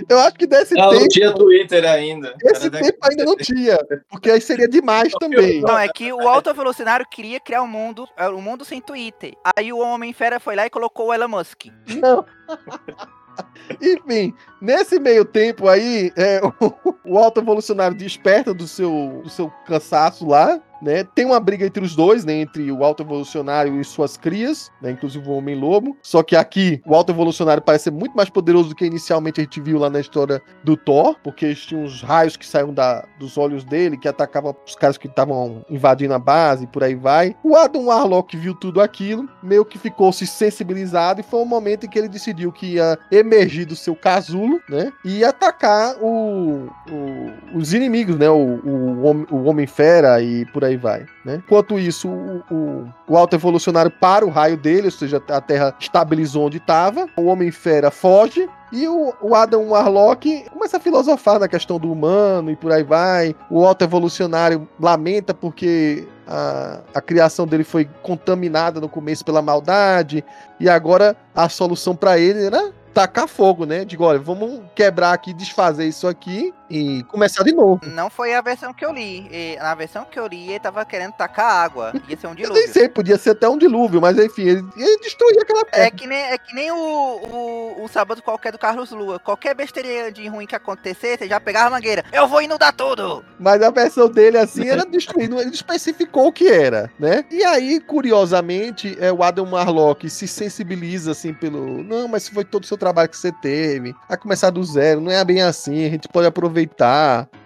eu 0.08 0.18
acho 0.18 0.36
que 0.36 0.46
desse 0.46 0.74
Não, 0.74 0.90
tempo, 0.90 1.00
não 1.00 1.08
tinha 1.08 1.34
Twitter 1.34 1.84
ainda. 1.84 2.34
esse 2.44 2.70
tempo 2.70 2.98
ainda 3.02 3.24
não 3.24 3.36
tinha, 3.36 3.78
porque 4.08 4.30
aí 4.30 4.40
seria 4.40 4.68
demais 4.68 5.12
também. 5.20 5.60
Não, 5.60 5.78
é 5.78 5.88
que 5.88 6.12
o 6.12 6.28
Alto 6.28 6.50
Evolucionário 6.50 7.06
queria 7.10 7.40
criar 7.40 7.62
um 7.62 7.68
mundo, 7.68 8.08
é, 8.16 8.28
um 8.28 8.40
mundo 8.40 8.64
sem 8.64 8.80
Twitter. 8.80 9.34
Aí 9.56 9.72
o 9.72 9.78
Homem-Fera 9.78 10.40
foi 10.40 10.56
lá 10.56 10.66
e 10.66 10.70
colocou 10.70 11.08
o 11.08 11.14
Elon 11.14 11.28
Musk. 11.28 11.66
Não. 12.00 12.24
Enfim, 13.80 14.34
nesse 14.60 14.98
meio 14.98 15.24
tempo 15.24 15.68
aí, 15.68 16.12
é, 16.16 16.40
o, 16.60 16.94
o 17.04 17.18
alto 17.18 17.40
evolucionário 17.40 17.96
desperta 17.96 18.52
do 18.52 18.66
seu, 18.66 19.20
do 19.22 19.28
seu 19.28 19.50
cansaço 19.66 20.26
lá, 20.26 20.60
né? 20.80 21.04
Tem 21.04 21.24
uma 21.24 21.38
briga 21.38 21.66
entre 21.66 21.84
os 21.84 21.94
dois, 21.94 22.24
né? 22.24 22.34
Entre 22.34 22.70
o 22.72 22.82
alto 22.82 23.02
evolucionário 23.02 23.80
e 23.80 23.84
suas 23.84 24.16
crias, 24.16 24.70
né? 24.80 24.90
Inclusive 24.90 25.28
o 25.28 25.32
Homem-Lobo. 25.32 25.96
Só 26.02 26.22
que 26.22 26.34
aqui, 26.34 26.80
o 26.86 26.94
alto 26.94 27.12
evolucionário 27.12 27.62
parece 27.62 27.84
ser 27.84 27.90
muito 27.90 28.16
mais 28.16 28.30
poderoso 28.30 28.70
do 28.70 28.74
que 28.74 28.84
inicialmente 28.84 29.40
a 29.40 29.44
gente 29.44 29.60
viu 29.60 29.78
lá 29.78 29.90
na 29.90 30.00
história 30.00 30.42
do 30.64 30.76
Thor, 30.76 31.16
porque 31.22 31.46
eles 31.46 31.60
tinham 31.60 31.84
uns 31.84 32.02
raios 32.02 32.36
que 32.36 32.46
saíam 32.46 32.72
da, 32.72 33.04
dos 33.18 33.36
olhos 33.36 33.64
dele, 33.64 33.96
que 33.96 34.08
atacavam 34.08 34.56
os 34.66 34.74
caras 34.74 34.96
que 34.96 35.06
estavam 35.06 35.64
invadindo 35.68 36.14
a 36.14 36.18
base 36.18 36.64
e 36.64 36.66
por 36.66 36.82
aí 36.82 36.94
vai. 36.94 37.36
O 37.44 37.56
Adam 37.56 37.86
Warlock 37.86 38.36
viu 38.36 38.54
tudo 38.54 38.80
aquilo, 38.80 39.28
meio 39.42 39.64
que 39.64 39.78
ficou 39.78 40.12
se 40.12 40.26
sensibilizado 40.26 41.20
e 41.20 41.24
foi 41.24 41.40
um 41.40 41.46
momento 41.46 41.84
em 41.84 41.88
que 41.88 41.98
ele 41.98 42.08
decidiu 42.08 42.52
que 42.52 42.74
ia 42.74 42.98
emergir 43.10 43.66
do 43.66 43.76
seu 43.76 43.94
casulo, 43.94 44.49
né? 44.68 44.92
E 45.04 45.22
atacar 45.24 45.96
o, 46.00 46.68
o- 46.90 47.58
os 47.58 47.74
inimigos, 47.74 48.16
né? 48.16 48.28
O, 48.30 48.34
o, 48.64 49.04
Hom- 49.06 49.26
o 49.30 49.44
Homem-Fera 49.44 50.20
e 50.22 50.46
por 50.46 50.64
aí 50.64 50.76
vai, 50.76 51.04
né? 51.24 51.42
Enquanto 51.44 51.78
isso, 51.78 52.08
o, 52.08 52.88
o, 53.08 53.16
Alto 53.16 53.36
Evolucionário 53.36 53.90
para 53.90 54.24
o 54.24 54.30
raio 54.30 54.56
dele, 54.56 54.86
ou 54.86 54.90
seja, 54.90 55.22
a 55.28 55.40
Terra 55.40 55.74
estabilizou 55.78 56.46
onde 56.46 56.56
estava. 56.56 57.06
O 57.16 57.26
Homem-Fera 57.26 57.90
foge. 57.90 58.48
E 58.72 58.86
o, 58.86 59.12
o 59.20 59.34
Adam 59.34 59.68
Warlock 59.70 60.44
começa 60.50 60.76
a 60.76 60.80
filosofar 60.80 61.40
na 61.40 61.48
questão 61.48 61.76
do 61.76 61.90
humano 61.90 62.52
e 62.52 62.56
por 62.56 62.70
aí 62.70 62.84
vai. 62.84 63.34
O 63.50 63.66
Alto 63.66 63.82
Evolucionário 63.82 64.68
lamenta 64.78 65.34
porque 65.34 66.06
a, 66.24 66.78
a 66.94 67.00
criação 67.00 67.48
dele 67.48 67.64
foi 67.64 67.88
contaminada 68.00 68.80
no 68.80 68.88
começo 68.88 69.24
pela 69.24 69.42
maldade. 69.42 70.24
E 70.60 70.68
agora 70.68 71.16
a 71.34 71.48
solução 71.48 71.96
para 71.96 72.16
ele 72.16 72.44
era 72.44 72.70
tacar 72.92 73.28
fogo, 73.28 73.64
né? 73.64 73.84
Digo, 73.84 74.04
olha, 74.04 74.18
vamos 74.18 74.60
quebrar 74.74 75.12
aqui, 75.12 75.32
desfazer 75.32 75.86
isso 75.86 76.06
aqui 76.06 76.52
e 76.70 77.02
começar 77.04 77.42
de 77.42 77.52
novo. 77.52 77.80
Não 77.86 78.08
foi 78.08 78.32
a 78.34 78.40
versão 78.40 78.72
que 78.72 78.84
eu 78.84 78.92
li. 78.92 79.28
E 79.30 79.56
na 79.56 79.74
versão 79.74 80.04
que 80.04 80.18
eu 80.18 80.26
li, 80.26 80.50
ele 80.50 80.60
tava 80.60 80.84
querendo 80.84 81.12
tacar 81.12 81.64
água. 81.64 81.92
Ia 82.08 82.16
ser 82.16 82.26
um 82.26 82.30
Eu 82.30 82.36
nem 82.36 82.44
dilúvio. 82.44 82.72
sei, 82.72 82.88
podia 82.88 83.18
ser 83.18 83.30
até 83.30 83.48
um 83.48 83.58
dilúvio, 83.58 84.00
mas 84.00 84.16
enfim, 84.18 84.42
ele, 84.42 84.64
ele 84.76 84.98
destruía 84.98 85.42
aquela 85.42 85.64
terra. 85.64 85.86
É 85.86 85.90
que 85.90 86.06
nem, 86.06 86.18
é 86.18 86.38
que 86.38 86.54
nem 86.54 86.70
o, 86.70 86.76
o, 86.76 87.84
o 87.84 87.88
sábado 87.88 88.22
qualquer 88.22 88.52
do 88.52 88.58
Carlos 88.58 88.90
Lua. 88.90 89.18
Qualquer 89.18 89.54
besteira 89.54 90.12
de 90.12 90.26
ruim 90.28 90.46
que 90.46 90.54
acontecer, 90.54 91.18
você 91.18 91.26
já 91.26 91.40
pegava 91.40 91.66
a 91.68 91.70
mangueira. 91.70 92.04
Eu 92.12 92.28
vou 92.28 92.40
inundar 92.40 92.72
tudo! 92.72 93.24
Mas 93.38 93.60
a 93.62 93.70
versão 93.70 94.08
dele, 94.08 94.38
assim, 94.38 94.68
era 94.68 94.84
destruído. 94.86 95.40
Ele 95.40 95.50
especificou 95.50 96.28
o 96.28 96.32
que 96.32 96.48
era, 96.48 96.90
né? 96.98 97.24
E 97.30 97.42
aí, 97.44 97.80
curiosamente, 97.80 98.96
é, 99.00 99.12
o 99.12 99.22
Adam 99.22 99.46
Marlock 99.46 100.08
se 100.08 100.28
sensibiliza, 100.28 101.12
assim, 101.12 101.32
pelo... 101.34 101.82
Não, 101.82 102.06
mas 102.06 102.28
foi 102.28 102.44
todo 102.44 102.64
o 102.64 102.66
seu 102.66 102.76
trabalho 102.76 103.08
que 103.08 103.16
você 103.16 103.32
teve. 103.32 103.94
A 104.08 104.16
começar 104.16 104.50
do 104.50 104.62
zero, 104.62 105.00
não 105.00 105.10
é 105.10 105.24
bem 105.24 105.42
assim. 105.42 105.84
A 105.86 105.90
gente 105.90 106.08
pode 106.08 106.26
aproveitar. 106.26 106.59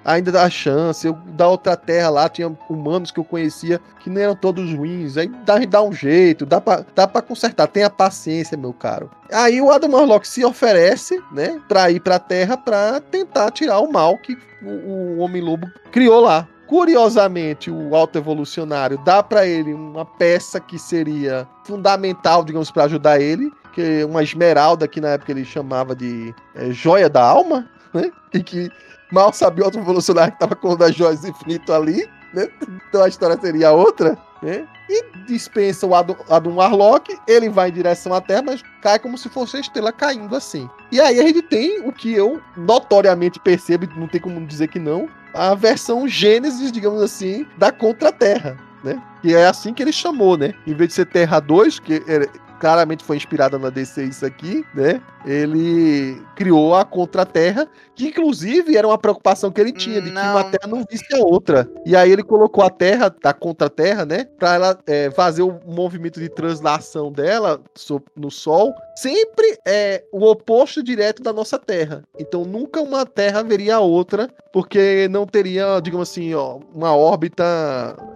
Ainda 0.05 0.31
dá 0.31 0.49
chance. 0.51 1.07
Eu, 1.07 1.15
da 1.29 1.49
outra 1.49 1.77
terra 1.77 2.11
lá, 2.11 2.29
tinha 2.29 2.55
humanos 2.69 3.11
que 3.11 3.19
eu 3.19 3.25
conhecia 3.25 3.81
que 4.01 4.11
não 4.11 4.21
eram 4.21 4.37
todos 4.37 4.73
ruins. 4.75 5.17
Aí 5.17 5.29
dá, 5.45 5.59
dá 5.59 5.83
um 5.83 5.93
jeito, 5.93 6.45
dá 6.45 6.61
pra, 6.61 6.85
dá 6.95 7.07
pra 7.07 7.23
consertar. 7.23 7.67
Tenha 7.67 7.89
paciência, 7.89 8.57
meu 8.57 8.73
caro. 8.73 9.11
Aí 9.33 9.61
o 9.61 9.71
Adam 9.71 9.93
Warlock 9.93 10.27
se 10.29 10.45
oferece, 10.45 11.23
né, 11.33 11.61
pra 11.69 11.91
ir 11.91 12.01
pra 12.01 12.19
Terra 12.19 12.57
pra 12.57 13.01
tentar 13.01 13.51
tirar 13.51 13.81
o 13.81 13.91
mal 13.91 14.19
que 14.19 14.37
o, 14.63 14.69
o 14.69 15.19
Homem-Lobo 15.19 15.67
criou 15.91 16.21
lá. 16.21 16.47
Curiosamente, 16.67 17.71
o 17.71 17.95
Alto 17.95 18.19
Evolucionário 18.19 18.99
dá 19.05 19.23
pra 19.23 19.47
ele 19.47 19.75
uma 19.75 20.05
peça 20.05 20.59
que 20.59 20.79
seria 20.79 21.47
fundamental, 21.65 22.43
digamos, 22.43 22.71
pra 22.71 22.85
ajudar 22.85 23.21
ele, 23.21 23.53
que 23.73 24.01
é 24.01 24.07
uma 24.07 24.23
esmeralda 24.23 24.89
que 24.89 25.01
na 25.01 25.11
época 25.11 25.33
ele 25.33 25.45
chamava 25.45 25.95
de 25.95 26.35
é, 26.55 26.71
joia 26.71 27.09
da 27.09 27.23
alma, 27.23 27.69
né? 27.93 28.11
E 28.33 28.43
que 28.43 28.71
mal 29.15 29.33
sabia 29.33 29.63
o 29.63 29.67
Alto 29.67 29.79
Evolucionário 29.79 30.33
que 30.33 30.39
tava 30.41 30.57
com 30.57 30.77
das 30.77 30.95
joias 30.95 31.21
do 31.21 31.29
infinito 31.29 31.73
ali, 31.73 32.09
né? 32.35 32.49
Então 32.89 33.03
a 33.03 33.09
história 33.09 33.39
seria 33.41 33.71
outra, 33.71 34.19
né? 34.43 34.67
E 34.91 35.05
dispensa 35.27 35.87
o 35.87 35.95
Adam, 35.95 36.17
Adam 36.29 36.57
Warlock, 36.57 37.17
ele 37.27 37.49
vai 37.49 37.71
em 37.71 37.73
direção 37.73 38.13
à 38.13 38.21
Terra, 38.21 38.43
mas 38.43 38.63
cai 38.83 38.99
como 38.99 39.17
se 39.17 39.29
fosse 39.29 39.57
a 39.57 39.61
estrela 39.61 39.93
caindo 39.93 40.35
assim. 40.35 40.69
E 40.93 41.01
aí 41.01 41.21
a 41.21 41.23
gente 41.23 41.43
tem 41.43 41.81
o 41.87 41.93
que 41.93 42.13
eu 42.13 42.43
notoriamente 42.57 43.41
percebo, 43.41 43.89
não 43.97 44.09
tem 44.09 44.21
como 44.21 44.45
dizer 44.45 44.69
que 44.69 44.79
não, 44.79 45.09
a 45.33 45.55
versão 45.55 46.07
Gênesis, 46.07 46.71
digamos 46.71 47.01
assim, 47.01 47.47
da 47.57 47.73
Contra-Terra, 47.73 48.59
né? 48.83 49.01
Que 49.23 49.35
é 49.35 49.47
assim 49.47 49.73
que 49.73 49.83
ele 49.83 49.93
chamou, 49.93 50.37
né? 50.37 50.53
Em 50.67 50.75
vez 50.75 50.89
de 50.89 50.95
ser 50.95 51.07
Terra 51.07 51.41
2, 51.41 51.79
que 51.79 52.03
claramente 52.65 53.05
foi 53.05 53.19
inspirada 53.19 53.59
na 53.59 53.69
DC 53.69 54.05
isso 54.05 54.25
aqui, 54.25 54.65
né? 54.75 54.99
Ele 55.27 56.19
criou 56.35 56.75
a 56.75 56.83
Contra-Terra, 56.83 57.69
que 57.95 58.07
inclusive 58.07 58.75
era 58.75 58.89
uma 58.89 58.97
preocupação 58.97 59.53
que 59.53 59.61
ele 59.61 59.71
tinha, 59.71 60.01
de 60.01 60.09
que 60.09 60.15
Não. 60.15 60.31
uma 60.31 60.45
Terra 60.45 60.67
não 60.67 60.83
visse 60.91 61.15
a 61.15 61.19
outra. 61.19 61.69
E 61.85 61.95
aí 61.95 62.11
ele 62.11 62.23
colocou 62.23 62.65
a 62.65 62.71
Terra, 62.71 63.15
a 63.23 63.33
Contra-Terra, 63.35 64.07
né? 64.07 64.25
Pra 64.39 64.55
ela 64.55 64.79
é, 64.87 65.11
fazer 65.11 65.43
o 65.43 65.61
movimento 65.67 66.19
de 66.19 66.31
translação 66.31 67.13
dela 67.13 67.61
no 68.17 68.31
Sol, 68.31 68.73
sempre 68.97 69.59
é 69.67 70.03
o 70.11 70.25
oposto 70.25 70.83
direto 70.83 71.23
da 71.23 71.35
nossa 71.35 71.59
Terra. 71.59 72.03
Então 72.19 72.47
nunca 72.47 72.81
uma 72.81 73.05
Terra 73.05 73.43
veria 73.43 73.77
a 73.77 73.81
outra, 73.81 74.27
porque 74.55 75.07
não 75.11 75.27
teria, 75.27 75.81
digamos 75.81 76.09
assim, 76.09 76.33
ó, 76.33 76.61
uma 76.75 76.97
órbita 76.97 77.45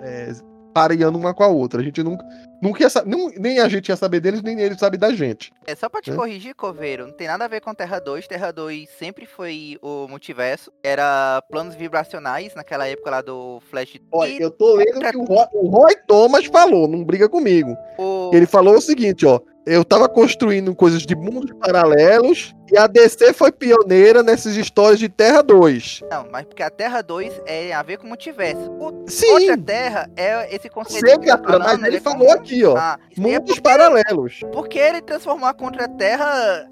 é, 0.01 0.33
pareando 0.79 1.19
uma 1.19 1.35
com 1.35 1.43
a 1.43 1.49
outra. 1.49 1.81
A 1.81 1.85
gente 1.85 2.03
nunca, 2.05 2.25
nunca 2.63 2.83
ia 2.83 2.89
saber, 2.89 3.17
nem 3.37 3.59
a 3.59 3.69
gente 3.69 3.89
ia 3.89 3.97
saber 3.97 4.21
deles, 4.21 4.43
nem 4.43 4.61
eles 4.61 4.79
sabem 4.79 4.99
da 4.99 5.13
gente. 5.13 5.53
É 5.67 5.75
só 5.75 5.89
pra 5.89 6.01
te 6.01 6.13
Hã? 6.13 6.17
corrigir, 6.17 6.55
Coveiro, 6.55 7.07
não 7.07 7.13
tem 7.13 7.27
nada 7.27 7.45
a 7.45 7.49
ver 7.49 7.61
com 7.61 7.75
Terra 7.75 7.99
2. 7.99 8.29
Terra 8.29 8.53
2 8.53 8.89
sempre 8.97 9.27
foi 9.27 9.77
o 9.83 10.07
multiverso. 10.09 10.71
Era 10.83 11.43
planos 11.51 11.75
vibracionais 11.75 12.55
naquela 12.55 12.87
época 12.87 13.11
lá 13.11 13.21
do 13.21 13.61
Flash. 13.71 13.99
Olha, 14.13 14.41
eu 14.41 14.51
tô 14.53 14.77
lendo 14.77 14.99
o 14.99 15.11
que 15.11 15.17
o 15.17 15.25
Roy, 15.25 15.47
o 15.53 15.69
Roy 15.69 15.97
Thomas 16.07 16.45
falou, 16.47 16.87
não 16.87 17.05
briga 17.05 17.29
comigo. 17.29 17.77
o... 17.99 18.31
Ele 18.33 18.47
falou 18.47 18.77
o 18.77 18.81
seguinte, 18.81 19.27
ó. 19.27 19.41
Eu 19.69 19.85
tava 19.85 20.09
construindo 20.09 20.75
coisas 20.75 21.03
de 21.03 21.15
mundos 21.15 21.53
paralelos 21.61 22.55
E 22.73 22.77
a 22.79 22.87
DC 22.87 23.33
foi 23.33 23.53
pioneira 23.53 24.23
nessas 24.23 24.57
histórias 24.57 24.99
de 24.99 25.09
Terra 25.09 25.43
2. 25.43 26.03
Não, 26.11 26.27
mas 26.31 26.45
porque 26.47 26.63
a 26.63 26.71
Terra 26.71 27.03
2 27.03 27.41
é 27.47 27.73
a 27.73 27.83
ver 27.83 27.99
com 27.99 28.07
multiverso. 28.07 28.71
O 28.79 29.05
Sim. 29.07 29.27
Outra 29.33 29.57
Terra 29.59 30.11
é 30.17 30.55
esse 30.55 30.69
conceito 30.69 31.07
Sei, 31.07 31.15
que 31.17 31.21
criatura, 31.23 31.59
mas 31.59 31.69
falando, 31.69 31.87
ele 31.87 31.97
é 31.97 32.01
falou 32.01 32.19
como- 32.27 32.33
aqui, 32.33 32.65
ó. 32.65 32.77
Ah, 32.77 32.99
isso 33.11 33.27
aí 33.27 33.35
é 33.35 33.39
Mundos 33.39 33.61
paralelos. 33.61 34.41
Porque 34.53 34.79
ele 34.79 35.01
transformou 35.03 35.49
a 35.49 35.55
contra-terra. 35.55 36.67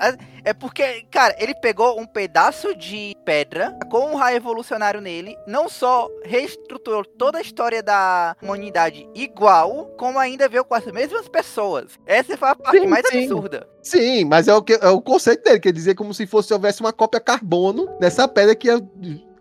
É 0.47 0.55
porque, 0.55 1.03
cara, 1.11 1.35
ele 1.41 1.57
pegou 1.57 2.01
um 2.01 2.07
pedaço 2.07 2.73
de 2.77 3.17
pedra 3.25 3.77
com 3.91 4.13
um 4.13 4.15
raio 4.15 4.37
evolucionário 4.37 5.01
nele, 5.01 5.37
não 5.45 5.69
só 5.69 6.09
reestruturou 6.25 7.05
toda 7.05 7.39
a 7.39 7.41
história 7.41 7.83
da 7.83 8.37
humanidade 8.41 9.09
igual, 9.13 9.87
como 9.99 10.21
ainda 10.21 10.49
veio 10.49 10.65
com 10.65 10.77
as 10.77 10.87
mesmas 10.87 11.29
pessoas. 11.29 11.99
Essa 12.07 12.37
foi 12.37 12.49
a 12.49 12.55
parte 12.55 12.79
Sim, 12.79 12.87
mais 12.87 13.09
sim. 13.09 13.25
absurda. 13.25 13.69
Sim, 13.83 14.25
mas 14.25 14.47
é 14.47 14.55
o, 14.55 14.63
que, 14.63 14.75
é 14.75 14.89
o 14.89 15.01
conceito 15.01 15.43
dele, 15.43 15.59
quer 15.59 15.73
dizer 15.73 15.97
como 15.97 16.15
se 16.15 16.29
fosse 16.29 16.53
houvesse 16.53 16.81
uma 16.81 16.93
cópia 16.93 17.19
carbono 17.19 17.99
dessa 17.99 18.29
pedra 18.29 18.55
que 18.55 18.69
ia 18.69 18.81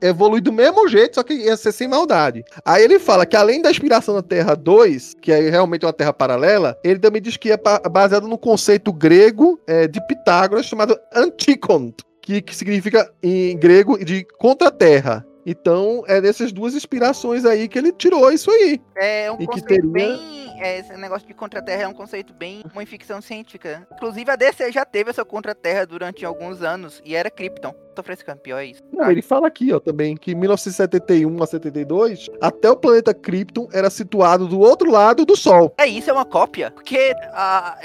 evoluir 0.02 0.42
do 0.42 0.52
mesmo 0.52 0.88
jeito, 0.88 1.16
só 1.16 1.24
que 1.24 1.34
ia 1.34 1.58
ser 1.58 1.72
sem 1.72 1.88
maldade. 1.88 2.44
Aí 2.64 2.84
ele 2.84 3.00
fala 3.00 3.26
que 3.26 3.36
além 3.36 3.62
da 3.62 3.72
inspiração 3.72 4.16
da 4.16 4.22
Terra 4.22 4.56
2, 4.56 5.16
que 5.22 5.32
é 5.32 5.50
realmente 5.50 5.86
uma 5.86 5.94
Terra 5.94 6.14
paralela, 6.14 6.78
ele 6.84 7.00
também 7.00 7.22
diz 7.22 7.38
que 7.38 7.52
é 7.52 7.60
baseado 7.90 8.28
no 8.28 8.38
conceito 8.38 8.92
grego 8.92 9.60
é, 9.68 9.88
de 9.88 10.06
Pitágoras 10.08 10.66
chamado 10.66 10.98
Antikon, 11.14 11.94
que, 12.22 12.42
que 12.42 12.56
significa 12.56 13.12
em 13.22 13.58
grego 13.58 14.04
de 14.04 14.26
contra-terra. 14.38 15.26
Então, 15.46 16.04
é 16.08 16.20
dessas 16.20 16.52
duas 16.52 16.74
inspirações 16.74 17.46
aí 17.46 17.68
que 17.68 17.78
ele 17.78 17.92
tirou 17.92 18.32
isso 18.32 18.50
aí. 18.50 18.82
É 18.96 19.32
um 19.32 19.36
E 19.42 19.46
conceito 19.46 19.68
teria- 19.68 19.90
bem. 19.92 20.46
é, 20.60 20.80
esse 20.80 20.94
negócio 20.98 21.28
de 21.28 21.34
contra-terra 21.34 21.84
é 21.84 21.88
um 21.88 21.94
conceito 21.94 22.34
bem 22.34 22.64
uma 22.74 22.86
ficção 22.86 23.22
científica. 23.22 23.88
Inclusive, 23.94 24.32
a 24.32 24.36
DC 24.36 24.72
já 24.72 24.84
teve 24.86 25.10
essa 25.10 25.24
contra-terra 25.24 25.86
durante 25.86 26.26
alguns 26.26 26.62
anos 26.62 27.02
e 27.06 27.16
era 27.16 27.30
Krypton. 27.30 27.74
Tô 27.94 28.04
frescando, 28.04 28.40
pior 28.40 28.58
é 28.60 28.66
isso. 28.66 28.82
Não, 28.92 29.10
ele 29.10 29.22
fala 29.22 29.48
aqui, 29.48 29.72
ó, 29.72 29.80
também, 29.80 30.18
que 30.18 30.32
em 30.32 30.36
1971 30.36 31.42
a 31.42 31.48
72, 31.48 32.30
até 32.42 32.70
o 32.70 32.76
planeta 32.76 33.14
Krypton 33.14 33.70
era 33.72 33.90
situado 33.90 34.48
do 34.50 34.60
outro 34.60 34.92
lado 34.92 35.26
do 35.26 35.36
Sol. 35.38 35.74
É 35.78 35.88
isso, 35.88 36.10
é 36.10 36.14
uma 36.14 36.26
cópia. 36.26 36.72
Porque 36.72 37.14
a, 37.32 37.78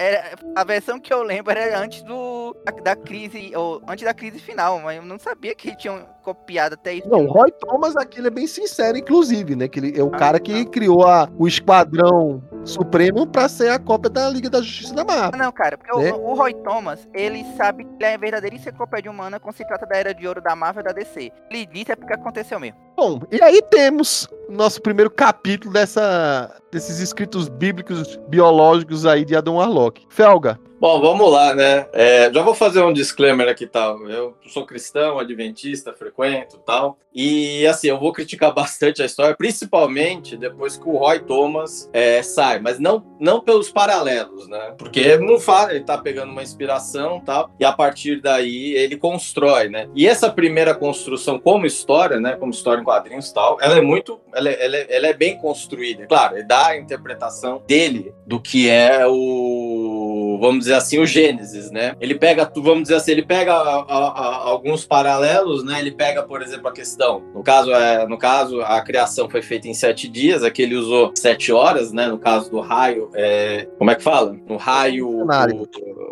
a 0.57 0.65
versão 0.65 0.99
que 0.99 1.13
eu 1.13 1.23
lembro 1.23 1.53
era 1.53 1.79
antes 1.79 2.03
do 2.03 2.57
da, 2.65 2.73
da 2.73 2.97
crise, 2.97 3.53
ou 3.55 3.81
antes 3.87 4.05
da 4.05 4.13
crise 4.13 4.41
final, 4.41 4.81
mas 4.81 4.97
eu 4.97 5.05
não 5.05 5.19
sabia 5.19 5.55
que 5.55 5.77
tinham 5.77 6.05
copiado 6.21 6.75
até 6.75 6.95
isso. 6.95 7.09
Não, 7.09 7.25
o 7.25 7.27
Roy 7.33 7.51
Thomas 7.53 7.97
aqui 7.97 8.19
ele 8.21 8.29
é 8.29 8.31
bem 8.31 8.47
sincero, 8.47 8.97
inclusive, 8.99 9.57
né? 9.57 9.67
Que 9.69 9.79
ele 9.81 9.99
é 9.99 10.03
o 10.03 10.09
Ah, 10.15 10.19
cara 10.19 10.41
que 10.41 10.65
criou 10.67 11.07
a, 11.07 11.29
o 11.39 11.47
Esquadrão 11.49 12.43
Supremo 12.65 13.27
pra 13.27 13.49
ser 13.49 13.71
a 13.71 13.79
cópia 13.79 14.11
da 14.11 14.29
Liga 14.29 14.51
da 14.51 14.61
Justiça 14.61 14.95
da 14.95 15.05
Marvel. 15.05 15.39
Não, 15.39 15.51
cara, 15.53 15.79
porque 15.79 15.97
Né? 15.99 16.13
o, 16.13 16.31
o 16.31 16.35
Roy 16.35 16.53
Thomas, 16.55 17.09
ele 17.15 17.45
sabe 17.57 17.85
que 17.85 17.91
ele 17.97 18.05
é 18.05 18.15
a 18.15 18.19
verdadeira 18.19 18.55
enciclopédia 18.55 19.11
humana 19.11 19.41
quando 19.41 19.57
se 19.57 19.67
trata 19.67 19.87
da 19.87 19.97
Era 19.97 20.15
de 20.15 20.27
Ouro 20.29 20.41
da 20.43 20.55
Marvel 20.55 20.83
e 20.83 20.85
da 20.85 20.93
DC. 20.93 21.33
Ele 21.51 21.67
disse 21.67 21.93
é 21.93 21.97
porque 21.97 22.13
aconteceu 22.13 22.61
mesmo. 22.61 22.79
Bom, 22.97 23.21
e 23.31 23.43
aí 23.43 23.63
temos 23.71 24.29
o 24.49 24.53
nosso 24.53 24.83
primeiro 24.83 25.11
capítulo 25.11 25.73
dessa, 25.73 26.55
desses 26.71 26.99
escritos 26.99 27.49
bíblicos 27.49 28.19
biológicos 28.29 29.07
aí 29.07 29.25
de 29.25 29.35
Adam 29.37 29.57
Warlock. 29.57 30.07
Felga, 30.09 30.59
Bom, 30.81 30.99
vamos 30.99 31.31
lá, 31.31 31.55
né? 31.55 31.87
É, 31.93 32.33
já 32.33 32.41
vou 32.41 32.55
fazer 32.55 32.83
um 32.83 32.91
disclaimer 32.91 33.47
aqui 33.51 33.67
tal. 33.67 34.09
Eu 34.09 34.35
sou 34.47 34.65
cristão, 34.65 35.19
adventista, 35.19 35.93
frequento 35.93 36.57
tal. 36.65 36.97
E 37.15 37.67
assim, 37.67 37.89
eu 37.89 38.01
vou 38.01 38.15
criticar 38.15 38.51
bastante 38.55 39.03
a 39.03 39.05
história, 39.05 39.37
principalmente 39.37 40.39
depois 40.39 40.79
que 40.79 40.89
o 40.89 40.97
Roy 40.97 41.19
Thomas 41.19 41.91
é, 41.93 42.23
sai, 42.23 42.61
mas 42.61 42.79
não, 42.79 43.05
não 43.19 43.43
pelos 43.43 43.71
paralelos, 43.71 44.49
né? 44.49 44.73
Porque 44.79 45.19
não 45.19 45.39
fala, 45.39 45.75
ele 45.75 45.85
tá 45.85 45.99
pegando 45.99 46.33
uma 46.33 46.43
inspiração 46.43 47.21
tal, 47.21 47.51
e 47.61 47.65
a 47.65 47.73
partir 47.73 48.23
daí 48.23 48.73
ele 48.75 48.97
constrói, 48.97 49.69
né? 49.69 49.87
E 49.95 50.07
essa 50.07 50.31
primeira 50.31 50.75
construção 50.75 51.39
como 51.39 51.67
história, 51.67 52.19
né? 52.19 52.37
Como 52.37 52.53
história 52.53 52.81
em 52.81 52.85
quadrinhos 52.85 53.31
tal, 53.33 53.59
ela 53.61 53.77
é 53.77 53.83
muito. 53.83 54.19
Ela, 54.33 54.49
é- 54.49 54.65
ela, 54.65 54.77
é- 54.77 54.87
ela 54.97 55.07
é 55.09 55.13
bem 55.13 55.37
construída. 55.37 56.07
Claro, 56.07 56.37
ele 56.37 56.45
dá 56.45 56.60
a 56.67 56.77
interpretação 56.77 57.63
dele 57.67 58.15
do 58.27 58.41
que 58.41 58.69
é 58.69 59.07
o. 59.07 60.20
Vamos 60.39 60.61
dizer 60.61 60.75
assim, 60.75 60.99
o 60.99 61.07
Gênesis, 61.07 61.71
né? 61.71 61.95
Ele 62.01 62.15
pega, 62.15 62.51
vamos 62.57 62.83
dizer 62.83 62.97
assim, 62.97 63.13
ele 63.13 63.25
pega 63.25 63.55
a- 63.55 63.85
a- 63.89 64.09
a- 64.09 64.37
alguns 64.49 64.85
paralelos, 64.85 65.65
né? 65.65 65.79
Ele 65.81 65.91
pega, 65.93 66.23
por 66.23 66.43
exemplo, 66.43 66.69
a 66.69 66.73
questão. 66.73 67.23
No 67.35 67.43
caso, 67.43 67.73
é, 67.73 68.07
no 68.07 68.19
caso, 68.19 68.61
a 68.63 68.81
criação 68.81 69.29
foi 69.29 69.43
feita 69.43 69.69
em 69.69 69.75
sete 69.75 70.09
dias, 70.09 70.43
aqui 70.43 70.63
ele 70.63 70.77
usou 70.77 71.13
sete 71.17 71.53
horas, 71.53 71.93
né? 71.93 72.07
No 72.07 72.19
caso 72.19 72.51
do 72.51 72.61
raio, 72.61 73.11
é, 73.15 73.67
como 73.79 73.91
é 73.91 73.95
que 73.95 74.03
fala? 74.03 74.37
No 74.49 74.57
raio 74.57 75.25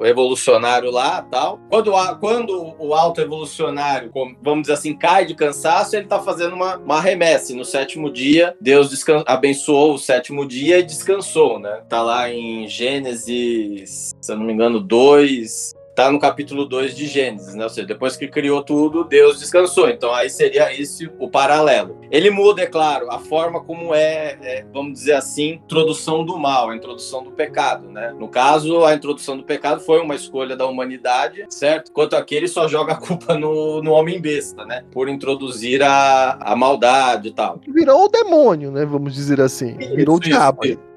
Evolucionário. 0.05 0.91
lá 0.91 1.23
tal. 1.23 1.59
Quando, 1.69 1.93
quando 2.21 2.75
o 2.79 2.95
alto 2.95 3.21
evolucionário, 3.21 4.11
vamos 4.43 4.62
dizer 4.62 4.75
assim, 4.75 4.97
cai 4.97 5.27
de 5.27 5.35
cansaço, 5.35 5.97
ele 5.97 6.07
tá 6.07 6.19
fazendo 6.21 6.55
uma, 6.55 6.77
uma 6.77 7.01
remessa. 7.01 7.53
E 7.53 7.57
No 7.57 7.64
sétimo 7.64 8.11
dia, 8.12 8.55
Deus 8.61 8.89
abençoou 9.27 9.95
o 9.95 9.99
sétimo 9.99 10.47
dia 10.47 10.79
e 10.79 10.83
descansou, 10.83 11.59
né? 11.59 11.83
Tá 11.89 12.03
lá 12.03 12.31
em 12.31 12.66
Gênesis, 12.69 14.08
se 14.29 14.33
eu 14.33 14.37
não 14.37 14.45
me 14.45 14.53
engano, 14.53 14.79
2. 14.79 15.74
Tá 15.95 16.12
no 16.12 16.20
capítulo 16.20 16.64
2 16.64 16.95
de 16.95 17.09
Gênesis, 17.09 17.57
né? 17.57 17.64
Ou 17.64 17.70
seja, 17.70 17.85
depois 17.85 18.16
que 18.16 18.29
criou 18.29 18.62
tudo, 18.62 19.03
Deus 19.03 19.41
descansou. 19.41 19.89
Então 19.89 20.14
aí 20.14 20.31
seria 20.31 20.72
esse 20.72 21.11
o 21.18 21.29
paralelo. 21.29 21.99
Ele 22.09 22.31
muda, 22.31 22.62
é 22.62 22.66
claro, 22.66 23.11
a 23.11 23.18
forma 23.18 23.61
como 23.61 23.93
é, 23.93 24.39
é, 24.41 24.64
vamos 24.72 24.93
dizer 24.93 25.14
assim, 25.14 25.55
introdução 25.55 26.24
do 26.24 26.39
mal, 26.39 26.70
a 26.70 26.76
introdução 26.76 27.24
do 27.24 27.33
pecado, 27.33 27.89
né? 27.89 28.14
No 28.16 28.29
caso, 28.29 28.85
a 28.85 28.95
introdução 28.95 29.37
do 29.37 29.43
pecado 29.43 29.81
foi 29.81 30.01
uma 30.01 30.14
escolha 30.14 30.55
da 30.55 30.66
humanidade, 30.66 31.45
certo? 31.51 31.91
Enquanto 31.91 32.14
aqui 32.14 32.37
ele 32.37 32.47
só 32.47 32.68
joga 32.68 32.93
a 32.93 32.97
culpa 32.97 33.35
no, 33.35 33.83
no 33.83 33.91
homem 33.91 34.20
besta, 34.20 34.64
né? 34.64 34.85
Por 34.93 35.09
introduzir 35.09 35.83
a, 35.83 36.39
a 36.41 36.55
maldade 36.55 37.29
e 37.29 37.33
tal. 37.33 37.61
virou 37.66 38.05
o 38.05 38.09
demônio, 38.09 38.70
né? 38.70 38.85
Vamos 38.85 39.14
dizer 39.14 39.41
assim. 39.41 39.76
Virou 39.97 40.14
o 40.14 40.20
Isso, 40.20 40.29
diabo. 40.29 40.64
isso, 40.64 40.74
Isso. 40.74 40.88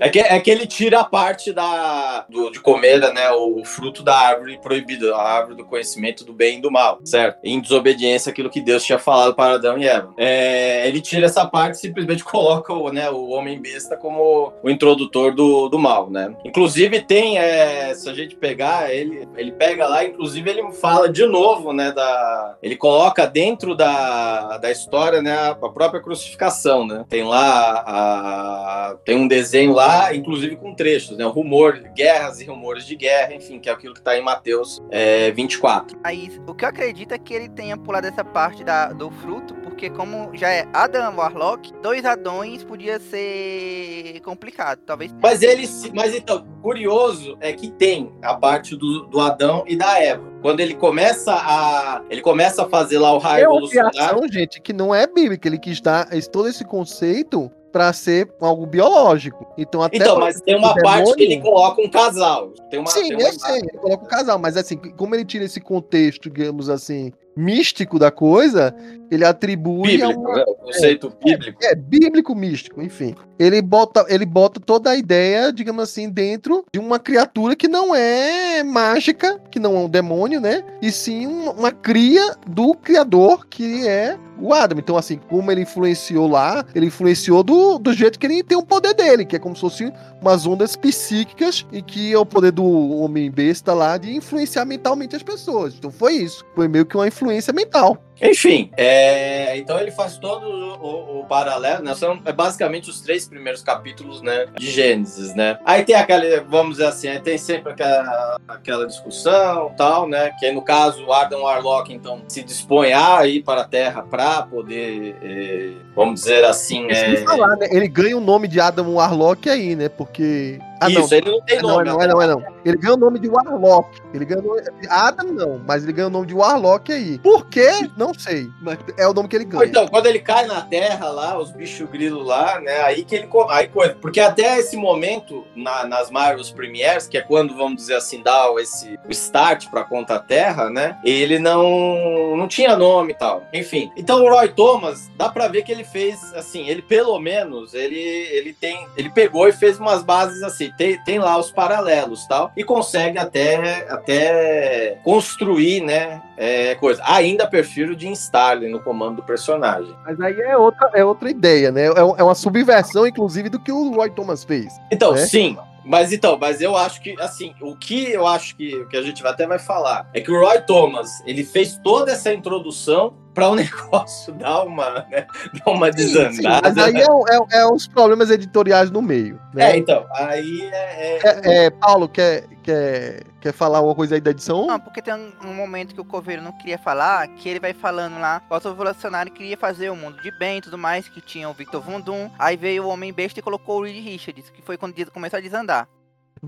É 0.00 0.08
que, 0.08 0.18
é 0.20 0.38
que 0.40 0.50
ele 0.50 0.66
tira 0.66 1.00
a 1.00 1.04
parte 1.04 1.52
da, 1.52 2.24
do- 2.28 2.50
de 2.50 2.60
comer, 2.60 3.00
né? 3.12 3.30
O 3.30 3.64
fruto 3.64 4.02
da 4.02 4.16
árvore 4.16 4.58
proibida, 4.62 5.14
a 5.14 5.22
árvore 5.38 5.56
do 5.56 5.64
conhecimento 5.64 6.24
do 6.24 6.32
bem 6.32 6.58
e 6.58 6.60
do 6.60 6.70
mal, 6.70 6.98
certo? 7.04 7.38
Em 7.42 7.60
desobediência 7.60 8.30
àquilo 8.30 8.50
que 8.50 8.60
Deus 8.60 8.84
tinha 8.84 8.98
falado 8.98 9.34
para 9.34 9.54
Adão 9.54 9.78
e 9.78 9.86
Eva. 9.88 10.12
É, 10.16 10.86
ele 10.86 11.00
tira 11.00 11.26
essa 11.26 11.46
parte 11.46 11.74
e 11.74 11.78
simplesmente 11.78 12.22
coloca 12.24 12.72
o, 12.72 12.90
né, 12.92 13.08
o 13.10 13.28
homem 13.28 13.60
besta 13.60 13.96
como 13.96 14.52
o 14.62 14.70
introdutor 14.70 15.34
do, 15.34 15.68
do 15.68 15.78
mal, 15.78 16.10
né? 16.10 16.34
Inclusive 16.44 17.00
tem, 17.02 17.38
é, 17.38 17.94
se 17.94 18.08
a 18.08 18.14
gente 18.14 18.36
pegar, 18.36 18.92
ele, 18.92 19.26
ele 19.36 19.52
pega 19.52 19.86
lá, 19.86 20.04
inclusive 20.04 20.48
ele 20.50 20.70
fala 20.72 21.08
de 21.08 21.24
novo, 21.26 21.72
né? 21.72 21.92
Da, 21.92 22.56
ele 22.62 22.76
coloca 22.76 23.26
dentro 23.26 23.74
da, 23.74 24.58
da 24.58 24.70
história, 24.70 25.22
né? 25.22 25.32
A, 25.32 25.50
a 25.50 25.68
própria 25.70 26.00
crucificação, 26.00 26.86
né? 26.86 27.04
Tem 27.08 27.24
lá, 27.24 27.84
a, 27.86 28.96
tem 29.04 29.16
um 29.16 29.26
desenho 29.26 29.45
lá, 29.72 30.14
inclusive 30.14 30.56
com 30.56 30.74
trechos, 30.74 31.16
né? 31.16 31.24
Rumor, 31.24 31.78
guerras 31.94 32.40
e 32.40 32.44
rumores 32.44 32.86
de 32.86 32.96
guerra, 32.96 33.34
enfim, 33.34 33.58
que 33.58 33.68
é 33.68 33.72
aquilo 33.72 33.94
que 33.94 34.00
tá 34.02 34.16
em 34.16 34.22
Mateus 34.22 34.82
é, 34.90 35.30
24. 35.32 35.98
Aí, 36.04 36.30
o 36.46 36.54
que 36.54 36.64
eu 36.64 36.68
acredito 36.68 37.12
é 37.12 37.18
que 37.18 37.32
ele 37.34 37.48
tenha 37.48 37.76
pulado 37.76 38.06
essa 38.06 38.24
parte 38.24 38.62
da, 38.64 38.92
do 38.92 39.10
fruto, 39.10 39.54
porque 39.56 39.90
como 39.90 40.30
já 40.34 40.50
é 40.50 40.66
Adam 40.72 41.14
Warlock, 41.16 41.72
dois 41.82 42.04
Adões 42.04 42.64
podia 42.64 42.98
ser 43.00 44.20
complicado. 44.24 44.80
Talvez. 44.86 45.14
Mas 45.22 45.42
ele, 45.42 45.66
se- 45.66 45.92
mas 45.94 46.14
então, 46.14 46.44
curioso 46.62 47.36
é 47.40 47.52
que 47.52 47.70
tem 47.70 48.12
a 48.22 48.34
parte 48.34 48.76
do, 48.76 49.06
do 49.06 49.20
Adão 49.20 49.64
e 49.66 49.76
da 49.76 50.02
Eva. 50.02 50.24
Quando 50.42 50.60
ele 50.60 50.74
começa 50.74 51.32
a, 51.32 52.02
ele 52.08 52.20
começa 52.20 52.62
a 52.64 52.68
fazer 52.68 52.98
lá 52.98 53.12
o 53.12 53.18
raio 53.18 53.40
É 53.42 53.44
evolucionário. 53.44 54.32
gente, 54.32 54.60
que 54.60 54.72
não 54.72 54.94
é 54.94 55.06
bíblica. 55.06 55.48
Ele 55.48 55.58
quis 55.58 55.80
dar 55.80 56.12
esse- 56.12 56.30
todo 56.30 56.48
esse 56.48 56.64
conceito 56.64 57.50
pra 57.76 57.92
ser 57.92 58.32
algo 58.40 58.64
biológico. 58.64 59.46
Então, 59.58 59.82
até 59.82 59.98
Então, 59.98 60.18
mas 60.18 60.40
tem 60.40 60.56
uma 60.56 60.74
parte 60.76 61.14
que 61.14 61.24
ele 61.24 61.42
coloca 61.42 61.82
um 61.82 61.90
casal. 61.90 62.48
Tem 62.70 62.80
uma, 62.80 62.88
Sim, 62.88 63.08
tem 63.08 63.16
uma 63.16 63.22
eu 63.22 63.32
sei, 63.38 63.58
ele 63.58 63.78
coloca 63.78 64.04
o 64.04 64.08
casal, 64.08 64.38
mas 64.38 64.56
assim, 64.56 64.78
como 64.78 65.14
ele 65.14 65.26
tira 65.26 65.44
esse 65.44 65.60
contexto, 65.60 66.30
digamos 66.30 66.70
assim, 66.70 67.12
místico 67.36 67.98
da 67.98 68.10
coisa, 68.10 68.74
ele 69.10 69.24
atribui 69.24 70.02
a 70.02 70.08
bíblico, 70.08 70.20
uma, 70.20 70.36
né? 70.36 70.44
O 70.46 70.54
conceito 70.54 71.12
bíblico. 71.22 71.58
É, 71.62 71.74
bíblico 71.74 72.34
místico, 72.34 72.82
enfim. 72.82 73.14
Ele 73.38 73.60
bota, 73.60 74.06
ele 74.08 74.24
bota 74.24 74.58
toda 74.58 74.90
a 74.90 74.96
ideia, 74.96 75.52
digamos 75.52 75.82
assim, 75.82 76.08
dentro 76.08 76.64
de 76.72 76.78
uma 76.78 76.98
criatura 76.98 77.54
que 77.54 77.68
não 77.68 77.94
é 77.94 78.62
mágica, 78.62 79.38
que 79.50 79.60
não 79.60 79.76
é 79.76 79.80
um 79.80 79.88
demônio, 79.88 80.40
né? 80.40 80.64
E 80.80 80.90
sim 80.90 81.26
uma, 81.26 81.52
uma 81.52 81.72
cria 81.72 82.34
do 82.46 82.74
criador, 82.74 83.46
que 83.46 83.86
é 83.86 84.18
o 84.38 84.52
Adam. 84.52 84.78
Então, 84.78 84.96
assim, 84.96 85.18
como 85.28 85.50
ele 85.50 85.62
influenciou 85.62 86.26
lá, 86.26 86.64
ele 86.74 86.86
influenciou 86.86 87.42
do, 87.42 87.78
do 87.78 87.92
jeito 87.92 88.18
que 88.18 88.26
ele 88.26 88.42
tem 88.42 88.56
o 88.56 88.64
poder 88.64 88.94
dele, 88.94 89.24
que 89.24 89.36
é 89.36 89.38
como 89.38 89.54
se 89.54 89.60
fosse 89.60 89.92
umas 90.20 90.46
ondas 90.46 90.76
psíquicas 90.76 91.66
e 91.72 91.82
que 91.82 92.12
é 92.12 92.18
o 92.18 92.26
poder 92.26 92.52
do 92.52 92.64
homem 92.64 93.30
besta 93.30 93.72
lá 93.74 93.96
de 93.98 94.14
influenciar 94.14 94.64
mentalmente 94.64 95.14
as 95.14 95.22
pessoas. 95.22 95.74
Então 95.74 95.90
foi 95.90 96.14
isso. 96.14 96.44
Foi 96.54 96.68
meio 96.68 96.86
que 96.86 96.96
uma 96.96 97.06
influência 97.06 97.25
mental. 97.52 98.05
Enfim, 98.20 98.70
é, 98.76 99.56
então 99.58 99.78
ele 99.78 99.90
faz 99.90 100.16
todo 100.16 100.46
o, 100.46 100.74
o, 100.74 101.20
o 101.20 101.24
paralelo, 101.26 101.82
né? 101.82 101.94
São 101.94 102.20
é 102.24 102.32
basicamente 102.32 102.88
os 102.88 103.00
três 103.00 103.28
primeiros 103.28 103.62
capítulos, 103.62 104.22
né, 104.22 104.46
de 104.58 104.70
Gênesis, 104.70 105.34
né? 105.34 105.58
Aí 105.64 105.84
tem 105.84 105.94
aquela, 105.94 106.40
vamos 106.42 106.76
dizer 106.76 106.86
assim, 106.86 107.20
tem 107.20 107.36
sempre 107.36 107.72
aquela, 107.72 108.38
aquela 108.48 108.86
discussão, 108.86 109.74
tal, 109.76 110.08
né? 110.08 110.30
Que 110.38 110.46
aí, 110.46 110.54
no 110.54 110.62
caso 110.62 111.04
o 111.04 111.12
Adam 111.12 111.42
Warlock 111.42 111.92
então 111.92 112.22
se 112.28 112.42
dispõe 112.42 112.92
a 112.92 113.26
ir 113.26 113.42
para 113.42 113.62
a 113.62 113.64
Terra 113.64 114.02
para 114.02 114.42
poder, 114.42 115.16
é, 115.22 115.72
vamos 115.94 116.20
dizer 116.20 116.44
assim, 116.44 116.86
é... 116.90 117.16
falar, 117.18 117.56
né? 117.56 117.68
ele 117.70 117.88
ganha 117.88 118.16
o 118.16 118.20
nome 118.20 118.48
de 118.48 118.60
Adam 118.60 118.94
Warlock 118.94 119.48
aí, 119.48 119.76
né? 119.76 119.88
Porque 119.88 120.58
ah, 120.80 120.90
Isso, 120.90 121.00
não. 121.00 121.08
ele 121.10 121.30
não 121.30 121.40
tem 121.40 121.62
nome. 121.62 121.84
Não, 121.84 122.02
é 122.02 122.06
não, 122.06 122.22
é 122.22 122.26
não, 122.26 122.40
é 122.40 122.44
não. 122.44 122.54
Ele 122.64 122.76
ganha 122.76 122.94
o 122.94 122.98
nome 122.98 123.18
de 123.18 123.28
Warlock. 123.28 123.98
Ele 124.12 124.26
nome... 124.36 124.62
Adam 124.88 125.32
não, 125.32 125.60
mas 125.66 125.82
ele 125.82 125.92
ganha 125.92 126.08
o 126.08 126.10
nome 126.10 126.26
de 126.26 126.34
Warlock 126.34 126.92
aí. 126.92 127.18
Por 127.18 127.48
quê? 127.48 127.70
Não 127.96 128.05
sei. 128.14 128.50
Mas 128.60 128.78
é 128.96 129.06
o 129.08 129.12
nome 129.12 129.28
que 129.28 129.36
ele 129.36 129.44
ganha. 129.44 129.64
Então, 129.64 129.88
quando 129.88 130.06
ele 130.06 130.20
cai 130.20 130.46
na 130.46 130.60
Terra 130.60 131.08
lá, 131.08 131.38
os 131.38 131.50
bichos 131.50 131.88
grilos 131.90 132.26
lá, 132.26 132.60
né? 132.60 132.82
Aí 132.82 133.04
que 133.04 133.14
ele. 133.14 133.28
Aí, 133.50 133.68
porque 134.00 134.20
até 134.20 134.58
esse 134.58 134.76
momento, 134.76 135.44
na, 135.54 135.84
nas 135.86 136.10
Marvels 136.10 136.50
Premieres, 136.50 137.08
que 137.08 137.18
é 137.18 137.22
quando, 137.22 137.56
vamos 137.56 137.76
dizer 137.76 137.94
assim, 137.94 138.22
dá 138.22 138.46
esse 138.58 138.98
start 139.08 139.68
pra 139.68 139.84
conta 139.84 140.18
Terra, 140.18 140.70
né? 140.70 140.98
Ele 141.04 141.38
não, 141.38 142.36
não 142.36 142.46
tinha 142.46 142.76
nome 142.76 143.12
e 143.12 143.16
tal. 143.16 143.44
Enfim. 143.52 143.90
Então 143.96 144.22
o 144.24 144.30
Roy 144.30 144.48
Thomas, 144.48 145.10
dá 145.16 145.28
pra 145.28 145.48
ver 145.48 145.62
que 145.62 145.72
ele 145.72 145.84
fez, 145.84 146.32
assim, 146.34 146.68
ele 146.68 146.82
pelo 146.82 147.18
menos, 147.18 147.74
ele, 147.74 147.98
ele 147.98 148.52
tem. 148.52 148.86
Ele 148.96 149.10
pegou 149.10 149.48
e 149.48 149.52
fez 149.52 149.78
umas 149.78 150.02
bases 150.02 150.42
assim 150.42 150.66
tem, 150.76 150.98
tem 151.02 151.18
lá 151.18 151.36
os 151.38 151.50
paralelos 151.50 152.26
tal, 152.26 152.52
e 152.56 152.62
consegue 152.62 153.18
até, 153.18 153.86
até 153.88 154.98
construir, 155.02 155.80
né, 155.80 156.22
é, 156.36 156.74
coisa. 156.76 157.02
Ainda 157.04 157.46
prefiro 157.46 157.95
de 157.96 158.10
Starlin 158.12 158.68
no 158.68 158.80
comando 158.80 159.16
do 159.16 159.22
personagem. 159.22 159.94
Mas 160.04 160.20
aí 160.20 160.38
é 160.40 160.56
outra, 160.56 160.90
é 160.94 161.04
outra 161.04 161.30
ideia, 161.30 161.72
né? 161.72 161.86
É, 161.86 161.98
é 161.98 162.22
uma 162.22 162.34
subversão, 162.34 163.06
inclusive, 163.06 163.48
do 163.48 163.58
que 163.58 163.72
o 163.72 163.92
Roy 163.92 164.10
Thomas 164.10 164.44
fez. 164.44 164.72
Então, 164.92 165.12
né? 165.12 165.26
sim. 165.26 165.56
Mas 165.84 166.12
então, 166.12 166.36
mas 166.36 166.60
eu 166.60 166.76
acho 166.76 167.00
que, 167.00 167.14
assim, 167.20 167.54
o 167.60 167.76
que 167.76 168.10
eu 168.10 168.26
acho 168.26 168.56
que, 168.56 168.84
que 168.86 168.96
a 168.96 169.02
gente 169.02 169.24
até 169.24 169.46
vai 169.46 169.58
falar 169.58 170.10
é 170.12 170.20
que 170.20 170.32
o 170.32 170.40
Roy 170.40 170.60
Thomas, 170.62 171.22
ele 171.24 171.44
fez 171.44 171.78
toda 171.82 172.10
essa 172.10 172.32
introdução 172.34 173.14
para 173.36 173.50
o 173.50 173.52
um 173.52 173.54
negócio 173.54 174.32
dar 174.32 174.64
uma, 174.64 175.06
né, 175.10 175.26
dar 175.52 175.70
uma 175.70 175.90
desandada. 175.90 176.70
Sim, 176.70 176.74
mas 176.74 176.78
aí 176.78 176.96
é, 176.96 177.04
é, 177.04 177.60
é, 177.60 177.66
os 177.66 177.86
problemas 177.86 178.30
editoriais 178.30 178.90
no 178.90 179.02
meio. 179.02 179.38
Né? 179.52 179.72
É, 179.72 179.76
então, 179.76 180.06
aí 180.14 180.70
é. 180.72 181.20
é... 181.22 181.66
é 181.66 181.70
Paulo, 181.70 182.08
quer, 182.08 182.46
quer, 182.62 183.24
quer 183.38 183.52
falar 183.52 183.78
alguma 183.78 183.94
coisa 183.94 184.14
aí 184.14 184.20
da 184.22 184.30
edição? 184.30 184.66
Não, 184.66 184.80
porque 184.80 185.02
tem 185.02 185.12
um, 185.12 185.32
um 185.44 185.54
momento 185.54 185.94
que 185.94 186.00
o 186.00 186.04
Coveiro 186.04 186.40
não 186.40 186.52
queria 186.52 186.78
falar, 186.78 187.28
que 187.28 187.46
ele 187.46 187.60
vai 187.60 187.74
falando 187.74 188.18
lá, 188.18 188.42
o 188.50 188.54
revolucionário 188.54 189.30
queria 189.30 189.56
fazer 189.56 189.90
o 189.90 189.96
mundo 189.96 190.20
de 190.22 190.30
bem 190.38 190.58
e 190.58 190.62
tudo 190.62 190.78
mais, 190.78 191.06
que 191.06 191.20
tinha 191.20 191.48
o 191.48 191.52
Victor 191.52 191.82
Vundum, 191.82 192.30
aí 192.38 192.56
veio 192.56 192.84
o 192.84 192.88
Homem 192.88 193.12
Besta 193.12 193.40
e 193.40 193.42
colocou 193.42 193.80
o 193.80 193.84
Reed 193.84 194.02
Richards, 194.02 194.48
que 194.48 194.62
foi 194.62 194.78
quando 194.78 194.94
começou 195.12 195.36
a 195.36 195.42
desandar. 195.42 195.86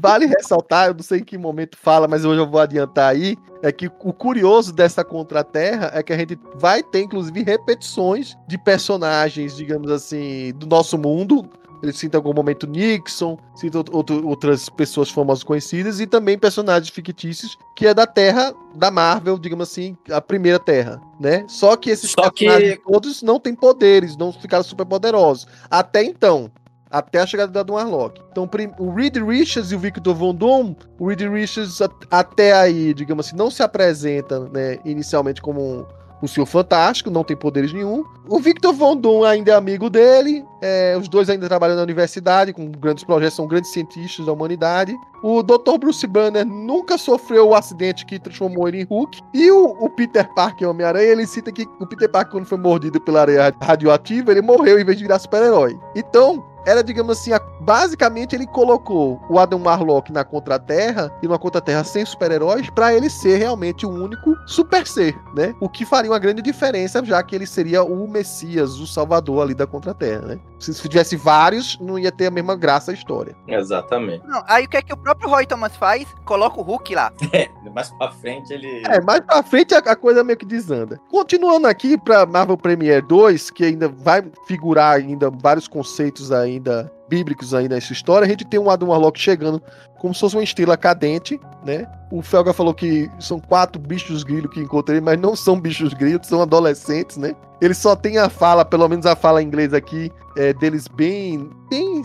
Vale 0.01 0.26
ressaltar, 0.26 0.88
eu 0.88 0.94
não 0.94 1.03
sei 1.03 1.20
em 1.20 1.24
que 1.24 1.36
momento 1.36 1.76
fala, 1.76 2.07
mas 2.07 2.24
hoje 2.24 2.40
eu 2.40 2.49
vou 2.49 2.61
adiantar 2.61 3.11
aí, 3.11 3.36
é 3.62 3.72
que 3.72 3.86
o 3.86 4.12
curioso 4.12 4.72
dessa 4.72 5.05
Contra-Terra 5.05 5.90
é 5.92 6.03
que 6.03 6.12
a 6.12 6.16
gente 6.16 6.38
vai 6.55 6.82
ter, 6.82 7.03
inclusive, 7.03 7.42
repetições 7.42 8.36
de 8.46 8.57
personagens, 8.57 9.57
digamos 9.57 9.90
assim, 9.90 10.53
do 10.55 10.66
nosso 10.66 10.96
mundo. 10.96 11.49
Ele 11.82 11.92
cita 11.92 12.16
em 12.16 12.18
algum 12.18 12.32
momento 12.32 12.66
Nixon, 12.66 13.38
cita 13.55 13.78
outro, 13.92 14.26
outras 14.26 14.68
pessoas 14.68 15.11
famosas 15.11 15.44
conhecidas 15.44 16.01
e 16.01 16.07
também 16.07 16.36
personagens 16.36 16.88
fictícios 16.90 17.57
que 17.76 17.86
é 17.86 17.94
da 17.94 18.05
Terra 18.05 18.53
da 18.74 18.90
Marvel, 18.90 19.38
digamos 19.38 19.68
assim, 19.68 19.96
a 20.11 20.20
primeira 20.20 20.59
Terra, 20.59 21.01
né? 21.20 21.44
Só 21.49 21.76
que 21.76 21.90
esses 21.90 22.11
Só 22.11 22.30
personagens 22.30 22.78
que... 22.78 22.82
todos 22.82 23.22
não 23.22 23.38
têm 23.38 23.55
poderes, 23.55 24.16
não 24.16 24.32
ficaram 24.32 24.64
super 24.64 24.84
poderosos. 24.84 25.46
Até 25.70 26.03
então, 26.03 26.51
até 26.91 27.20
a 27.20 27.26
chegada 27.26 27.64
do 27.64 27.74
Warlock. 27.74 28.20
Então, 28.30 28.49
o 28.78 28.91
Reed 28.93 29.16
Richards 29.16 29.72
e 29.72 29.74
o 29.74 29.78
Victor 29.78 30.14
Von 30.14 30.34
Doom, 30.34 30.74
o 30.99 31.09
Reed 31.09 31.20
Richards 31.22 31.78
até 32.11 32.53
aí, 32.53 32.95
digamos 32.95 33.26
assim, 33.26 33.36
não 33.36 33.51
se 33.51 33.62
apresenta, 33.62 34.41
né, 34.51 34.78
inicialmente 34.84 35.41
como 35.43 35.61
um, 35.61 35.86
um 36.22 36.26
Senhor 36.26 36.47
Fantástico, 36.47 37.11
não 37.11 37.22
tem 37.22 37.36
poderes 37.36 37.72
nenhum. 37.72 38.05
O 38.28 38.39
Victor 38.41 38.72
Von 38.72 38.97
Doom 38.97 39.24
ainda 39.24 39.53
é 39.53 39.55
amigo 39.55 39.89
dele, 39.89 40.45
é, 40.61 40.97
os 40.99 41.09
dois 41.09 41.30
ainda 41.30 41.49
trabalham 41.49 41.76
na 41.76 41.82
universidade, 41.82 42.53
com 42.53 42.70
grandes 42.70 43.05
projetos, 43.05 43.36
são 43.36 43.47
grandes 43.47 43.70
cientistas 43.70 44.26
da 44.26 44.32
humanidade. 44.32 44.95
O 45.22 45.43
Dr. 45.43 45.78
Bruce 45.78 46.07
Banner 46.07 46.45
nunca 46.45 46.99
sofreu 46.99 47.49
o 47.49 47.55
acidente 47.55 48.05
que 48.05 48.18
transformou 48.18 48.68
ele 48.68 48.82
em 48.82 48.84
Hulk. 48.84 49.20
E 49.32 49.51
o, 49.51 49.76
o 49.80 49.91
Peter 49.91 50.28
Parker, 50.34 50.68
Homem-Aranha, 50.68 51.12
ele 51.12 51.26
cita 51.26 51.51
que 51.51 51.66
o 51.80 51.86
Peter 51.86 52.11
Parker, 52.11 52.32
quando 52.32 52.47
foi 52.47 52.59
mordido 52.59 53.01
pela 53.01 53.22
areia 53.22 53.55
radioativa, 53.62 54.30
ele 54.30 54.43
morreu 54.43 54.78
em 54.78 54.84
vez 54.84 54.99
de 54.99 55.05
virar 55.05 55.18
super-herói. 55.18 55.78
Então, 55.95 56.45
era, 56.69 56.85
digamos 56.85 57.19
assim, 57.19 57.33
a, 57.33 57.41
basicamente 57.61 58.35
ele 58.37 58.47
colocou 58.47 59.19
o 59.31 59.39
Adam 59.39 59.62
Warlock 59.62 60.12
na 60.12 60.23
Contra-Terra 60.23 61.11
e 61.23 61.27
numa 61.27 61.39
Contra-Terra 61.39 61.83
sem 61.83 62.05
super-heróis 62.05 62.69
para 62.69 62.93
ele 62.93 63.09
ser 63.09 63.39
realmente 63.39 63.87
o 63.87 63.91
único 63.91 64.37
super 64.47 64.87
ser, 64.87 65.19
né? 65.35 65.55
O 65.61 65.69
que 65.69 65.87
faria 65.87 66.11
uma 66.11 66.19
grande 66.19 66.43
diferença, 66.43 67.03
já 67.03 67.23
que 67.23 67.35
ele 67.35 67.47
seria 67.47 67.83
o 67.83 68.07
Messias, 68.07 68.79
o 68.79 68.87
Salvador 68.87 69.43
ali 69.43 69.55
da 69.55 69.66
Contra-Terra, 69.66 70.21
né? 70.21 70.41
Se 70.59 70.75
tivesse 70.89 71.16
vários, 71.16 71.79
não 71.81 71.99
ia 71.99 72.12
ter 72.12 72.27
a 72.27 72.31
mesma 72.31 72.55
graça 72.55 72.91
a 72.91 72.95
história. 72.95 73.35
Exatamente. 73.47 74.27
Não, 74.27 74.43
aí 74.47 74.64
o 74.64 74.69
que 74.69 74.77
é 74.77 74.83
que 74.83 74.93
o 74.93 74.97
próprio 74.97 75.31
Roy 75.31 75.47
Thomas 75.47 75.75
faz? 75.77 76.07
Coloca 76.25 76.61
o 76.61 76.62
Hulk 76.62 76.95
lá. 76.95 77.12
É, 77.69 77.71
mais 77.71 77.91
pra 77.91 78.11
frente 78.11 78.53
ele. 78.53 78.83
É, 78.87 79.01
mais 79.01 79.21
pra 79.21 79.43
frente 79.43 79.75
a, 79.75 79.79
a 79.79 79.95
coisa 79.95 80.25
meio 80.25 80.39
que 80.39 80.47
desanda. 80.47 80.99
Continuando 81.11 81.66
aqui 81.69 81.99
pra 81.99 82.25
Marvel 82.25 82.57
Premiere 82.57 83.07
2, 83.07 83.51
que 83.51 83.64
ainda 83.64 83.89
vai 83.89 84.25
figurar 84.47 84.97
ainda 84.97 85.31
vários 85.31 85.69
conceitos 85.69 86.33
ainda 86.59 86.91
bíblicos 87.09 87.55
aí 87.55 87.69
nessa 87.69 87.93
história, 87.93 88.27
a 88.27 88.29
gente 88.29 88.45
tem 88.45 88.61
um 88.61 88.69
Adam 88.69 88.89
Warlock 88.89 89.19
chegando 89.19 89.63
como 89.99 90.15
se 90.15 90.21
fosse 90.21 90.37
uma 90.37 90.45
estrela 90.45 90.77
cadente, 90.77 91.41
né? 91.65 91.87
O 92.11 92.23
Felga 92.23 92.53
falou 92.53 92.73
que 92.73 93.11
são 93.19 93.41
quatro 93.41 93.81
bichos 93.81 94.23
grilos 94.23 94.53
que 94.53 94.61
encontrei, 94.61 95.01
mas 95.01 95.19
não 95.19 95.35
são 95.35 95.61
bichos 95.61 95.93
grilos, 95.93 96.27
são 96.27 96.43
adolescentes, 96.43 97.17
né? 97.17 97.35
Ele 97.61 97.75
só 97.75 97.97
tem 97.97 98.19
a 98.19 98.29
fala, 98.29 98.65
pelo 98.65 98.89
menos 98.89 99.07
a 99.07 99.17
fala 99.17 99.43
em 99.43 99.47
inglês 99.47 99.75
aqui, 99.75 100.13
é, 100.37 100.53
deles 100.53 100.87
bem, 100.87 101.51
bem 101.69 102.03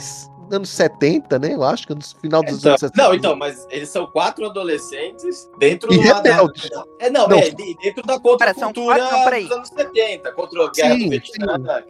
anos 0.51 0.69
70, 0.69 1.39
né? 1.39 1.53
Eu 1.53 1.63
acho 1.63 1.87
que 1.87 1.93
no 1.93 2.01
final 2.01 2.43
dos 2.43 2.59
então, 2.59 2.71
anos 2.71 2.81
70. 2.81 3.03
Não, 3.03 3.13
então, 3.13 3.35
mas 3.35 3.67
eles 3.69 3.89
são 3.89 4.05
quatro 4.07 4.45
adolescentes 4.45 5.49
dentro 5.57 5.93
e 5.93 5.97
da, 5.97 6.15
rebeldes. 6.15 6.69
Da, 6.69 6.83
é, 6.99 7.09
não, 7.09 7.27
não. 7.27 7.37
É, 7.37 7.49
dentro 7.51 8.03
da 8.03 8.19
contracultura 8.19 8.93
dos 9.41 9.51
anos 9.51 9.69
70, 9.69 10.31
contra 10.33 10.63
o 10.63 10.71
Guerra 10.71 10.95
sim, 10.95 11.09
Vietnã. 11.09 11.83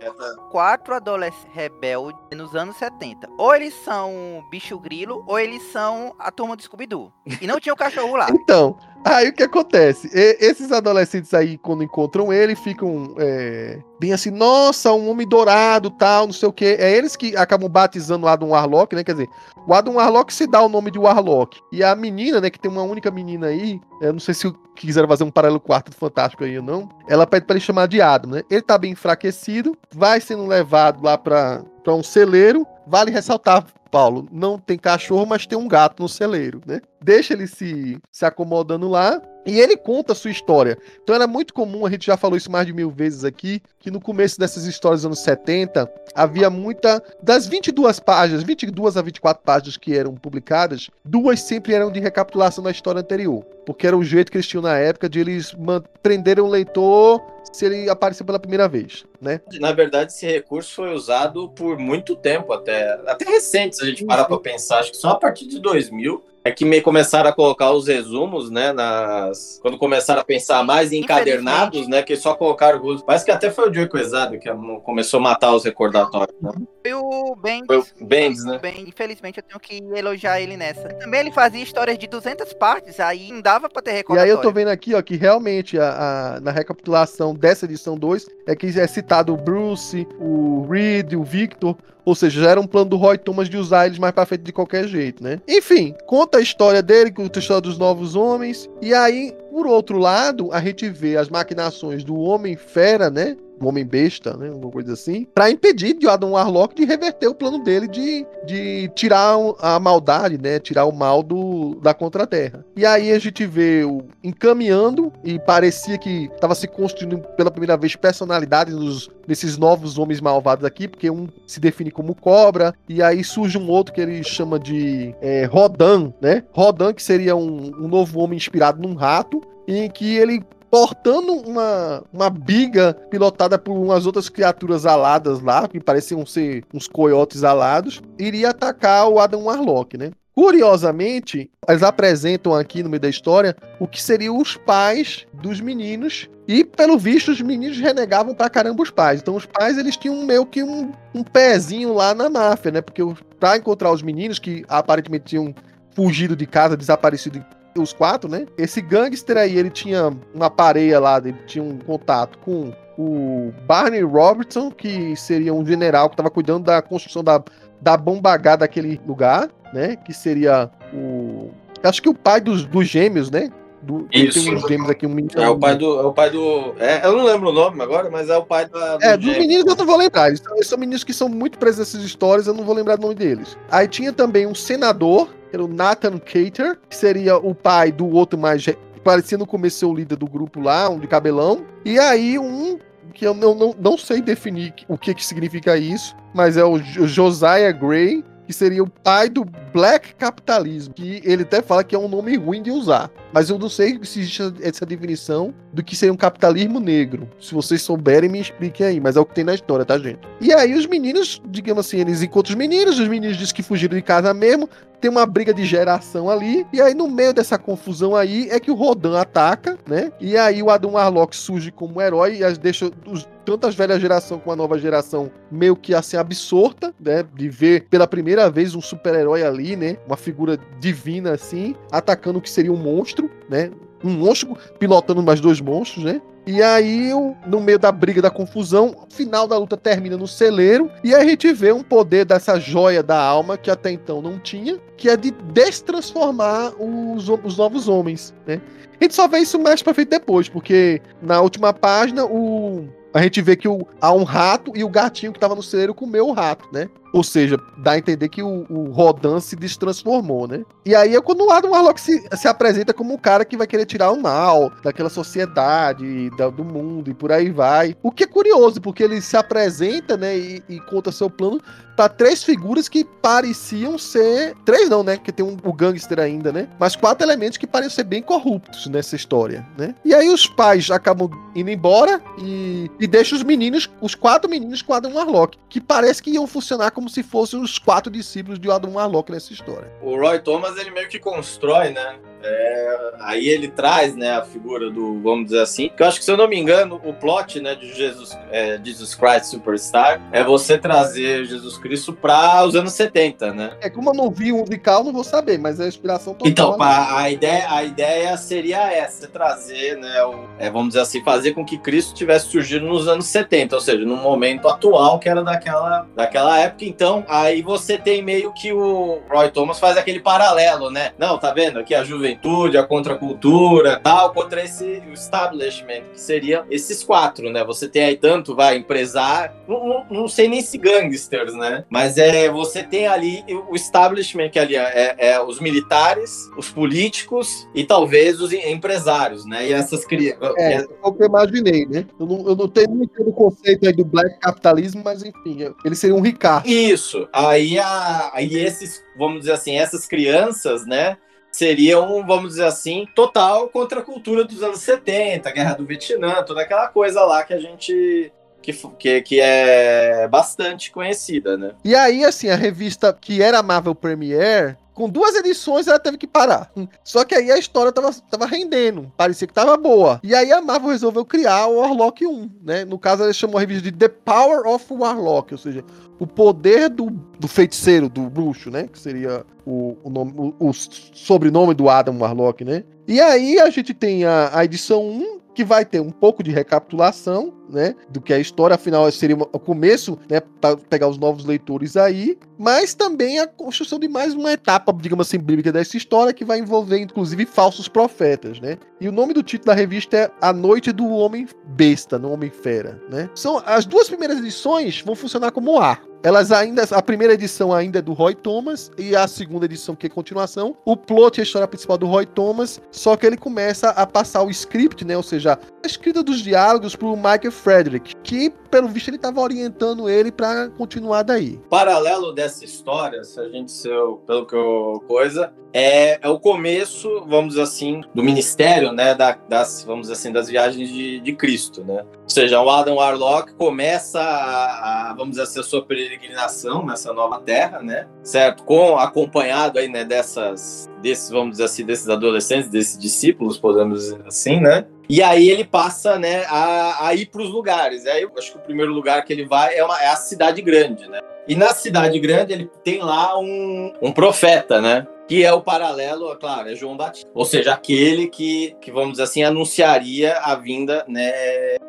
Quatro 0.52 0.96
adolescentes 0.96 1.48
rebeldes 1.54 2.20
nos 2.36 2.56
anos 2.56 2.76
70. 2.78 3.30
Ou 3.38 3.56
eles 3.56 3.74
são 3.84 4.44
bicho 4.50 4.78
grilo, 4.80 5.24
ou 5.28 5.40
eles 5.40 5.62
são 5.72 6.16
a 6.20 6.32
turma 6.32 6.56
do 6.56 6.64
Scooby-Doo. 6.64 7.12
E 7.42 7.48
não 7.48 7.60
tinha 7.60 7.74
o 7.74 7.78
cachorro 7.78 8.16
lá. 8.16 8.28
então, 8.30 8.78
Aí 9.06 9.30
o 9.30 9.34
que 9.34 9.44
acontece? 9.44 10.10
E, 10.14 10.38
esses 10.40 10.72
adolescentes 10.72 11.34
aí, 11.34 11.58
quando 11.58 11.84
encontram 11.84 12.32
ele, 12.32 12.56
ficam 12.56 13.14
é, 13.18 13.80
bem 14.00 14.14
assim, 14.14 14.32
nossa, 14.32 14.94
um 14.94 15.10
homem 15.10 15.28
dourado, 15.28 15.90
tal, 15.92 16.26
não 16.26 16.34
sei 16.34 16.48
o 16.48 16.54
que. 16.54 16.66
É 16.66 16.96
eles 16.96 17.16
que 17.16 17.36
acabam 17.36 17.70
batizando 17.70 18.26
o 18.26 18.30
Adam 18.30 18.50
Warlock, 18.50 18.96
né? 18.96 19.04
Quer 19.04 19.14
dizer, 19.14 19.30
o 19.68 19.74
Adam 19.74 19.96
Warlock 19.96 20.34
se 20.34 20.48
dá 20.48 20.62
o 20.62 20.70
nome 20.70 20.90
de 20.90 21.00
Warlock. 21.00 21.60
E 21.72 21.84
a 21.84 21.96
menina, 21.96 22.40
né, 22.40 22.50
que 22.50 22.60
tem 22.60 22.72
uma 22.72 22.84
única 22.84 23.12
menina 23.12 23.48
aí, 23.48 23.80
eu 24.02 24.14
não 24.14 24.20
sei 24.20 24.34
se 24.34 24.54
quiseram 24.76 25.08
fazer 25.08 25.24
um 25.24 25.32
paralelo 25.32 25.60
quarto 25.60 25.90
do 25.92 25.96
Fantástico 25.96 26.44
aí 26.44 26.58
ou 26.58 26.64
não, 26.64 26.90
ela 27.08 27.28
pede 27.28 27.46
pra 27.46 27.56
ele 27.56 27.64
chamar 27.64 27.88
de 27.88 28.02
Adam, 28.02 28.32
né? 28.32 28.44
Ele 28.50 28.62
tá 28.62 28.78
bem 28.78 28.92
enfraquecido, 28.92 29.78
vai 29.94 30.22
sendo 30.22 30.48
levado 30.48 31.04
lá 31.04 31.18
pra, 31.18 31.62
pra 31.84 31.94
um 31.94 32.04
celeiro. 32.04 32.66
Vale 32.86 33.12
ressaltar, 33.12 33.66
Paulo, 33.90 34.28
não 34.32 34.58
tem 34.58 34.78
cachorro, 34.78 35.26
mas 35.26 35.46
tem 35.46 35.58
um 35.58 35.68
gato 35.68 36.02
no 36.02 36.10
celeiro, 36.10 36.62
né? 36.66 36.82
Deixa 37.04 37.34
ele 37.34 37.48
se, 37.48 38.00
se 38.12 38.26
acomodando 38.26 38.88
lá. 38.88 39.22
E 39.46 39.60
ele 39.60 39.76
conta 39.76 40.14
a 40.14 40.16
sua 40.16 40.32
história. 40.32 40.78
Então 41.04 41.14
era 41.14 41.28
muito 41.28 41.54
comum, 41.54 41.86
a 41.86 41.90
gente 41.90 42.06
já 42.06 42.16
falou 42.16 42.38
isso 42.38 42.50
mais 42.50 42.66
de 42.66 42.72
mil 42.72 42.90
vezes 42.90 43.26
aqui, 43.26 43.62
que 43.78 43.92
no 43.92 44.00
começo 44.00 44.40
dessas 44.40 44.66
histórias 44.66 45.02
dos 45.02 45.08
anos 45.08 45.20
70, 45.20 45.92
havia 46.16 46.50
muita. 46.50 47.04
Das 47.22 47.46
22 47.46 48.00
páginas, 48.00 48.44
22 48.44 48.96
a 48.96 49.02
24 49.02 49.44
páginas 49.44 49.76
que 49.76 49.98
eram 49.98 50.16
publicadas, 50.16 50.90
duas 51.04 51.42
sempre 51.42 51.74
eram 51.74 51.92
de 51.92 52.00
recapitulação 52.00 52.64
da 52.64 52.72
história 52.72 53.02
anterior. 53.02 53.44
Porque 53.66 53.86
era 53.86 53.98
o 53.98 54.04
jeito 54.04 54.32
que 54.32 54.38
eles 54.38 54.48
tinham 54.48 54.62
na 54.62 54.78
época 54.78 55.10
de 55.10 55.20
eles 55.20 55.54
prenderem 56.02 56.44
o 56.44 56.48
leitor 56.48 57.22
se 57.52 57.66
ele 57.66 57.90
apareceu 57.90 58.26
pela 58.26 58.40
primeira 58.40 58.68
vez, 58.70 59.06
né? 59.22 59.42
Na 59.60 59.74
verdade, 59.74 60.12
esse 60.14 60.26
recurso 60.26 60.74
foi 60.74 60.94
usado 60.94 61.50
por 61.50 61.78
muito 61.78 62.16
tempo, 62.16 62.54
até, 62.54 62.94
até 63.06 63.26
recente, 63.26 63.76
se 63.76 63.84
a 63.84 63.86
gente 63.86 64.06
parar 64.06 64.26
para 64.26 64.40
pensar. 64.40 64.80
Acho 64.80 64.92
que 64.92 64.98
só 64.98 65.10
a 65.10 65.20
partir 65.20 65.48
de 65.48 65.60
2000 65.60 66.24
É 66.46 66.52
que 66.52 66.66
meio 66.66 66.84
começaram 66.84 67.30
a 67.30 67.34
colocar 67.34 67.72
os 67.72 67.88
resumos, 67.88 68.50
né, 68.50 68.74
nas... 68.74 69.60
Quando 69.62 69.78
começaram 69.78 70.22
a 70.22 70.26
pensar 70.26 70.62
mais 70.64 70.92
em 70.92 71.00
encadernados, 71.00 71.88
né, 71.88 72.04
que 72.04 72.16
só 72.18 72.34
colocaram 72.36 72.84
os... 72.86 73.02
Parece 73.02 73.24
que 73.24 73.32
até 73.32 73.50
foi 73.50 73.70
o 73.70 73.74
Joey 73.74 73.88
Coisado 73.88 74.38
que 74.38 74.50
começou 74.84 75.20
a 75.20 75.24
matar 75.24 75.54
os 75.56 75.64
recordatórios, 75.64 76.36
né? 76.42 76.52
Foi 76.82 76.94
o 76.94 77.36
Bendis. 77.42 77.66
Foi 77.68 77.78
o 77.78 77.86
Bendis, 78.06 78.44
né? 78.46 78.60
Bem, 78.62 78.86
infelizmente 78.88 79.38
eu 79.38 79.44
tenho 79.44 79.60
que 79.60 79.82
elogiar 79.98 80.42
ele 80.42 80.58
nessa. 80.58 80.90
Também 80.90 81.22
ele 81.22 81.32
fazia 81.32 81.64
histórias 81.64 81.98
de 81.98 82.08
200 82.08 82.52
partes, 82.54 83.00
aí 83.00 83.32
não 83.32 83.42
dava 83.42 83.70
pra 83.70 83.82
ter 83.82 83.92
E 83.92 83.94
recordatório. 83.96 84.34
aí 84.34 84.38
eu 84.38 84.42
tô 84.42 84.52
vendo 84.52 84.68
aqui, 84.68 84.94
ó, 84.94 85.02
que 85.02 85.16
realmente 85.16 85.80
a, 85.80 86.36
a- 86.36 86.40
na 86.42 86.52
recapitulação 86.52 87.34
dessa 87.34 87.64
edição 87.66 87.98
2 87.98 88.26
é 88.48 88.54
que 88.56 88.68
é 88.78 88.86
citado 88.88 89.34
o 89.34 89.38
Bruce, 89.38 90.06
o 90.20 90.68
Reed, 90.70 91.14
o 91.14 91.24
Victor, 91.24 91.78
ou 92.06 92.14
seja, 92.14 92.42
já 92.44 92.50
era 92.52 92.60
um 92.60 92.68
plano 92.68 92.90
do 92.90 92.98
Roy 92.98 93.18
Thomas 93.18 93.50
de 93.50 93.56
usar 93.56 93.86
eles 93.86 93.98
mais 93.98 94.14
pra 94.14 94.26
frente 94.26 94.42
de 94.44 94.52
qualquer 94.52 94.86
jeito, 94.90 95.24
né? 95.24 95.40
Enfim, 95.48 95.96
conta 96.06 96.33
a 96.38 96.42
história 96.42 96.82
dele, 96.82 97.12
conta 97.12 97.40
a 97.40 97.42
história 97.42 97.62
dos 97.62 97.78
novos 97.78 98.16
homens, 98.16 98.70
e 98.82 98.94
aí, 98.94 99.34
por 99.52 99.68
outro 99.68 99.98
lado, 99.98 100.52
a 100.52 100.60
gente 100.60 100.90
vê 100.90 101.18
as 101.18 101.30
maquinações 101.30 102.04
do 102.04 102.16
Homem-Fera, 102.16 103.10
né? 103.10 103.38
Do 103.64 103.70
Homem-Besta, 103.70 104.36
né? 104.36 104.50
Uma 104.50 104.70
coisa 104.70 104.94
assim, 104.94 105.26
pra 105.34 105.50
impedir 105.50 105.94
de 105.94 106.08
Adam 106.08 106.32
Warlock 106.32 106.76
de 106.76 106.84
reverter 106.86 107.28
o 107.28 107.36
plano 107.36 107.60
dele 107.60 107.88
de, 107.88 108.26
de 108.46 108.90
tirar 108.96 109.36
a 109.60 109.80
maldade, 109.80 110.38
né? 110.38 110.60
Tirar 110.60 110.86
o 110.86 110.92
mal 110.92 111.24
do, 111.24 111.76
da 111.82 111.94
Contra-Terra. 111.94 112.66
E 112.76 112.86
aí 112.86 113.12
a 113.12 113.20
gente 113.20 113.46
vê 113.46 113.84
o 113.84 114.04
encaminhando 114.24 115.12
e 115.24 115.40
parecia 115.40 115.98
que 115.98 116.26
estava 116.34 116.54
se 116.56 116.68
construindo 116.68 117.20
pela 117.38 117.50
primeira 117.50 117.78
vez 117.78 117.96
personalidades 117.96 118.76
dos, 118.76 119.10
desses 119.26 119.58
novos 119.58 119.98
homens 119.98 120.20
malvados 120.20 120.66
aqui, 120.66 120.88
porque 120.88 121.10
um 121.10 121.28
se 121.48 121.60
define 121.60 121.92
como 121.92 122.16
cobra, 122.16 122.74
e 122.88 123.02
aí 123.02 123.24
surge 123.24 123.58
um 123.58 123.70
outro 123.70 123.94
que 123.94 124.02
ele 124.02 124.24
chama 124.24 124.60
de 124.60 125.16
é, 125.22 125.46
Rodan, 125.46 126.12
né? 126.22 126.44
Rodan, 126.52 126.94
que 126.94 127.02
seria 127.02 127.36
um, 127.36 127.72
um 127.80 127.88
novo 127.88 128.20
homem 128.20 128.38
inspirado 128.38 128.82
num 128.82 128.94
rato, 128.94 129.42
em 129.68 129.90
que 129.90 130.18
ele 130.18 130.44
portando 130.74 131.34
uma, 131.34 132.04
uma 132.12 132.32
biga 132.32 132.96
pilotada 133.12 133.60
por 133.60 133.74
umas 133.74 134.08
outras 134.08 134.28
criaturas 134.28 134.88
aladas 134.88 135.40
lá, 135.40 135.68
que 135.68 135.80
pareciam 135.80 136.26
ser 136.26 136.64
uns 136.74 136.88
coiotes 136.88 137.44
alados, 137.44 138.02
iria 138.18 138.50
atacar 138.50 139.08
o 139.08 139.20
Adam 139.20 139.44
Warlock, 139.44 140.00
né? 140.00 140.10
Curiosamente, 140.34 141.52
eles 141.70 141.84
apresentam 141.84 142.56
aqui 142.56 142.82
no 142.82 142.90
meio 142.90 143.00
da 143.00 143.08
história 143.08 143.56
o 143.80 143.88
que 143.88 144.02
seriam 144.02 144.36
os 144.40 144.58
pais 144.58 145.28
dos 145.32 145.62
meninos. 145.62 146.28
E, 146.48 146.66
pelo 146.66 146.98
visto, 146.98 147.30
os 147.30 147.40
meninos 147.40 147.78
renegavam 147.78 148.34
pra 148.34 148.50
caramba 148.50 148.82
os 148.82 148.90
pais. 148.90 149.22
Então, 149.22 149.36
os 149.36 149.46
pais, 149.46 149.78
eles 149.78 149.96
tinham 149.96 150.26
meio 150.26 150.44
que 150.44 150.64
um, 150.64 150.92
um 151.14 151.24
pezinho 151.24 151.94
lá 151.94 152.16
na 152.16 152.32
máfia, 152.32 152.72
né? 152.72 152.82
Porque 152.82 153.04
pra 153.40 153.58
encontrar 153.58 153.92
os 153.92 154.02
meninos, 154.02 154.40
que 154.40 154.66
aparentemente 154.68 155.26
tinham 155.26 155.54
fugido 155.92 156.36
de 156.36 156.48
casa, 156.48 156.76
desaparecido 156.76 157.46
os 157.78 157.94
quatro, 157.94 158.30
né? 158.30 158.46
Esse 158.58 158.82
gangster 158.82 159.38
aí, 159.38 159.58
ele 159.58 159.70
tinha 159.70 160.12
uma 160.34 160.50
pareia 160.50 161.00
lá, 161.00 161.18
ele 161.18 161.36
tinha 161.46 161.64
um 161.64 161.78
contato 161.78 162.38
com 162.40 162.74
o 162.98 163.52
Barney 163.66 164.04
Robertson, 164.04 164.72
que 164.72 165.16
seria 165.16 165.54
um 165.54 165.66
general 165.66 166.10
que 166.10 166.14
estava 166.14 166.30
cuidando 166.30 166.66
da 166.66 166.82
construção 166.82 167.24
da, 167.24 167.44
da 167.82 167.98
bomba 167.98 168.32
H 168.34 168.58
daquele 168.58 169.00
lugar, 169.06 169.50
né? 169.74 169.96
Que 169.96 170.14
seria 170.14 170.70
o. 170.94 171.52
Acho 171.84 172.02
que 172.02 172.10
o 172.10 172.14
pai 172.14 172.40
dos, 172.40 172.66
dos 172.66 172.88
gêmeos, 172.88 173.30
né? 173.30 173.50
Do, 173.82 174.08
Isso. 174.14 174.42
Tem 174.42 174.56
uns 174.56 174.62
gêmeos 174.62 174.90
aqui, 174.90 175.06
um 175.06 175.10
menino. 175.10 175.30
É 175.36 175.50
o 175.50 175.60
pai 175.60 175.76
do. 175.76 176.00
É 176.00 176.06
o 176.06 176.14
pai 176.14 176.30
do. 176.30 176.74
É, 176.80 177.06
eu 177.06 177.18
não 177.18 177.26
lembro 177.26 177.50
o 177.50 177.52
nome 177.52 177.82
agora, 177.82 178.10
mas 178.10 178.30
é 178.30 178.38
o 178.38 178.46
pai 178.46 178.66
da. 178.66 178.96
do 178.98 179.04
É, 179.04 179.18
dos 179.18 179.38
meninos 179.38 179.66
eu 179.66 179.76
não 179.76 179.86
vou 179.86 179.98
lembrar. 179.98 180.30
Eles 180.30 180.40
são, 180.40 180.56
eles 180.56 180.68
são 180.68 180.78
meninos 180.78 181.04
que 181.04 181.14
são 181.14 181.28
muito 181.28 181.58
presos 181.58 181.80
nessas 181.80 182.02
histórias, 182.02 182.48
eu 182.48 182.54
não 182.54 182.64
vou 182.64 182.74
lembrar 182.74 182.98
o 182.98 183.02
nome 183.02 183.16
deles. 183.16 183.58
Aí 183.70 183.88
tinha 183.88 184.14
também 184.14 184.48
um 184.48 184.56
senador, 184.56 185.28
era 185.54 185.64
o 185.64 185.68
Nathan 185.68 186.18
Cater, 186.18 186.78
que 186.90 186.96
seria 186.96 187.38
o 187.38 187.54
pai 187.54 187.92
do 187.92 188.08
outro 188.10 188.38
mais. 188.38 188.66
re- 188.66 188.78
Parecia 189.04 189.38
no 189.38 189.46
começo 189.46 189.80
ser 189.80 189.86
o 189.86 189.94
líder 189.94 190.16
do 190.16 190.26
grupo 190.28 190.60
lá, 190.62 190.90
um 190.90 190.98
de 191.00 191.08
cabelão. 191.08 191.66
E 191.86 192.00
aí 192.00 192.40
um 192.40 192.80
que 193.14 193.28
eu 193.28 193.34
não, 193.34 193.54
não, 193.54 193.76
não 193.80 193.98
sei 193.98 194.22
definir 194.22 194.74
o 194.88 194.98
que, 194.98 195.14
que 195.14 195.24
significa 195.24 195.78
isso, 195.78 196.16
mas 196.34 196.58
é 196.58 196.64
o 196.64 196.80
Jo- 196.80 197.06
Josiah 197.06 197.72
Gray, 197.72 198.24
que 198.46 198.54
seria 198.54 198.84
o 198.84 198.90
pai 198.90 199.30
do 199.30 199.46
Black 199.74 200.16
Capitalismo, 200.16 200.94
que 200.94 201.22
ele 201.24 201.44
até 201.44 201.62
fala 201.62 201.84
que 201.84 201.96
é 201.96 202.00
um 202.00 202.08
nome 202.08 202.36
ruim 202.36 202.62
de 202.62 202.72
usar. 202.72 203.10
Mas 203.32 203.50
eu 203.50 203.58
não 203.58 203.70
sei 203.70 204.00
se 204.04 204.20
existe 204.20 204.42
essa 204.62 204.86
definição 204.86 205.54
do 205.72 205.84
que 205.84 205.96
seria 205.96 206.14
um 206.14 206.18
capitalismo 206.18 206.80
negro. 206.80 207.28
Se 207.40 207.54
vocês 207.54 207.82
souberem, 207.82 208.30
me 208.30 208.40
expliquem 208.40 208.86
aí. 208.86 209.00
Mas 209.00 209.16
é 209.16 209.20
o 209.20 209.26
que 209.26 209.34
tem 209.34 209.44
na 209.44 209.56
história, 209.56 209.84
tá, 209.86 209.98
gente? 209.98 210.20
E 210.40 210.54
aí 210.54 210.74
os 210.76 210.86
meninos, 210.86 211.42
digamos 211.48 211.86
assim, 211.86 212.00
eles 212.00 212.22
encontram 212.22 212.52
os 212.52 212.58
meninos, 212.58 213.00
os 213.00 213.08
meninos 213.08 213.38
dizem 213.38 213.56
que 213.56 213.64
fugiram 213.64 213.96
de 213.96 214.04
casa 214.04 214.34
mesmo, 214.34 214.70
tem 215.02 215.10
uma 215.10 215.26
briga 215.26 215.54
de 215.54 215.66
geração 215.66 216.30
ali, 216.30 216.66
e 216.72 216.80
aí 216.80 216.94
no 216.94 217.10
meio 217.10 217.34
dessa 217.34 217.58
confusão 217.58 218.16
aí 218.16 218.48
é 218.50 218.58
que 218.58 218.72
o 218.72 218.74
Rodan 218.74 219.20
ataca, 219.20 219.78
né? 219.86 220.12
E 220.18 220.38
aí 220.38 220.64
o 220.64 220.70
Adam 220.70 220.92
Warlock 220.92 221.36
surge 221.36 221.72
como 221.72 222.02
herói 222.02 222.40
e 222.42 222.54
deixa 222.58 222.90
os, 223.06 223.28
tanto 223.46 223.68
as 223.68 223.76
velhas 223.76 224.02
geração 224.02 224.40
como 224.40 224.54
a 224.54 224.56
nova 224.56 224.78
geração 224.78 225.32
meio 225.52 225.76
que 225.76 225.94
assim 225.94 226.18
absorta, 226.18 226.94
né? 227.00 227.24
De 227.36 227.50
ver 227.50 227.88
pela 227.90 228.08
primeira 228.08 228.50
vez 228.50 228.76
um 228.76 228.82
super-herói 228.82 229.44
ali, 229.44 229.76
né? 229.76 229.98
Uma 230.08 230.18
figura 230.18 230.58
divina 230.80 231.32
assim, 231.32 231.76
atacando 231.92 232.40
o 232.40 232.42
que 232.42 232.50
seria 232.50 232.72
um 232.72 232.78
monstro, 232.78 233.30
né? 233.50 233.72
Um 234.04 234.12
monstro 234.12 234.58
pilotando 234.80 235.24
mais 235.24 235.40
dois 235.40 235.62
monstros, 235.62 236.04
né? 236.04 236.22
E 236.46 236.62
aí, 236.62 237.12
no 237.48 237.62
meio 237.62 237.80
da 237.80 237.90
briga, 237.90 238.22
da 238.22 238.30
confusão, 238.30 238.94
o 239.10 239.14
final 239.14 239.48
da 239.48 239.58
luta 239.58 239.78
termina 239.78 240.18
no 240.18 240.28
celeiro. 240.28 240.92
E 241.02 241.16
a 241.16 241.24
gente 241.24 241.54
vê 241.54 241.72
um 241.72 241.82
poder 241.82 242.26
dessa 242.26 242.60
joia 242.60 243.02
da 243.02 243.18
alma 243.18 243.58
que 243.58 243.72
até 243.72 243.92
então 243.92 244.22
não 244.22 244.38
tinha, 244.38 244.78
que 244.98 245.08
é 245.08 245.16
de 245.16 245.32
destransformar 245.32 246.74
os, 246.78 247.30
os 247.30 247.58
novos 247.58 247.88
homens, 247.88 248.34
né? 248.46 248.62
A 249.00 249.04
gente 249.04 249.16
só 249.16 249.28
vê 249.28 249.40
isso 249.40 249.58
mais 249.58 249.82
pra 249.82 249.94
frente 249.94 250.10
depois, 250.10 250.50
porque 250.50 251.02
na 251.22 251.40
última 251.40 251.74
página 251.74 252.26
o. 252.26 252.88
A 253.14 253.22
gente 253.22 253.42
vê 253.42 253.56
que 253.56 253.68
o, 253.68 253.86
há 254.02 254.12
um 254.12 254.24
rato 254.24 254.72
e 254.76 254.84
o 254.84 254.90
gatinho 254.90 255.32
que 255.32 255.40
tava 255.40 255.54
no 255.56 255.62
celeiro 255.62 255.94
comeu 255.94 256.28
o 256.28 256.32
rato, 256.34 256.68
né? 256.74 256.90
Ou 257.14 257.24
seja, 257.24 257.60
dá 257.78 257.92
a 257.92 257.98
entender 258.00 258.28
que 258.28 258.42
o, 258.42 258.66
o 258.68 258.90
Rodan 258.92 259.40
se 259.40 259.56
destransformou, 259.56 260.48
né? 260.48 260.66
E 260.84 260.96
aí 260.96 261.16
é 261.16 261.22
quando 261.22 261.46
o 261.46 261.52
Adam 261.52 261.70
Warlock 261.70 262.02
se, 262.02 262.28
se 262.36 262.48
apresenta 262.48 262.92
como 262.92 263.14
um 263.14 263.18
cara 263.18 263.46
que 263.46 263.56
vai 263.56 263.68
querer 263.68 263.86
tirar 263.86 264.10
o 264.12 264.20
mal 264.20 264.72
daquela 264.84 265.10
sociedade, 265.10 266.32
da- 266.38 266.50
do 266.50 266.64
mundo 266.64 267.12
e 267.12 267.14
por 267.14 267.32
aí 267.32 267.52
vai. 267.52 267.96
O 268.02 268.12
que 268.12 268.24
é 268.24 268.28
curioso, 268.28 268.82
porque 268.82 269.04
ele 269.04 269.22
se 269.22 269.38
apresenta, 269.38 270.18
né, 270.18 270.36
e, 270.36 270.64
e 270.68 270.80
conta 270.80 271.12
seu 271.12 271.30
plano 271.30 271.62
pra 271.96 272.10
três 272.10 272.44
figuras 272.44 272.88
que 272.88 273.04
pareciam 273.04 273.98
ser. 273.98 274.56
Três 274.66 274.90
não, 274.90 275.04
né? 275.04 275.16
Porque 275.16 275.32
tem 275.32 275.46
um, 275.46 275.58
o 275.64 275.74
gangster 275.74 276.20
ainda, 276.20 276.52
né? 276.52 276.68
Mas 276.80 276.96
quatro 276.96 277.26
elementos 277.26 277.58
que 277.58 277.68
pareciam 277.68 277.96
ser 277.96 278.04
bem 278.04 278.22
corruptos 278.22 278.88
nessa 278.88 279.16
história, 279.16 279.66
né? 279.78 279.96
E 280.04 280.14
aí 280.14 280.30
os 280.30 280.48
pais 280.48 280.90
acabam 280.92 281.30
indo 281.56 281.70
embora 281.70 282.22
e, 282.38 282.90
e 283.00 283.08
deixam 283.08 283.38
os 283.38 283.44
meninos, 283.44 283.90
os 284.02 284.16
quatro 284.16 284.50
meninos 284.50 284.82
com 284.82 284.94
Adam 284.94 285.14
Warlock, 285.14 285.58
que 285.70 285.80
parece 285.80 286.22
que 286.22 286.32
iam 286.32 286.48
funcionar 286.48 286.92
como 286.92 287.10
se 287.10 287.24
fossem 287.24 287.62
os 287.62 287.78
quatro 287.78 288.12
discípulos 288.12 288.60
de 288.60 288.70
Adam 288.70 288.94
Warlock 288.94 289.32
nessa 289.32 289.54
história. 289.54 289.92
O 290.02 290.18
Roy 290.18 290.40
Thomas, 290.40 290.78
ele 290.78 290.92
meio 290.92 291.08
que 291.08 291.20
constrói, 291.20 291.92
né? 291.92 292.16
É, 292.46 293.14
aí 293.22 293.48
ele 293.48 293.70
traz, 293.70 294.16
né, 294.16 294.32
a 294.32 294.42
figura 294.44 294.90
do, 294.90 295.22
vamos 295.22 295.46
dizer 295.46 295.62
assim, 295.62 295.90
que 295.96 296.04
eu 296.04 296.08
acho 296.08 296.20
que, 296.20 296.26
se 296.26 296.32
eu 296.32 296.36
não 296.36 296.48
me 296.48 296.60
engano, 296.60 297.00
o 297.06 297.14
plot, 297.14 297.62
né, 297.62 297.74
de 297.74 297.94
Jesus, 297.94 298.38
é, 298.52 298.78
Jesus 298.84 299.16
Christ 299.16 299.46
Superstar 299.46 300.22
é 300.30 300.44
você 300.44 300.78
trazer 300.78 301.46
Jesus 301.46 301.78
Cristo 301.84 302.14
para 302.14 302.66
os 302.66 302.76
anos 302.76 302.94
70, 302.94 303.54
né? 303.54 303.72
É 303.82 303.90
como 303.90 304.10
eu 304.10 304.14
não 304.14 304.32
vi 304.32 304.52
o 304.54 304.60
musical, 304.60 305.04
não 305.04 305.12
vou 305.12 305.24
saber, 305.24 305.60
mas 305.60 305.80
é 305.80 305.84
a 305.84 305.88
inspiração 305.88 306.34
total. 306.34 306.50
Então, 306.50 306.70
ali. 306.70 306.78
pa- 306.80 307.18
a 307.20 307.30
ideia, 307.30 307.68
a 307.70 307.84
ideia 307.84 308.38
seria 308.38 308.92
essa, 308.92 309.28
trazer, 309.28 309.98
né, 309.98 310.24
o- 310.24 310.46
é, 310.58 310.70
vamos 310.70 310.90
dizer 310.90 311.02
assim, 311.02 311.22
fazer 311.24 311.52
com 311.54 311.66
que 311.66 311.78
Cristo 311.78 312.14
tivesse 312.14 312.48
surgido 312.48 312.86
nos 312.86 313.08
anos 313.08 313.26
70, 313.28 313.76
ou 313.76 313.82
seja, 313.82 314.06
no 314.06 314.16
momento 314.16 314.68
atual 314.70 315.20
que 315.20 315.28
era 315.28 315.44
daquela, 315.44 316.08
daquela 316.16 316.58
época. 316.60 316.86
Então, 316.86 317.26
aí 317.28 317.62
você 317.62 317.98
tem 317.98 318.22
meio 318.24 318.54
que 318.54 318.72
o 318.72 319.20
Roy 319.30 319.50
Thomas 319.52 319.80
faz 319.80 319.98
aquele 319.98 320.20
paralelo, 320.22 320.90
né? 320.90 321.12
Não, 321.18 321.38
tá 321.38 321.52
vendo? 321.54 321.80
Aqui 321.80 321.94
a 321.94 322.04
juventude, 322.04 322.78
a 322.78 322.84
contracultura, 322.84 324.00
tal, 324.02 324.32
contra 324.34 324.64
esse 324.64 325.02
establishment, 325.12 326.04
que 326.14 326.20
seria 326.22 326.64
esses 326.70 327.04
quatro, 327.04 327.50
né? 327.52 327.64
Você 327.64 327.88
tem 327.90 328.04
aí 328.06 328.16
tanto, 328.18 328.56
vai, 328.56 328.78
empresário, 328.78 329.54
não, 329.68 329.88
não, 329.88 330.06
não 330.10 330.28
sei 330.28 330.48
nem 330.48 330.62
se 330.62 330.78
gangsters, 330.78 331.54
né? 331.54 331.73
Mas 331.90 332.18
é, 332.18 332.50
você 332.50 332.84
tem 332.84 333.08
ali 333.08 333.44
o 333.70 333.76
establishment, 333.76 334.50
que 334.50 334.60
ali 334.60 334.76
é, 334.76 335.16
é 335.18 335.42
os 335.42 335.60
militares, 335.60 336.50
os 336.58 336.70
políticos 336.70 337.68
e 337.74 337.84
talvez 337.84 338.40
os 338.42 338.52
em- 338.52 338.72
empresários, 338.72 339.46
né? 339.46 339.68
E 339.68 339.74
essas 339.74 340.06
crianças. 340.06 340.54
É, 340.58 340.80
foi 340.80 340.98
o 341.02 341.14
que 341.14 341.24
eu 341.24 341.28
imaginei, 341.28 341.86
né? 341.86 342.06
Eu 342.20 342.26
não, 342.26 342.48
eu 342.48 342.56
não 342.56 342.68
tenho 342.68 342.92
muito 342.92 343.22
o 343.22 343.34
conceito 343.34 343.88
aí 343.88 343.94
do 343.94 344.06
black 344.06 344.40
capitalismo, 344.40 345.02
mas 345.04 345.24
enfim, 345.24 345.74
ele 345.84 345.96
seria 345.96 346.16
um 346.16 346.22
Ricardo. 346.22 346.68
Isso. 346.68 347.28
Aí, 347.32 347.80
a, 347.80 348.32
aí 348.34 348.56
esses, 348.56 349.04
vamos 349.18 349.40
dizer 349.42 349.54
assim, 349.54 349.78
essas 349.78 350.06
crianças, 350.06 350.86
né? 350.86 351.18
Seriam, 351.52 352.26
vamos 352.26 352.52
dizer 352.52 352.66
assim, 352.66 353.08
total 353.16 353.70
contra 353.70 354.00
a 354.00 354.04
cultura 354.04 354.44
dos 354.44 354.64
anos 354.64 354.80
70, 354.80 355.52
Guerra 355.52 355.76
do 355.76 355.86
Vietnã, 355.86 356.42
toda 356.44 356.62
aquela 356.62 356.88
coisa 356.88 357.24
lá 357.24 357.44
que 357.44 357.54
a 357.54 357.60
gente. 357.60 358.32
Que, 358.64 358.74
que, 358.98 359.22
que 359.22 359.40
é 359.42 360.28
bastante 360.30 360.90
conhecida, 360.90 361.58
né? 361.58 361.72
E 361.84 361.94
aí, 361.94 362.24
assim, 362.24 362.50
a 362.50 362.56
revista 362.56 363.14
que 363.14 363.42
era 363.42 363.62
Marvel 363.62 363.94
Premiere, 363.94 364.78
Com 364.94 365.10
duas 365.10 365.36
edições 365.36 365.88
ela 365.88 366.00
teve 366.00 366.18
que 366.18 366.28
parar. 366.28 366.72
Só 367.04 367.26
que 367.26 367.36
aí 367.36 367.52
a 367.52 367.58
história 367.58 367.92
tava, 367.92 368.14
tava 368.32 368.46
rendendo, 368.46 369.12
parecia 369.18 369.48
que 369.48 369.54
tava 369.54 369.76
boa. 369.76 370.20
E 370.24 370.34
aí 370.34 370.52
a 370.52 370.62
Marvel 370.62 370.92
resolveu 370.92 371.26
criar 371.26 371.68
o 371.68 371.78
Warlock 371.80 372.26
1, 372.26 372.50
né? 372.64 372.86
No 372.86 372.98
caso, 372.98 373.24
ela 373.24 373.34
chamou 373.34 373.58
a 373.58 373.60
revista 373.60 373.84
de 373.84 373.92
The 373.92 374.08
Power 374.08 374.66
of 374.68 374.86
Warlock, 374.94 375.54
ou 375.54 375.58
seja, 375.58 375.84
o 376.20 376.28
poder 376.28 376.90
do, 376.90 377.10
do 377.40 377.48
feiticeiro, 377.48 378.08
do 378.08 378.30
bruxo, 378.30 378.70
né? 378.70 378.88
Que 378.88 378.98
seria 378.98 379.46
o, 379.66 379.98
o, 380.04 380.10
nome, 380.10 380.34
o, 380.38 380.70
o 380.70 380.74
sobrenome 380.74 381.74
do 381.74 381.90
Adam 381.90 382.18
Warlock, 382.20 382.64
né? 382.64 382.84
E 383.08 383.20
aí 383.20 383.60
a 383.60 383.70
gente 383.70 383.94
tem 383.94 384.26
a, 384.26 384.52
a 384.54 384.66
edição 384.66 385.04
1, 385.04 385.44
que 385.54 385.64
vai 385.64 385.86
ter 385.86 386.00
um 386.00 386.10
pouco 386.10 386.42
de 386.42 386.52
recapitulação, 386.52 387.54
né, 387.70 387.96
do 388.10 388.22
que 388.22 388.34
é 388.34 388.38
a 388.38 388.40
história, 388.40 388.76
afinal 388.76 389.10
seria 389.12 389.36
o 389.36 389.60
começo, 389.60 390.18
né, 390.30 390.40
para 390.40 390.76
pegar 390.78 391.08
os 391.08 391.18
novos 391.18 391.46
leitores 391.46 391.96
aí, 391.96 392.38
mas 392.58 392.94
também 392.94 393.40
a 393.40 393.48
construção 393.48 394.00
de 394.00 394.08
mais 394.08 394.34
uma 394.34 394.52
etapa, 394.52 394.94
digamos 394.94 395.28
assim, 395.28 395.38
bíblica 395.38 395.72
dessa 395.72 395.96
história 395.96 396.34
que 396.34 396.46
vai 396.46 396.60
envolver 396.60 397.00
inclusive 397.00 397.46
falsos 397.46 397.88
profetas, 397.88 398.60
né? 398.60 398.78
E 399.00 399.08
o 399.08 399.12
nome 399.12 399.34
do 399.34 399.44
título 399.44 399.68
da 399.68 399.74
revista 399.74 400.18
é 400.18 400.32
A 400.42 400.54
Noite 400.54 400.92
do 400.92 401.08
Homem 401.08 401.48
Besta, 401.68 402.18
não 402.18 402.34
Homem 402.34 402.50
Fera, 402.50 403.02
né? 403.10 403.30
São 403.36 403.62
as 403.66 403.86
duas 403.86 404.08
primeiras 404.08 404.38
edições 404.40 405.02
vão 405.02 405.16
funcionar 405.16 405.52
como 405.52 405.80
A. 405.80 406.00
Elas 406.24 406.54
ainda. 406.54 406.84
A 406.92 407.02
primeira 407.02 407.34
edição 407.34 407.74
ainda 407.74 408.00
é 408.00 408.02
do 408.02 408.14
Roy 408.14 408.34
Thomas 408.34 408.90
e 408.98 409.14
a 409.14 409.28
segunda 409.28 409.66
edição, 409.66 409.94
que 409.94 410.08
é 410.08 410.10
continuação. 410.10 410.76
O 410.86 410.96
plot 410.96 411.40
é 411.40 411.42
a 411.42 411.44
história 411.44 411.68
principal 411.68 411.98
do 411.98 412.06
Roy 412.06 412.26
Thomas, 412.26 412.82
só 412.90 413.18
que 413.18 413.26
ele 413.26 413.36
começa 413.36 413.90
a 413.90 414.08
passar 414.08 414.42
o 414.44 414.50
script, 414.50 415.04
né? 415.04 415.18
Ou 415.18 415.24
seja, 415.24 415.60
a 415.84 415.88
escrita 415.88 416.24
dos 416.24 416.40
diálogos 416.40 416.96
pro 416.96 417.16
Michael 417.18 417.52
Frederick, 417.52 418.16
que, 418.24 418.50
pelo 418.72 418.88
visto, 418.88 419.10
ele 419.10 419.18
estava 419.18 419.42
orientando 419.42 420.10
ele 420.10 420.32
para 420.32 420.70
continuar 420.70 421.24
daí. 421.24 421.60
Paralelo 421.70 422.32
dessa 422.32 422.64
história, 422.64 423.22
se 423.26 423.40
a 423.40 423.50
gente 423.50 423.72
ser, 423.72 424.00
pelo 424.26 424.46
que 424.46 424.56
eu 424.56 425.04
coisa, 425.06 425.54
é, 425.74 426.20
é, 426.22 426.30
o 426.30 426.40
começo, 426.40 427.26
vamos 427.28 427.50
dizer 427.50 427.64
assim, 427.64 428.02
do 428.14 428.24
ministério, 428.24 428.92
né, 428.92 429.16
da, 429.16 429.36
das, 429.50 429.84
vamos 429.84 430.12
assim, 430.12 430.32
das 430.32 430.48
viagens 430.48 430.88
de, 430.88 431.20
de 431.20 431.34
Cristo, 431.34 431.84
né? 431.84 432.06
Ou 432.22 432.30
seja, 432.30 432.62
o 432.62 432.70
Adam 432.70 432.98
Warlock 432.98 433.56
começa 433.56 434.22
a, 434.22 435.10
a, 435.10 435.14
vamos 435.14 435.32
dizer 435.32 435.44
assim, 435.44 435.60
a 435.60 435.64
sua 435.64 435.84
peregrinação 435.84 436.86
nessa 436.86 437.12
nova 437.12 437.40
terra, 437.40 437.82
né? 437.82 438.08
Certo? 438.24 438.64
Com, 438.64 439.00
acompanhado 439.00 439.80
aí, 439.80 439.88
né, 439.88 440.06
dessas, 440.06 440.88
desses, 441.02 441.32
vamos 441.32 441.54
dizer 441.54 441.64
assim, 441.64 441.84
desses 441.84 442.08
adolescentes, 442.08 442.70
desses 442.70 442.98
discípulos, 442.98 443.58
podemos 443.58 444.00
dizer 444.00 444.22
assim, 444.28 444.60
né? 444.60 444.86
E 445.10 445.24
aí 445.24 445.50
ele 445.50 445.66
passa, 445.66 446.20
né, 446.20 446.46
a, 446.46 447.08
a 447.08 447.16
ir 447.16 447.26
para 447.26 447.42
os 447.42 447.50
lugares. 447.50 448.06
Aí 448.06 448.22
eu 448.22 448.32
acho 448.38 448.52
que 448.52 448.58
o 448.60 448.62
primeiro 448.62 448.94
lugar 448.94 449.26
que 449.26 449.34
ele 449.34 449.46
vai 449.46 449.76
é, 449.76 449.84
uma, 449.84 450.00
é 450.02 450.08
a 450.08 450.16
cidade 450.16 450.62
grande, 450.62 451.10
né? 451.10 451.20
E 451.48 451.56
na 451.56 451.74
cidade 451.74 452.20
grande 452.20 452.54
ele 452.54 452.70
tem 452.84 453.02
lá 453.02 453.38
um, 453.38 453.94
um 454.02 454.12
profeta, 454.12 454.82
né? 454.82 455.08
Que 455.28 455.44
é 455.44 455.54
o 455.54 455.62
paralelo, 455.62 456.36
claro, 456.38 456.70
é 456.70 456.76
João 456.76 456.98
Batista. 456.98 457.30
Ou 457.34 457.46
seja, 457.46 457.74
aquele 457.74 458.28
que, 458.28 458.76
que, 458.82 458.92
vamos 458.92 459.12
dizer 459.12 459.24
assim, 459.24 459.44
anunciaria 459.44 460.38
a 460.38 460.56
vinda 460.56 461.06
né, 461.08 461.32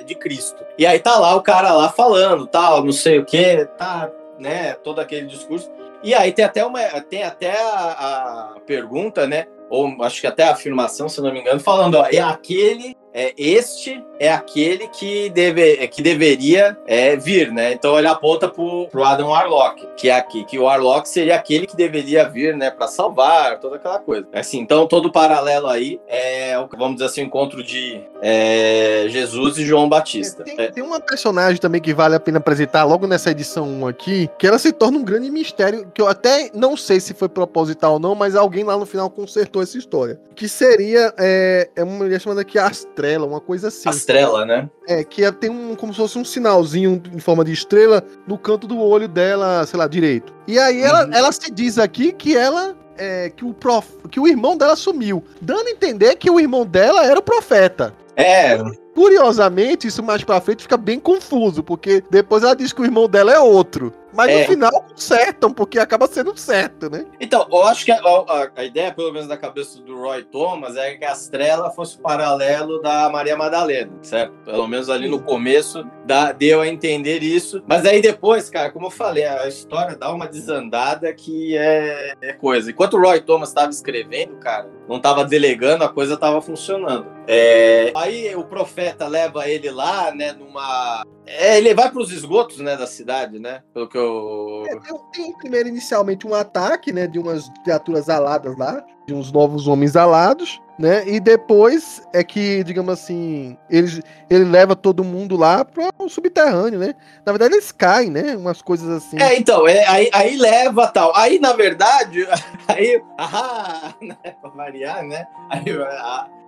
de 0.04 0.14
Cristo. 0.14 0.64
E 0.78 0.86
aí 0.86 0.98
tá 0.98 1.18
lá 1.18 1.34
o 1.34 1.42
cara 1.42 1.72
lá 1.72 1.88
falando, 1.88 2.46
tal, 2.46 2.84
não 2.84 2.92
sei 2.92 3.18
o 3.18 3.24
que, 3.24 3.64
tá, 3.76 4.10
né, 4.38 4.74
todo 4.74 5.00
aquele 5.00 5.26
discurso. 5.26 5.70
E 6.02 6.14
aí 6.14 6.32
tem 6.32 6.44
até 6.44 6.64
uma, 6.64 6.80
tem 7.00 7.22
até 7.22 7.60
a, 7.60 8.54
a 8.54 8.60
pergunta, 8.66 9.26
né? 9.26 9.46
Ou 9.70 10.02
acho 10.02 10.20
que 10.20 10.26
até 10.26 10.44
a 10.44 10.52
afirmação, 10.52 11.08
se 11.08 11.20
não 11.20 11.32
me 11.32 11.40
engano, 11.40 11.58
falando, 11.58 11.96
ó, 11.96 12.06
é 12.06 12.20
aquele 12.20 12.96
é, 13.14 13.32
este 13.38 14.04
é 14.18 14.32
aquele 14.32 14.88
que, 14.88 15.30
deve, 15.30 15.86
que 15.86 16.02
deveria 16.02 16.76
é, 16.84 17.14
vir, 17.14 17.52
né? 17.52 17.72
Então 17.72 17.96
ele 17.96 18.08
aponta 18.08 18.48
pro, 18.48 18.88
pro 18.88 19.04
Adam 19.04 19.28
Warlock, 19.28 19.86
que 19.96 20.10
é 20.10 20.16
aqui, 20.16 20.44
que 20.44 20.58
o 20.58 20.64
Warlock 20.64 21.08
seria 21.08 21.36
aquele 21.36 21.64
que 21.64 21.76
deveria 21.76 22.28
vir, 22.28 22.56
né, 22.56 22.72
para 22.72 22.88
salvar, 22.88 23.60
toda 23.60 23.76
aquela 23.76 24.00
coisa. 24.00 24.26
Assim, 24.32 24.58
então 24.58 24.88
todo 24.88 25.06
o 25.06 25.12
paralelo 25.12 25.68
aí 25.68 26.00
é, 26.08 26.56
vamos 26.76 26.94
dizer 26.94 27.06
assim, 27.06 27.22
o 27.22 27.26
encontro 27.26 27.62
de 27.62 28.00
é, 28.20 29.06
Jesus 29.08 29.58
e 29.58 29.64
João 29.64 29.88
Batista. 29.88 30.42
É, 30.42 30.56
tem, 30.56 30.72
tem, 30.72 30.82
uma 30.82 30.98
personagem 30.98 31.60
também 31.60 31.80
que 31.80 31.94
vale 31.94 32.16
a 32.16 32.20
pena 32.20 32.38
apresentar 32.38 32.82
logo 32.82 33.06
nessa 33.06 33.30
edição 33.30 33.68
1 33.68 33.86
aqui, 33.86 34.28
que 34.36 34.46
ela 34.46 34.58
se 34.58 34.72
torna 34.72 34.98
um 34.98 35.04
grande 35.04 35.30
mistério, 35.30 35.88
que 35.94 36.02
eu 36.02 36.08
até 36.08 36.50
não 36.52 36.76
sei 36.76 36.98
se 36.98 37.14
foi 37.14 37.28
proposital 37.28 37.94
ou 37.94 37.98
não, 38.00 38.16
mas 38.16 38.34
alguém 38.34 38.64
lá 38.64 38.76
no 38.76 38.86
final 38.86 39.08
consertou 39.08 39.62
essa 39.62 39.78
história. 39.78 40.18
Que 40.34 40.48
seria 40.48 41.14
é, 41.16 41.68
é 41.76 41.84
uma 41.84 41.98
mulher 41.98 42.20
chamada 42.20 42.40
aqui 42.40 42.58
Astra 42.58 43.03
estrela, 43.04 43.26
uma 43.26 43.40
coisa 43.40 43.68
assim. 43.68 43.88
A 43.88 43.92
estrela, 43.92 44.44
né? 44.44 44.68
É, 44.88 45.04
que 45.04 45.30
tem 45.32 45.50
um, 45.50 45.74
como 45.74 45.92
se 45.92 45.98
fosse 45.98 46.18
um 46.18 46.24
sinalzinho 46.24 47.02
em 47.12 47.18
forma 47.18 47.44
de 47.44 47.52
estrela 47.52 48.02
no 48.26 48.38
canto 48.38 48.66
do 48.66 48.78
olho 48.80 49.06
dela, 49.06 49.64
sei 49.66 49.78
lá, 49.78 49.86
direito. 49.86 50.32
E 50.46 50.58
aí 50.58 50.80
ela, 50.80 51.06
uhum. 51.06 51.12
ela 51.12 51.32
se 51.32 51.50
diz 51.50 51.78
aqui 51.78 52.12
que 52.12 52.36
ela 52.36 52.76
é, 52.96 53.30
que, 53.30 53.44
o 53.44 53.52
prof... 53.52 53.86
que 54.10 54.18
o 54.18 54.26
irmão 54.26 54.56
dela 54.56 54.76
sumiu, 54.76 55.22
dando 55.40 55.68
a 55.68 55.70
entender 55.70 56.16
que 56.16 56.30
o 56.30 56.40
irmão 56.40 56.64
dela 56.64 57.04
era 57.04 57.18
o 57.18 57.22
profeta. 57.22 57.94
É. 58.16 58.58
Curiosamente, 58.94 59.88
isso 59.88 60.02
mais 60.02 60.22
pra 60.22 60.40
frente 60.40 60.62
fica 60.62 60.76
bem 60.76 61.00
confuso, 61.00 61.62
porque 61.62 62.02
depois 62.10 62.44
ela 62.44 62.54
diz 62.54 62.72
que 62.72 62.80
o 62.80 62.84
irmão 62.84 63.08
dela 63.08 63.32
é 63.32 63.38
outro. 63.38 63.92
Mas 64.14 64.30
é. 64.30 64.40
no 64.40 64.46
final 64.46 64.70
consertam, 64.82 65.52
porque 65.52 65.78
acaba 65.78 66.06
sendo 66.06 66.36
certo, 66.36 66.88
né? 66.90 67.06
Então, 67.20 67.46
eu 67.50 67.64
acho 67.64 67.84
que 67.84 67.92
a, 67.92 67.96
a, 67.96 68.50
a, 68.56 68.64
ideia, 68.64 68.92
pelo 68.92 69.12
menos 69.12 69.28
da 69.28 69.36
cabeça 69.36 69.80
do 69.80 69.96
Roy 69.96 70.22
Thomas, 70.24 70.76
é 70.76 70.94
que 70.94 71.04
a 71.04 71.12
Estrela 71.12 71.70
fosse 71.70 71.96
o 71.96 72.00
paralelo 72.00 72.80
da 72.80 73.08
Maria 73.10 73.36
Madalena, 73.36 73.90
certo? 74.02 74.32
Pelo 74.44 74.66
menos 74.66 74.88
ali 74.88 75.08
no 75.08 75.22
começo 75.22 75.84
dá, 76.04 76.32
deu 76.32 76.60
a 76.60 76.68
entender 76.68 77.22
isso. 77.22 77.62
Mas 77.66 77.84
aí 77.84 78.00
depois, 78.00 78.48
cara, 78.50 78.70
como 78.70 78.86
eu 78.86 78.90
falei, 78.90 79.24
a 79.24 79.48
história 79.48 79.96
dá 79.96 80.12
uma 80.12 80.26
desandada 80.26 81.12
que 81.12 81.56
é, 81.56 82.14
é 82.20 82.32
coisa. 82.32 82.70
Enquanto 82.70 82.94
o 82.94 83.00
Roy 83.00 83.20
Thomas 83.20 83.48
estava 83.48 83.70
escrevendo, 83.70 84.36
cara, 84.36 84.68
não 84.88 84.96
estava 84.96 85.24
delegando, 85.24 85.84
a 85.84 85.88
coisa 85.88 86.14
estava 86.14 86.40
funcionando. 86.40 87.06
É, 87.26 87.92
aí 87.96 88.34
o 88.36 88.44
profeta 88.44 89.06
leva 89.06 89.48
ele 89.48 89.70
lá, 89.70 90.14
né, 90.14 90.32
numa. 90.32 91.04
É, 91.26 91.56
ele 91.56 91.74
vai 91.74 91.90
para 91.90 92.00
os 92.00 92.12
esgotos, 92.12 92.58
né, 92.58 92.76
da 92.76 92.86
cidade, 92.86 93.38
né? 93.38 93.62
Pelo 93.72 93.88
que 93.88 93.96
eu 93.96 94.64
é, 94.68 94.76
tem, 94.80 94.98
tem, 95.12 95.38
primeiro, 95.38 95.68
inicialmente, 95.68 96.26
um 96.26 96.34
ataque, 96.34 96.92
né? 96.92 97.06
De 97.06 97.18
umas 97.18 97.48
criaturas 97.62 98.10
aladas 98.10 98.56
lá, 98.58 98.84
de 99.06 99.14
uns 99.14 99.32
novos 99.32 99.66
homens 99.66 99.96
alados, 99.96 100.60
né? 100.78 101.08
E 101.08 101.18
depois 101.18 102.02
é 102.12 102.22
que, 102.22 102.62
digamos 102.64 102.92
assim, 102.92 103.56
ele, 103.70 104.02
ele 104.28 104.44
leva 104.44 104.76
todo 104.76 105.02
mundo 105.02 105.36
lá 105.36 105.64
para 105.64 105.90
o 105.98 106.08
subterrâneo, 106.10 106.78
né? 106.78 106.94
Na 107.24 107.32
verdade, 107.32 107.54
eles 107.54 107.72
caem, 107.72 108.10
né? 108.10 108.36
Umas 108.36 108.60
coisas 108.60 108.88
assim. 108.88 109.20
É, 109.20 109.38
então, 109.38 109.66
é, 109.66 109.86
aí, 109.86 110.10
aí 110.12 110.36
leva 110.36 110.88
tal. 110.88 111.14
Aí, 111.16 111.38
na 111.38 111.54
verdade, 111.54 112.26
aí, 112.68 113.02
ah, 113.18 113.94
né, 114.02 114.16
pra 114.42 114.50
variar, 114.50 115.02
né? 115.04 115.26
Aí, 115.48 115.64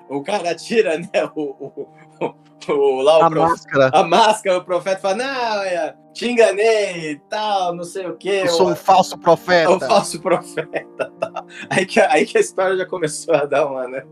o 0.09 0.23
cara 0.23 0.55
tira, 0.55 0.99
né, 0.99 1.09
o, 1.35 1.43
o, 1.43 1.89
o, 2.69 3.03
lá 3.03 3.19
o 3.19 3.23
a 3.23 3.31
prof... 3.31 3.51
máscara. 3.51 3.91
A 3.93 4.03
máscara, 4.05 4.59
o 4.59 4.65
profeta 4.65 5.01
fala, 5.01 5.17
não, 5.17 5.63
é, 5.63 5.95
te 6.13 6.31
enganei 6.31 7.13
e 7.13 7.17
tal, 7.29 7.75
não 7.75 7.85
sei 7.85 8.07
o 8.07 8.17
quê. 8.17 8.43
Eu 8.45 8.49
sou 8.49 8.71
um 8.73 8.77
falso 8.77 9.19
profeta. 9.19 9.71
Um 9.71 9.81
falso 9.81 10.21
profeta. 10.21 11.13
Tal. 11.21 11.47
Aí, 11.69 11.85
que, 11.85 12.01
aí 12.01 12.25
que 12.25 12.39
a 12.39 12.41
história 12.41 12.77
já 12.77 12.87
começou 12.87 13.35
a 13.35 13.45
dar 13.45 13.67
uma, 13.67 13.87
né? 13.87 14.05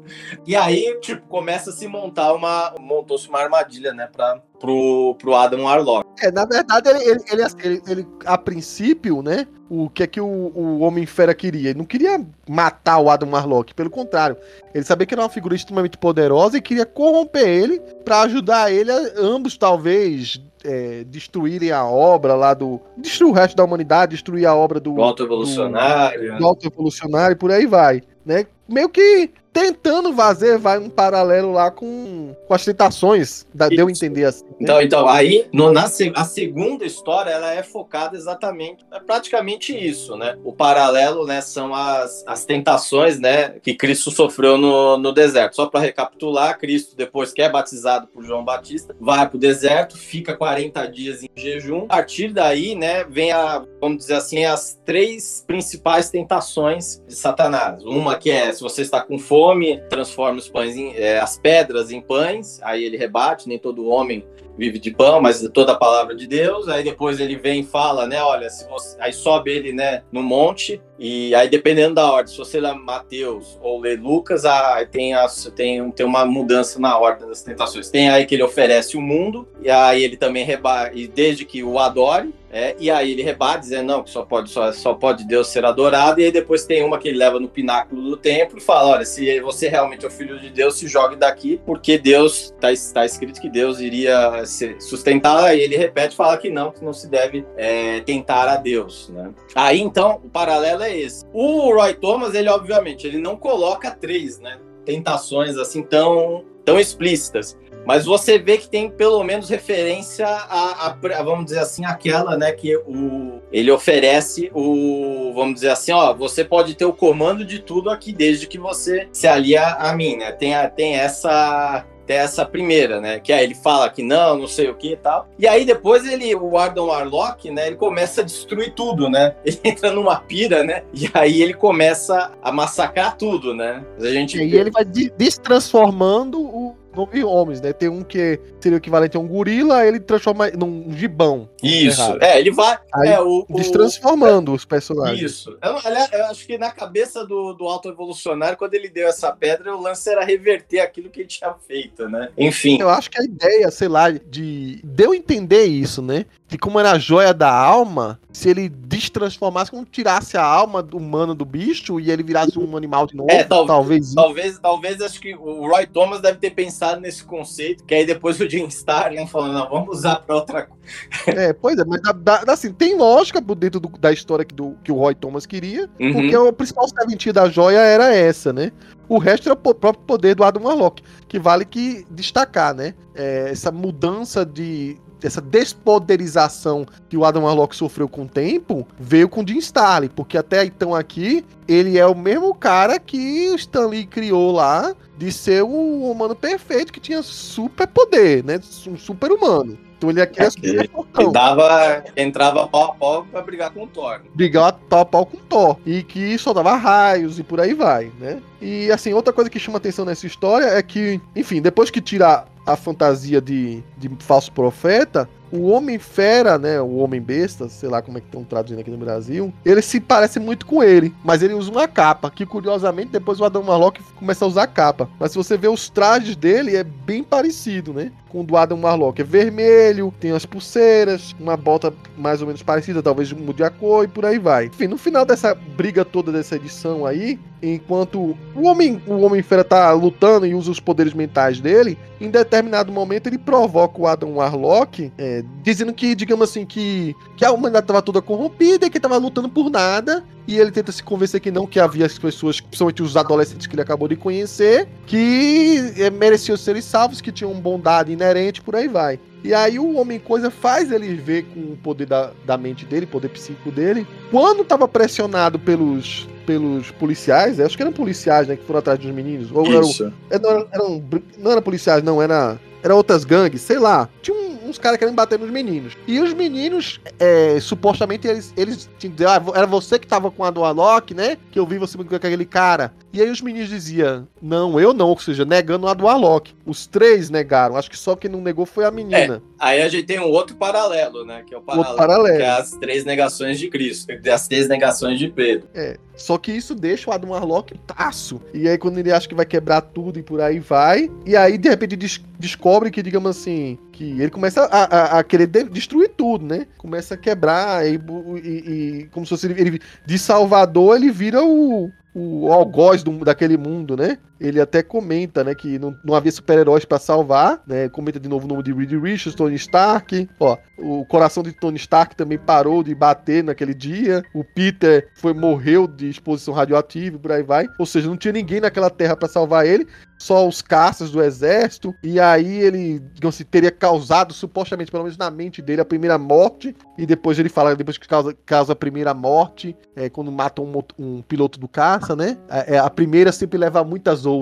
E 0.46 0.54
aí, 0.54 0.98
tipo, 1.00 1.26
começa 1.28 1.70
a 1.70 1.72
se 1.72 1.88
montar 1.88 2.32
uma. 2.34 2.74
Montou-se 2.78 3.28
uma 3.28 3.40
armadilha, 3.40 3.92
né, 3.92 4.08
pra, 4.12 4.40
pro, 4.60 5.16
pro 5.18 5.34
Adam 5.34 5.64
Warlock. 5.64 6.08
É, 6.22 6.30
na 6.30 6.44
verdade, 6.44 6.88
ele, 6.88 7.04
ele, 7.04 7.22
ele, 7.30 7.42
ele, 7.62 7.82
ele 7.86 8.06
a 8.24 8.38
princípio, 8.38 9.22
né, 9.22 9.46
o 9.68 9.88
que 9.88 10.02
é 10.02 10.06
que 10.06 10.20
o, 10.20 10.26
o 10.26 10.80
Homem-Fera 10.80 11.34
queria? 11.34 11.70
Ele 11.70 11.78
não 11.78 11.86
queria 11.86 12.24
matar 12.48 12.98
o 12.98 13.10
Adam 13.10 13.30
Warlock, 13.30 13.74
pelo 13.74 13.90
contrário. 13.90 14.36
Ele 14.74 14.84
sabia 14.84 15.06
que 15.06 15.14
era 15.14 15.22
uma 15.22 15.28
figura 15.28 15.54
extremamente 15.54 15.98
poderosa 15.98 16.58
e 16.58 16.62
queria 16.62 16.86
corromper 16.86 17.48
ele 17.48 17.82
para 18.04 18.22
ajudar 18.22 18.72
ele 18.72 18.90
a 18.90 18.98
ambos, 19.16 19.56
talvez, 19.56 20.40
é, 20.64 21.04
destruírem 21.04 21.70
a 21.70 21.84
obra 21.84 22.34
lá 22.34 22.54
do. 22.54 22.80
Destruir 22.96 23.30
o 23.30 23.34
resto 23.34 23.56
da 23.56 23.64
humanidade, 23.64 24.12
destruir 24.12 24.46
a 24.46 24.54
obra 24.54 24.78
do. 24.78 24.92
Do 24.94 25.02
auto-evolucionário. 25.02 26.32
Do, 26.32 26.38
do 26.38 26.46
auto-evolucionário, 26.46 27.36
por 27.36 27.50
aí 27.50 27.66
vai. 27.66 28.02
Né? 28.24 28.46
Meio 28.68 28.88
que 28.88 29.30
tentando 29.54 30.12
fazer 30.12 30.58
vai 30.58 30.78
um 30.78 30.90
paralelo 30.90 31.52
lá 31.52 31.70
com, 31.70 32.34
com 32.46 32.52
as 32.52 32.64
tentações, 32.64 33.46
da, 33.54 33.68
deu 33.68 33.86
a 33.86 33.90
entender 33.90 34.24
assim. 34.24 34.44
Então, 34.60 34.82
então 34.82 35.08
aí 35.08 35.46
no, 35.52 35.72
na, 35.72 35.84
a 35.84 36.24
segunda 36.24 36.84
história 36.84 37.30
ela 37.30 37.54
é 37.54 37.62
focada 37.62 38.16
exatamente, 38.16 38.84
é 38.92 38.98
praticamente 38.98 39.72
isso, 39.72 40.16
né? 40.16 40.36
O 40.44 40.52
paralelo, 40.52 41.24
né, 41.24 41.40
são 41.40 41.72
as, 41.72 42.24
as 42.26 42.44
tentações, 42.44 43.20
né, 43.20 43.50
que 43.62 43.74
Cristo 43.74 44.10
sofreu 44.10 44.58
no, 44.58 44.98
no 44.98 45.12
deserto. 45.12 45.54
Só 45.54 45.66
para 45.66 45.80
recapitular, 45.80 46.58
Cristo 46.58 46.96
depois 46.96 47.32
que 47.32 47.40
é 47.40 47.48
batizado 47.48 48.08
por 48.08 48.24
João 48.24 48.44
Batista, 48.44 48.96
vai 49.00 49.28
para 49.28 49.36
o 49.36 49.40
deserto, 49.40 49.96
fica 49.96 50.36
40 50.36 50.84
dias 50.88 51.22
em 51.22 51.28
jejum. 51.36 51.84
A 51.84 51.98
partir 51.98 52.32
daí, 52.32 52.74
né, 52.74 53.04
vem 53.04 53.30
a, 53.30 53.64
vamos 53.80 53.98
dizer 53.98 54.14
assim, 54.14 54.44
as 54.44 54.80
três 54.84 55.44
principais 55.46 56.10
tentações 56.10 57.00
de 57.06 57.14
Satanás. 57.14 57.84
Uma 57.84 58.16
que 58.16 58.30
é 58.30 58.52
Se 58.52 58.60
você 58.60 58.82
está 58.82 59.00
com 59.00 59.16
fome, 59.16 59.43
transforma 59.88 60.38
os 60.38 60.48
pães 60.48 60.76
em, 60.76 60.94
é, 60.96 61.18
as 61.18 61.38
pedras 61.38 61.90
em 61.90 62.00
pães. 62.00 62.60
Aí 62.62 62.84
ele 62.84 62.96
rebate, 62.96 63.48
nem 63.48 63.58
todo 63.58 63.86
homem 63.86 64.24
vive 64.56 64.78
de 64.78 64.90
pão, 64.90 65.20
mas 65.20 65.40
de 65.40 65.48
toda 65.48 65.72
a 65.72 65.76
palavra 65.76 66.14
de 66.14 66.26
Deus. 66.26 66.68
Aí 66.68 66.82
depois 66.82 67.20
ele 67.20 67.36
vem 67.36 67.60
e 67.60 67.64
fala, 67.64 68.06
né? 68.06 68.22
Olha, 68.22 68.48
se 68.48 68.68
você... 68.68 68.96
aí 69.00 69.12
sobe 69.12 69.50
ele, 69.50 69.72
né, 69.72 70.02
no 70.12 70.22
monte. 70.22 70.80
E 70.98 71.34
aí, 71.34 71.48
dependendo 71.48 71.96
da 71.96 72.10
ordem, 72.10 72.32
se 72.32 72.38
você 72.38 72.60
ler 72.60 72.74
Mateus 72.74 73.58
ou 73.60 73.80
ler 73.80 74.00
Lucas, 74.00 74.44
aí 74.44 74.86
tem, 74.86 75.12
a, 75.12 75.26
tem, 75.54 75.90
tem 75.90 76.06
uma 76.06 76.24
mudança 76.24 76.78
na 76.78 76.96
ordem 76.96 77.28
das 77.28 77.42
tentações. 77.42 77.90
Tem 77.90 78.08
aí 78.08 78.24
que 78.26 78.34
ele 78.34 78.44
oferece 78.44 78.96
o 78.96 79.02
mundo, 79.02 79.48
e 79.60 79.68
aí 79.68 80.04
ele 80.04 80.16
também 80.16 80.44
rebate, 80.44 80.96
e 80.96 81.08
desde 81.08 81.44
que 81.44 81.64
o 81.64 81.80
adore, 81.80 82.32
é, 82.54 82.76
e 82.78 82.88
aí 82.88 83.10
ele 83.10 83.22
rebate, 83.24 83.62
dizendo 83.62 83.88
não, 83.88 84.04
que 84.04 84.10
só 84.10 84.22
pode, 84.22 84.48
só, 84.48 84.72
só 84.72 84.94
pode 84.94 85.26
Deus 85.26 85.48
ser 85.48 85.64
adorado, 85.64 86.20
e 86.20 86.24
aí 86.26 86.30
depois 86.30 86.64
tem 86.64 86.84
uma 86.84 87.00
que 87.00 87.08
ele 87.08 87.18
leva 87.18 87.40
no 87.40 87.48
pináculo 87.48 88.00
do 88.10 88.16
templo 88.16 88.58
e 88.58 88.60
fala: 88.60 88.90
olha, 88.90 89.04
se 89.04 89.40
você 89.40 89.68
realmente 89.68 90.04
é 90.04 90.08
o 90.08 90.10
filho 90.10 90.38
de 90.38 90.50
Deus, 90.50 90.76
se 90.76 90.86
jogue 90.86 91.16
daqui, 91.16 91.60
porque 91.66 91.98
Deus 91.98 92.54
está 92.54 92.68
tá 92.94 93.04
escrito 93.04 93.40
que 93.40 93.50
Deus 93.50 93.80
iria 93.80 94.44
sustentar, 94.78 95.42
aí 95.42 95.60
ele 95.60 95.76
repete 95.76 96.14
fala 96.14 96.36
que 96.36 96.48
não, 96.48 96.70
que 96.70 96.84
não 96.84 96.92
se 96.92 97.08
deve 97.08 97.44
é, 97.56 97.98
tentar 98.02 98.48
a 98.48 98.54
Deus. 98.54 99.08
Né? 99.08 99.32
Aí 99.56 99.80
então 99.80 100.20
o 100.22 100.30
paralelo 100.30 100.84
é 100.84 100.96
esse. 100.96 101.24
O 101.32 101.74
Roy 101.74 101.94
Thomas, 101.94 102.34
ele 102.34 102.48
obviamente, 102.48 103.04
ele 103.04 103.18
não 103.18 103.36
coloca 103.36 103.90
três, 103.90 104.38
né? 104.38 104.60
Tentações 104.84 105.56
assim 105.56 105.82
tão, 105.82 106.44
tão 106.64 106.78
explícitas. 106.78 107.58
Mas 107.86 108.04
você 108.04 108.38
vê 108.38 108.58
que 108.58 108.68
tem 108.68 108.90
pelo 108.90 109.22
menos 109.22 109.48
referência 109.48 110.26
a, 110.26 110.86
a, 110.86 111.22
vamos 111.22 111.46
dizer 111.46 111.60
assim, 111.60 111.84
aquela, 111.84 112.36
né, 112.36 112.52
que 112.52 112.76
o, 112.76 113.40
ele 113.52 113.70
oferece 113.70 114.50
o, 114.54 115.32
vamos 115.34 115.54
dizer 115.54 115.70
assim, 115.70 115.92
ó, 115.92 116.14
você 116.14 116.44
pode 116.44 116.74
ter 116.74 116.84
o 116.84 116.92
comando 116.92 117.44
de 117.44 117.58
tudo 117.58 117.90
aqui 117.90 118.12
desde 118.12 118.46
que 118.46 118.58
você 118.58 119.08
se 119.12 119.26
alia 119.26 119.74
a 119.74 119.94
mim, 119.94 120.16
né? 120.16 120.32
Tem, 120.32 120.54
a, 120.54 120.68
tem 120.68 120.96
essa 120.96 121.84
tem 122.06 122.16
essa 122.16 122.44
primeira, 122.44 123.00
né? 123.00 123.18
Que 123.18 123.32
aí 123.32 123.44
ele 123.44 123.54
fala 123.54 123.88
que 123.88 124.02
não, 124.02 124.38
não 124.38 124.46
sei 124.46 124.68
o 124.68 124.74
que 124.74 124.92
e 124.92 124.96
tal. 124.96 125.28
E 125.38 125.46
aí 125.46 125.64
depois 125.64 126.06
ele, 126.06 126.34
o 126.34 126.58
Ardon 126.58 126.86
Warlock, 126.86 127.50
né? 127.50 127.66
Ele 127.66 127.76
começa 127.76 128.20
a 128.20 128.24
destruir 128.24 128.74
tudo, 128.74 129.08
né? 129.08 129.34
Ele 129.44 129.58
entra 129.64 129.90
numa 129.90 130.16
pira, 130.16 130.62
né? 130.62 130.84
E 130.92 131.08
aí 131.14 131.42
ele 131.42 131.54
começa 131.54 132.32
a 132.42 132.52
massacrar 132.52 133.16
tudo, 133.16 133.54
né? 133.54 133.84
A 133.98 134.06
gente... 134.06 134.38
E 134.38 134.56
ele 134.56 134.70
vai 134.70 134.84
destransformando 134.84 136.40
o, 136.40 136.76
nove 136.94 137.24
homens, 137.24 137.60
né? 137.60 137.72
Tem 137.72 137.88
um 137.88 138.02
que 138.02 138.40
seria 138.60 138.76
o 138.76 138.80
equivalente 138.80 139.16
a 139.16 139.20
um 139.20 139.26
gorila, 139.26 139.86
ele 139.86 140.00
transforma 140.00 140.50
num 140.50 140.92
gibão. 140.92 141.48
Isso. 141.62 142.16
É, 142.20 142.38
ele 142.38 142.50
vai. 142.50 142.78
Aí, 142.94 143.08
é, 143.08 143.20
o, 143.20 143.46
destransformando 143.50 144.52
o... 144.52 144.54
os 144.54 144.64
personagens. 144.64 145.20
Isso. 145.20 145.56
Eu, 145.62 145.78
aliás, 145.84 146.12
eu 146.12 146.24
acho 146.26 146.46
que 146.46 146.58
na 146.58 146.70
cabeça 146.70 147.24
do, 147.26 147.52
do 147.54 147.64
alto 147.64 147.88
evolucionário, 147.88 148.56
quando 148.56 148.74
ele 148.74 148.88
deu 148.88 149.08
essa 149.08 149.32
pedra, 149.32 149.74
o 149.74 149.80
lance 149.80 150.08
era 150.10 150.24
reverter 150.24 150.80
aquilo 150.80 151.10
que 151.10 151.20
ele 151.20 151.28
tinha 151.28 151.54
feito, 151.66 152.08
né? 152.08 152.30
Enfim. 152.36 152.78
Eu 152.80 152.88
acho 152.88 153.10
que 153.10 153.20
a 153.20 153.24
ideia, 153.24 153.70
sei 153.70 153.88
lá, 153.88 154.10
de. 154.10 154.80
Deu 154.84 155.14
entender 155.14 155.64
isso, 155.64 156.02
né? 156.02 156.26
De 156.54 156.58
como 156.58 156.78
era 156.78 156.92
a 156.92 156.98
joia 157.00 157.34
da 157.34 157.52
alma, 157.52 158.20
se 158.32 158.48
ele 158.48 158.68
destransformasse, 158.68 159.72
como 159.72 159.84
tirasse 159.84 160.36
a 160.36 160.44
alma 160.44 160.86
humana 160.92 161.34
do 161.34 161.44
bicho 161.44 161.98
e 161.98 162.12
ele 162.12 162.22
virasse 162.22 162.56
um 162.56 162.76
animal 162.76 163.08
de 163.08 163.16
novo. 163.16 163.28
É, 163.28 163.42
talvez. 163.42 163.66
Talvez, 163.66 164.14
talvez, 164.14 164.58
talvez 164.60 165.00
acho 165.00 165.20
que 165.20 165.34
o 165.34 165.68
Roy 165.68 165.84
Thomas 165.84 166.20
deve 166.20 166.38
ter 166.38 166.50
pensado 166.50 167.00
nesse 167.00 167.24
conceito, 167.24 167.82
que 167.82 167.92
aí 167.92 168.06
depois 168.06 168.38
o 168.38 168.48
Jim 168.48 168.66
Starlin 168.66 169.26
falou, 169.26 169.48
não, 169.48 169.68
vamos 169.68 169.98
usar 169.98 170.20
para 170.20 170.36
outra 170.36 170.62
coisa. 170.62 170.84
É, 171.26 171.52
pois 171.52 171.76
é, 171.78 171.84
mas 171.84 172.00
dá, 172.18 172.44
assim, 172.46 172.72
tem 172.72 172.96
lógica 172.96 173.40
dentro 173.40 173.80
do, 173.80 173.88
da 173.88 174.12
história 174.12 174.44
que, 174.44 174.54
do, 174.54 174.76
que 174.84 174.92
o 174.92 174.94
Roy 174.94 175.14
Thomas 175.14 175.46
queria, 175.46 175.90
uhum. 175.98 176.12
porque 176.12 176.36
o 176.36 176.52
principal 176.52 176.86
serventia 176.86 177.32
da 177.32 177.48
joia 177.48 177.78
era 177.78 178.14
essa, 178.14 178.52
né? 178.52 178.70
O 179.08 179.18
resto 179.18 179.48
era 179.48 179.54
o 179.54 179.74
próprio 179.74 180.04
poder 180.06 180.34
do 180.34 180.44
Adam 180.44 180.62
Warlock, 180.62 181.02
que 181.26 181.38
vale 181.38 181.64
que 181.64 182.06
destacar, 182.10 182.74
né? 182.74 182.94
É, 183.14 183.50
essa 183.50 183.72
mudança 183.72 184.44
de 184.44 184.98
essa 185.26 185.40
despoderização 185.40 186.86
que 187.08 187.16
o 187.16 187.24
Adam 187.24 187.44
Warlock 187.44 187.74
sofreu 187.74 188.08
com 188.08 188.22
o 188.22 188.28
tempo 188.28 188.86
veio 188.98 189.28
com 189.28 189.42
o 189.42 189.46
Jim 189.46 189.58
Starlin, 189.58 190.08
porque 190.08 190.36
até 190.36 190.64
então 190.64 190.94
aqui 190.94 191.44
ele 191.66 191.98
é 191.98 192.06
o 192.06 192.14
mesmo 192.14 192.54
cara 192.54 192.98
que 192.98 193.50
o 193.50 193.54
Stanley 193.54 194.06
criou 194.06 194.52
lá 194.52 194.94
de 195.16 195.32
ser 195.32 195.62
um 195.62 196.10
humano 196.10 196.34
perfeito 196.34 196.92
que 196.92 197.00
tinha 197.00 197.22
super 197.22 197.86
poder, 197.86 198.44
né? 198.44 198.60
Um 198.86 198.96
super 198.96 199.30
humano. 199.32 199.78
Ele 200.10 200.20
aqui 200.20 200.40
é, 200.40 200.50
super 200.50 200.88
fortão. 200.88 201.32
dava, 201.32 202.04
entrava 202.16 202.66
pau 202.66 202.84
a 202.84 202.94
pau 202.94 203.26
pra 203.30 203.42
brigar 203.42 203.70
com 203.70 203.84
o 203.84 203.86
Thor. 203.86 204.20
Brigava 204.34 204.72
pau 204.88 205.00
a 205.00 205.04
pau 205.04 205.26
com 205.26 205.36
o 205.36 205.40
Thor. 205.40 205.76
E 205.86 206.02
que 206.02 206.36
soltava 206.38 206.74
raios 206.76 207.38
e 207.38 207.42
por 207.42 207.60
aí 207.60 207.74
vai, 207.74 208.10
né? 208.18 208.40
E 208.60 208.90
assim, 208.90 209.12
outra 209.12 209.32
coisa 209.32 209.50
que 209.50 209.58
chama 209.58 209.78
atenção 209.78 210.04
nessa 210.04 210.26
história 210.26 210.66
é 210.66 210.82
que, 210.82 211.20
enfim, 211.34 211.60
depois 211.60 211.90
que 211.90 212.00
tira 212.00 212.44
a 212.66 212.76
fantasia 212.76 213.40
de, 213.40 213.82
de 213.98 214.10
falso 214.20 214.50
profeta, 214.52 215.28
o 215.54 215.68
Homem-Fera, 215.68 216.58
né? 216.58 216.80
O 216.80 216.96
Homem-Besta, 216.96 217.68
sei 217.68 217.88
lá 217.88 218.02
como 218.02 218.18
é 218.18 218.20
que 218.20 218.26
estão 218.26 218.42
traduzindo 218.42 218.80
aqui 218.80 218.90
no 218.90 218.98
Brasil, 218.98 219.52
ele 219.64 219.80
se 219.80 220.00
parece 220.00 220.40
muito 220.40 220.66
com 220.66 220.82
ele, 220.82 221.14
mas 221.22 221.42
ele 221.42 221.54
usa 221.54 221.70
uma 221.70 221.86
capa, 221.86 222.30
que 222.30 222.44
curiosamente 222.44 223.12
depois 223.12 223.40
o 223.40 223.44
Adam 223.44 223.62
Warlock 223.62 224.02
começa 224.14 224.44
a 224.44 224.48
usar 224.48 224.66
capa. 224.66 225.08
Mas 225.18 225.30
se 225.30 225.36
você 225.36 225.56
vê 225.56 225.68
os 225.68 225.88
trajes 225.88 226.34
dele, 226.34 226.76
é 226.76 226.82
bem 226.82 227.22
parecido, 227.22 227.92
né? 227.92 228.10
Com 228.28 228.40
o 228.40 228.44
do 228.44 228.56
Adam 228.56 228.80
Warlock. 228.80 229.20
É 229.20 229.24
vermelho, 229.24 230.12
tem 230.18 230.32
as 230.32 230.44
pulseiras, 230.44 231.36
uma 231.38 231.56
bota 231.56 231.94
mais 232.18 232.40
ou 232.40 232.48
menos 232.48 232.62
parecida, 232.62 233.00
talvez 233.00 233.32
mude 233.32 233.62
a 233.62 233.70
cor 233.70 234.04
e 234.04 234.08
por 234.08 234.24
aí 234.24 234.38
vai. 234.40 234.66
Enfim, 234.66 234.88
no 234.88 234.98
final 234.98 235.24
dessa 235.24 235.54
briga 235.54 236.04
toda 236.04 236.32
dessa 236.32 236.56
edição 236.56 237.06
aí, 237.06 237.38
enquanto 237.62 238.36
o 238.54 238.62
homem 238.62 239.00
o 239.06 239.20
homem 239.20 239.42
fera 239.42 239.64
tá 239.64 239.92
lutando 239.92 240.46
e 240.46 240.54
usa 240.54 240.70
os 240.70 240.80
poderes 240.80 241.14
mentais 241.14 241.60
dele 241.60 241.96
em 242.20 242.30
determinado 242.30 242.92
momento 242.92 243.26
ele 243.26 243.38
provoca 243.38 244.00
o 244.00 244.06
Adam 244.06 244.34
Warlock 244.34 245.12
é, 245.16 245.43
dizendo 245.62 245.92
que 245.92 246.14
digamos 246.14 246.50
assim 246.50 246.66
que 246.66 247.14
que 247.36 247.44
a 247.44 247.50
humanidade 247.50 247.84
estava 247.84 248.02
toda 248.02 248.20
corrompida 248.20 248.86
e 248.86 248.90
que 248.90 248.98
estava 248.98 249.16
lutando 249.16 249.48
por 249.48 249.70
nada 249.70 250.24
e 250.46 250.58
ele 250.58 250.70
tenta 250.70 250.92
se 250.92 251.02
convencer 251.02 251.40
que 251.40 251.50
não, 251.50 251.66
que 251.66 251.80
havia 251.80 252.04
as 252.04 252.18
pessoas, 252.18 252.60
principalmente 252.60 253.02
os 253.02 253.16
adolescentes 253.16 253.66
que 253.66 253.74
ele 253.74 253.82
acabou 253.82 254.06
de 254.06 254.16
conhecer, 254.16 254.86
que 255.06 255.94
é, 255.96 256.10
mereciam 256.10 256.56
ser 256.56 256.80
salvos, 256.82 257.20
que 257.20 257.32
tinham 257.32 257.52
bondade 257.54 258.12
inerente, 258.12 258.60
por 258.60 258.76
aí 258.76 258.86
vai. 258.86 259.18
E 259.42 259.54
aí 259.54 259.78
o 259.78 259.96
Homem-Coisa 259.96 260.50
faz 260.50 260.92
ele 260.92 261.14
ver 261.14 261.44
com 261.44 261.60
o 261.60 261.76
poder 261.82 262.06
da, 262.06 262.32
da 262.44 262.58
mente 262.58 262.84
dele, 262.84 263.06
poder 263.06 263.28
psíquico 263.28 263.70
dele. 263.70 264.06
Quando 264.30 264.62
estava 264.62 264.86
pressionado 264.86 265.58
pelos 265.58 266.26
pelos 266.44 266.90
policiais, 266.90 267.58
acho 267.58 267.74
que 267.74 267.82
eram 267.82 267.92
policiais, 267.92 268.46
né, 268.46 268.56
que 268.56 268.64
foram 268.64 268.78
atrás 268.78 268.98
dos 268.98 269.10
meninos. 269.10 269.50
Ou 269.50 269.64
Isso. 269.80 270.12
Eram, 270.30 270.50
eram, 270.50 270.68
eram, 270.72 271.04
não 271.38 271.52
eram 271.52 271.62
policiais, 271.62 272.02
não, 272.02 272.20
era, 272.20 272.58
era 272.82 272.94
outras 272.94 273.24
gangues, 273.24 273.62
sei 273.62 273.78
lá. 273.78 274.08
Tinha 274.20 274.36
um, 274.36 274.43
uns 274.74 274.78
caras 274.78 274.98
querendo 274.98 275.14
bater 275.14 275.38
nos 275.38 275.50
meninos. 275.50 275.96
E 276.06 276.20
os 276.20 276.34
meninos, 276.34 277.00
é, 277.18 277.58
supostamente, 277.60 278.26
eles, 278.26 278.52
eles 278.56 278.90
tinham 278.98 279.14
ah, 279.28 279.40
era 279.56 279.66
você 279.66 279.98
que 279.98 280.06
tava 280.06 280.30
com 280.30 280.44
a 280.44 280.50
do 280.50 280.64
Alok, 280.64 281.14
né? 281.14 281.36
Que 281.50 281.58
eu 281.58 281.66
vi 281.66 281.78
você 281.78 281.96
com 281.96 282.14
aquele 282.14 282.44
cara. 282.44 282.92
E 283.14 283.22
aí 283.22 283.30
os 283.30 283.40
meninos 283.40 283.68
diziam, 283.68 284.26
não, 284.42 284.80
eu 284.80 284.92
não, 284.92 285.10
ou 285.10 285.18
seja, 285.20 285.44
negando 285.44 285.86
a 285.86 285.94
do 285.94 286.08
Alok. 286.08 286.52
Os 286.66 286.84
três 286.84 287.30
negaram, 287.30 287.76
acho 287.76 287.88
que 287.88 287.96
só 287.96 288.16
quem 288.16 288.28
não 288.28 288.40
negou 288.40 288.66
foi 288.66 288.84
a 288.84 288.90
menina. 288.90 289.36
É, 289.36 289.40
aí 289.56 289.82
a 289.82 289.88
gente 289.88 290.04
tem 290.04 290.18
um 290.18 290.24
outro 290.24 290.56
paralelo, 290.56 291.24
né? 291.24 291.44
Que 291.46 291.54
é 291.54 291.58
o 291.58 291.60
paralelo, 291.60 291.96
paralelo. 291.96 292.36
Que 292.36 292.42
é 292.42 292.50
as 292.50 292.72
três 292.72 293.04
negações 293.04 293.60
de 293.60 293.68
Cristo, 293.68 294.08
as 294.32 294.48
três 294.48 294.66
negações 294.66 295.20
de 295.20 295.28
Pedro. 295.28 295.68
É, 295.72 295.96
só 296.16 296.36
que 296.36 296.50
isso 296.50 296.74
deixa 296.74 297.08
o 297.08 297.12
Adam 297.12 297.30
Warlock 297.30 297.78
taço. 297.86 298.40
E 298.52 298.68
aí 298.68 298.76
quando 298.76 298.98
ele 298.98 299.12
acha 299.12 299.28
que 299.28 299.34
vai 299.34 299.46
quebrar 299.46 299.80
tudo 299.80 300.18
e 300.18 300.22
por 300.22 300.40
aí 300.40 300.58
vai, 300.58 301.08
e 301.24 301.36
aí 301.36 301.56
de 301.56 301.68
repente 301.68 301.94
des 301.94 302.20
descobre 302.36 302.90
que, 302.90 303.00
digamos 303.00 303.30
assim, 303.30 303.78
que 303.92 304.20
ele 304.20 304.30
começa 304.30 304.64
a, 304.64 304.84
a, 304.84 305.18
a 305.20 305.24
querer 305.24 305.46
de 305.46 305.64
destruir 305.64 306.10
tudo, 306.10 306.44
né? 306.44 306.66
Começa 306.76 307.14
a 307.14 307.16
quebrar 307.16 307.86
e, 307.86 307.94
e, 307.94 308.48
e 308.48 309.08
como 309.12 309.24
se 309.24 309.30
fosse 309.30 309.46
ele, 309.46 309.60
ele, 309.60 309.80
de 310.04 310.18
Salvador 310.18 310.96
ele 310.96 311.10
vira 311.12 311.42
o, 311.42 311.90
o 312.14 312.52
algoz 312.52 313.02
do, 313.02 313.24
daquele 313.24 313.56
mundo, 313.56 313.96
né? 313.96 314.18
Ele 314.44 314.60
até 314.60 314.82
comenta, 314.82 315.42
né, 315.42 315.54
que 315.54 315.78
não, 315.78 315.96
não 316.04 316.14
havia 316.14 316.30
super-heróis 316.30 316.84
para 316.84 316.98
salvar, 316.98 317.62
né? 317.66 317.88
Comenta 317.88 318.20
de 318.20 318.28
novo 318.28 318.44
o 318.44 318.48
nome 318.48 318.62
de 318.62 318.72
Reed 318.72 318.92
Richards, 318.92 319.34
Tony 319.34 319.54
Stark. 319.54 320.28
Ó, 320.38 320.58
o 320.76 321.04
coração 321.06 321.42
de 321.42 321.52
Tony 321.52 321.78
Stark 321.78 322.14
também 322.14 322.36
parou 322.36 322.82
de 322.82 322.94
bater 322.94 323.42
naquele 323.42 323.72
dia. 323.72 324.22
O 324.34 324.44
Peter 324.44 325.08
foi 325.14 325.32
morreu 325.32 325.86
de 325.86 326.10
exposição 326.10 326.52
radioativa, 326.52 327.18
por 327.18 327.32
aí 327.32 327.42
vai. 327.42 327.66
Ou 327.78 327.86
seja, 327.86 328.06
não 328.06 328.18
tinha 328.18 328.32
ninguém 328.32 328.60
naquela 328.60 328.90
terra 328.90 329.16
para 329.16 329.28
salvar 329.28 329.66
ele, 329.66 329.86
só 330.18 330.46
os 330.46 330.60
caças 330.60 331.10
do 331.10 331.22
exército. 331.22 331.94
E 332.02 332.20
aí 332.20 332.60
ele, 332.60 333.00
digamos 333.14 333.36
assim, 333.36 333.44
teria 333.44 333.70
causado 333.70 334.34
supostamente, 334.34 334.90
pelo 334.90 335.04
menos 335.04 335.16
na 335.16 335.30
mente 335.30 335.62
dele, 335.62 335.80
a 335.80 335.86
primeira 335.86 336.18
morte. 336.18 336.76
E 336.98 337.06
depois 337.06 337.38
ele 337.38 337.48
fala 337.48 337.74
depois 337.74 337.96
que 337.96 338.06
causa, 338.06 338.36
causa 338.44 338.74
a 338.74 338.76
primeira 338.76 339.14
morte, 339.14 339.74
é, 339.96 340.10
quando 340.10 340.30
mata 340.30 340.60
um, 340.60 340.82
um 340.98 341.22
piloto 341.22 341.58
do 341.58 341.66
caça, 341.66 342.14
né? 342.14 342.36
A, 342.48 342.58
é, 342.58 342.78
a 342.78 342.90
primeira 342.90 343.32
sempre 343.32 343.58
leva 343.58 343.82
muitas 343.82 344.26
outras. 344.26 344.33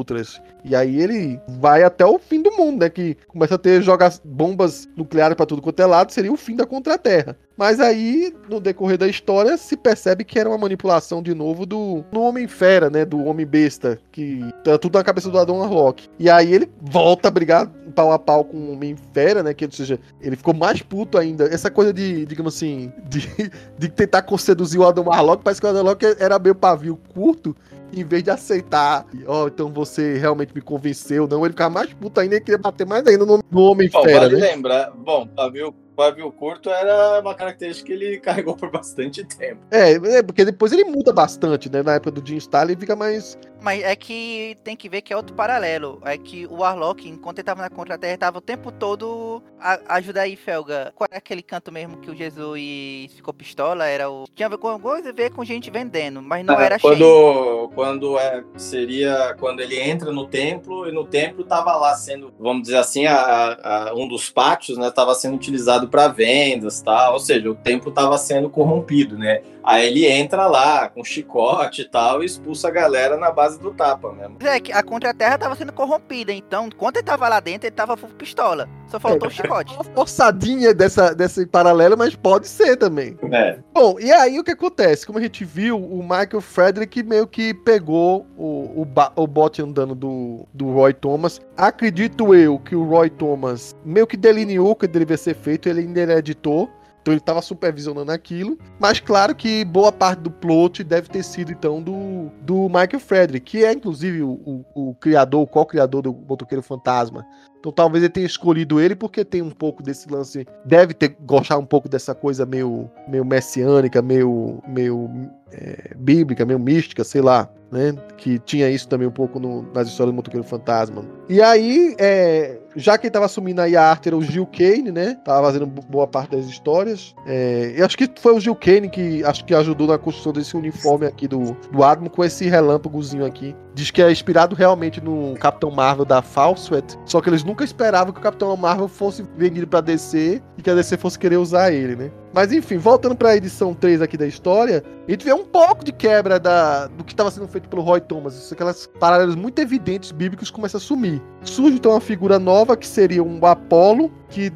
E 0.64 0.76
aí 0.76 1.00
ele 1.00 1.40
vai 1.48 1.82
até 1.82 2.04
o 2.06 2.18
fim 2.18 2.40
do 2.40 2.52
mundo, 2.52 2.80
né? 2.80 2.90
Que 2.90 3.16
começa 3.26 3.56
a 3.56 3.58
ter 3.58 3.82
jogar 3.82 4.12
bombas 4.24 4.88
nucleares 4.96 5.36
para 5.36 5.46
tudo 5.46 5.60
quanto 5.60 5.80
é 5.80 5.86
lado, 5.86 6.12
seria 6.12 6.32
o 6.32 6.36
fim 6.36 6.54
da 6.56 6.66
Contra-Terra. 6.66 7.36
Mas 7.62 7.78
aí, 7.78 8.34
no 8.50 8.58
decorrer 8.58 8.98
da 8.98 9.06
história, 9.06 9.56
se 9.56 9.76
percebe 9.76 10.24
que 10.24 10.36
era 10.36 10.48
uma 10.48 10.58
manipulação 10.58 11.22
de 11.22 11.32
novo 11.32 11.64
do, 11.64 12.04
do 12.10 12.20
Homem-Fera, 12.20 12.90
né? 12.90 13.04
Do 13.04 13.24
Homem-Besta, 13.24 14.00
que 14.10 14.40
tá 14.64 14.76
tudo 14.76 14.98
na 14.98 15.04
cabeça 15.04 15.30
do 15.30 15.38
Adam 15.38 15.60
Warlock. 15.60 16.08
E 16.18 16.28
aí 16.28 16.52
ele 16.52 16.68
volta 16.80 17.28
a 17.28 17.30
brigar 17.30 17.68
pau 17.94 18.10
a 18.10 18.18
pau 18.18 18.44
com 18.44 18.56
o 18.56 18.72
Homem-Fera, 18.72 19.44
né? 19.44 19.54
Que, 19.54 19.64
ou 19.64 19.70
seja, 19.70 20.00
ele 20.20 20.34
ficou 20.34 20.52
mais 20.52 20.82
puto 20.82 21.16
ainda. 21.16 21.44
Essa 21.44 21.70
coisa 21.70 21.92
de, 21.92 22.26
digamos 22.26 22.56
assim, 22.56 22.92
de, 23.08 23.30
de 23.78 23.88
tentar 23.88 24.26
seduzir 24.38 24.78
o 24.78 24.84
Adam 24.84 25.04
Warlock, 25.04 25.44
parece 25.44 25.60
que 25.60 25.66
o 25.68 25.70
Adam 25.70 25.84
Warlock 25.84 26.16
era 26.18 26.40
meio 26.40 26.56
pavio 26.56 26.98
curto 27.14 27.54
em 27.94 28.02
vez 28.02 28.24
de 28.24 28.30
aceitar, 28.30 29.06
ó, 29.26 29.44
oh, 29.44 29.48
então 29.48 29.68
você 29.70 30.16
realmente 30.16 30.54
me 30.54 30.62
convenceu, 30.62 31.28
não, 31.28 31.44
ele 31.44 31.52
ficava 31.52 31.68
mais 31.68 31.92
puto 31.92 32.18
ainda 32.18 32.36
e 32.36 32.40
queria 32.40 32.56
bater 32.56 32.86
mais 32.86 33.06
ainda 33.06 33.26
no, 33.26 33.40
no 33.50 33.60
Homem-Fera. 33.60 34.20
Vale 34.20 34.36
né? 34.36 34.40
lembrar, 34.40 34.90
bom, 34.92 35.26
pavio 35.26 35.74
pavio 35.96 36.30
curto 36.32 36.70
era 36.70 37.20
uma 37.20 37.34
característica 37.34 37.86
que 37.86 37.92
ele 37.92 38.18
carregou 38.20 38.56
por 38.56 38.70
bastante 38.70 39.24
tempo. 39.24 39.60
É, 39.70 39.92
é, 39.92 40.22
porque 40.22 40.44
depois 40.44 40.72
ele 40.72 40.84
muda 40.84 41.12
bastante, 41.12 41.70
né? 41.70 41.82
Na 41.82 41.94
época 41.94 42.10
do 42.10 42.26
Jim 42.26 42.36
Stalin 42.36 42.76
fica 42.76 42.96
mais. 42.96 43.38
Mas 43.62 43.82
é 43.82 43.94
que 43.94 44.56
tem 44.64 44.76
que 44.76 44.88
ver 44.88 45.02
que 45.02 45.12
é 45.12 45.16
outro 45.16 45.34
paralelo. 45.34 46.00
É 46.04 46.18
que 46.18 46.46
o 46.46 46.56
Warlock, 46.56 47.08
enquanto 47.08 47.38
ele 47.38 47.44
tava 47.44 47.62
na 47.62 47.70
Contra-Terra, 47.70 48.18
tava 48.18 48.38
o 48.38 48.40
tempo 48.40 48.72
todo 48.72 49.42
a, 49.62 49.96
ajuda 49.96 50.22
aí, 50.22 50.34
Felga. 50.34 50.92
Qual 50.96 51.08
é 51.10 51.16
aquele 51.16 51.42
canto 51.42 51.70
mesmo 51.70 51.98
que 51.98 52.10
o 52.10 52.16
Jesus 52.16 53.12
ficou 53.14 53.32
pistola? 53.32 53.86
Era 53.86 54.10
o. 54.10 54.24
Tinha 54.34 54.48
alguma 54.48 54.78
coisa 54.78 55.10
a 55.10 55.12
ver 55.12 55.30
com 55.30 55.44
gente 55.44 55.70
vendendo, 55.70 56.20
mas 56.20 56.44
não 56.44 56.60
é, 56.60 56.66
era 56.66 56.80
quando, 56.80 56.96
cheio. 56.98 57.70
Quando 57.74 58.18
é. 58.18 58.42
Seria 58.56 59.36
quando 59.38 59.60
ele 59.60 59.78
entra 59.80 60.10
no 60.10 60.26
templo 60.26 60.88
e 60.88 60.92
no 60.92 61.04
templo 61.04 61.44
tava 61.44 61.76
lá 61.76 61.94
sendo, 61.94 62.32
vamos 62.40 62.62
dizer 62.62 62.78
assim, 62.78 63.06
a, 63.06 63.88
a 63.90 63.94
um 63.94 64.08
dos 64.08 64.28
pátios, 64.28 64.76
né? 64.76 64.90
Tava 64.90 65.14
sendo 65.14 65.36
utilizado 65.36 65.88
para 65.88 66.08
vendas, 66.08 66.82
tal. 66.82 67.12
Ou 67.12 67.20
seja, 67.20 67.48
o 67.48 67.54
templo 67.54 67.90
estava 67.90 68.18
sendo 68.18 68.50
corrompido, 68.50 69.16
né? 69.16 69.42
Aí 69.64 69.86
ele 69.86 70.06
entra 70.06 70.46
lá 70.46 70.88
com 70.88 71.04
chicote 71.04 71.82
e 71.82 71.84
tal 71.84 72.22
e 72.22 72.26
expulsa 72.26 72.68
a 72.68 72.70
galera 72.70 73.16
na 73.16 73.30
base 73.30 73.58
do 73.58 73.72
tapa 73.72 74.12
mesmo. 74.12 74.36
É 74.40 74.58
que 74.60 74.72
a 74.72 74.82
contra-terra 74.82 75.36
estava 75.36 75.54
sendo 75.54 75.72
corrompida, 75.72 76.32
então, 76.32 76.66
enquanto 76.66 76.96
ele 76.96 77.04
tava 77.04 77.28
lá 77.28 77.40
dentro, 77.40 77.66
ele 77.66 77.74
tava 77.74 77.96
pistola. 77.96 78.68
Só 78.88 78.98
faltou 78.98 79.28
é, 79.28 79.30
o 79.30 79.34
chicote. 79.34 79.74
Uma 79.74 79.84
forçadinha 79.84 80.74
dessa, 80.74 81.14
desse 81.14 81.46
paralelo, 81.46 81.96
mas 81.96 82.14
pode 82.14 82.48
ser 82.48 82.76
também. 82.76 83.16
É. 83.30 83.58
Bom, 83.72 83.98
e 83.98 84.12
aí 84.12 84.38
o 84.38 84.44
que 84.44 84.50
acontece? 84.50 85.06
Como 85.06 85.18
a 85.18 85.22
gente 85.22 85.44
viu, 85.44 85.78
o 85.78 86.02
Michael 86.02 86.40
Frederick 86.40 87.02
meio 87.02 87.26
que 87.26 87.54
pegou 87.54 88.26
o, 88.36 88.82
o, 88.82 88.86
o 89.16 89.26
bote 89.26 89.62
andando 89.62 89.94
do, 89.94 90.46
do 90.52 90.72
Roy 90.72 90.92
Thomas. 90.92 91.40
Acredito 91.56 92.34
eu 92.34 92.58
que 92.58 92.74
o 92.74 92.84
Roy 92.84 93.08
Thomas 93.08 93.74
meio 93.84 94.06
que 94.06 94.16
delineou 94.16 94.70
o 94.70 94.76
que 94.76 94.86
deveria 94.86 95.16
ser 95.16 95.34
feito, 95.34 95.68
ele 95.68 95.80
ainda 95.80 96.00
era 96.00 96.18
editor. 96.18 96.68
Então 97.02 97.12
ele 97.12 97.20
estava 97.20 97.42
supervisionando 97.42 98.12
aquilo. 98.12 98.56
Mas 98.78 99.00
claro 99.00 99.34
que 99.34 99.64
boa 99.64 99.90
parte 99.90 100.20
do 100.20 100.30
plot 100.30 100.84
deve 100.84 101.08
ter 101.08 101.24
sido, 101.24 101.50
então, 101.50 101.82
do, 101.82 102.30
do 102.40 102.68
Michael 102.68 103.00
Frederick, 103.00 103.44
que 103.44 103.64
é 103.64 103.72
inclusive 103.72 104.22
o, 104.22 104.30
o, 104.74 104.90
o 104.90 104.94
criador, 104.94 105.42
o 105.42 105.46
co-criador 105.46 106.02
do 106.02 106.12
Motoqueiro 106.12 106.62
Fantasma. 106.62 107.26
Então 107.58 107.72
talvez 107.72 108.02
ele 108.02 108.12
tenha 108.12 108.26
escolhido 108.26 108.80
ele 108.80 108.94
porque 108.94 109.24
tem 109.24 109.42
um 109.42 109.50
pouco 109.50 109.82
desse 109.82 110.08
lance. 110.08 110.46
Deve 110.64 110.94
ter 110.94 111.16
gostar 111.20 111.58
um 111.58 111.66
pouco 111.66 111.88
dessa 111.88 112.14
coisa 112.14 112.46
meio, 112.46 112.88
meio 113.08 113.24
messiânica, 113.24 114.00
meio, 114.00 114.62
meio 114.66 115.10
é, 115.52 115.94
bíblica, 115.96 116.44
meio 116.44 116.58
mística, 116.58 117.04
sei 117.04 117.20
lá 117.20 117.48
né? 117.72 117.94
Que 118.18 118.38
tinha 118.38 118.70
isso 118.70 118.86
também 118.86 119.08
um 119.08 119.12
pouco 119.12 119.40
no, 119.40 119.62
nas 119.72 119.88
histórias 119.88 120.12
do 120.12 120.16
Motoqueiro 120.16 120.46
Fantasma. 120.46 121.02
E 121.28 121.40
aí, 121.40 121.96
é, 121.98 122.58
já 122.76 122.96
quem 122.98 123.10
tava 123.10 123.26
assumindo 123.26 123.60
aí 123.60 123.76
a 123.76 123.82
arte 123.90 124.08
era 124.08 124.16
o 124.16 124.22
Gil 124.22 124.46
Kane, 124.46 124.90
né? 124.90 125.16
Tava 125.24 125.46
fazendo 125.46 125.66
boa 125.66 126.06
parte 126.06 126.30
das 126.32 126.46
histórias. 126.46 127.14
É, 127.26 127.74
eu 127.76 127.84
acho 127.84 127.96
que 127.96 128.08
foi 128.20 128.34
o 128.34 128.40
Gil 128.40 128.54
Kane 128.54 128.88
que 128.88 129.24
acho 129.24 129.44
que 129.44 129.54
ajudou 129.54 129.86
na 129.86 129.98
construção 129.98 130.32
desse 130.32 130.56
uniforme 130.56 131.06
aqui 131.06 131.28
do, 131.28 131.56
do 131.70 131.82
Admo 131.82 132.10
com 132.10 132.24
esse 132.24 132.48
relâmpagozinho 132.48 133.24
aqui. 133.24 133.54
Diz 133.74 133.90
que 133.90 134.02
é 134.02 134.10
inspirado 134.10 134.54
realmente 134.54 135.00
no 135.00 135.34
Capitão 135.38 135.70
Marvel 135.70 136.04
da 136.04 136.20
Falsweat, 136.20 136.98
só 137.06 137.20
que 137.20 137.30
eles 137.30 137.42
nunca 137.42 137.64
esperavam 137.64 138.12
que 138.12 138.20
o 138.20 138.22
Capitão 138.22 138.54
Marvel 138.56 138.88
fosse 138.88 139.24
vendido 139.36 139.66
para 139.66 139.80
DC 139.80 140.42
e 140.58 140.62
que 140.62 140.70
a 140.70 140.74
DC 140.74 140.96
fosse 140.98 141.18
querer 141.18 141.36
usar 141.36 141.72
ele, 141.72 141.96
né? 141.96 142.10
Mas 142.34 142.52
enfim, 142.52 142.78
voltando 142.78 143.14
para 143.14 143.30
a 143.30 143.36
edição 143.36 143.74
3 143.74 144.00
aqui 144.00 144.16
da 144.16 144.26
história, 144.26 144.82
a 145.06 145.10
gente 145.10 145.24
vê 145.24 145.32
um 145.32 145.44
pouco 145.44 145.84
de 145.84 145.92
quebra 145.92 146.40
da, 146.40 146.86
do 146.86 147.04
que 147.04 147.12
estava 147.12 147.30
sendo 147.30 147.46
feito 147.46 147.68
pelo 147.68 147.82
Roy 147.82 148.00
Thomas. 148.00 148.50
Aquelas 148.52 148.86
paralelos 148.98 149.34
muito 149.34 149.58
evidentes 149.58 150.12
bíblicos 150.12 150.50
começam 150.50 150.78
a 150.78 150.80
sumir. 150.80 151.22
Surge 151.42 151.76
então 151.76 151.92
uma 151.92 152.00
figura 152.00 152.38
nova 152.38 152.76
que 152.76 152.86
seria 152.86 153.22
um 153.22 153.44
Apolo, 153.44 154.10
que 154.32 154.50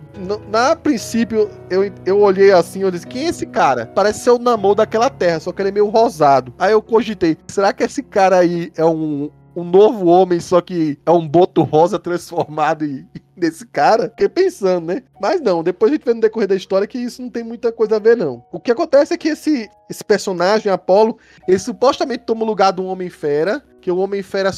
na 0.49 0.74
princípio 0.74 1.51
eu, 1.68 1.93
eu 2.07 2.20
olhei 2.20 2.51
assim, 2.51 2.81
eu 2.81 2.91
disse, 2.91 3.07
quem 3.07 3.27
é 3.27 3.29
esse 3.29 3.45
cara? 3.45 3.87
Parece 3.95 4.20
ser 4.20 4.31
o 4.31 4.39
Namor 4.39 4.74
daquela 4.74 5.11
terra, 5.11 5.39
só 5.39 5.53
que 5.53 5.61
ele 5.61 5.68
é 5.68 5.72
meio 5.72 5.89
rosado. 5.89 6.53
Aí 6.59 6.72
eu 6.72 6.81
cogitei, 6.81 7.37
será 7.47 7.72
que 7.72 7.83
esse 7.83 8.03
cara 8.03 8.39
aí 8.39 8.72
é 8.74 8.85
um, 8.85 9.31
um 9.55 9.62
novo 9.62 10.07
homem, 10.07 10.41
só 10.41 10.62
que 10.62 10.99
é 11.05 11.11
um 11.11 11.29
boto 11.29 11.62
rosa 11.62 11.99
transformado 11.99 12.87
em, 12.87 13.07
nesse 13.37 13.66
cara, 13.66 14.09
fiquei 14.09 14.31
pensando, 14.31 14.87
né? 14.87 15.03
Mas 15.20 15.43
não, 15.43 15.62
depois 15.62 15.93
a 15.93 15.95
gente 15.95 16.07
vê 16.07 16.14
no 16.14 16.20
decorrer 16.22 16.49
da 16.49 16.57
história 16.57 16.87
que 16.87 16.99
isso 16.99 17.20
não 17.20 17.29
tem 17.29 17.45
muita 17.45 17.70
coisa 17.70 17.97
a 17.97 17.99
ver, 17.99 18.16
não. 18.16 18.43
O 18.51 18.59
que 18.59 18.72
acontece 18.72 19.12
é 19.12 19.18
que 19.18 19.29
esse, 19.29 19.68
esse 19.91 20.03
personagem, 20.03 20.72
Apolo, 20.72 21.18
ele 21.47 21.59
supostamente 21.59 22.24
toma 22.24 22.45
o 22.45 22.47
lugar 22.47 22.70
do 22.70 22.87
Homem-Fera, 22.87 23.62
que 23.83 23.91
o 23.91 23.99
Homem-Fera 23.99 24.51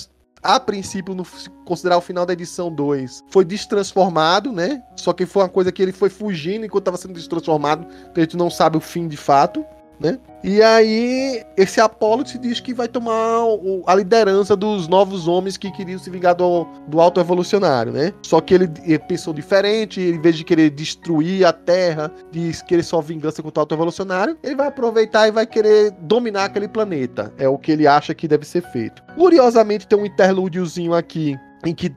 a 0.49 0.59
princípio, 0.59 1.15
no 1.15 1.27
considerar 1.67 1.99
o 1.99 2.01
final 2.01 2.25
da 2.25 2.33
edição 2.33 2.73
2, 2.73 3.23
foi 3.29 3.45
destransformado, 3.45 4.51
né? 4.51 4.83
Só 4.97 5.13
que 5.13 5.27
foi 5.27 5.43
uma 5.43 5.49
coisa 5.51 5.71
que 5.71 5.83
ele 5.83 5.93
foi 5.93 6.09
fugindo 6.09 6.65
enquanto 6.65 6.85
estava 6.85 6.97
sendo 6.97 7.13
destransformado, 7.13 7.87
então 8.01 8.15
a 8.17 8.21
gente 8.21 8.37
não 8.37 8.49
sabe 8.49 8.79
o 8.79 8.81
fim 8.81 9.07
de 9.07 9.17
fato 9.19 9.63
né? 10.01 10.19
E 10.43 10.63
aí, 10.63 11.43
esse 11.57 11.81
Apolo 11.81 12.27
se 12.27 12.39
diz 12.39 12.61
que 12.61 12.73
vai 12.73 12.87
tomar 12.87 13.45
o, 13.45 13.83
a 13.87 13.95
liderança 13.95 14.55
dos 14.55 14.87
novos 14.87 15.27
homens 15.27 15.57
que 15.57 15.71
queriam 15.73 15.99
se 15.99 16.09
vingar 16.11 16.35
do, 16.35 16.65
do 16.87 17.01
alto 17.01 17.19
evolucionário, 17.21 17.93
né? 17.93 18.13
Só 18.23 18.41
que 18.41 18.55
ele, 18.55 18.71
ele, 18.85 18.99
pensou 19.01 19.35
diferente, 19.35 20.01
em 20.01 20.21
vez 20.21 20.37
de 20.37 20.45
querer 20.45 20.71
destruir 20.71 21.45
a 21.45 21.53
Terra, 21.53 22.13
de 22.31 22.53
querer 22.65 22.85
só 22.85 23.01
vingança 23.01 23.43
contra 23.43 23.61
o 23.61 23.63
alto 23.63 23.75
evolucionário, 23.75 24.39
ele 24.43 24.55
vai 24.55 24.69
aproveitar 24.69 25.27
e 25.27 25.33
vai 25.33 25.47
querer 25.47 25.91
dominar 26.03 26.45
aquele 26.45 26.69
planeta. 26.69 27.33
É 27.37 27.49
o 27.49 27.59
que 27.59 27.73
ele 27.73 27.87
acha 27.87 28.15
que 28.15 28.29
deve 28.29 28.47
ser 28.47 28.63
feito. 28.71 29.03
Curiosamente, 29.17 29.89
tem 29.89 29.99
um 29.99 30.07
interlúdiozinho 30.07 30.95
aqui 30.95 31.37
em 31.65 31.75
que 31.75 31.93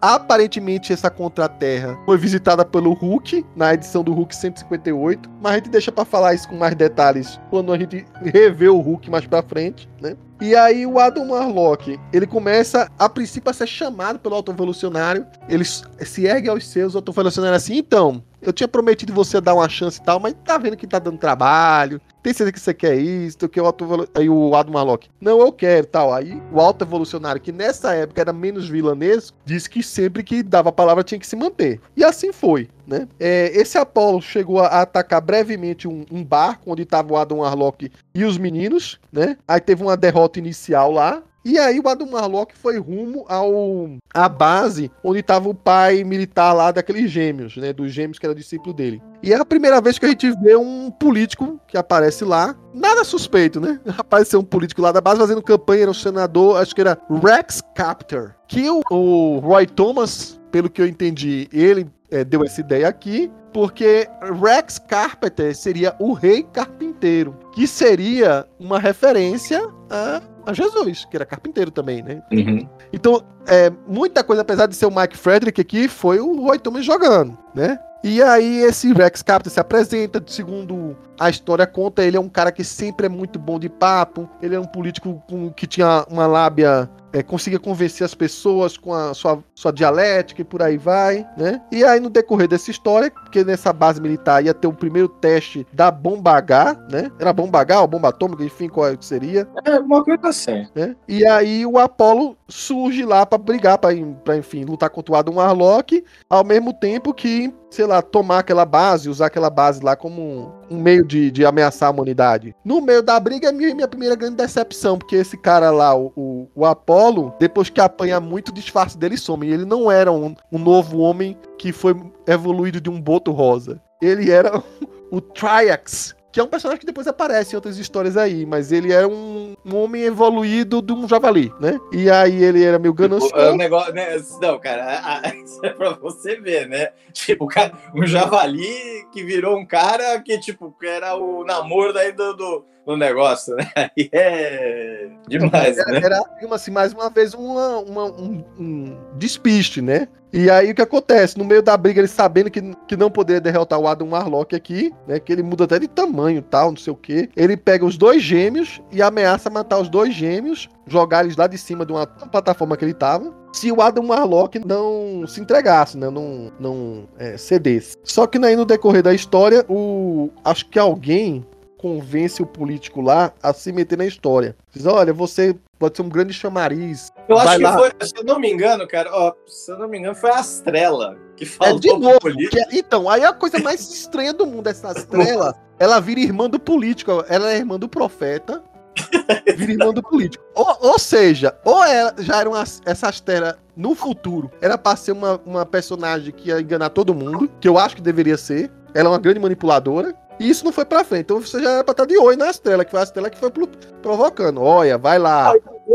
Aparentemente, 0.00 0.90
essa 0.90 1.10
Contra-Terra 1.10 1.98
foi 2.06 2.16
visitada 2.16 2.64
pelo 2.64 2.94
Hulk, 2.94 3.44
na 3.54 3.74
edição 3.74 4.02
do 4.02 4.14
Hulk 4.14 4.34
158, 4.34 5.28
mas 5.42 5.52
a 5.52 5.56
gente 5.56 5.68
deixa 5.68 5.92
para 5.92 6.06
falar 6.06 6.32
isso 6.32 6.48
com 6.48 6.56
mais 6.56 6.74
detalhes 6.74 7.38
quando 7.50 7.70
a 7.70 7.76
gente 7.76 8.06
revê 8.22 8.68
o 8.68 8.80
Hulk 8.80 9.10
mais 9.10 9.26
pra 9.26 9.42
frente, 9.42 9.86
né? 10.00 10.16
E 10.40 10.56
aí 10.56 10.86
o 10.86 10.98
Adam 10.98 11.28
Warlock, 11.30 12.00
ele 12.12 12.26
começa, 12.26 12.90
a 12.98 13.08
princípio, 13.10 13.50
a 13.50 13.52
ser 13.52 13.66
chamado 13.66 14.18
pelo 14.18 14.34
autoevolucionário, 14.34 15.26
ele 15.46 15.64
se 15.64 16.24
ergue 16.24 16.48
aos 16.48 16.66
seus, 16.66 16.94
o 16.94 16.98
autoevolucionário 16.98 17.56
assim, 17.56 17.76
então, 17.76 18.22
eu 18.40 18.52
tinha 18.52 18.66
prometido 18.66 19.12
você 19.12 19.38
dar 19.38 19.54
uma 19.54 19.68
chance 19.68 20.00
e 20.00 20.02
tal, 20.02 20.18
mas 20.18 20.34
tá 20.42 20.56
vendo 20.56 20.78
que 20.78 20.86
tá 20.86 20.98
dando 20.98 21.18
trabalho, 21.18 22.00
tem 22.22 22.32
certeza 22.32 22.52
que 22.52 22.60
você 22.60 22.74
quer 22.74 22.96
isso, 22.96 23.48
que 23.48 23.60
o 23.60 23.66
auto 23.66 24.08
aí 24.14 24.28
o 24.28 24.54
Adam 24.54 24.72
Malok, 24.72 25.08
não, 25.20 25.40
eu 25.40 25.52
quero, 25.52 25.86
tal. 25.86 26.12
Aí 26.12 26.40
o 26.52 26.60
alto 26.60 26.84
evolucionário, 26.84 27.40
que 27.40 27.52
nessa 27.52 27.94
época 27.94 28.20
era 28.20 28.32
menos 28.32 28.68
vilanesco, 28.68 29.36
disse 29.44 29.68
que 29.68 29.82
sempre 29.82 30.22
que 30.22 30.42
dava 30.42 30.68
a 30.68 30.72
palavra 30.72 31.04
tinha 31.04 31.18
que 31.18 31.26
se 31.26 31.36
manter. 31.36 31.80
E 31.96 32.04
assim 32.04 32.32
foi. 32.32 32.68
Né? 32.90 33.06
É, 33.20 33.52
esse 33.54 33.78
Apollo 33.78 34.20
chegou 34.20 34.58
a 34.58 34.82
atacar 34.82 35.20
brevemente 35.20 35.86
um, 35.86 36.04
um 36.10 36.24
barco 36.24 36.72
onde 36.72 36.82
estava 36.82 37.12
o 37.12 37.16
Adam 37.16 37.38
Warlock 37.38 37.88
e 38.12 38.24
os 38.24 38.36
meninos, 38.36 38.98
né? 39.12 39.36
Aí 39.46 39.60
teve 39.60 39.84
uma 39.84 39.96
derrota 39.96 40.40
inicial 40.40 40.90
lá, 40.90 41.22
e 41.44 41.56
aí 41.56 41.78
o 41.78 41.88
Adam 41.88 42.10
Warlock 42.10 42.52
foi 42.58 42.78
rumo 42.78 43.24
ao 43.28 43.96
a 44.12 44.28
base 44.28 44.90
onde 45.04 45.20
estava 45.20 45.48
o 45.48 45.54
pai 45.54 46.02
militar 46.02 46.52
lá 46.52 46.72
daqueles 46.72 47.10
gêmeos, 47.10 47.56
né? 47.56 47.72
Dos 47.72 47.92
gêmeos 47.92 48.18
que 48.18 48.26
era 48.26 48.34
discípulo 48.34 48.74
dele. 48.74 49.00
E 49.22 49.32
é 49.32 49.36
a 49.36 49.44
primeira 49.44 49.80
vez 49.80 49.96
que 49.96 50.04
a 50.04 50.08
gente 50.08 50.28
vê 50.42 50.56
um 50.56 50.90
político 50.90 51.60
que 51.68 51.78
aparece 51.78 52.24
lá. 52.24 52.56
Nada 52.74 53.04
suspeito, 53.04 53.60
né? 53.60 53.80
Apareceu 53.96 54.40
um 54.40 54.44
político 54.44 54.82
lá 54.82 54.90
da 54.90 55.00
base 55.00 55.20
fazendo 55.20 55.42
campanha, 55.42 55.82
era 55.82 55.90
o 55.90 55.94
senador, 55.94 56.60
acho 56.60 56.74
que 56.74 56.80
era 56.80 56.98
Rex 57.22 57.62
Captor. 57.74 58.34
Que 58.48 58.68
o, 58.68 58.82
o 58.90 59.38
Roy 59.38 59.66
Thomas, 59.66 60.40
pelo 60.50 60.68
que 60.68 60.82
eu 60.82 60.86
entendi, 60.86 61.48
ele 61.52 61.86
é, 62.10 62.24
deu 62.24 62.44
essa 62.44 62.60
ideia 62.60 62.88
aqui, 62.88 63.30
porque 63.52 64.08
Rex 64.42 64.78
Carpenter 64.78 65.54
seria 65.54 65.94
o 65.98 66.12
rei 66.12 66.42
carpinteiro, 66.42 67.36
que 67.52 67.66
seria 67.66 68.46
uma 68.58 68.78
referência 68.78 69.60
a 69.90 70.20
a 70.46 70.52
Jesus, 70.52 71.04
que 71.04 71.16
era 71.16 71.24
carpinteiro 71.24 71.70
também, 71.70 72.02
né? 72.02 72.22
Uhum. 72.32 72.68
Então, 72.92 73.22
é, 73.46 73.70
muita 73.86 74.22
coisa, 74.24 74.42
apesar 74.42 74.66
de 74.66 74.76
ser 74.76 74.86
o 74.86 74.90
Mike 74.90 75.16
Frederick 75.16 75.60
aqui, 75.60 75.88
foi 75.88 76.20
o 76.20 76.40
Roy 76.40 76.58
Thomas 76.58 76.84
jogando, 76.84 77.36
né? 77.54 77.78
E 78.02 78.22
aí 78.22 78.62
esse 78.62 78.92
Rex 78.94 79.22
Captain 79.22 79.52
se 79.52 79.60
apresenta, 79.60 80.22
segundo 80.26 80.96
a 81.18 81.28
história 81.28 81.66
conta, 81.66 82.02
ele 82.02 82.16
é 82.16 82.20
um 82.20 82.30
cara 82.30 82.50
que 82.50 82.64
sempre 82.64 83.06
é 83.06 83.08
muito 83.10 83.38
bom 83.38 83.58
de 83.58 83.68
papo, 83.68 84.28
ele 84.40 84.54
é 84.54 84.60
um 84.60 84.64
político 84.64 85.22
com, 85.28 85.50
que 85.50 85.66
tinha 85.66 86.06
uma 86.08 86.26
lábia 86.26 86.88
é, 87.12 87.22
conseguia 87.22 87.58
convencer 87.58 88.04
as 88.04 88.14
pessoas 88.14 88.76
com 88.76 88.92
a 88.94 89.12
sua, 89.14 89.42
sua 89.54 89.72
dialética 89.72 90.40
e 90.40 90.44
por 90.44 90.62
aí 90.62 90.76
vai, 90.76 91.26
né? 91.36 91.60
E 91.72 91.84
aí, 91.84 92.00
no 92.00 92.10
decorrer 92.10 92.48
dessa 92.48 92.70
história, 92.70 93.10
porque 93.10 93.44
nessa 93.44 93.72
base 93.72 94.00
militar 94.00 94.44
ia 94.44 94.54
ter 94.54 94.66
o 94.66 94.72
primeiro 94.72 95.08
teste 95.08 95.66
da 95.72 95.90
bomba 95.90 96.32
H, 96.32 96.86
né? 96.90 97.10
Era 97.18 97.32
bomba 97.32 97.60
H 97.60 97.80
ou 97.80 97.86
bomba 97.86 98.08
atômica, 98.08 98.44
enfim, 98.44 98.68
qual 98.68 98.88
é 98.88 98.96
que 98.96 99.04
seria, 99.04 99.48
É 99.64 99.78
uma 99.78 100.04
coisa 100.04 100.28
assim. 100.28 100.66
né? 100.74 100.94
E 101.08 101.26
aí 101.26 101.64
o 101.66 101.78
Apollo 101.78 102.36
surge 102.48 103.04
lá 103.04 103.24
pra 103.26 103.38
brigar, 103.38 103.78
pra, 103.78 103.90
pra, 104.24 104.36
enfim, 104.36 104.64
lutar 104.64 104.90
contra 104.90 105.12
o 105.14 105.16
Adam 105.16 105.34
Warlock, 105.36 106.04
ao 106.28 106.44
mesmo 106.44 106.72
tempo 106.72 107.12
que, 107.14 107.52
sei 107.70 107.86
lá, 107.86 108.02
tomar 108.02 108.40
aquela 108.40 108.64
base, 108.64 109.08
usar 109.08 109.26
aquela 109.26 109.48
base 109.48 109.82
lá 109.82 109.94
como 109.94 110.20
um, 110.20 110.76
um 110.76 110.80
meio 110.80 111.06
de, 111.06 111.30
de 111.30 111.46
ameaçar 111.46 111.88
a 111.88 111.92
humanidade. 111.92 112.54
No 112.64 112.80
meio 112.80 113.02
da 113.02 113.18
briga 113.20 113.48
é 113.48 113.52
minha, 113.52 113.74
minha 113.74 113.88
primeira 113.88 114.16
grande 114.16 114.36
decepção, 114.36 114.98
porque 114.98 115.16
esse 115.16 115.36
cara 115.36 115.70
lá, 115.70 115.94
o, 115.94 116.12
o, 116.16 116.48
o 116.54 116.66
Apollo, 116.66 117.34
depois 117.38 117.70
que 117.70 117.80
apanha 117.80 118.20
muito, 118.20 118.48
o 118.48 118.54
disfarce 118.54 118.98
dele 118.98 119.16
some. 119.16 119.48
Ele 119.48 119.64
não 119.64 119.90
era 119.90 120.10
um, 120.10 120.34
um 120.50 120.58
novo 120.58 120.98
homem 120.98 121.38
que 121.56 121.72
foi 121.72 121.94
evoluído 122.26 122.80
de 122.80 122.90
um 122.90 123.00
boto 123.00 123.30
rosa. 123.30 123.80
Ele 124.02 124.30
era 124.30 124.62
o 125.10 125.20
Triax, 125.20 126.14
que 126.32 126.38
é 126.38 126.42
um 126.42 126.46
personagem 126.46 126.80
que 126.80 126.86
depois 126.86 127.06
aparece 127.06 127.52
em 127.54 127.56
outras 127.56 127.76
histórias 127.78 128.16
aí, 128.16 128.46
mas 128.46 128.70
ele 128.70 128.92
era 128.92 129.08
um, 129.08 129.54
um 129.64 129.76
homem 129.76 130.02
evoluído 130.02 130.80
de 130.80 130.92
um 130.92 131.08
javali, 131.08 131.52
né? 131.60 131.78
E 131.92 132.08
aí 132.10 132.42
ele 132.44 132.62
era 132.62 132.78
meio 132.78 132.92
Tipo, 132.94 133.02
é 133.02 133.06
um 133.06 133.10
ganancioso. 133.10 133.56
negócio, 133.56 133.92
né? 133.94 134.16
Não, 134.40 134.58
cara, 134.58 134.84
a- 134.84 135.18
a- 135.28 135.34
isso 135.44 135.58
é 135.64 135.70
pra 135.70 135.90
você 135.94 136.36
ver, 136.40 136.68
né? 136.68 136.88
Tipo, 137.12 137.46
cara, 137.46 137.72
um 137.94 138.06
javali 138.06 139.04
que 139.12 139.24
virou 139.24 139.58
um 139.58 139.66
cara 139.66 140.20
que, 140.20 140.38
tipo, 140.38 140.74
era 140.82 141.16
o 141.16 141.44
namoro 141.44 141.92
daí 141.92 142.12
do, 142.12 142.34
do, 142.34 142.64
do 142.90 142.96
negócio, 142.96 143.54
né? 143.54 143.70
Aí 143.76 144.08
é 144.12 145.08
demais, 145.28 145.78
Era, 145.78 145.92
né? 145.92 146.00
era, 146.02 146.20
assim, 146.52 146.70
mais 146.70 146.92
uma 146.92 147.08
vez 147.08 147.34
uma, 147.34 147.78
uma- 147.78 148.06
um, 148.06 148.44
um 148.58 148.96
despiste, 149.16 149.80
né? 149.80 150.08
E 150.32 150.48
aí 150.48 150.70
o 150.70 150.74
que 150.76 150.82
acontece? 150.82 151.36
No 151.36 151.44
meio 151.44 151.60
da 151.60 151.76
briga, 151.76 152.00
ele 152.00 152.06
sabendo 152.06 152.50
que, 152.50 152.62
que 152.86 152.96
não 152.96 153.10
poderia 153.10 153.40
derrotar 153.40 153.80
o 153.80 153.88
Adam 153.88 154.10
Warlock 154.10 154.54
aqui, 154.54 154.92
né? 155.06 155.18
Que 155.18 155.32
ele 155.32 155.42
muda 155.42 155.64
até 155.64 155.78
de 155.78 155.88
tamanho 155.88 156.38
e 156.38 156.42
tal, 156.42 156.70
não 156.70 156.76
sei 156.76 156.92
o 156.92 156.96
quê. 156.96 157.28
Ele 157.36 157.56
pega 157.56 157.84
os 157.84 157.96
dois 157.96 158.22
gêmeos 158.22 158.80
e 158.92 159.02
ameaça 159.02 159.50
matar 159.50 159.80
os 159.80 159.88
dois 159.88 160.14
gêmeos, 160.14 160.68
jogar 160.86 161.24
eles 161.24 161.36
lá 161.36 161.48
de 161.48 161.58
cima 161.58 161.84
de 161.84 161.92
uma 161.92 162.06
plataforma 162.06 162.76
que 162.76 162.84
ele 162.84 162.94
tava. 162.94 163.34
Se 163.52 163.72
o 163.72 163.82
Adam 163.82 164.06
Warlock 164.06 164.60
não 164.64 165.26
se 165.26 165.40
entregasse, 165.40 165.98
né? 165.98 166.08
Não, 166.10 166.52
não 166.60 167.08
é, 167.18 167.36
cedesse. 167.36 167.96
Só 168.04 168.24
que 168.24 168.38
aí 168.44 168.54
no 168.54 168.64
decorrer 168.64 169.02
da 169.02 169.12
história, 169.12 169.64
o 169.68 170.30
acho 170.44 170.66
que 170.68 170.78
alguém 170.78 171.44
convence 171.80 172.42
o 172.42 172.46
político 172.46 173.00
lá 173.00 173.32
a 173.42 173.54
se 173.54 173.72
meter 173.72 173.96
na 173.96 174.04
história. 174.04 174.54
Diz, 174.70 174.84
olha, 174.84 175.14
você 175.14 175.56
pode 175.78 175.96
ser 175.96 176.02
um 176.02 176.10
grande 176.10 176.34
chamariz. 176.34 177.10
Eu 177.26 177.38
acho 177.38 177.56
que 177.56 177.62
lá. 177.62 177.78
foi, 177.78 177.90
se 178.02 178.12
eu 178.18 178.22
não 178.22 178.38
me 178.38 178.52
engano, 178.52 178.86
cara, 178.86 179.08
ó, 179.10 179.32
se 179.46 179.72
eu 179.72 179.78
não 179.78 179.88
me 179.88 179.98
engano, 179.98 180.14
foi 180.14 180.30
a 180.30 180.40
Estrela 180.40 181.16
que 181.36 181.46
falou 181.46 181.76
É, 181.78 181.80
de 181.80 181.88
novo. 181.88 182.20
é- 182.28 182.76
então, 182.76 183.08
aí 183.08 183.24
a 183.24 183.32
coisa 183.32 183.58
mais 183.58 183.80
estranha 183.90 184.34
do 184.34 184.44
mundo, 184.46 184.66
essa 184.68 184.92
estrela, 184.92 185.54
ela 185.78 185.98
vira 186.00 186.20
irmã 186.20 186.50
do 186.50 186.60
político, 186.60 187.24
ela 187.26 187.50
é 187.50 187.56
irmã 187.56 187.78
do 187.78 187.88
profeta, 187.88 188.62
vira 189.56 189.72
irmã 189.72 189.90
do 189.90 190.02
político. 190.02 190.44
Ou, 190.54 190.76
ou 190.82 190.98
seja, 190.98 191.56
ou 191.64 191.82
ela 191.82 192.14
já 192.18 192.40
era 192.40 192.48
uma, 192.50 192.62
essa 192.84 193.08
estrela 193.08 193.58
no 193.74 193.94
futuro, 193.94 194.50
era 194.60 194.76
pra 194.76 194.96
ser 194.96 195.12
uma, 195.12 195.40
uma 195.46 195.64
personagem 195.64 196.30
que 196.30 196.50
ia 196.50 196.60
enganar 196.60 196.90
todo 196.90 197.14
mundo, 197.14 197.50
que 197.58 197.66
eu 197.66 197.78
acho 197.78 197.96
que 197.96 198.02
deveria 198.02 198.36
ser, 198.36 198.70
ela 198.92 199.08
é 199.08 199.12
uma 199.12 199.18
grande 199.18 199.40
manipuladora, 199.40 200.14
e 200.40 200.48
isso 200.50 200.64
não 200.64 200.72
foi 200.72 200.84
pra 200.84 201.04
frente. 201.04 201.22
Então 201.22 201.40
você 201.40 201.62
já 201.62 201.70
era 201.70 201.84
pra 201.84 201.92
estar 201.92 202.04
de 202.06 202.18
oi 202.18 202.34
na 202.34 202.50
estrela, 202.50 202.84
que 202.84 202.90
foi 202.90 203.00
a 203.00 203.04
estrela 203.04 203.30
que 203.30 203.38
foi 203.38 203.50
pro- 203.50 203.68
provocando. 204.02 204.62
Olha, 204.62 204.96
vai 204.98 205.18
lá. 205.18 205.54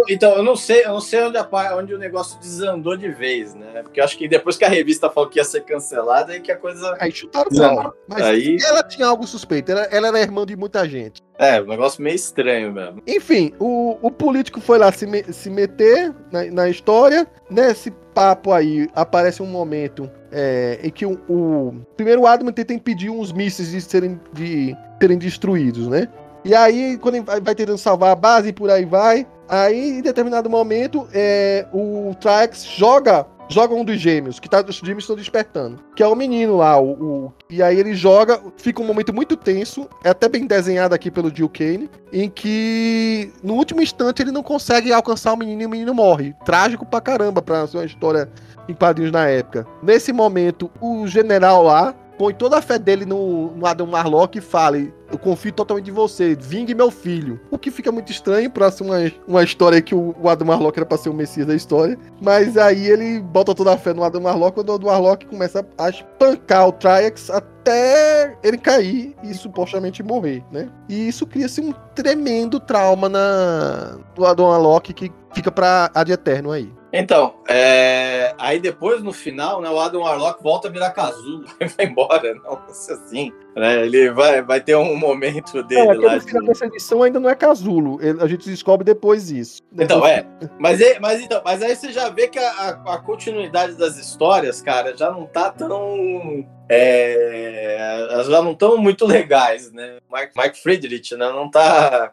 Então, 0.09 0.33
eu 0.35 0.43
não 0.43 0.55
sei, 0.57 0.83
eu 0.85 0.89
não 0.89 0.99
sei 1.01 1.23
onde, 1.23 1.37
a 1.37 1.47
onde 1.77 1.93
o 1.93 1.97
negócio 1.97 2.37
desandou 2.39 2.97
de 2.97 3.09
vez, 3.09 3.55
né? 3.55 3.81
Porque 3.81 3.99
eu 3.99 4.03
acho 4.03 4.17
que 4.17 4.27
depois 4.27 4.57
que 4.57 4.65
a 4.65 4.69
revista 4.69 5.09
falou 5.09 5.29
que 5.29 5.39
ia 5.39 5.43
ser 5.45 5.61
cancelada, 5.61 6.33
aí 6.33 6.41
que 6.41 6.51
a 6.51 6.57
coisa. 6.57 6.95
Aí 6.99 7.11
chutaram 7.11 7.49
Não. 7.51 7.75
bola. 7.75 7.93
Mas 8.07 8.21
Aí- 8.21 8.57
ela 8.65 8.83
tinha 8.83 9.07
algo 9.07 9.25
suspeito, 9.25 9.71
ela, 9.71 9.83
ela 9.83 10.07
era 10.09 10.19
irmã 10.19 10.45
de 10.45 10.55
muita 10.55 10.87
gente. 10.87 11.23
É, 11.39 11.61
um 11.61 11.65
negócio 11.65 12.01
meio 12.03 12.15
estranho 12.15 12.71
mesmo. 12.73 13.01
Enfim, 13.07 13.53
o, 13.59 13.97
o 14.01 14.11
político 14.11 14.59
foi 14.61 14.77
lá 14.77 14.91
se, 14.91 15.05
me- 15.07 15.23
se 15.31 15.49
meter 15.49 16.13
na, 16.31 16.43
na 16.45 16.69
história. 16.69 17.25
Nesse 17.49 17.91
papo 18.15 18.53
aí, 18.53 18.89
aparece 18.95 19.43
um 19.43 19.45
momento 19.45 20.09
é, 20.31 20.79
em 20.81 20.89
que 20.89 21.05
o, 21.05 21.19
o 21.29 21.75
primeiro 21.97 22.25
Adam 22.25 22.49
tenta 22.53 22.73
impedir 22.73 23.09
uns 23.09 23.33
mísseis 23.33 23.71
de 23.71 23.81
serem, 23.81 24.19
de 24.31 24.75
serem 24.99 25.17
destruídos, 25.17 25.89
né? 25.89 26.07
E 26.45 26.55
aí, 26.55 26.97
quando 26.97 27.15
ele 27.15 27.25
vai, 27.25 27.41
vai 27.41 27.53
tentando 27.53 27.77
salvar 27.77 28.11
a 28.11 28.15
base 28.15 28.49
e 28.49 28.53
por 28.53 28.69
aí 28.69 28.85
vai, 28.85 29.27
aí 29.49 29.99
em 29.99 30.01
determinado 30.01 30.49
momento, 30.49 31.07
é, 31.13 31.65
o 31.73 32.15
Trax 32.15 32.63
joga 32.63 33.27
joga 33.49 33.73
um 33.75 33.83
dos 33.85 33.99
gêmeos, 33.99 34.39
que 34.39 34.49
tá, 34.49 34.63
os 34.67 34.75
gêmeos 34.77 35.03
estão 35.03 35.15
despertando, 35.15 35.79
que 35.95 36.01
é 36.03 36.07
o 36.07 36.15
menino 36.15 36.57
lá, 36.57 36.79
o, 36.79 36.91
o- 36.91 37.33
e 37.49 37.61
aí 37.61 37.79
ele 37.79 37.93
joga, 37.95 38.39
fica 38.57 38.81
um 38.81 38.85
momento 38.85 39.13
muito 39.13 39.35
tenso, 39.37 39.87
é 40.03 40.09
até 40.09 40.27
bem 40.27 40.45
desenhado 40.47 40.95
aqui 40.95 41.09
pelo 41.11 41.33
Jill 41.33 41.49
Kane, 41.49 41.89
em 42.11 42.29
que 42.29 43.31
no 43.43 43.53
último 43.53 43.81
instante 43.81 44.21
ele 44.21 44.31
não 44.31 44.43
consegue 44.43 44.91
alcançar 44.91 45.33
o 45.33 45.37
menino 45.37 45.61
e 45.61 45.65
o 45.65 45.69
menino 45.69 45.93
morre. 45.93 46.33
Trágico 46.45 46.85
pra 46.85 47.01
caramba 47.01 47.41
pra 47.41 47.67
ser 47.67 47.77
uma 47.77 47.85
história 47.85 48.29
em 48.67 48.73
quadrinhos 48.73 49.11
na 49.11 49.27
época. 49.27 49.65
Nesse 49.83 50.11
momento, 50.11 50.71
o 50.81 51.05
general 51.07 51.63
lá 51.63 51.93
põe 52.17 52.33
toda 52.33 52.57
a 52.57 52.61
fé 52.61 52.77
dele 52.77 53.05
no, 53.05 53.51
no 53.51 53.65
Adam 53.65 53.89
Warlock 53.91 54.37
e 54.37 54.41
fala: 54.41 54.77
Eu 54.77 55.17
confio 55.19 55.51
totalmente 55.51 55.89
em 55.89 55.93
você, 55.93 56.35
vingue 56.35 56.73
meu 56.73 56.91
filho. 56.91 57.39
O 57.51 57.57
que 57.57 57.71
fica 57.71 57.91
muito 57.91 58.11
estranho 58.11 58.49
pra 58.49 58.71
ser 58.71 58.83
uma, 58.83 58.97
uma 59.27 59.43
história 59.43 59.81
que 59.81 59.95
o, 59.95 60.15
o 60.21 60.29
Adam 60.29 60.47
Warlock 60.49 60.77
era 60.77 60.85
pra 60.85 60.97
ser 60.97 61.09
o 61.09 61.13
Messias 61.13 61.47
da 61.47 61.55
história. 61.55 61.97
Mas 62.21 62.57
aí 62.57 62.87
ele 62.87 63.19
bota 63.19 63.53
toda 63.53 63.73
a 63.73 63.77
fé 63.77 63.93
no 63.93 64.03
Adam 64.03 64.23
Warlock 64.23 64.55
quando 64.55 64.69
o 64.69 64.73
Adam 64.73 64.89
Warlock 64.89 65.25
começa 65.25 65.65
a 65.77 65.89
espancar 65.89 66.67
o 66.67 66.71
Triax 66.71 67.29
até 67.29 68.37
ele 68.43 68.57
cair 68.57 69.15
e 69.23 69.33
supostamente 69.33 70.03
morrer, 70.03 70.43
né? 70.51 70.69
E 70.87 71.07
isso 71.07 71.25
cria-se 71.25 71.61
um 71.61 71.73
tremendo 71.95 72.59
trauma 72.59 73.09
na, 73.09 73.97
do 74.13 74.25
Adam 74.25 74.47
Warlock 74.47 74.93
que 74.93 75.11
fica 75.33 75.51
pra 75.51 75.89
ad 75.93 76.11
eterno 76.11 76.51
aí. 76.51 76.71
Então, 76.97 77.35
é, 77.49 78.33
aí 78.37 78.57
depois 78.57 79.03
no 79.03 79.11
final, 79.11 79.59
né, 79.59 79.69
o 79.69 79.77
Adam 79.77 80.03
Warlock 80.03 80.41
volta 80.41 80.69
a 80.69 80.71
virar 80.71 80.91
casulo 80.91 81.43
e 81.59 81.67
vai 81.67 81.85
embora, 81.87 82.33
não 82.35 82.55
assim. 82.93 83.33
Né, 83.55 83.85
ele 83.85 84.11
vai, 84.11 84.41
vai 84.41 84.59
ter 84.59 84.75
um 84.75 84.95
momento 84.97 85.63
dele 85.63 85.79
É, 85.81 85.93
lá. 85.93 86.15
no 86.15 86.21
final 86.21 86.41
de- 86.41 86.47
dessa 86.49 86.65
edição 86.65 87.01
ainda 87.01 87.21
não 87.21 87.29
é 87.29 87.35
casulo. 87.35 87.97
Ele- 88.01 88.21
A 88.21 88.27
gente 88.27 88.49
descobre 88.49 88.83
depois 88.83 89.31
isso. 89.31 89.61
Então, 89.71 90.01
Depois- 90.01 90.11
é. 90.11 90.25
Mas, 90.59 90.81
é- 90.81 90.99
mas, 90.99 91.21
então, 91.21 91.41
mas 91.45 91.61
aí 91.63 91.73
você 91.73 91.89
já 91.93 92.09
vê 92.09 92.27
que 92.27 92.37
a, 92.37 92.81
a- 92.85 92.97
continuidade 92.97 93.75
das 93.75 93.95
histórias, 93.97 94.61
cara, 94.61 94.95
já 94.97 95.09
não 95.09 95.25
tá 95.25 95.49
tão. 95.51 96.45
É, 96.67 98.07
elas 98.11 98.27
já 98.27 98.41
não 98.41 98.51
estão 98.53 98.75
muito 98.77 99.05
legais, 99.05 99.71
né? 99.71 99.97
Mike, 100.11 100.31
Mike 100.35 100.59
Friedrich, 100.61 101.15
né? 101.15 101.29
Não 101.31 101.49
tá. 101.49 102.11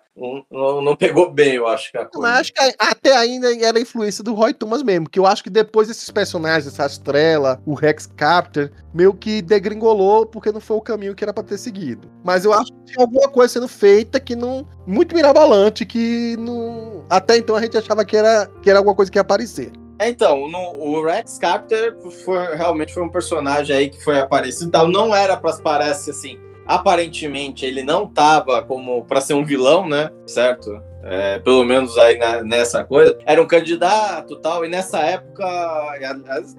Não, 0.50 0.82
não- 0.82 0.94
pegou 0.94 1.30
bem, 1.30 1.54
eu 1.54 1.66
acho 1.66 1.90
que 1.90 1.96
a 1.96 2.02
Mas 2.02 2.10
coisa. 2.12 2.34
acho 2.34 2.52
que 2.52 2.74
até 2.78 3.16
ainda 3.16 3.50
era 3.64 3.78
a 3.78 3.80
influência 3.80 4.22
do 4.22 4.34
Roy 4.34 4.52
Thomas 4.52 4.82
mesmo, 4.82 5.08
que 5.08 5.18
eu 5.18 5.26
acho 5.26 5.42
que 5.42 5.48
depois 5.48 5.88
esses 5.88 6.10
personagens, 6.10 6.66
essa 6.66 6.84
Estrela, 6.84 7.60
o 7.64 7.72
Rex 7.74 8.06
Captor, 8.06 8.70
meio 8.92 9.14
que 9.14 9.40
degringolou 9.40 10.26
porque 10.26 10.52
não 10.52 10.60
foi 10.60 10.76
o 10.76 10.80
caminho 10.82 11.14
que 11.14 11.24
era 11.24 11.31
pra 11.32 11.42
ter 11.42 11.58
seguido. 11.58 12.08
Mas 12.24 12.44
eu 12.44 12.52
acho 12.52 12.72
que 12.72 12.92
tinha 12.92 13.04
alguma 13.04 13.28
coisa 13.28 13.52
sendo 13.54 13.68
feita 13.68 14.20
que 14.20 14.36
não. 14.36 14.66
muito 14.86 15.14
mirabolante, 15.14 15.84
que 15.86 16.36
não. 16.38 17.04
Até 17.10 17.36
então 17.38 17.56
a 17.56 17.62
gente 17.62 17.76
achava 17.76 18.04
que 18.04 18.16
era, 18.16 18.48
que 18.62 18.68
era 18.70 18.78
alguma 18.78 18.94
coisa 18.94 19.10
que 19.10 19.18
ia 19.18 19.22
aparecer. 19.22 19.70
É, 19.98 20.08
Então, 20.08 20.48
no- 20.48 20.72
o 20.78 21.04
Rex 21.04 21.38
Carter 21.38 21.96
foi, 22.24 22.56
realmente 22.56 22.92
foi 22.92 23.02
um 23.04 23.08
personagem 23.08 23.76
aí 23.76 23.88
que 23.88 24.02
foi 24.02 24.18
aparecido. 24.18 24.70
tal. 24.70 24.88
Não 24.88 25.14
era 25.14 25.36
para 25.36 25.56
parece 25.58 26.10
assim. 26.10 26.38
Aparentemente 26.66 27.64
ele 27.66 27.82
não 27.82 28.06
tava 28.06 28.62
como 28.62 29.04
para 29.04 29.20
ser 29.20 29.34
um 29.34 29.44
vilão, 29.44 29.88
né? 29.88 30.10
Certo? 30.26 30.80
É, 31.04 31.38
pelo 31.40 31.64
menos 31.64 31.96
aí 31.98 32.16
na- 32.16 32.42
nessa 32.42 32.84
coisa. 32.84 33.16
Era 33.26 33.42
um 33.42 33.46
candidato 33.46 34.36
tal. 34.36 34.64
E 34.64 34.68
nessa 34.68 34.98
época, 35.00 35.44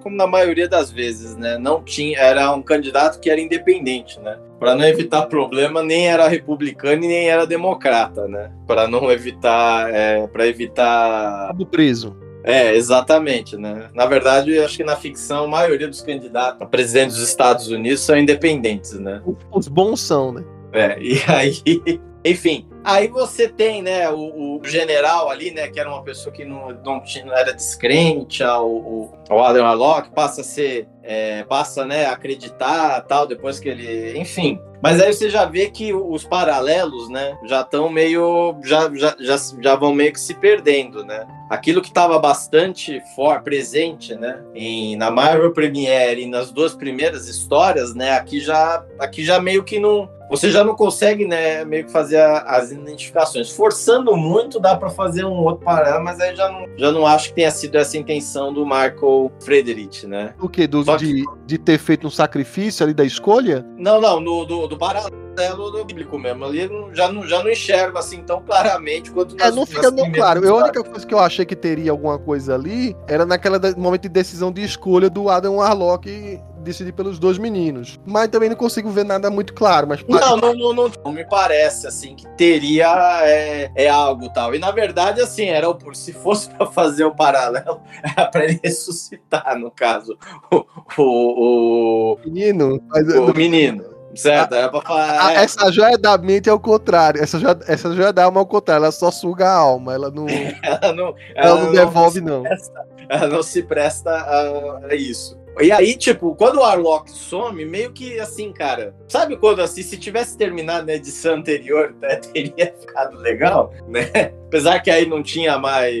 como 0.02 0.16
na 0.16 0.26
maioria 0.26 0.68
das 0.68 0.90
vezes, 0.90 1.34
né? 1.36 1.56
Não 1.58 1.82
tinha. 1.82 2.18
Era 2.18 2.52
um 2.52 2.62
candidato 2.62 3.18
que 3.20 3.30
era 3.30 3.40
independente, 3.40 4.20
né? 4.20 4.38
Para 4.64 4.74
não 4.74 4.86
evitar 4.86 5.26
problema, 5.26 5.82
nem 5.82 6.08
era 6.08 6.26
republicano 6.26 7.04
e 7.04 7.06
nem 7.06 7.28
era 7.28 7.46
democrata, 7.46 8.26
né? 8.26 8.50
Para 8.66 8.88
não 8.88 9.12
evitar. 9.12 9.92
É, 9.92 10.26
para 10.26 10.46
evitar 10.46 11.48
Cabo 11.48 11.66
preso. 11.66 12.16
é, 12.42 12.74
exatamente, 12.74 13.58
né? 13.58 13.90
Na 13.92 14.06
verdade, 14.06 14.58
acho 14.58 14.78
que 14.78 14.84
na 14.84 14.96
ficção, 14.96 15.44
a 15.44 15.48
maioria 15.48 15.86
dos 15.86 16.00
candidatos 16.00 16.62
a 16.62 16.64
presidente 16.64 17.10
dos 17.10 17.20
Estados 17.20 17.68
Unidos 17.68 18.00
são 18.00 18.16
independentes, 18.16 18.92
né? 18.94 19.20
Os 19.52 19.68
bons 19.68 20.00
são, 20.00 20.32
né? 20.32 20.42
É, 20.72 20.98
e 20.98 21.20
aí, 21.28 21.60
enfim, 22.24 22.66
Aí 22.84 23.08
você 23.08 23.48
tem, 23.48 23.82
né, 23.82 24.10
o, 24.10 24.60
o 24.60 24.64
general 24.64 25.30
ali, 25.30 25.50
né, 25.50 25.68
que 25.68 25.80
era 25.80 25.88
uma 25.88 26.02
pessoa 26.02 26.32
que 26.32 26.44
não, 26.44 26.68
não, 26.84 27.00
tinha, 27.00 27.24
não 27.24 27.34
era 27.34 27.52
descrente 27.52 28.42
ao, 28.42 28.68
ao, 28.68 29.18
ao 29.30 29.44
Adam 29.44 29.64
Warlock, 29.64 30.10
passa 30.10 30.42
a 30.42 30.44
ser 30.44 30.86
é, 31.06 31.44
passa 31.44 31.84
né, 31.84 32.06
a 32.06 32.12
acreditar 32.12 33.00
tal, 33.02 33.26
depois 33.26 33.60
que 33.60 33.68
ele. 33.68 34.18
Enfim. 34.18 34.58
Mas 34.82 35.00
aí 35.00 35.12
você 35.12 35.30
já 35.30 35.44
vê 35.44 35.70
que 35.70 35.94
os 35.94 36.24
paralelos, 36.24 37.08
né, 37.08 37.38
já 37.44 37.60
estão 37.60 37.88
meio. 37.88 38.56
Já, 38.64 38.90
já, 38.94 39.14
já, 39.20 39.36
já 39.60 39.76
vão 39.76 39.94
meio 39.94 40.12
que 40.12 40.20
se 40.20 40.34
perdendo, 40.34 41.04
né? 41.04 41.26
Aquilo 41.50 41.82
que 41.82 41.88
estava 41.88 42.18
bastante 42.18 43.02
for, 43.14 43.42
presente, 43.42 44.14
né, 44.14 44.42
em, 44.54 44.96
na 44.96 45.10
Marvel 45.10 45.52
Premiere 45.52 46.22
e 46.22 46.26
nas 46.26 46.50
duas 46.50 46.74
primeiras 46.74 47.28
histórias, 47.28 47.94
né, 47.94 48.12
aqui 48.12 48.40
já, 48.40 48.84
aqui 48.98 49.22
já 49.22 49.38
meio 49.38 49.62
que 49.62 49.78
não, 49.78 50.08
você 50.28 50.50
já 50.50 50.64
não 50.64 50.74
consegue, 50.74 51.26
né, 51.26 51.64
meio 51.64 51.84
que 51.84 51.92
fazer 51.92 52.18
a, 52.18 52.40
as 52.40 52.70
identificações. 52.70 53.50
Forçando 53.50 54.16
muito, 54.16 54.58
dá 54.58 54.76
para 54.76 54.90
fazer 54.90 55.24
um 55.24 55.42
outro 55.42 55.64
paralelo, 55.64 56.04
mas 56.04 56.20
aí 56.20 56.34
já 56.34 56.50
não, 56.50 56.66
já 56.76 56.92
não 56.92 57.06
acho 57.06 57.28
que 57.28 57.34
tenha 57.34 57.50
sido 57.50 57.76
essa 57.76 57.96
intenção 57.96 58.52
do 58.52 58.64
Michael 58.64 59.30
Frederick, 59.40 60.06
né? 60.06 60.34
O 60.40 60.48
quê? 60.48 60.66
Do, 60.66 60.82
de, 60.96 61.24
de 61.46 61.58
ter 61.58 61.78
feito 61.78 62.06
um 62.06 62.10
sacrifício 62.10 62.84
ali 62.84 62.94
da 62.94 63.04
escolha? 63.04 63.64
Não, 63.76 64.00
não, 64.00 64.20
no, 64.20 64.44
do, 64.44 64.66
do 64.66 64.76
paralelo 64.76 65.24
do 65.34 65.84
bíblico 65.84 66.18
mesmo. 66.18 66.44
Ali 66.44 66.68
já 66.92 67.10
não, 67.10 67.26
já 67.26 67.42
não 67.42 67.50
enxergo 67.50 67.98
assim 67.98 68.22
tão 68.22 68.40
claramente 68.42 69.10
quanto 69.10 69.36
É, 69.40 69.50
não 69.50 69.66
fica 69.66 69.92
tão 69.92 70.10
claro. 70.12 70.44
Eu, 70.44 70.58
a 70.58 70.62
única 70.64 70.82
coisa 70.82 71.06
que 71.06 71.12
eu 71.12 71.18
achei 71.18 71.44
que 71.44 71.56
teria 71.56 71.90
alguma 71.90 72.18
coisa 72.18 72.54
ali 72.54 72.96
era 73.08 73.26
naquela 73.26 73.58
momento 73.76 74.02
de 74.02 74.08
decisão 74.08 74.52
de 74.52 74.62
escolha 74.62 75.10
do 75.10 75.28
Adam 75.28 75.56
Warlock 75.56 76.40
decidir 76.64 76.92
pelos 76.92 77.18
dois 77.18 77.38
meninos. 77.38 78.00
Mas 78.04 78.28
também 78.28 78.48
não 78.48 78.56
consigo 78.56 78.90
ver 78.90 79.04
nada 79.04 79.30
muito 79.30 79.54
claro. 79.54 79.86
Mas 79.86 80.04
não, 80.08 80.36
não, 80.36 80.54
não, 80.54 80.72
não, 80.72 80.92
não 81.04 81.12
me 81.12 81.24
parece 81.24 81.86
assim 81.86 82.16
que 82.16 82.26
teria 82.36 82.88
é, 83.24 83.70
é 83.74 83.88
algo 83.88 84.28
tal. 84.30 84.54
E 84.54 84.58
na 84.58 84.70
verdade, 84.70 85.20
assim, 85.20 85.46
era 85.46 85.66
se 85.92 86.12
fosse 86.12 86.50
para 86.56 86.66
fazer 86.66 87.04
o 87.04 87.14
paralelo, 87.14 87.80
era 88.16 88.26
para 88.26 88.44
ele 88.44 88.60
ressuscitar, 88.62 89.58
no 89.58 89.70
caso, 89.70 90.16
o, 90.50 90.64
o, 90.98 92.14
o 92.14 92.18
menino. 92.24 92.80
Mas, 92.88 93.08
o 93.14 93.32
menino. 93.34 93.94
Certo, 94.14 94.54
é 94.54 94.68
pra 94.68 94.80
falar. 94.80 95.32
É. 95.32 95.42
Essa 95.42 95.70
joia 95.72 95.98
da 95.98 96.16
mente 96.16 96.48
é 96.48 96.52
o 96.52 96.60
contrário. 96.60 97.22
Essa 97.22 97.38
joia, 97.38 97.58
essa 97.66 97.92
joia 97.92 98.12
da 98.12 98.24
alma 98.24 98.40
é 98.40 98.42
o 98.42 98.46
contrário. 98.46 98.84
Ela 98.84 98.92
só 98.92 99.10
suga 99.10 99.48
a 99.48 99.54
alma. 99.54 99.92
Ela 99.92 100.10
não. 100.10 100.26
ela 100.62 100.92
não, 100.92 101.06
ela, 101.06 101.16
ela 101.34 101.56
não, 101.56 101.66
não 101.66 101.72
devolve, 101.72 102.20
não. 102.20 102.42
Presta, 102.42 102.86
ela 103.08 103.26
não 103.28 103.42
se 103.42 103.62
presta 103.62 104.10
a, 104.10 104.86
a 104.86 104.94
isso. 104.94 105.36
E 105.60 105.70
aí, 105.70 105.96
tipo, 105.96 106.34
quando 106.34 106.56
o 106.56 106.60
Warlock 106.60 107.10
some, 107.10 107.64
meio 107.64 107.92
que 107.92 108.18
assim, 108.18 108.52
cara. 108.52 108.94
Sabe 109.08 109.36
quando 109.36 109.60
assim, 109.60 109.82
se 109.82 109.96
tivesse 109.96 110.36
terminado 110.36 110.86
na 110.86 110.94
edição 110.94 111.36
anterior, 111.36 111.94
né, 112.00 112.16
teria 112.32 112.74
ficado 112.78 113.16
legal, 113.18 113.72
né? 113.86 114.32
Apesar 114.46 114.78
que 114.80 114.90
aí 114.90 115.04
não 115.04 115.20
tinha 115.20 115.58
mais 115.58 115.94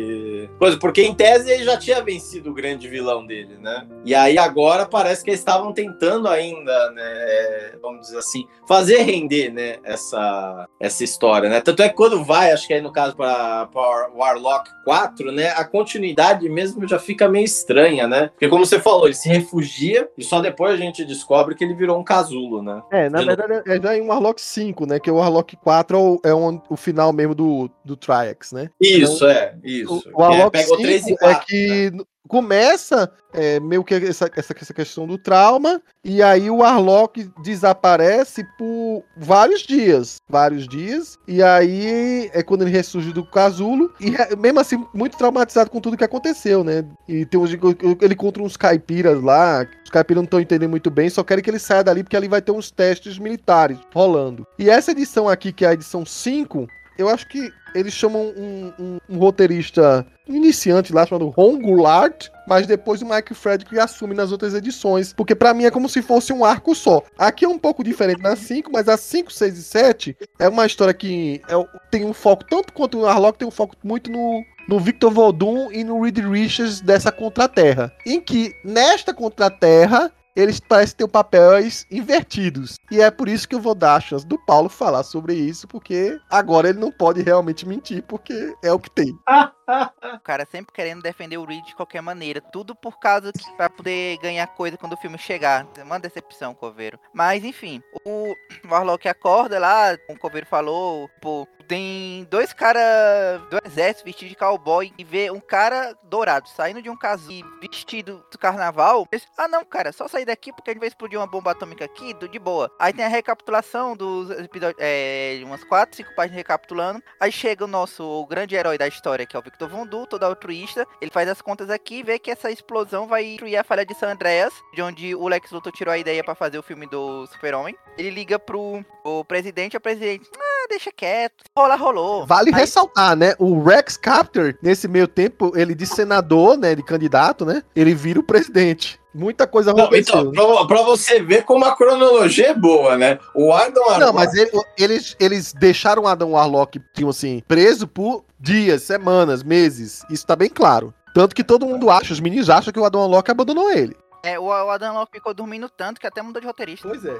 coisa, 0.58 0.78
porque 0.78 1.02
em 1.02 1.12
tese 1.12 1.50
ele 1.50 1.64
já 1.64 1.76
tinha 1.76 2.00
vencido 2.02 2.50
o 2.50 2.54
grande 2.54 2.88
vilão 2.88 3.26
dele, 3.26 3.56
né? 3.60 3.84
E 4.04 4.14
aí 4.14 4.38
agora 4.38 4.86
parece 4.86 5.24
que 5.24 5.30
eles 5.30 5.40
estavam 5.40 5.72
tentando 5.72 6.28
ainda, 6.28 6.90
né? 6.92 7.72
Vamos 7.82 8.02
dizer 8.02 8.18
assim, 8.18 8.46
fazer 8.68 8.98
render, 9.02 9.50
né? 9.50 9.78
Essa, 9.82 10.68
essa 10.78 11.02
história, 11.02 11.48
né? 11.48 11.60
Tanto 11.60 11.82
é 11.82 11.88
que 11.88 11.96
quando 11.96 12.22
vai, 12.22 12.52
acho 12.52 12.66
que 12.68 12.74
aí 12.74 12.80
no 12.80 12.92
caso 12.92 13.16
para 13.16 13.68
Warlock 14.14 14.70
4, 14.84 15.32
né? 15.32 15.48
A 15.48 15.64
continuidade 15.64 16.48
mesmo 16.48 16.86
já 16.86 16.98
fica 16.98 17.28
meio 17.28 17.44
estranha, 17.44 18.06
né? 18.06 18.28
Porque 18.28 18.48
como 18.48 18.64
você 18.64 18.78
falou, 18.78 19.06
ele 19.06 19.14
se 19.14 19.28
refugia 19.44 20.08
e 20.16 20.24
só 20.24 20.40
depois 20.40 20.74
a 20.74 20.76
gente 20.76 21.04
descobre 21.04 21.54
que 21.54 21.62
ele 21.62 21.74
virou 21.74 21.98
um 21.98 22.04
casulo, 22.04 22.62
né? 22.62 22.82
É, 22.90 23.08
na 23.08 23.22
verdade 23.22 23.62
é 23.66 23.80
já 23.80 23.96
em 23.96 24.02
Warlock 24.02 24.40
5, 24.40 24.86
né? 24.86 24.98
Que 24.98 25.10
o 25.10 25.16
Warlock 25.16 25.56
4 25.56 25.96
é 25.96 26.00
o, 26.00 26.20
é 26.24 26.34
o, 26.34 26.76
final 26.76 27.12
mesmo 27.12 27.34
do, 27.34 27.70
do 27.84 27.96
Triax, 27.96 28.52
né? 28.52 28.70
Isso, 28.80 29.16
então, 29.16 29.28
é, 29.28 29.54
isso. 29.62 30.02
O, 30.12 30.18
o 30.18 30.22
Warlock 30.22 30.56
é, 30.56 30.62
5 30.62 31.10
e 31.10 31.16
4, 31.16 31.28
é 31.28 31.44
que 31.46 31.90
né? 31.90 32.04
Começa 32.28 33.10
é, 33.32 33.58
meio 33.60 33.84
que 33.84 33.94
essa, 33.94 34.30
essa, 34.34 34.54
essa, 34.56 34.74
questão 34.74 35.06
do 35.06 35.18
trauma, 35.18 35.82
e 36.04 36.22
aí 36.22 36.48
o 36.48 36.58
Warlock 36.58 37.30
desaparece 37.42 38.44
por 38.56 39.04
vários 39.16 39.62
dias. 39.62 40.18
Vários 40.28 40.68
dias. 40.68 41.18
E 41.26 41.42
aí 41.42 42.30
é 42.32 42.42
quando 42.42 42.62
ele 42.62 42.70
ressurge 42.70 43.12
do 43.12 43.24
casulo. 43.24 43.92
E 44.00 44.12
mesmo 44.36 44.60
assim, 44.60 44.84
muito 44.94 45.18
traumatizado 45.18 45.70
com 45.70 45.80
tudo 45.80 45.96
que 45.96 46.04
aconteceu, 46.04 46.62
né? 46.62 46.84
E 47.08 47.26
tem 47.26 47.40
uns, 47.40 47.50
ele 47.52 48.14
encontra 48.14 48.42
uns 48.42 48.56
caipiras 48.56 49.22
lá. 49.22 49.66
Os 49.84 49.90
caipiras 49.90 50.22
não 50.22 50.24
estão 50.24 50.40
entendendo 50.40 50.70
muito 50.70 50.90
bem, 50.90 51.10
só 51.10 51.22
querem 51.22 51.42
que 51.42 51.50
ele 51.50 51.58
saia 51.58 51.84
dali 51.84 52.02
porque 52.02 52.16
ali 52.16 52.28
vai 52.28 52.40
ter 52.40 52.52
uns 52.52 52.70
testes 52.70 53.18
militares 53.18 53.78
rolando. 53.92 54.46
E 54.58 54.70
essa 54.70 54.92
edição 54.92 55.28
aqui, 55.28 55.52
que 55.52 55.64
é 55.64 55.68
a 55.68 55.74
edição 55.74 56.04
5, 56.04 56.66
eu 56.98 57.08
acho 57.08 57.26
que 57.28 57.52
eles 57.74 57.92
chamam 57.92 58.32
um, 58.36 58.72
um, 58.78 58.98
um 59.08 59.18
roteirista 59.18 60.06
iniciante 60.26 60.92
lá 60.92 61.04
chamado 61.04 61.28
Ron 61.28 61.60
Goulart, 61.60 62.28
mas 62.46 62.66
depois 62.66 63.02
o 63.02 63.06
Mike 63.06 63.34
Frederick 63.34 63.78
assume 63.78 64.14
nas 64.14 64.32
outras 64.32 64.54
edições, 64.54 65.12
porque 65.12 65.34
para 65.34 65.52
mim 65.52 65.64
é 65.64 65.70
como 65.70 65.88
se 65.88 66.00
fosse 66.00 66.32
um 66.32 66.44
arco 66.44 66.74
só. 66.74 67.02
Aqui 67.18 67.44
é 67.44 67.48
um 67.48 67.58
pouco 67.58 67.82
diferente 67.82 68.22
nas 68.22 68.38
5, 68.38 68.70
mas 68.72 68.88
as 68.88 69.00
5, 69.00 69.32
6 69.32 69.58
e 69.58 69.62
7 69.62 70.16
é 70.38 70.48
uma 70.48 70.66
história 70.66 70.94
que 70.94 71.42
é, 71.48 71.54
tem 71.90 72.04
um 72.04 72.14
foco, 72.14 72.44
tanto 72.48 72.72
quanto 72.72 73.00
o 73.00 73.06
Arlock, 73.06 73.38
tem 73.38 73.48
um 73.48 73.50
foco 73.50 73.74
muito 73.82 74.10
no, 74.10 74.42
no 74.68 74.78
Victor 74.78 75.10
Vodun 75.10 75.70
e 75.72 75.82
no 75.82 76.00
Reed 76.00 76.18
Richards 76.18 76.80
dessa 76.80 77.10
Contraterra. 77.10 77.92
Em 78.06 78.20
que, 78.20 78.54
nesta 78.64 79.12
Contraterra, 79.12 80.12
eles 80.34 80.60
parecem 80.60 80.96
ter 80.96 81.08
papéis 81.08 81.86
invertidos. 81.90 82.76
E 82.90 83.00
é 83.00 83.10
por 83.10 83.28
isso 83.28 83.48
que 83.48 83.54
eu 83.54 83.60
vou 83.60 83.74
dar 83.74 83.96
a 83.96 84.00
chance 84.00 84.26
do 84.26 84.38
Paulo 84.38 84.68
falar 84.68 85.02
sobre 85.02 85.34
isso, 85.34 85.68
porque 85.68 86.18
agora 86.30 86.68
ele 86.68 86.78
não 86.78 86.90
pode 86.90 87.22
realmente 87.22 87.66
mentir, 87.66 88.02
porque 88.02 88.54
é 88.62 88.72
o 88.72 88.78
que 88.78 88.90
tem. 88.90 89.16
o 89.28 90.20
cara 90.20 90.46
sempre 90.50 90.72
querendo 90.72 91.02
defender 91.02 91.38
o 91.38 91.44
Reed 91.44 91.64
de 91.64 91.74
qualquer 91.74 92.00
maneira. 92.00 92.40
Tudo 92.40 92.74
por 92.74 92.98
causa 92.98 93.32
que 93.32 93.56
pra 93.56 93.70
poder 93.70 94.18
ganhar 94.18 94.46
coisa 94.48 94.76
quando 94.76 94.94
o 94.94 94.98
filme 94.98 95.18
chegar. 95.18 95.66
Uma 95.82 95.98
decepção, 95.98 96.54
Coveiro. 96.54 96.98
Mas 97.12 97.44
enfim, 97.44 97.82
o 98.04 98.34
Warlock 98.68 99.08
acorda 99.08 99.58
lá, 99.58 99.96
o 100.08 100.18
Coveiro 100.18 100.46
falou, 100.46 101.08
pô, 101.20 101.46
tem 101.64 102.26
dois 102.30 102.52
caras 102.52 103.40
do 103.50 103.58
exército 103.64 104.04
vestidos 104.04 104.30
de 104.30 104.36
cowboy 104.36 104.92
e 104.96 105.04
vê 105.04 105.30
um 105.30 105.40
cara 105.40 105.96
dourado 106.04 106.48
saindo 106.48 106.82
de 106.82 106.90
um 106.90 106.96
casulo 106.96 107.44
vestido 107.60 108.24
do 108.30 108.38
carnaval. 108.38 109.08
Ah, 109.36 109.48
não, 109.48 109.64
cara, 109.64 109.92
só 109.92 110.06
sair 110.08 110.24
daqui 110.24 110.52
porque 110.52 110.70
a 110.70 110.72
gente 110.72 110.80
vai 110.80 110.88
explodir 110.88 111.18
uma 111.18 111.26
bomba 111.26 111.50
atômica 111.50 111.84
aqui, 111.84 112.14
de 112.14 112.38
boa. 112.38 112.70
Aí 112.78 112.92
tem 112.92 113.04
a 113.04 113.08
recapitulação 113.08 113.96
dos 113.96 114.30
episódios, 114.30 114.76
é, 114.78 115.40
umas 115.44 115.64
4, 115.64 115.96
5 115.96 116.14
páginas 116.14 116.36
recapitulando. 116.36 117.02
Aí 117.20 117.32
chega 117.32 117.64
o 117.64 117.68
nosso 117.68 118.04
o 118.04 118.26
grande 118.26 118.54
herói 118.54 118.78
da 118.78 118.86
história, 118.86 119.26
que 119.26 119.36
é 119.36 119.38
o 119.38 119.42
Victor 119.42 119.68
Vondu, 119.68 120.06
todo 120.06 120.24
altruísta. 120.24 120.86
Ele 121.00 121.10
faz 121.10 121.28
as 121.28 121.42
contas 121.42 121.70
aqui 121.70 121.98
e 121.98 122.02
vê 122.02 122.18
que 122.18 122.30
essa 122.30 122.50
explosão 122.50 123.06
vai 123.06 123.24
destruir 123.24 123.56
a 123.56 123.64
falha 123.64 123.84
de 123.84 123.94
San 123.94 124.12
Andreas, 124.12 124.52
de 124.74 124.82
onde 124.82 125.14
o 125.14 125.26
Lex 125.28 125.50
Luthor 125.50 125.72
tirou 125.72 125.92
a 125.92 125.98
ideia 125.98 126.22
para 126.22 126.34
fazer 126.34 126.58
o 126.58 126.62
filme 126.62 126.86
do 126.86 127.26
Super-Homem. 127.26 127.76
Ele 127.98 128.10
liga 128.10 128.38
pro 128.38 128.84
o 129.04 129.24
presidente, 129.24 129.76
o 129.76 129.80
presidente, 129.80 130.28
ah, 130.36 130.53
deixa 130.68 130.90
quieto, 130.90 131.44
rola, 131.56 131.76
rolou. 131.76 132.26
Vale 132.26 132.50
Aí... 132.52 132.60
ressaltar, 132.60 133.16
né? 133.16 133.34
O 133.38 133.62
Rex 133.62 133.96
Captor, 133.96 134.54
nesse 134.62 134.88
meio 134.88 135.08
tempo, 135.08 135.52
ele 135.56 135.74
de 135.74 135.86
senador, 135.86 136.56
né, 136.56 136.74
de 136.74 136.82
candidato, 136.82 137.44
né? 137.44 137.62
Ele 137.74 137.94
vira 137.94 138.20
o 138.20 138.22
presidente. 138.22 139.00
Muita 139.14 139.46
coisa 139.46 139.70
aconteceu. 139.70 140.32
Então, 140.32 140.32
pra, 140.32 140.66
pra, 140.66 140.82
você 140.82 141.22
ver 141.22 141.44
como 141.44 141.64
a 141.64 141.76
cronologia 141.76 142.48
é 142.48 142.54
boa, 142.54 142.96
né? 142.96 143.20
O 143.32 143.52
Adam 143.52 143.82
Warlock... 143.84 144.00
Não, 144.00 144.12
mas 144.12 144.34
ele, 144.34 144.50
eles, 144.76 145.16
eles 145.20 145.52
deixaram 145.52 146.02
o 146.02 146.08
Adam 146.08 146.32
Warlock, 146.32 146.80
tipo 146.92 147.10
assim, 147.10 147.40
preso 147.46 147.86
por 147.86 148.24
dias, 148.40 148.82
semanas, 148.82 149.44
meses. 149.44 150.02
Isso 150.10 150.26
tá 150.26 150.34
bem 150.34 150.48
claro. 150.48 150.92
Tanto 151.14 151.34
que 151.34 151.44
todo 151.44 151.64
mundo 151.64 151.90
acha, 151.90 152.12
os 152.12 152.18
meninos 152.18 152.50
acham 152.50 152.72
que 152.72 152.80
o 152.80 152.84
Adam 152.84 153.02
Warlock 153.02 153.30
abandonou 153.30 153.70
ele. 153.70 153.96
É, 154.24 154.38
o 154.40 154.50
Adam 154.50 154.94
Locke 154.94 155.12
ficou 155.12 155.34
dormindo 155.34 155.68
tanto 155.68 156.00
que 156.00 156.06
até 156.06 156.22
mudou 156.22 156.40
de 156.40 156.46
roteirista. 156.46 156.88
Pois 156.88 157.04
é. 157.04 157.14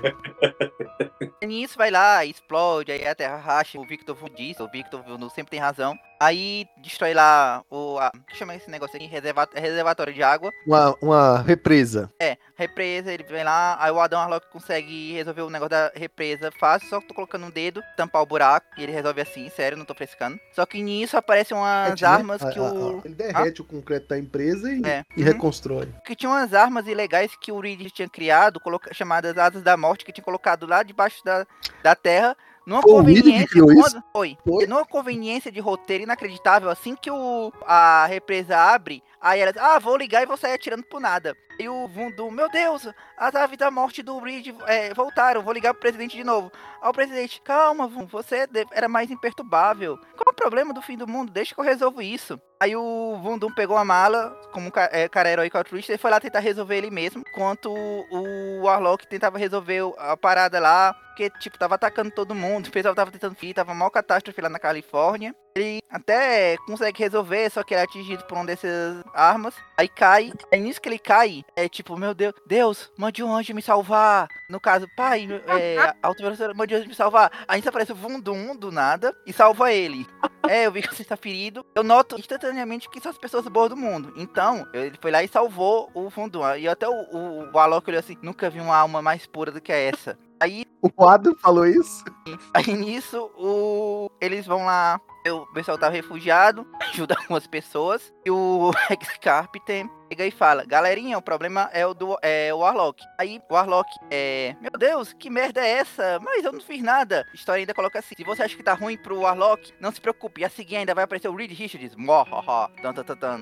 Nisso 1.47 1.77
vai 1.77 1.91
lá, 1.91 2.25
explode, 2.25 2.91
aí 2.91 3.07
a 3.07 3.15
Terra 3.15 3.37
racha, 3.37 3.79
o 3.79 3.87
Victor 3.87 4.17
diz, 4.35 4.59
o 4.59 4.69
Victor 4.69 5.05
sempre 5.29 5.51
tem 5.51 5.61
razão. 5.61 5.95
Aí 6.21 6.67
destrói 6.79 7.15
lá 7.15 7.63
o. 7.71 7.99
A, 7.99 8.11
que 8.29 8.37
chama 8.37 8.55
esse 8.55 8.71
negócio 8.71 8.97
aqui? 8.97 9.11
reservatório 9.55 10.13
de 10.13 10.23
água. 10.23 10.51
Uma, 10.67 10.97
uma 11.01 11.39
represa. 11.43 12.11
É, 12.21 12.37
represa, 12.57 13.13
ele 13.13 13.25
vem 13.25 13.45
lá, 13.45 13.77
aí 13.81 13.91
o 13.91 14.01
Adam 14.01 14.21
Warlock 14.21 14.51
consegue 14.51 15.13
resolver 15.13 15.43
o 15.43 15.51
negócio 15.51 15.71
da 15.71 15.93
represa 15.95 16.51
fácil, 16.53 16.89
só 16.89 17.01
que 17.01 17.09
tô 17.09 17.15
colocando 17.15 17.47
um 17.47 17.51
dedo, 17.51 17.83
tampar 17.97 18.23
o 18.23 18.27
buraco, 18.27 18.67
e 18.79 18.83
ele 18.83 18.93
resolve 18.93 19.21
assim, 19.21 19.49
sério, 19.51 19.77
não 19.77 19.85
tô 19.85 19.95
frescando. 19.95 20.39
Só 20.55 20.65
que 20.65 20.83
nisso 20.83 21.17
aparecem 21.17 21.57
umas 21.57 22.01
é, 22.01 22.07
armas 22.07 22.41
né? 22.43 22.53
que 22.53 22.61
o. 22.61 23.03
ele 23.05 23.15
derrete 23.15 23.61
ah? 23.61 23.65
o 23.65 23.67
concreto 23.67 24.09
da 24.09 24.19
empresa 24.19 24.73
e, 24.73 24.83
é. 24.85 25.05
e 25.17 25.21
uhum. 25.21 25.27
reconstrói. 25.27 25.89
Que 26.05 26.15
tinha 26.15 26.31
umas 26.31 26.55
armas 26.55 26.87
ilegais 26.87 27.37
que 27.37 27.53
o 27.53 27.61
Reed 27.61 27.91
tinha 27.91 28.09
criado, 28.09 28.61
coloca, 28.61 28.93
chamadas 28.95 29.37
Asas 29.37 29.63
da 29.63 29.77
Morte, 29.77 30.05
que 30.05 30.13
tinha 30.13 30.25
colocado 30.25 30.67
lá 30.67 30.83
debaixo 30.83 31.25
da, 31.25 31.47
da 31.83 31.95
terra 31.95 32.37
numa 32.67 32.83
foi 32.83 32.93
conveniência. 32.93 33.63
Quando, 33.63 34.05
foi, 34.13 34.39
foi. 34.45 34.67
Numa 34.67 34.85
conveniência 34.85 35.53
de 35.53 35.61
roteiro 35.61 36.05
inacreditável, 36.05 36.71
assim 36.71 36.97
que 36.97 37.11
o, 37.11 37.53
a 37.67 38.07
represa 38.07 38.57
abre, 38.57 39.03
aí 39.21 39.41
ela 39.41 39.53
ah, 39.59 39.79
vou 39.79 39.97
ligar 39.97 40.23
e 40.23 40.27
vou 40.27 40.37
sair 40.37 40.55
atirando 40.55 40.85
por 40.85 41.01
nada. 41.01 41.37
E 41.59 41.69
o 41.69 41.87
Vundum, 41.87 42.31
meu 42.31 42.49
Deus, 42.51 42.89
as 43.17 43.35
aves 43.35 43.59
da 43.59 43.71
morte 43.71 44.03
do 44.03 44.19
Reed 44.19 44.55
é, 44.67 44.93
voltaram, 44.95 45.43
vou 45.43 45.53
ligar 45.53 45.73
pro 45.73 45.81
presidente 45.81 46.17
de 46.17 46.25
novo. 46.25 46.51
Aí 46.83 46.89
o 46.89 46.93
presidente, 46.93 47.41
calma, 47.41 47.87
você 47.89 48.47
era 48.73 48.89
mais 48.89 49.11
imperturbável. 49.11 49.97
Qual 50.17 50.33
o 50.33 50.35
problema 50.35 50.75
do 50.75 50.83
fim 50.83 50.97
do 50.97 51.07
mundo? 51.07 51.33
Deixa 51.33 51.55
que 51.55 51.61
eu 51.61 51.65
resolvo 51.65 52.03
isso. 52.03 52.39
Aí 52.61 52.75
o 52.77 53.19
Vundum 53.23 53.53
pegou 53.53 53.77
a 53.77 53.85
mala, 53.85 54.31
como 54.53 54.73
é, 54.91 55.09
cara 55.09 55.31
heróico 55.31 55.59
altruísta, 55.59 55.93
e 55.93 55.99
foi 55.99 56.11
lá 56.11 56.21
tentar 56.21 56.39
resolver 56.39 56.77
ele 56.77 56.91
mesmo, 56.91 57.23
enquanto 57.29 57.71
o 57.71 58.63
Warlock 58.63 59.07
tentava 59.07 59.39
resolver 59.39 59.83
a 59.99 60.17
parada 60.17 60.59
lá, 60.61 60.95
porque, 61.09 61.29
tipo, 61.39 61.59
tava 61.59 61.75
atacando 61.75 62.11
todo 62.11 62.35
mundo, 62.35 62.67
o 62.67 62.71
pessoal 62.71 62.95
tava 62.95 63.11
tentando 63.11 63.35
fugir, 63.35 63.55
tava 63.55 63.75
mal 63.75 63.91
catástrofe 63.91 64.41
lá 64.41 64.49
na 64.49 64.59
Califórnia. 64.59 65.35
Ele 65.57 65.81
até 65.91 66.57
consegue 66.67 67.03
resolver, 67.03 67.51
só 67.51 67.63
que 67.63 67.75
ele 67.75 67.81
é 67.81 67.85
atingido 67.85 68.25
por 68.25 68.35
uma 68.35 68.47
dessas 68.47 69.05
armas, 69.15 69.55
aí 69.77 69.89
cai, 69.89 70.33
aí 70.53 70.61
nisso 70.61 70.81
que 70.81 70.89
ele 70.89 70.99
cai, 70.99 71.45
é 71.55 71.69
tipo, 71.69 71.97
meu 71.97 72.15
Deus, 72.15 72.35
Deus, 72.47 72.93
mande 73.05 73.23
um 73.23 73.35
anjo 73.35 73.55
me 73.55 73.61
salvar. 73.61 74.29
No 74.49 74.59
caso, 74.59 74.89
pai, 74.97 75.29
é, 75.47 75.95
velocidade, 76.19 76.55
mande 76.57 76.75
um 76.75 76.79
anjo 76.79 76.89
me 76.89 76.95
salvar. 76.95 77.31
Aí 77.47 77.63
aparece 77.65 77.93
o 77.93 77.95
Vundum 77.95 78.57
do 78.57 78.73
nada 78.73 79.15
e 79.27 79.33
salva 79.33 79.73
ele. 79.73 80.07
É, 80.47 80.67
eu 80.67 80.73
vi 80.73 80.83
que 80.83 80.95
você 80.95 81.01
está 81.01 81.17
ferido. 81.17 81.65
Eu 81.75 81.83
noto 81.83 82.21
instantaneamente 82.21 82.91
que 82.91 83.01
são 83.01 83.11
as 83.11 83.17
pessoas 83.17 83.49
boas 83.49 83.71
do 83.71 83.77
mundo. 83.79 84.13
Então, 84.15 84.69
ele 84.75 84.95
foi 85.01 85.11
lá 85.11 85.23
e 85.23 85.29
salvou 85.29 85.91
o 85.95 86.11
Vundum. 86.11 86.55
E 86.57 86.69
até 86.69 86.87
o, 86.87 86.93
o, 86.93 87.51
o 87.51 87.59
Alok 87.59 87.89
olhou 87.89 87.99
assim, 87.99 88.19
nunca 88.21 88.51
vi 88.51 88.61
uma 88.61 88.77
alma 88.77 89.01
mais 89.01 89.27
pura 89.27 89.51
do 89.51 89.59
que 89.59 89.73
essa. 89.73 90.19
Aí, 90.39 90.67
O 90.83 90.91
quadro 90.91 91.35
falou 91.41 91.67
isso? 91.67 92.05
aí 92.53 92.75
nisso, 92.75 93.31
o... 93.39 94.11
eles 94.21 94.47
vão 94.47 94.67
lá. 94.67 95.01
O 95.27 95.47
pessoal 95.55 95.79
tava 95.79 95.95
refugiado, 95.95 96.67
ajuda 96.93 97.17
algumas 97.19 97.47
pessoas. 97.47 98.13
E 98.27 98.31
o 98.31 98.71
Rex 98.89 99.17
Carpenter 99.23 99.89
chega 100.15 100.27
e 100.27 100.31
fala: 100.31 100.65
Galerinha, 100.65 101.19
o 101.19 101.23
problema 101.23 101.69
é 101.73 101.85
o 101.87 101.93
do 101.93 102.17
é, 102.23 102.53
o 102.55 102.59
Warlock. 102.59 103.03
Aí 103.19 103.41
o 103.49 103.55
Warlock 103.55 103.91
é. 104.11 104.55
Meu 104.61 104.71
Deus, 104.79 105.13
que 105.13 105.29
merda 105.29 105.61
é 105.61 105.71
essa? 105.79 106.19
Mas 106.23 106.45
eu 106.45 106.53
não 106.53 106.61
fiz 106.61 106.81
nada. 106.83 107.27
A 107.33 107.35
história 107.35 107.61
ainda 107.61 107.75
coloca 107.75 107.99
assim: 107.99 108.15
Se 108.17 108.25
você 108.25 108.43
acha 108.45 108.57
que 108.57 108.63
tá 108.63 108.75
ruim 108.75 108.97
pro 108.97 109.21
Warlock, 109.21 109.73
não 109.81 109.91
se 109.93 110.01
preocupe. 110.01 110.45
A 110.45 110.49
seguir 110.49 110.77
ainda 110.77 110.95
vai 110.95 111.05
aparecer 111.05 111.29
o 111.29 111.35
Reed 111.35 111.51
Richards. 111.53 111.93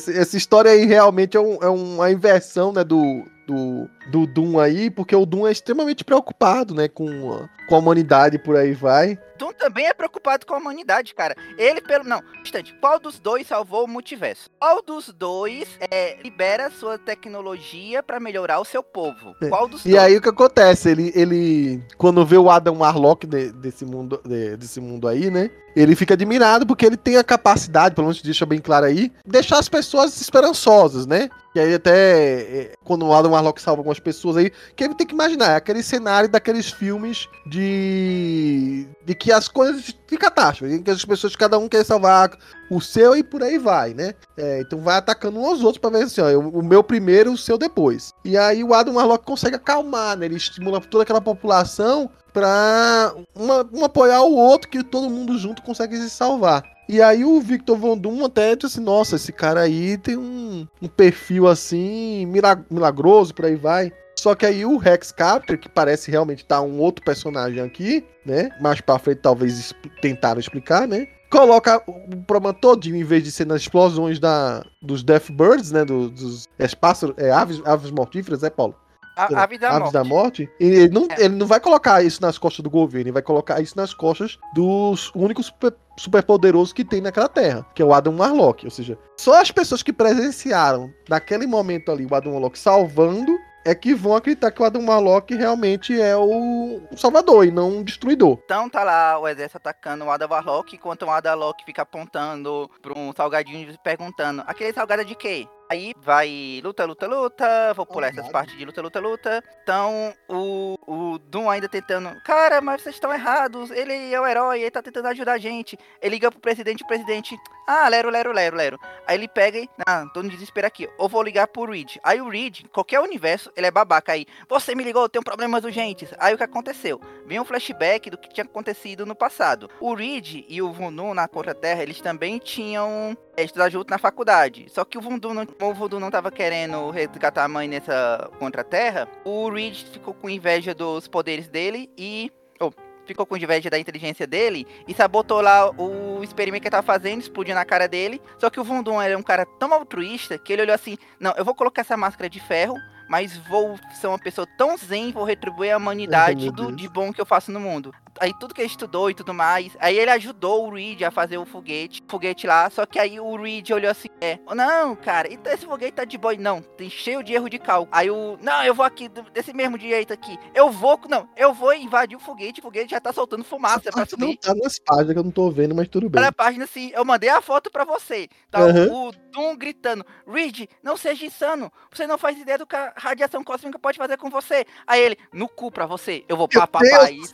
Essa 0.08 0.36
história 0.36 0.70
aí 0.70 0.84
realmente 0.86 1.36
é, 1.36 1.40
um- 1.40 1.58
é 1.62 1.68
uma 1.68 2.10
inversão, 2.10 2.72
né, 2.72 2.82
do, 2.82 3.24
do, 3.46 3.88
do 4.10 4.26
Doom 4.26 4.58
aí, 4.58 4.90
porque 4.90 5.14
o 5.16 5.26
Doom 5.26 5.46
é 5.46 5.52
extremamente 5.52 6.04
preocupado, 6.04 6.74
né, 6.74 6.88
com, 6.88 7.06
a- 7.32 7.48
com 7.68 7.74
a 7.74 7.78
humanidade 7.78 8.38
por 8.38 8.56
aí 8.56 8.72
vai. 8.72 9.18
Doom 9.38 9.52
também 9.54 9.86
é 9.86 9.94
preocupado 9.94 10.46
com 10.46 10.54
a 10.54 10.58
humanidade, 10.58 11.14
cara. 11.14 11.34
Ele, 11.58 11.80
pelo. 11.80 12.04
Não, 12.04 12.22
instante. 12.42 12.72
Qual 12.80 13.00
dos 13.00 13.18
dois 13.18 13.46
salvou 13.46 13.84
o 13.84 13.88
multiverso? 13.88 14.48
Qual 14.60 14.80
dos 14.82 15.08
dois 15.12 15.66
é, 15.90 16.16
libera 16.22 16.70
sua 16.70 16.96
tecnologia 16.96 18.02
pra 18.02 18.20
melhorar 18.20 18.60
o 18.60 18.64
seu 18.64 18.82
povo? 18.82 19.34
É. 19.42 19.48
Qual 19.48 19.66
dos 19.66 19.84
E 19.84 19.90
dois? 19.90 20.02
aí 20.02 20.16
o 20.16 20.20
que 20.22 20.28
acontece? 20.28 20.90
Ele, 20.90 21.12
ele 21.14 21.82
quando 21.96 22.24
vê 22.24 22.36
o 22.36 22.48
Adam 22.50 22.78
Warlock 22.78 23.26
de- 23.26 23.50
desse, 23.52 23.84
mundo, 23.84 24.20
de- 24.24 24.56
desse 24.56 24.80
mundo 24.80 25.08
aí, 25.08 25.28
né? 25.30 25.50
Ele 25.74 25.96
fica 25.96 26.14
admirado 26.14 26.66
porque 26.66 26.84
ele 26.84 26.96
tem 26.96 27.16
a 27.16 27.24
capacidade, 27.24 27.94
pelo 27.94 28.06
menos 28.06 28.22
deixa 28.22 28.46
bem 28.46 28.60
claro 28.60 28.86
aí, 28.86 29.10
deixar 29.26 29.58
as 29.58 29.68
pessoas 29.68 30.20
esperançosas, 30.20 31.06
né? 31.06 31.28
E 31.54 31.60
aí 31.60 31.74
até 31.74 31.92
é, 31.92 32.72
quando 32.82 33.06
o 33.06 33.12
Adam 33.12 33.32
Warlock 33.32 33.60
salva 33.60 33.80
algumas 33.80 33.98
pessoas 34.00 34.38
aí, 34.38 34.50
que 34.74 34.84
ele 34.84 34.94
tem 34.94 35.06
que 35.06 35.12
imaginar, 35.14 35.52
é 35.52 35.56
aquele 35.56 35.82
cenário 35.82 36.28
daqueles 36.28 36.70
filmes 36.70 37.28
de 37.46 38.86
de 39.04 39.14
que 39.14 39.32
as 39.32 39.48
coisas 39.48 39.82
de 39.84 40.16
catástrofe, 40.16 40.80
que 40.80 40.90
as 40.90 41.04
pessoas 41.04 41.36
cada 41.36 41.58
um 41.58 41.68
quer 41.68 41.84
salvar 41.84 42.30
o 42.70 42.80
seu 42.80 43.14
e 43.16 43.22
por 43.22 43.42
aí 43.42 43.58
vai, 43.58 43.92
né? 43.92 44.14
É, 44.36 44.60
então 44.60 44.80
vai 44.80 44.96
atacando 44.96 45.38
uns 45.38 45.46
aos 45.46 45.62
outros 45.62 45.78
pra 45.78 45.90
ver 45.90 46.04
assim, 46.04 46.20
ó, 46.20 46.30
o 46.38 46.62
o 46.62 46.62
meu 46.62 46.82
primeiro, 46.82 47.32
o 47.32 47.36
seu 47.36 47.58
depois. 47.58 48.12
E 48.24 48.36
aí 48.36 48.62
o 48.62 48.72
Adam 48.72 48.94
Warlock 48.94 49.24
consegue 49.24 49.56
acalmar, 49.56 50.16
né? 50.16 50.26
Ele 50.26 50.36
estimula 50.36 50.80
toda 50.80 51.02
aquela 51.02 51.20
população 51.20 52.10
pra 52.32 53.14
uma, 53.34 53.66
um 53.72 53.84
apoiar 53.84 54.22
o 54.22 54.34
outro 54.34 54.68
que 54.68 54.82
todo 54.82 55.10
mundo 55.10 55.38
junto 55.38 55.62
consegue 55.62 55.96
se 55.96 56.10
salvar. 56.10 56.62
E 56.88 57.00
aí 57.00 57.24
o 57.24 57.40
Victor 57.40 57.76
Von 57.76 57.96
Doom 57.96 58.24
até 58.24 58.54
disse 58.54 58.66
assim, 58.66 58.80
nossa, 58.84 59.16
esse 59.16 59.32
cara 59.32 59.60
aí 59.60 59.96
tem 59.98 60.16
um, 60.16 60.66
um 60.80 60.88
perfil 60.88 61.46
assim, 61.46 62.26
mila- 62.26 62.64
milagroso, 62.70 63.34
por 63.34 63.46
aí 63.46 63.56
vai. 63.56 63.92
Só 64.18 64.34
que 64.34 64.46
aí 64.46 64.64
o 64.64 64.76
Rex 64.76 65.10
Captor, 65.10 65.58
que 65.58 65.68
parece 65.68 66.10
realmente 66.10 66.42
estar 66.42 66.60
um 66.60 66.78
outro 66.78 67.04
personagem 67.04 67.60
aqui, 67.60 68.04
né? 68.24 68.50
Mais 68.60 68.80
pra 68.80 68.98
frente 68.98 69.18
talvez 69.18 69.58
expl- 69.58 69.88
tentaram 70.00 70.38
explicar, 70.38 70.86
né? 70.86 71.06
Coloca 71.30 71.82
o 71.86 72.22
problema 72.26 72.52
todinho, 72.52 72.94
em 72.96 73.04
vez 73.04 73.24
de 73.24 73.32
ser 73.32 73.46
nas 73.46 73.62
explosões 73.62 74.20
da, 74.20 74.62
dos 74.82 75.02
Death 75.02 75.30
Birds, 75.30 75.72
né? 75.72 75.82
do- 75.84 76.10
dos 76.10 76.46
é, 76.58 76.68
pássaros, 76.68 77.16
é, 77.18 77.30
aves, 77.30 77.60
aves 77.64 77.90
mortíferas, 77.90 78.42
né, 78.42 78.50
Paulo? 78.50 78.76
A, 79.16 79.42
Ave 79.42 79.58
da 79.58 79.68
Aves 79.68 79.80
Morte. 79.80 79.92
da 79.92 80.04
Morte. 80.04 80.50
E 80.58 80.64
ele 80.64 80.88
não, 80.88 81.06
É. 81.10 81.24
ele 81.24 81.34
não 81.36 81.46
vai 81.46 81.60
colocar 81.60 82.02
isso 82.02 82.20
nas 82.22 82.38
costas 82.38 82.62
do 82.62 82.70
governo, 82.70 83.08
ele 83.08 83.12
vai 83.12 83.22
colocar 83.22 83.60
isso 83.60 83.76
nas 83.76 83.92
costas 83.92 84.38
dos 84.54 85.10
únicos 85.14 85.52
super, 85.98 86.22
poderosos 86.22 86.72
que 86.72 86.84
tem 86.84 87.00
naquela 87.00 87.28
terra, 87.28 87.66
que 87.74 87.82
é 87.82 87.84
o 87.84 87.92
Adam 87.92 88.16
Warlock. 88.16 88.64
Ou 88.64 88.70
seja, 88.70 88.98
só 89.18 89.40
as 89.40 89.50
pessoas 89.50 89.82
que 89.82 89.92
presenciaram 89.92 90.92
naquele 91.08 91.46
momento 91.46 91.90
ali 91.92 92.06
o 92.06 92.14
Adam 92.14 92.32
Warlock 92.32 92.58
salvando 92.58 93.36
é 93.64 93.74
que 93.76 93.94
vão 93.94 94.16
acreditar 94.16 94.50
que 94.50 94.60
o 94.60 94.64
Adam 94.64 94.84
Warlock 94.84 95.34
realmente 95.36 96.00
é 96.00 96.16
o 96.16 96.80
salvador 96.96 97.46
e 97.46 97.52
não 97.52 97.70
um 97.70 97.84
destruidor. 97.84 98.38
Então 98.44 98.68
tá 98.68 98.82
lá 98.82 99.18
o 99.20 99.28
exército 99.28 99.58
atacando 99.58 100.04
o 100.04 100.10
Ada 100.10 100.26
Warlock, 100.26 100.74
enquanto 100.74 101.02
o 101.04 101.10
Ada 101.10 101.30
Warlock 101.30 101.64
fica 101.64 101.82
apontando 101.82 102.68
pra 102.80 102.92
um 102.98 103.12
salgadinho 103.16 103.70
e 103.70 103.78
perguntando: 103.78 104.42
aquele 104.48 104.72
salgado 104.72 105.02
é 105.02 105.04
de 105.04 105.14
quê? 105.14 105.46
Aí 105.72 105.94
vai 105.96 106.60
luta, 106.62 106.84
luta, 106.84 107.06
luta. 107.06 107.72
Vou 107.74 107.86
pular 107.86 108.08
essas 108.08 108.16
Salgado. 108.16 108.32
partes 108.32 108.58
de 108.58 108.62
luta, 108.62 108.82
luta, 108.82 109.00
luta. 109.00 109.44
Então 109.62 110.12
o, 110.28 110.76
o 110.86 111.18
Doom 111.18 111.48
ainda 111.48 111.66
tentando. 111.66 112.14
Cara, 112.24 112.60
mas 112.60 112.82
vocês 112.82 112.96
estão 112.96 113.10
errados. 113.10 113.70
Ele 113.70 114.12
é 114.12 114.20
o 114.20 114.26
herói, 114.26 114.60
ele 114.60 114.70
tá 114.70 114.82
tentando 114.82 115.08
ajudar 115.08 115.32
a 115.32 115.38
gente. 115.38 115.78
Ele 116.02 116.16
liga 116.16 116.30
pro 116.30 116.38
presidente, 116.38 116.84
o 116.84 116.86
presidente. 116.86 117.38
Ah, 117.66 117.88
lero, 117.88 118.10
lero, 118.10 118.32
lero, 118.32 118.54
lero. 118.54 118.78
Aí 119.06 119.16
ele 119.16 119.26
pega 119.26 119.60
e. 119.60 119.68
Ah, 119.86 120.04
tô 120.12 120.22
no 120.22 120.28
desespero 120.28 120.66
aqui. 120.66 120.86
Ou 120.98 121.08
vou 121.08 121.22
ligar 121.22 121.46
pro 121.46 121.64
Reed. 121.64 121.96
Aí 122.02 122.20
o 122.20 122.28
Reed, 122.28 122.66
qualquer 122.70 123.00
universo, 123.00 123.50
ele 123.56 123.66
é 123.66 123.70
babaca 123.70 124.12
aí. 124.12 124.26
Você 124.50 124.74
me 124.74 124.84
ligou, 124.84 125.04
eu 125.04 125.08
tenho 125.08 125.24
problemas 125.24 125.64
urgentes. 125.64 126.10
Aí 126.18 126.34
o 126.34 126.36
que 126.36 126.44
aconteceu? 126.44 127.00
Vem 127.24 127.40
um 127.40 127.46
flashback 127.46 128.10
do 128.10 128.18
que 128.18 128.28
tinha 128.28 128.44
acontecido 128.44 129.06
no 129.06 129.14
passado. 129.14 129.70
O 129.80 129.94
Reed 129.94 130.44
e 130.46 130.60
o 130.60 130.70
Vundum 130.70 131.14
na 131.14 131.26
Contra-Terra, 131.26 131.82
eles 131.82 131.98
também 132.02 132.38
tinham 132.38 133.16
é, 133.36 133.44
estudado 133.44 133.72
junto 133.72 133.90
na 133.90 133.96
faculdade. 133.96 134.66
Só 134.68 134.84
que 134.84 134.98
o 134.98 135.00
Vundum 135.00 135.32
não, 135.32 135.46
o 135.70 135.74
Vundum 135.74 136.00
não 136.00 136.10
tava 136.10 136.30
querendo 136.30 136.90
resgatar 136.90 137.44
a 137.44 137.48
mãe 137.48 137.68
nessa 137.68 138.30
Contra-Terra, 138.38 139.08
o 139.24 139.48
Reed 139.50 139.84
ficou 139.84 140.14
com 140.14 140.28
inveja 140.28 140.74
dos 140.74 141.08
poderes 141.08 141.48
dele 141.48 141.90
e... 141.96 142.30
oh, 142.60 142.70
ficou 143.04 143.26
com 143.26 143.36
inveja 143.36 143.68
da 143.68 143.78
inteligência 143.78 144.26
dele 144.26 144.66
e 144.86 144.94
sabotou 144.94 145.40
lá 145.40 145.70
o 145.70 146.22
experimento 146.22 146.62
que 146.62 146.68
ele 146.68 146.72
tava 146.72 146.86
fazendo, 146.86 147.20
explodiu 147.20 147.54
na 147.54 147.64
cara 147.64 147.88
dele. 147.88 148.20
Só 148.38 148.48
que 148.48 148.60
o 148.60 148.64
Vundum 148.64 149.00
era 149.00 149.16
um 149.16 149.22
cara 149.22 149.44
tão 149.44 149.72
altruísta 149.72 150.38
que 150.38 150.52
ele 150.52 150.62
olhou 150.62 150.74
assim: 150.74 150.96
não, 151.18 151.32
eu 151.36 151.44
vou 151.44 151.54
colocar 151.54 151.82
essa 151.82 151.96
máscara 151.96 152.28
de 152.28 152.40
ferro, 152.40 152.76
mas 153.08 153.36
vou 153.36 153.78
ser 154.00 154.06
uma 154.06 154.18
pessoa 154.18 154.46
tão 154.56 154.76
zen, 154.76 155.12
vou 155.12 155.24
retribuir 155.24 155.72
a 155.72 155.76
humanidade 155.76 156.44
meu 156.44 156.52
do, 156.52 156.72
de 156.72 156.88
bom 156.88 157.12
que 157.12 157.20
eu 157.20 157.26
faço 157.26 157.50
no 157.50 157.60
mundo. 157.60 157.92
Aí 158.20 158.32
tudo 158.38 158.54
que 158.54 158.60
ele 158.60 158.68
estudou 158.68 159.10
e 159.10 159.14
tudo 159.14 159.32
mais. 159.34 159.76
Aí 159.80 159.98
ele 159.98 160.10
ajudou 160.10 160.66
o 160.66 160.74
Reed 160.74 161.02
a 161.02 161.10
fazer 161.10 161.38
o 161.38 161.44
foguete, 161.44 162.02
foguete 162.08 162.46
lá. 162.46 162.68
Só 162.70 162.84
que 162.86 162.98
aí 162.98 163.18
o 163.18 163.36
Reed 163.36 163.70
olhou 163.70 163.90
assim: 163.90 164.08
é, 164.20 164.38
não, 164.54 164.94
cara, 164.94 165.32
então 165.32 165.52
esse 165.52 165.64
foguete 165.64 165.92
tá 165.92 166.04
de 166.04 166.18
boa. 166.18 166.34
Não, 166.34 166.60
tem 166.62 166.88
cheio 166.90 167.22
de 167.22 167.32
erro 167.32 167.48
de 167.48 167.58
cálculo. 167.58 167.88
Aí 167.92 168.10
o, 168.10 168.38
não, 168.42 168.62
eu 168.64 168.74
vou 168.74 168.84
aqui, 168.84 169.08
desse 169.32 169.52
mesmo 169.52 169.78
jeito 169.78 170.12
aqui. 170.12 170.38
Eu 170.54 170.70
vou, 170.70 171.00
não, 171.08 171.28
eu 171.36 171.52
vou 171.52 171.74
invadir 171.74 172.16
o 172.16 172.20
foguete. 172.20 172.60
O 172.60 172.62
foguete 172.62 172.90
já 172.90 173.00
tá 173.00 173.12
soltando 173.12 173.44
fumaça 173.44 173.90
pra 173.90 174.00
Não 174.00 174.06
subir. 174.06 174.36
tá 174.36 174.54
nas 174.54 174.78
páginas 174.78 175.12
que 175.12 175.18
eu 175.18 175.24
não 175.24 175.30
tô 175.30 175.50
vendo, 175.50 175.74
mas 175.74 175.88
tudo 175.88 176.08
bem. 176.08 176.20
Olha 176.20 176.28
a 176.28 176.32
página 176.32 176.64
assim, 176.64 176.90
eu 176.94 177.04
mandei 177.04 177.30
a 177.30 177.40
foto 177.40 177.70
pra 177.70 177.84
você. 177.84 178.28
Tá 178.50 178.60
Aham. 178.60 178.88
o 178.90 179.12
Doom 179.32 179.56
gritando: 179.56 180.04
Reed, 180.26 180.68
não 180.82 180.96
seja 180.96 181.24
insano. 181.24 181.72
Você 181.92 182.06
não 182.06 182.18
faz 182.18 182.38
ideia 182.38 182.58
do 182.58 182.66
que 182.66 182.76
a 182.76 182.92
radiação 182.96 183.42
cósmica 183.42 183.78
pode 183.78 183.98
fazer 183.98 184.16
com 184.16 184.30
você. 184.30 184.64
Aí 184.86 185.00
ele, 185.00 185.18
no 185.32 185.48
cu 185.48 185.70
pra 185.70 185.86
você. 185.86 186.24
Eu 186.28 186.36
vou 186.36 186.48
Meu 186.52 186.60
pá, 186.60 186.66
pá, 186.66 186.78
pá. 186.78 187.04
Deus 187.06 187.32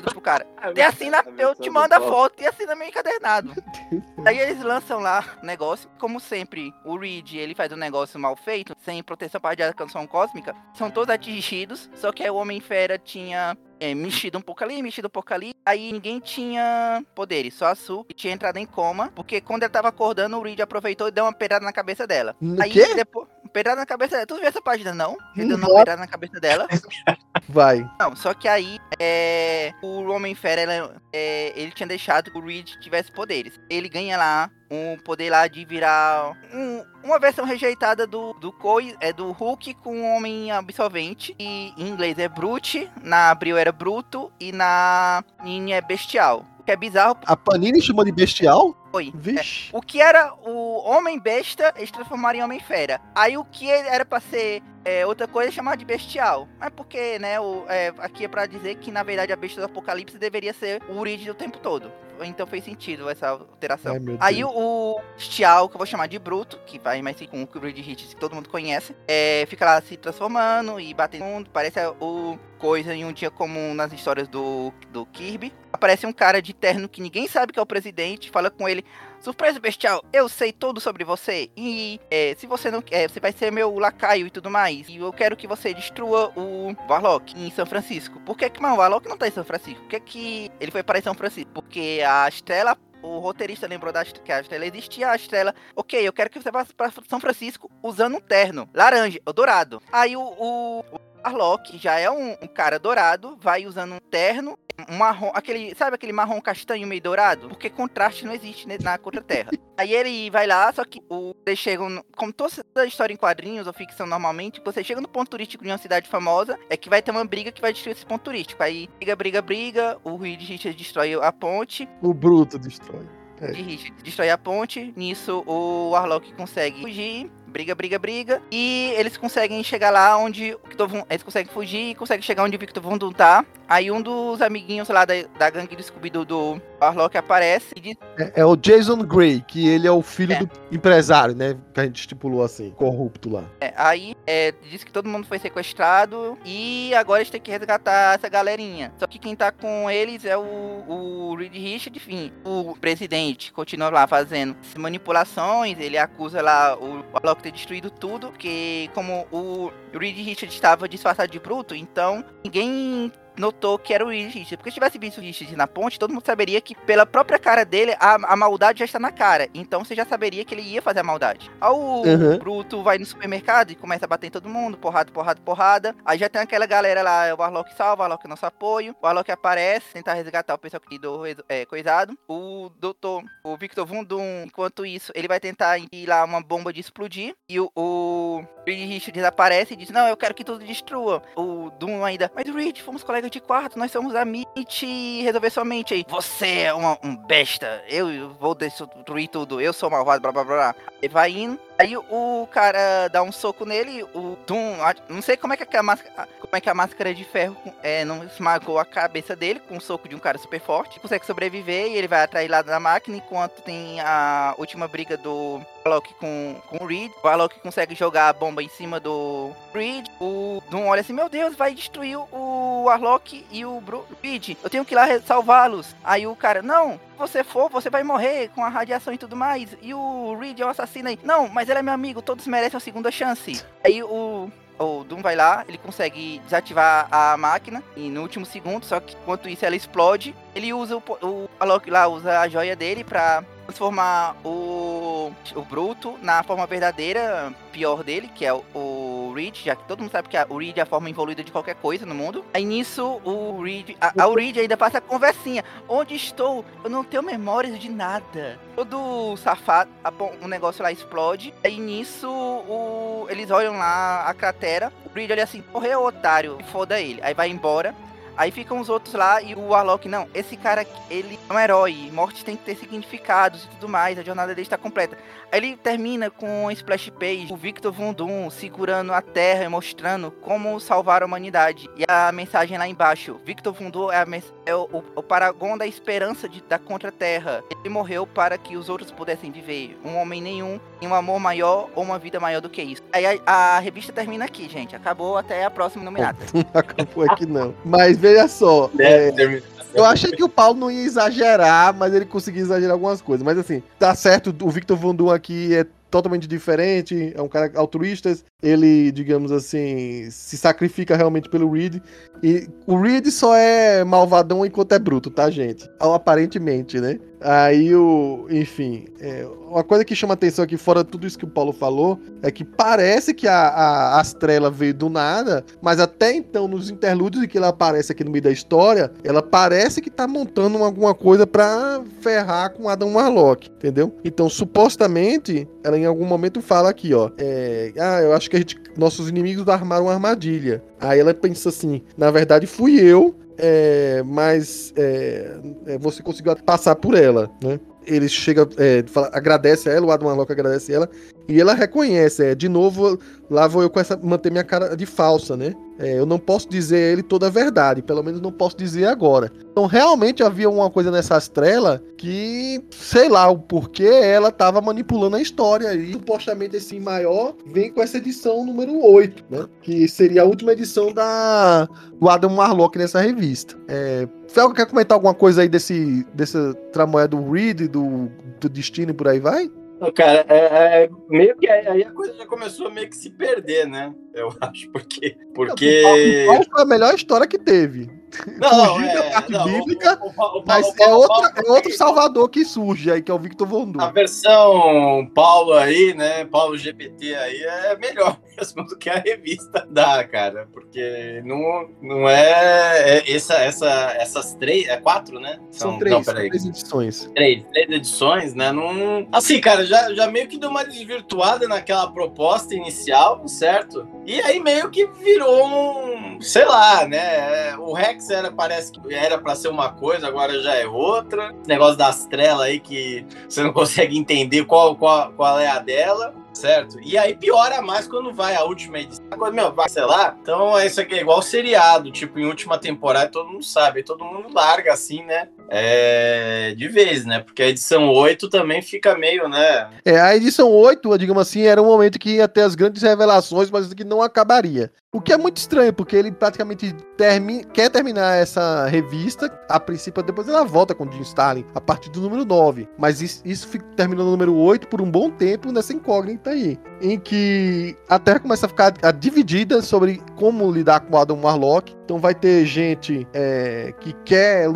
Do 0.00 0.10
céu. 0.10 0.12
mostrando 0.12 0.12
os 0.12 0.12
dedos 0.12 0.12
pro 0.12 0.20
cara. 0.20 0.46
Tem 0.74 0.84
assim 0.84 1.10
na, 1.10 1.24
eu 1.36 1.54
te 1.54 1.70
mando 1.70 1.94
a 1.94 2.00
foto 2.00 2.42
e 2.42 2.46
assina 2.46 2.74
meu 2.74 2.88
encadernado. 2.88 3.52
Aí 4.24 4.38
eles 4.38 4.62
lançam 4.62 5.00
lá 5.00 5.38
o 5.42 5.46
negócio. 5.46 5.88
Como 5.98 6.20
sempre, 6.20 6.72
o 6.84 6.96
Reed 6.96 7.34
ele 7.34 7.54
faz 7.54 7.72
um 7.72 7.76
negócio 7.76 8.18
mal 8.18 8.36
feito, 8.36 8.74
sem 8.84 9.02
proteção 9.02 9.40
para 9.40 9.50
a 9.62 9.66
radiação 9.66 10.06
cósmica. 10.06 10.54
São 10.74 10.90
todos 10.90 11.10
atingidos. 11.10 11.90
Só 11.94 12.12
que 12.12 12.22
aí 12.22 12.30
o 12.30 12.36
Homem-Fera 12.36 12.98
tinha 12.98 13.56
é, 13.80 13.94
mexido 13.94 14.38
um 14.38 14.40
pouco 14.40 14.62
ali, 14.64 14.82
mexido 14.82 15.06
um 15.06 15.10
pouco 15.10 15.32
ali. 15.32 15.52
Aí 15.64 15.92
ninguém 15.92 16.20
tinha 16.20 17.04
poderes, 17.14 17.54
só 17.54 17.66
a 17.66 17.74
Su 17.74 18.04
que 18.04 18.14
tinha 18.14 18.32
entrado 18.32 18.56
em 18.56 18.66
coma. 18.66 19.12
Porque 19.14 19.40
quando 19.40 19.62
ela 19.62 19.70
tava 19.70 19.88
acordando, 19.88 20.36
o 20.36 20.42
Reed 20.42 20.60
aproveitou 20.60 21.08
e 21.08 21.10
deu 21.10 21.24
uma 21.24 21.32
pedrada 21.32 21.64
na 21.64 21.72
cabeça 21.72 22.06
dela. 22.06 22.36
No 22.40 22.60
aí 22.62 22.70
quê? 22.70 22.94
depois. 22.94 23.28
Pedrada 23.58 23.80
na 23.80 23.86
cabeça 23.86 24.12
dela. 24.12 24.26
Tu 24.26 24.36
viu 24.36 24.46
essa 24.46 24.62
página, 24.62 24.94
não? 24.94 25.16
Ele 25.36 25.48
deu 25.48 25.56
uma 25.56 25.66
pedrada 25.74 26.00
na 26.00 26.06
cabeça 26.06 26.38
dela. 26.38 26.68
Vai. 27.48 27.88
Não, 27.98 28.14
só 28.14 28.32
que 28.34 28.46
aí 28.46 28.78
é, 29.00 29.72
o 29.82 30.02
Homem-Fera, 30.10 30.60
ela- 30.60 30.96
é, 31.12 31.52
ele 31.56 31.72
tinha 31.72 31.86
deixado 31.86 32.30
que 32.30 32.38
o 32.38 32.44
Reed 32.44 32.68
tivesse 32.80 33.10
poderes. 33.10 33.58
Ele 33.68 33.88
ganha 33.88 34.16
lá 34.16 34.50
um 34.70 34.96
poder 34.98 35.30
lá 35.30 35.48
de 35.48 35.64
virar 35.64 36.36
um- 36.52 36.84
uma 37.02 37.18
versão 37.18 37.44
rejeitada 37.44 38.06
do, 38.06 38.32
do, 38.34 38.52
coi, 38.52 38.94
é, 39.00 39.12
do 39.12 39.32
Hulk 39.32 39.74
com 39.74 39.96
um 39.96 40.16
homem 40.16 40.50
absorvente. 40.52 41.34
E 41.38 41.72
em 41.76 41.88
inglês 41.88 42.18
é 42.18 42.28
Brute, 42.28 42.88
na 43.02 43.30
Abril 43.30 43.56
era 43.56 43.72
Bruto 43.72 44.30
e 44.38 44.52
na 44.52 45.24
Nini 45.42 45.72
é 45.72 45.80
Bestial. 45.80 46.44
O 46.60 46.62
que 46.68 46.72
é 46.72 46.76
bizarro, 46.76 47.16
A 47.24 47.34
Panini 47.34 47.80
chamou 47.80 48.04
de 48.04 48.12
bestial? 48.12 48.76
Foi. 48.90 49.12
Vixe. 49.14 49.70
O 49.72 49.80
que 49.80 50.00
era 50.00 50.34
o 50.44 50.82
Homem 50.88 51.18
Besta, 51.18 51.72
eles 51.76 51.90
transformaram 51.90 52.38
em 52.38 52.42
Homem 52.42 52.60
Fera. 52.60 53.00
Aí 53.14 53.36
o 53.36 53.44
que 53.44 53.70
era 53.70 54.04
pra 54.04 54.20
ser 54.20 54.62
é, 54.84 55.04
outra 55.04 55.26
coisa, 55.26 55.50
chamar 55.52 55.76
de 55.76 55.84
Bestial. 55.84 56.48
Mas 56.58 56.70
porque, 56.70 57.18
né, 57.18 57.38
o, 57.38 57.64
é, 57.68 57.92
aqui 57.98 58.24
é 58.24 58.28
pra 58.28 58.46
dizer 58.46 58.76
que 58.76 58.90
na 58.90 59.02
verdade 59.02 59.32
a 59.32 59.36
Besta 59.36 59.60
do 59.60 59.66
Apocalipse 59.66 60.18
deveria 60.18 60.52
ser 60.52 60.82
o 60.88 61.02
Reed 61.02 61.28
o 61.28 61.34
tempo 61.34 61.58
todo. 61.58 61.90
Então 62.20 62.46
fez 62.46 62.64
sentido 62.64 63.08
essa 63.08 63.28
alteração. 63.28 63.94
Ai, 64.18 64.36
Aí 64.36 64.44
o, 64.44 64.48
o 64.48 65.00
Bestial, 65.14 65.68
que 65.68 65.76
eu 65.76 65.78
vou 65.78 65.86
chamar 65.86 66.08
de 66.08 66.18
Bruto, 66.18 66.58
que 66.66 66.78
vai 66.78 67.00
mais 67.00 67.16
com 67.26 67.42
o 67.42 67.60
Reed 67.60 67.78
Hitch, 67.78 68.08
que 68.08 68.16
todo 68.16 68.34
mundo 68.34 68.48
conhece, 68.48 68.96
é, 69.06 69.44
fica 69.48 69.64
lá 69.64 69.80
se 69.80 69.96
transformando 69.96 70.80
e 70.80 70.92
batendo 70.94 71.24
no 71.24 71.30
mundo. 71.30 71.50
Parece 71.52 71.78
o 72.00 72.38
coisa 72.58 72.94
em 72.94 73.04
um 73.04 73.12
dia 73.12 73.30
comum 73.30 73.72
nas 73.72 73.92
histórias 73.92 74.28
do, 74.28 74.72
do 74.90 75.06
Kirby. 75.06 75.52
Aparece 75.72 76.06
um 76.06 76.12
cara 76.12 76.42
de 76.42 76.52
terno 76.52 76.88
que 76.88 77.00
ninguém 77.00 77.28
sabe 77.28 77.52
que 77.52 77.58
é 77.58 77.62
o 77.62 77.66
presidente, 77.66 78.30
fala 78.30 78.50
com 78.50 78.68
ele. 78.68 78.77
Surpresa 79.20 79.58
bestial, 79.58 80.02
eu 80.12 80.28
sei 80.28 80.52
tudo 80.52 80.80
sobre 80.80 81.04
você. 81.04 81.50
E 81.56 82.00
é, 82.10 82.34
se 82.38 82.46
você 82.46 82.70
não 82.70 82.80
quer, 82.80 83.10
você 83.10 83.18
vai 83.18 83.32
ser 83.32 83.50
meu 83.50 83.78
lacaio 83.78 84.26
e 84.26 84.30
tudo 84.30 84.50
mais. 84.50 84.88
E 84.88 84.98
eu 84.98 85.12
quero 85.12 85.36
que 85.36 85.46
você 85.46 85.74
destrua 85.74 86.32
o 86.36 86.74
Warlock 86.88 87.34
em 87.36 87.50
São 87.50 87.66
Francisco. 87.66 88.20
Por 88.20 88.36
que 88.36 88.48
que 88.48 88.62
mano, 88.62 88.76
o 88.76 88.78
Warlock 88.78 89.08
não 89.08 89.16
tá 89.16 89.26
em 89.26 89.32
São 89.32 89.44
Francisco? 89.44 89.80
Por 89.80 89.88
que 89.88 90.00
que 90.00 90.50
ele 90.60 90.70
foi 90.70 90.82
para 90.82 91.00
São 91.02 91.14
Francisco? 91.14 91.50
Porque 91.52 92.00
a 92.06 92.28
Estrela 92.28 92.76
o 93.02 93.18
roteirista 93.18 93.66
lembrou 93.66 93.92
da 93.92 94.04
que 94.04 94.32
a 94.32 94.40
estrela 94.40 94.66
existia, 94.66 95.10
a 95.10 95.16
estrela, 95.16 95.54
ok, 95.74 96.06
eu 96.06 96.12
quero 96.12 96.30
que 96.30 96.40
você 96.40 96.50
vá 96.50 96.64
para 96.64 96.92
São 97.08 97.20
Francisco 97.20 97.70
usando 97.82 98.16
um 98.16 98.20
terno, 98.20 98.68
laranja, 98.74 99.20
ou 99.24 99.32
dourado. 99.32 99.80
Aí 99.92 100.16
o, 100.16 100.20
o, 100.20 100.80
o 100.80 100.98
Warlock, 101.24 101.72
que 101.72 101.78
já 101.78 101.98
é 101.98 102.10
um, 102.10 102.32
um 102.42 102.46
cara 102.46 102.78
dourado, 102.78 103.36
vai 103.40 103.66
usando 103.66 103.94
um 103.94 103.98
terno, 104.10 104.58
um 104.88 104.96
marrom, 104.96 105.30
aquele, 105.34 105.74
sabe 105.74 105.96
aquele 105.96 106.12
marrom 106.12 106.40
castanho 106.40 106.86
meio 106.86 107.02
dourado? 107.02 107.48
Porque 107.48 107.68
contraste 107.68 108.24
não 108.24 108.32
existe 108.32 108.66
né, 108.68 108.78
na 108.80 108.96
contra-terra. 108.98 109.50
Aí 109.76 109.92
ele 109.94 110.30
vai 110.30 110.46
lá, 110.46 110.72
só 110.72 110.84
que 110.84 111.00
o, 111.08 111.34
eles 111.46 111.58
chegam, 111.58 111.88
no- 111.88 112.04
como 112.16 112.32
toda 112.32 112.86
história 112.86 113.12
em 113.12 113.16
quadrinhos 113.16 113.66
ou 113.66 113.72
ficção 113.72 114.06
normalmente, 114.06 114.60
você 114.64 114.82
chega 114.82 115.00
no 115.00 115.08
ponto 115.08 115.30
turístico 115.30 115.62
de 115.64 115.70
uma 115.70 115.78
cidade 115.78 116.08
famosa, 116.08 116.58
é 116.70 116.76
que 116.76 116.88
vai 116.88 117.00
ter 117.02 117.10
uma 117.10 117.24
briga 117.24 117.52
que 117.52 117.60
vai 117.60 117.72
destruir 117.72 117.96
esse 117.96 118.06
ponto 118.06 118.22
turístico. 118.22 118.62
Aí 118.62 118.88
briga, 118.98 119.14
briga, 119.16 119.42
briga, 119.42 119.98
o 120.04 120.16
Reed 120.16 120.40
Richards 120.40 120.76
destrói 120.76 121.14
a 121.14 121.32
ponte, 121.32 121.88
O 122.02 122.12
Bruto 122.14 122.58
destrói. 122.58 123.06
É. 123.40 123.52
de 123.52 123.62
Richard 123.62 124.02
destrói 124.02 124.30
a 124.30 124.36
ponte. 124.38 124.92
Nisso, 124.96 125.44
o 125.46 125.90
Warlock 125.90 126.32
consegue 126.34 126.80
fugir. 126.80 127.30
Briga, 127.58 127.74
briga, 127.74 127.98
briga. 127.98 128.42
E 128.52 128.92
eles 128.96 129.16
conseguem 129.16 129.64
chegar 129.64 129.90
lá 129.90 130.16
onde 130.16 130.54
o 130.54 130.68
Victor 130.68 130.86
Von, 130.86 131.04
Eles 131.10 131.24
conseguem 131.24 131.52
fugir 131.52 131.90
e 131.90 131.94
conseguem 131.96 132.22
chegar 132.22 132.44
onde 132.44 132.54
o 132.54 132.58
Victor 132.58 132.80
Von 132.80 132.96
Doom 132.96 133.10
tá. 133.10 133.44
Aí 133.68 133.90
um 133.90 134.00
dos 134.00 134.40
amiguinhos 134.40 134.88
lá 134.88 135.04
da, 135.04 135.14
da 135.36 135.50
gangue 135.50 135.74
do 135.74 135.82
Scooby-Doo 135.82 136.24
do 136.24 136.62
Warlock 136.80 137.18
aparece 137.18 137.74
e 137.76 137.80
diz: 137.80 137.96
É, 138.16 138.40
é 138.42 138.46
o 138.46 138.54
Jason 138.56 138.98
Gray, 139.02 139.42
que 139.46 139.68
ele 139.68 139.88
é 139.88 139.90
o 139.90 140.00
filho 140.02 140.34
É. 140.34 140.38
do 140.38 140.50
empresário, 140.70 141.34
né? 141.34 141.56
Que 141.74 141.80
a 141.80 141.84
gente 141.84 141.98
estipulou 141.98 142.44
assim, 142.44 142.70
corrupto 142.70 143.28
lá. 143.28 143.42
é, 143.60 143.74
aí 143.76 144.14
é, 144.24 144.54
diz 144.70 144.84
que 144.84 144.92
todo 144.92 145.08
mundo 145.08 145.26
foi 145.26 145.40
sequestrado 145.40 146.38
e 146.44 146.94
agora 146.94 147.20
eles 147.20 147.30
têm 147.30 147.40
que 147.40 147.50
resgatar 147.50 148.14
essa 148.14 148.28
galerinha. 148.28 148.92
Só 148.96 149.06
que 149.08 149.18
quem 149.18 149.34
tá 149.34 149.50
com 149.50 149.90
eles 149.90 150.24
é 150.24 150.36
o, 150.36 150.84
o 150.88 151.34
Reed 151.34 151.54
Richard, 151.54 151.98
enfim, 151.98 152.32
o 152.44 152.76
presidente 152.80 153.52
continua 153.52 153.90
lá 153.90 154.06
fazendo 154.06 154.56
manipulações, 154.78 155.76
ele 155.80 155.98
acusa 155.98 156.40
lá 156.40 156.78
o 156.78 157.04
Warlock 157.12 157.47
ter 157.48 157.52
destruído 157.52 157.90
tudo, 157.90 158.28
porque 158.28 158.90
como 158.94 159.26
o 159.32 159.72
Reed 159.92 160.16
Richard 160.16 160.54
estava 160.54 160.88
disfarçado 160.88 161.30
de 161.30 161.38
bruto, 161.38 161.74
então 161.74 162.24
ninguém 162.44 163.12
notou 163.40 163.78
que 163.78 163.92
era 163.94 164.04
o 164.04 164.08
Richard. 164.08 164.56
Porque 164.56 164.70
se 164.70 164.74
tivesse 164.74 164.98
visto 164.98 165.18
o 165.18 165.20
Richard 165.20 165.54
na 165.56 165.66
ponte, 165.66 165.98
todo 165.98 166.12
mundo 166.12 166.24
saberia 166.24 166.60
que 166.60 166.74
pela 166.74 167.06
própria 167.06 167.38
cara 167.38 167.64
dele, 167.64 167.94
a, 167.98 168.14
a 168.32 168.36
maldade 168.36 168.80
já 168.80 168.84
está 168.84 168.98
na 168.98 169.10
cara. 169.12 169.48
Então 169.54 169.84
você 169.84 169.94
já 169.94 170.04
saberia 170.04 170.44
que 170.44 170.54
ele 170.54 170.62
ia 170.62 170.82
fazer 170.82 171.00
a 171.00 171.04
maldade. 171.04 171.50
Aí 171.60 171.70
o 171.70 172.02
Uhum. 172.08 172.38
Bruto 172.38 172.82
vai 172.82 172.98
no 172.98 173.04
supermercado 173.06 173.70
e 173.70 173.76
começa 173.76 174.04
a 174.04 174.08
bater 174.08 174.28
em 174.28 174.30
todo 174.30 174.48
mundo, 174.48 174.78
porrada, 174.78 175.10
porrada, 175.12 175.40
porrada. 175.40 175.94
Aí 176.04 176.18
já 176.18 176.28
tem 176.28 176.40
aquela 176.40 176.66
galera 176.66 177.02
lá, 177.02 177.34
o 177.34 177.38
Warlock 177.40 177.74
salva, 177.74 178.02
o 178.02 178.04
Warlock 178.04 178.24
é 178.24 178.28
nosso 178.28 178.46
apoio. 178.46 178.94
O 179.00 179.06
Warlock 179.06 179.30
aparece, 179.30 179.92
tentar 179.92 180.14
resgatar 180.14 180.54
o 180.54 180.58
pessoal 180.58 180.80
que 180.80 180.98
do 180.98 181.22
é, 181.48 181.64
coisado. 181.66 182.16
O 182.28 182.70
doutor, 182.78 183.22
o 183.44 183.56
Victor 183.56 183.86
Vundum, 183.86 184.44
enquanto 184.44 184.84
isso, 184.86 185.12
ele 185.14 185.28
vai 185.28 185.38
tentar 185.40 185.78
ir 185.78 186.06
lá 186.06 186.24
uma 186.24 186.40
bomba 186.40 186.72
de 186.72 186.80
explodir. 186.80 187.34
E 187.48 187.60
o, 187.60 187.70
o 187.74 188.44
Reed 188.66 188.88
Richards 188.88 189.24
aparece 189.24 189.74
e 189.74 189.76
diz: 189.76 189.90
Não, 189.90 190.06
eu 190.08 190.16
quero 190.16 190.34
que 190.34 190.44
tudo 190.44 190.64
destrua. 190.64 191.22
O 191.36 191.70
Doom 191.78 192.04
ainda, 192.04 192.30
mas 192.34 192.48
Reed, 192.52 192.80
fomos 192.80 193.02
colegas 193.02 193.27
de 193.30 193.40
quarto, 193.40 193.78
nós 193.78 193.90
somos 193.90 194.14
amigos 194.14 194.82
e 194.82 195.22
resolver 195.22 195.50
sua 195.50 195.64
mente 195.64 195.94
aí. 195.94 196.04
Você 196.08 196.60
é 196.60 196.74
uma, 196.74 196.98
um 197.02 197.16
besta, 197.16 197.82
eu 197.88 198.30
vou 198.30 198.54
destruir 198.54 199.28
tudo, 199.28 199.60
eu 199.60 199.72
sou 199.72 199.90
malvado, 199.90 200.20
blá 200.20 200.32
blá 200.32 200.44
blá. 200.44 200.74
Ele 201.02 201.12
vai 201.12 201.30
indo. 201.30 201.67
Aí 201.78 201.96
o 201.96 202.48
cara 202.50 203.06
dá 203.08 203.22
um 203.22 203.30
soco 203.30 203.64
nele, 203.64 204.02
o 204.12 204.36
Doom, 204.46 204.78
não 205.08 205.22
sei 205.22 205.36
como 205.36 205.52
é 205.52 205.56
que 205.56 205.76
a 205.76 205.82
máscara, 205.82 206.28
como 206.40 206.56
é 206.56 206.60
que 206.60 206.68
a 206.68 206.74
máscara 206.74 207.14
de 207.14 207.22
ferro 207.24 207.56
é, 207.84 208.04
não 208.04 208.24
esmagou 208.24 208.80
a 208.80 208.84
cabeça 208.84 209.36
dele 209.36 209.60
com 209.60 209.76
um 209.76 209.80
soco 209.80 210.08
de 210.08 210.16
um 210.16 210.18
cara 210.18 210.38
super 210.38 210.60
forte. 210.60 210.98
Consegue 210.98 211.24
sobreviver 211.24 211.86
e 211.86 211.94
ele 211.96 212.08
vai 212.08 212.22
atrair 212.24 212.48
lá 212.50 212.62
da 212.62 212.80
máquina 212.80 213.16
enquanto 213.18 213.62
tem 213.62 214.00
a 214.00 214.54
última 214.58 214.88
briga 214.88 215.16
do 215.16 215.60
Warlock 215.86 216.14
com, 216.14 216.60
com 216.68 216.82
o 216.82 216.86
Reed. 216.86 217.12
O 217.22 217.26
Warlock 217.26 217.60
consegue 217.60 217.94
jogar 217.94 218.28
a 218.28 218.32
bomba 218.32 218.60
em 218.60 218.68
cima 218.68 218.98
do 218.98 219.52
Reed. 219.72 220.08
O 220.20 220.60
Doom 220.70 220.88
olha 220.88 221.00
assim, 221.02 221.12
meu 221.12 221.28
Deus, 221.28 221.54
vai 221.54 221.74
destruir 221.74 222.16
o- 222.18 222.26
o 222.32 222.82
Warlock 222.86 223.46
e 223.52 223.64
o 223.64 223.80
Bru 223.80 224.04
Reed. 224.20 224.56
Eu 224.64 224.68
tenho 224.70 224.84
que 224.84 224.94
ir 224.94 224.96
lá 224.96 225.06
salvá-los. 225.20 225.94
Aí 226.02 226.26
o 226.26 226.34
cara, 226.34 226.60
não, 226.60 226.98
você 227.18 227.44
for, 227.44 227.68
você 227.68 227.90
vai 227.90 228.02
morrer 228.02 228.48
com 228.54 228.64
a 228.64 228.68
radiação 228.68 229.12
e 229.12 229.18
tudo 229.18 229.36
mais. 229.36 229.76
E 229.82 229.92
o 229.92 230.36
Reed 230.38 230.60
é 230.60 230.64
o 230.64 230.68
assassino 230.68 231.08
aí. 231.08 231.18
Não, 231.22 231.48
mas 231.48 231.68
ele 231.68 231.80
é 231.80 231.82
meu 231.82 231.92
amigo, 231.92 232.22
todos 232.22 232.46
merecem 232.46 232.76
uma 232.76 232.80
segunda 232.80 233.10
chance. 233.10 233.62
Aí 233.84 234.02
o. 234.02 234.50
O 234.80 235.02
Doom 235.02 235.20
vai 235.20 235.34
lá, 235.34 235.64
ele 235.66 235.76
consegue 235.76 236.38
desativar 236.44 237.08
a 237.10 237.36
máquina 237.36 237.82
e 237.96 238.08
no 238.08 238.22
último 238.22 238.46
segundo, 238.46 238.84
só 238.84 239.00
que 239.00 239.16
enquanto 239.16 239.48
isso 239.48 239.66
ela 239.66 239.74
explode. 239.74 240.32
Ele 240.54 240.72
usa 240.72 240.96
o, 240.96 241.02
o 241.20 241.50
Alok 241.58 241.90
lá, 241.90 242.06
usa 242.06 242.38
a 242.38 242.48
joia 242.48 242.76
dele 242.76 243.02
pra 243.02 243.42
transformar 243.68 244.34
o, 244.42 245.30
o 245.54 245.62
Bruto 245.62 246.18
na 246.22 246.42
forma 246.42 246.66
verdadeira, 246.66 247.52
pior 247.70 248.02
dele, 248.02 248.30
que 248.34 248.46
é 248.46 248.52
o, 248.52 248.64
o 248.74 249.32
Reed, 249.36 249.56
já 249.62 249.76
que 249.76 249.84
todo 249.84 250.00
mundo 250.00 250.10
sabe 250.10 250.28
que 250.28 250.38
a, 250.38 250.46
o 250.48 250.56
Reed 250.56 250.78
é 250.78 250.80
a 250.80 250.86
forma 250.86 251.10
evoluída 251.10 251.44
de 251.44 251.52
qualquer 251.52 251.74
coisa 251.74 252.06
no 252.06 252.14
mundo. 252.14 252.42
Aí 252.54 252.64
nisso, 252.64 253.20
o 253.24 253.62
Reed, 253.62 253.90
a, 254.00 254.24
a 254.24 254.34
Reed 254.34 254.56
ainda 254.56 254.76
passa 254.76 255.02
conversinha. 255.02 255.62
Onde 255.86 256.14
estou? 256.14 256.64
Eu 256.82 256.88
não 256.88 257.04
tenho 257.04 257.22
memórias 257.22 257.78
de 257.78 257.90
nada. 257.90 258.58
Todo 258.74 259.36
safado, 259.36 259.90
a 260.02 260.10
o 260.42 260.48
negócio 260.48 260.82
lá 260.82 260.90
explode. 260.90 261.52
Aí 261.62 261.78
nisso, 261.78 262.28
o, 262.28 263.26
eles 263.28 263.50
olham 263.50 263.76
lá 263.76 264.24
a 264.26 264.32
cratera. 264.32 264.90
O 265.04 265.14
Reed 265.14 265.30
olha 265.30 265.44
assim, 265.44 265.62
morreu, 265.72 266.04
otário. 266.04 266.56
E 266.58 266.64
foda 266.64 266.98
ele. 266.98 267.20
Aí 267.22 267.34
vai 267.34 267.50
embora. 267.50 267.94
Aí 268.38 268.52
ficam 268.52 268.78
os 268.78 268.88
outros 268.88 269.14
lá 269.14 269.42
e 269.42 269.52
o 269.56 269.70
Warlock, 269.70 270.08
não, 270.08 270.28
esse 270.32 270.56
cara, 270.56 270.86
ele 271.10 271.36
é 271.50 271.52
um 271.52 271.58
herói, 271.58 272.08
morte 272.12 272.44
tem 272.44 272.56
que 272.56 272.62
ter 272.62 272.76
significados 272.76 273.64
e 273.64 273.68
tudo 273.70 273.88
mais, 273.88 274.16
a 274.16 274.22
jornada 274.22 274.54
dele 274.54 274.64
está 274.64 274.78
completa. 274.78 275.18
Aí 275.50 275.58
ele 275.58 275.76
termina 275.76 276.30
com 276.30 276.62
uma 276.62 276.72
splash 276.72 277.10
page, 277.10 277.48
o 277.50 277.56
Victor 277.56 277.90
Von 277.90 278.12
Doom 278.12 278.48
segurando 278.48 279.12
a 279.12 279.20
terra 279.20 279.64
e 279.64 279.68
mostrando 279.68 280.30
como 280.30 280.78
salvar 280.78 281.22
a 281.22 281.26
humanidade. 281.26 281.90
E 281.96 282.04
a 282.06 282.30
mensagem 282.30 282.78
lá 282.78 282.86
embaixo, 282.86 283.40
Victor 283.44 283.72
Von 283.72 283.90
Doom 283.90 284.12
é, 284.12 284.24
é 284.66 284.74
o, 284.74 284.84
o, 284.84 285.04
o 285.16 285.22
paragon 285.22 285.76
da 285.76 285.86
esperança 285.86 286.48
de, 286.48 286.62
da 286.62 286.78
contra-terra. 286.78 287.64
Ele 287.70 287.88
morreu 287.88 288.24
para 288.24 288.56
que 288.56 288.76
os 288.76 288.88
outros 288.88 289.10
pudessem 289.10 289.50
viver. 289.50 289.98
Um 290.04 290.16
homem 290.16 290.40
nenhum, 290.40 290.78
tem 291.00 291.08
um 291.08 291.14
amor 291.14 291.40
maior 291.40 291.88
ou 291.94 292.04
uma 292.04 292.20
vida 292.20 292.38
maior 292.38 292.60
do 292.60 292.70
que 292.70 292.82
isso. 292.82 293.02
Aí 293.12 293.24
a, 293.26 293.76
a 293.76 293.78
revista 293.80 294.12
termina 294.12 294.44
aqui, 294.44 294.68
gente. 294.68 294.94
Acabou 294.94 295.36
até 295.36 295.64
a 295.64 295.70
próxima 295.70 296.04
nominata. 296.04 296.44
Acabou 296.72 297.24
aqui 297.28 297.46
não. 297.46 297.74
Mas 297.84 298.22
veja 298.28 298.48
só. 298.48 298.90
É, 298.98 299.32
terminar. 299.32 299.62
Eu 299.94 300.04
achei 300.04 300.30
que 300.30 300.44
o 300.44 300.48
Paulo 300.48 300.78
não 300.78 300.90
ia 300.90 301.02
exagerar, 301.02 301.94
mas 301.94 302.14
ele 302.14 302.24
conseguiu 302.24 302.62
exagerar 302.62 302.92
algumas 302.92 303.20
coisas. 303.20 303.44
Mas 303.44 303.58
assim, 303.58 303.82
tá 303.98 304.14
certo, 304.14 304.54
o 304.62 304.70
Victor 304.70 304.96
Von 304.96 305.14
Doom 305.14 305.30
aqui 305.30 305.74
é 305.74 305.86
totalmente 306.10 306.46
diferente, 306.46 307.32
é 307.34 307.42
um 307.42 307.48
cara 307.48 307.70
altruísta, 307.74 308.34
ele, 308.62 309.12
digamos 309.12 309.52
assim, 309.52 310.28
se 310.30 310.56
sacrifica 310.56 311.16
realmente 311.16 311.48
pelo 311.48 311.70
Reed. 311.70 312.00
E 312.42 312.68
o 312.86 313.00
Reed 313.00 313.26
só 313.28 313.54
é 313.54 314.04
malvadão 314.04 314.64
enquanto 314.64 314.92
é 314.92 314.98
bruto, 314.98 315.30
tá, 315.30 315.50
gente? 315.50 315.88
Aparentemente, 316.00 317.00
né? 317.00 317.18
Aí 317.40 317.94
o. 317.94 318.46
Enfim. 318.50 319.06
É, 319.20 319.46
uma 319.68 319.84
coisa 319.84 320.04
que 320.04 320.14
chama 320.14 320.34
atenção 320.34 320.64
aqui, 320.64 320.76
fora 320.76 321.04
tudo 321.04 321.26
isso 321.26 321.38
que 321.38 321.44
o 321.44 321.48
Paulo 321.48 321.72
falou, 321.72 322.18
é 322.42 322.50
que 322.50 322.64
parece 322.64 323.34
que 323.34 323.46
a, 323.46 323.68
a 323.68 324.20
Astrela 324.20 324.70
veio 324.70 324.94
do 324.94 325.08
nada, 325.08 325.64
mas 325.80 326.00
até 326.00 326.32
então, 326.32 326.66
nos 326.66 326.90
interlúdios 326.90 327.44
em 327.44 327.48
que 327.48 327.58
ela 327.58 327.68
aparece 327.68 328.12
aqui 328.12 328.24
no 328.24 328.30
meio 328.30 328.42
da 328.42 328.50
história, 328.50 329.12
ela 329.22 329.42
parece 329.42 330.00
que 330.00 330.10
tá 330.10 330.26
montando 330.26 330.82
alguma 330.82 331.14
coisa 331.14 331.46
pra 331.46 332.02
ferrar 332.20 332.72
com 332.72 332.88
Adam 332.88 333.14
Warlock, 333.14 333.68
entendeu? 333.68 334.14
Então, 334.24 334.48
supostamente, 334.48 335.68
ela 335.84 335.98
em 335.98 336.06
algum 336.06 336.24
momento 336.24 336.62
fala 336.62 336.88
aqui, 336.88 337.12
ó. 337.12 337.30
É, 337.38 337.92
ah, 337.98 338.22
eu 338.22 338.32
acho 338.32 338.48
que 338.48 338.56
gente, 338.56 338.80
nossos 338.96 339.28
inimigos 339.28 339.68
armaram 339.68 340.06
uma 340.06 340.14
armadilha. 340.14 340.82
Aí 341.00 341.20
ela 341.20 341.34
pensa 341.34 341.68
assim: 341.68 342.02
na 342.16 342.30
verdade, 342.30 342.66
fui 342.66 342.98
eu 343.00 343.34
é, 343.58 344.22
mas 344.24 344.92
é, 344.96 345.56
é, 345.86 345.98
você 345.98 346.22
conseguiu 346.22 346.54
passar 346.56 346.94
por 346.94 347.14
ela, 347.14 347.50
né? 347.62 347.80
Ele 348.06 348.28
chega, 348.28 348.66
é, 348.78 349.04
fala, 349.06 349.30
agradece 349.34 349.90
a 349.90 349.92
ela, 349.92 350.06
o 350.06 350.10
Adam 350.10 350.28
Warlock 350.28 350.50
agradece 350.50 350.92
a 350.92 350.96
ela, 350.96 351.10
e 351.48 351.60
ela 351.60 351.74
reconhece, 351.74 352.42
é, 352.44 352.54
de 352.54 352.68
novo, 352.68 353.18
lá 353.50 353.66
vou 353.66 353.82
eu 353.82 353.90
com 353.90 354.00
essa, 354.00 354.16
manter 354.16 354.50
minha 354.50 354.64
cara 354.64 354.96
de 354.96 355.04
falsa, 355.04 355.56
né? 355.56 355.74
É, 355.98 356.18
eu 356.18 356.24
não 356.24 356.38
posso 356.38 356.68
dizer 356.68 356.96
a 356.96 357.12
ele 357.12 357.22
toda 357.22 357.48
a 357.48 357.50
verdade, 357.50 358.02
pelo 358.02 358.22
menos 358.22 358.40
não 358.40 358.52
posso 358.52 358.76
dizer 358.76 359.06
agora. 359.06 359.50
Então 359.70 359.86
realmente 359.86 360.42
havia 360.42 360.70
uma 360.70 360.90
coisa 360.90 361.10
nessa 361.10 361.36
estrela 361.36 362.02
que, 362.16 362.80
sei 362.90 363.28
lá, 363.28 363.48
o 363.48 363.58
porquê 363.58 364.04
ela 364.04 364.48
estava 364.48 364.80
manipulando 364.80 365.36
a 365.36 365.42
história. 365.42 365.94
E 365.94 366.12
supostamente 366.12 366.76
esse 366.76 366.98
maior 367.00 367.54
vem 367.66 367.92
com 367.92 368.00
essa 368.02 368.18
edição 368.18 368.64
número 368.64 369.04
8, 369.04 369.44
né? 369.50 369.66
Que 369.82 370.08
seria 370.08 370.42
a 370.42 370.44
última 370.44 370.72
edição 370.72 371.12
da, 371.12 371.88
do 372.20 372.28
Adam 372.28 372.56
Warlock 372.56 372.96
nessa 372.96 373.20
revista. 373.20 373.76
É, 373.88 374.28
Felga, 374.48 374.74
quer 374.74 374.86
comentar 374.86 375.16
alguma 375.16 375.34
coisa 375.34 375.62
aí 375.62 375.68
desse, 375.68 376.26
desse 376.34 376.56
tramoé 376.92 377.26
do 377.28 377.50
Reed, 377.50 377.88
do, 377.88 378.30
do 378.60 378.68
Destino 378.68 379.10
e 379.10 379.14
por 379.14 379.28
aí 379.28 379.40
vai? 379.40 379.70
Cara, 380.14 380.46
é, 380.48 381.04
é, 381.04 381.10
meio 381.28 381.56
que 381.56 381.68
aí 381.68 382.02
a 382.02 382.12
coisa 382.12 382.34
já 382.34 382.46
começou 382.46 382.86
a 382.86 382.90
meio 382.90 383.08
que 383.08 383.16
se 383.16 383.30
perder, 383.30 383.86
né? 383.86 384.14
Eu 384.32 384.54
acho, 384.60 384.90
porque. 384.90 385.36
porque... 385.54 386.44
Qual 386.46 386.64
foi 386.64 386.82
a 386.82 386.86
melhor 386.86 387.14
história 387.14 387.46
que 387.46 387.58
teve? 387.58 388.17
Não, 388.58 388.94
Fugindo 388.94 389.08
é, 389.10 389.14
da 389.14 389.30
parte 389.30 389.52
não, 389.52 389.64
bíblica, 389.64 390.18
o- 390.22 390.28
o- 390.28 390.58
o- 390.58 390.64
mas 390.66 390.86
é, 391.00 391.06
outra, 391.08 391.52
é 391.64 391.70
outro 391.70 391.92
Salvador 391.92 392.48
que 392.48 392.64
surge 392.64 393.10
aí, 393.10 393.22
que 393.22 393.30
é 393.30 393.34
o 393.34 393.38
Victor 393.38 393.66
Von 393.66 393.92
A 393.98 394.10
versão 394.10 395.30
Paulo 395.34 395.72
aí, 395.74 396.14
né? 396.14 396.44
Paulo 396.44 396.76
GPT 396.76 397.34
aí 397.34 397.62
é 397.62 397.96
melhor 397.96 398.38
mesmo 398.58 398.84
do 398.84 398.96
que 398.98 399.08
a 399.08 399.18
revista 399.18 399.86
dá, 399.90 400.24
cara. 400.24 400.68
Porque 400.72 401.40
não, 401.44 401.88
não 402.02 402.28
é, 402.28 403.18
é 403.18 403.32
essa, 403.34 403.54
essa, 403.54 403.88
essas 404.18 404.54
três. 404.54 404.88
É 404.88 404.96
quatro, 404.96 405.38
né? 405.40 405.58
São 405.70 405.98
três, 405.98 406.14
Não, 406.14 406.22
são 406.24 406.34
peraí. 406.34 406.48
três 406.50 406.64
edições. 406.66 407.30
Três, 407.34 407.64
três 407.72 407.90
edições, 407.90 408.54
né? 408.54 408.72
Não... 408.72 409.26
Assim, 409.32 409.60
cara, 409.60 409.84
já, 409.86 410.12
já 410.14 410.26
meio 410.26 410.48
que 410.48 410.58
deu 410.58 410.70
uma 410.70 410.84
desvirtuada 410.84 411.66
naquela 411.68 412.10
proposta 412.12 412.74
inicial, 412.74 413.46
certo? 413.46 414.06
E 414.26 414.40
aí 414.42 414.58
meio 414.60 414.90
que 414.90 415.06
virou 415.06 415.66
um. 415.66 416.40
Sei 416.40 416.64
lá, 416.64 417.06
né? 417.06 417.76
O 417.78 417.92
Rex 418.18 418.30
era, 418.30 418.50
parece 418.50 418.92
que 418.92 419.14
era 419.14 419.38
pra 419.38 419.54
ser 419.54 419.68
uma 419.68 419.90
coisa, 419.90 420.26
agora 420.26 420.60
já 420.60 420.74
é 420.74 420.86
outra. 420.86 421.54
Esse 421.60 421.68
negócio 421.68 421.96
das 421.96 422.26
trelas 422.26 422.62
aí 422.62 422.80
que 422.80 423.24
você 423.48 423.62
não 423.62 423.72
consegue 423.72 424.18
entender 424.18 424.64
qual, 424.64 424.96
qual, 424.96 425.32
qual 425.32 425.58
é 425.60 425.68
a 425.68 425.78
dela. 425.78 426.34
Certo? 426.52 426.98
E 427.00 427.16
aí 427.16 427.36
piora 427.36 427.80
mais 427.80 428.08
quando 428.08 428.32
vai 428.32 428.56
a 428.56 428.64
última 428.64 428.98
edição. 428.98 429.24
Quando, 429.38 429.54
meu, 429.54 429.72
vai, 429.72 429.88
sei 429.88 430.04
lá. 430.04 430.36
Então 430.42 430.76
é 430.76 430.86
isso 430.86 431.00
aqui, 431.00 431.14
é 431.14 431.20
igual 431.20 431.40
seriado. 431.40 432.10
Tipo, 432.10 432.40
em 432.40 432.46
última 432.46 432.76
temporada 432.76 433.30
todo 433.30 433.48
mundo 433.48 433.62
sabe. 433.64 434.02
Todo 434.02 434.24
mundo 434.24 434.52
larga 434.52 434.92
assim, 434.92 435.22
né? 435.22 435.48
É, 435.70 436.74
de 436.76 436.88
vez, 436.88 437.24
né? 437.24 437.40
Porque 437.40 437.62
a 437.62 437.68
edição 437.68 438.08
8 438.08 438.48
também 438.48 438.80
fica 438.80 439.16
meio, 439.16 439.48
né? 439.48 439.88
É, 440.04 440.18
a 440.18 440.34
edição 440.34 440.70
8, 440.70 441.18
digamos 441.18 441.42
assim, 441.42 441.62
era 441.62 441.82
um 441.82 441.86
momento 441.86 442.18
que 442.18 442.36
ia 442.36 442.48
ter 442.48 442.62
as 442.62 442.74
grandes 442.74 443.02
revelações, 443.02 443.70
mas 443.70 443.92
que 443.92 444.04
não 444.04 444.22
acabaria. 444.22 444.90
O 445.12 445.20
que 445.20 445.32
é 445.32 445.38
muito 445.38 445.56
estranho, 445.56 445.92
porque 445.92 446.14
ele 446.14 446.30
praticamente 446.30 446.94
termi 447.16 447.64
quer 447.64 447.90
terminar 447.90 448.36
essa 448.36 448.86
revista, 448.86 449.50
a 449.68 449.80
princípio, 449.80 450.22
depois 450.22 450.48
ela 450.48 450.64
volta 450.64 450.94
com 450.94 451.04
o 451.04 451.12
Jim 451.12 451.22
Starlin, 451.22 451.64
a 451.74 451.80
partir 451.80 452.10
do 452.10 452.20
número 452.20 452.44
9. 452.44 452.86
Mas 452.98 453.22
isso, 453.22 453.42
isso 453.44 453.68
terminou 453.96 454.26
no 454.26 454.32
número 454.32 454.54
8 454.54 454.86
por 454.88 455.00
um 455.00 455.10
bom 455.10 455.30
tempo 455.30 455.72
nessa 455.72 455.94
incógnita 455.94 456.50
aí. 456.50 456.78
Em 457.00 457.18
que 457.18 457.96
a 458.08 458.18
Terra 458.18 458.40
começa 458.40 458.66
a 458.66 458.68
ficar 458.68 458.92
dividida 459.18 459.80
sobre 459.80 460.20
como 460.36 460.70
lidar 460.70 461.00
com 461.00 461.14
o 461.14 461.18
Adam 461.18 461.40
Warlock. 461.40 461.96
Então 462.04 462.18
vai 462.18 462.34
ter 462.34 462.66
gente 462.66 463.26
é, 463.32 463.94
que 464.00 464.12
quer 464.24 464.68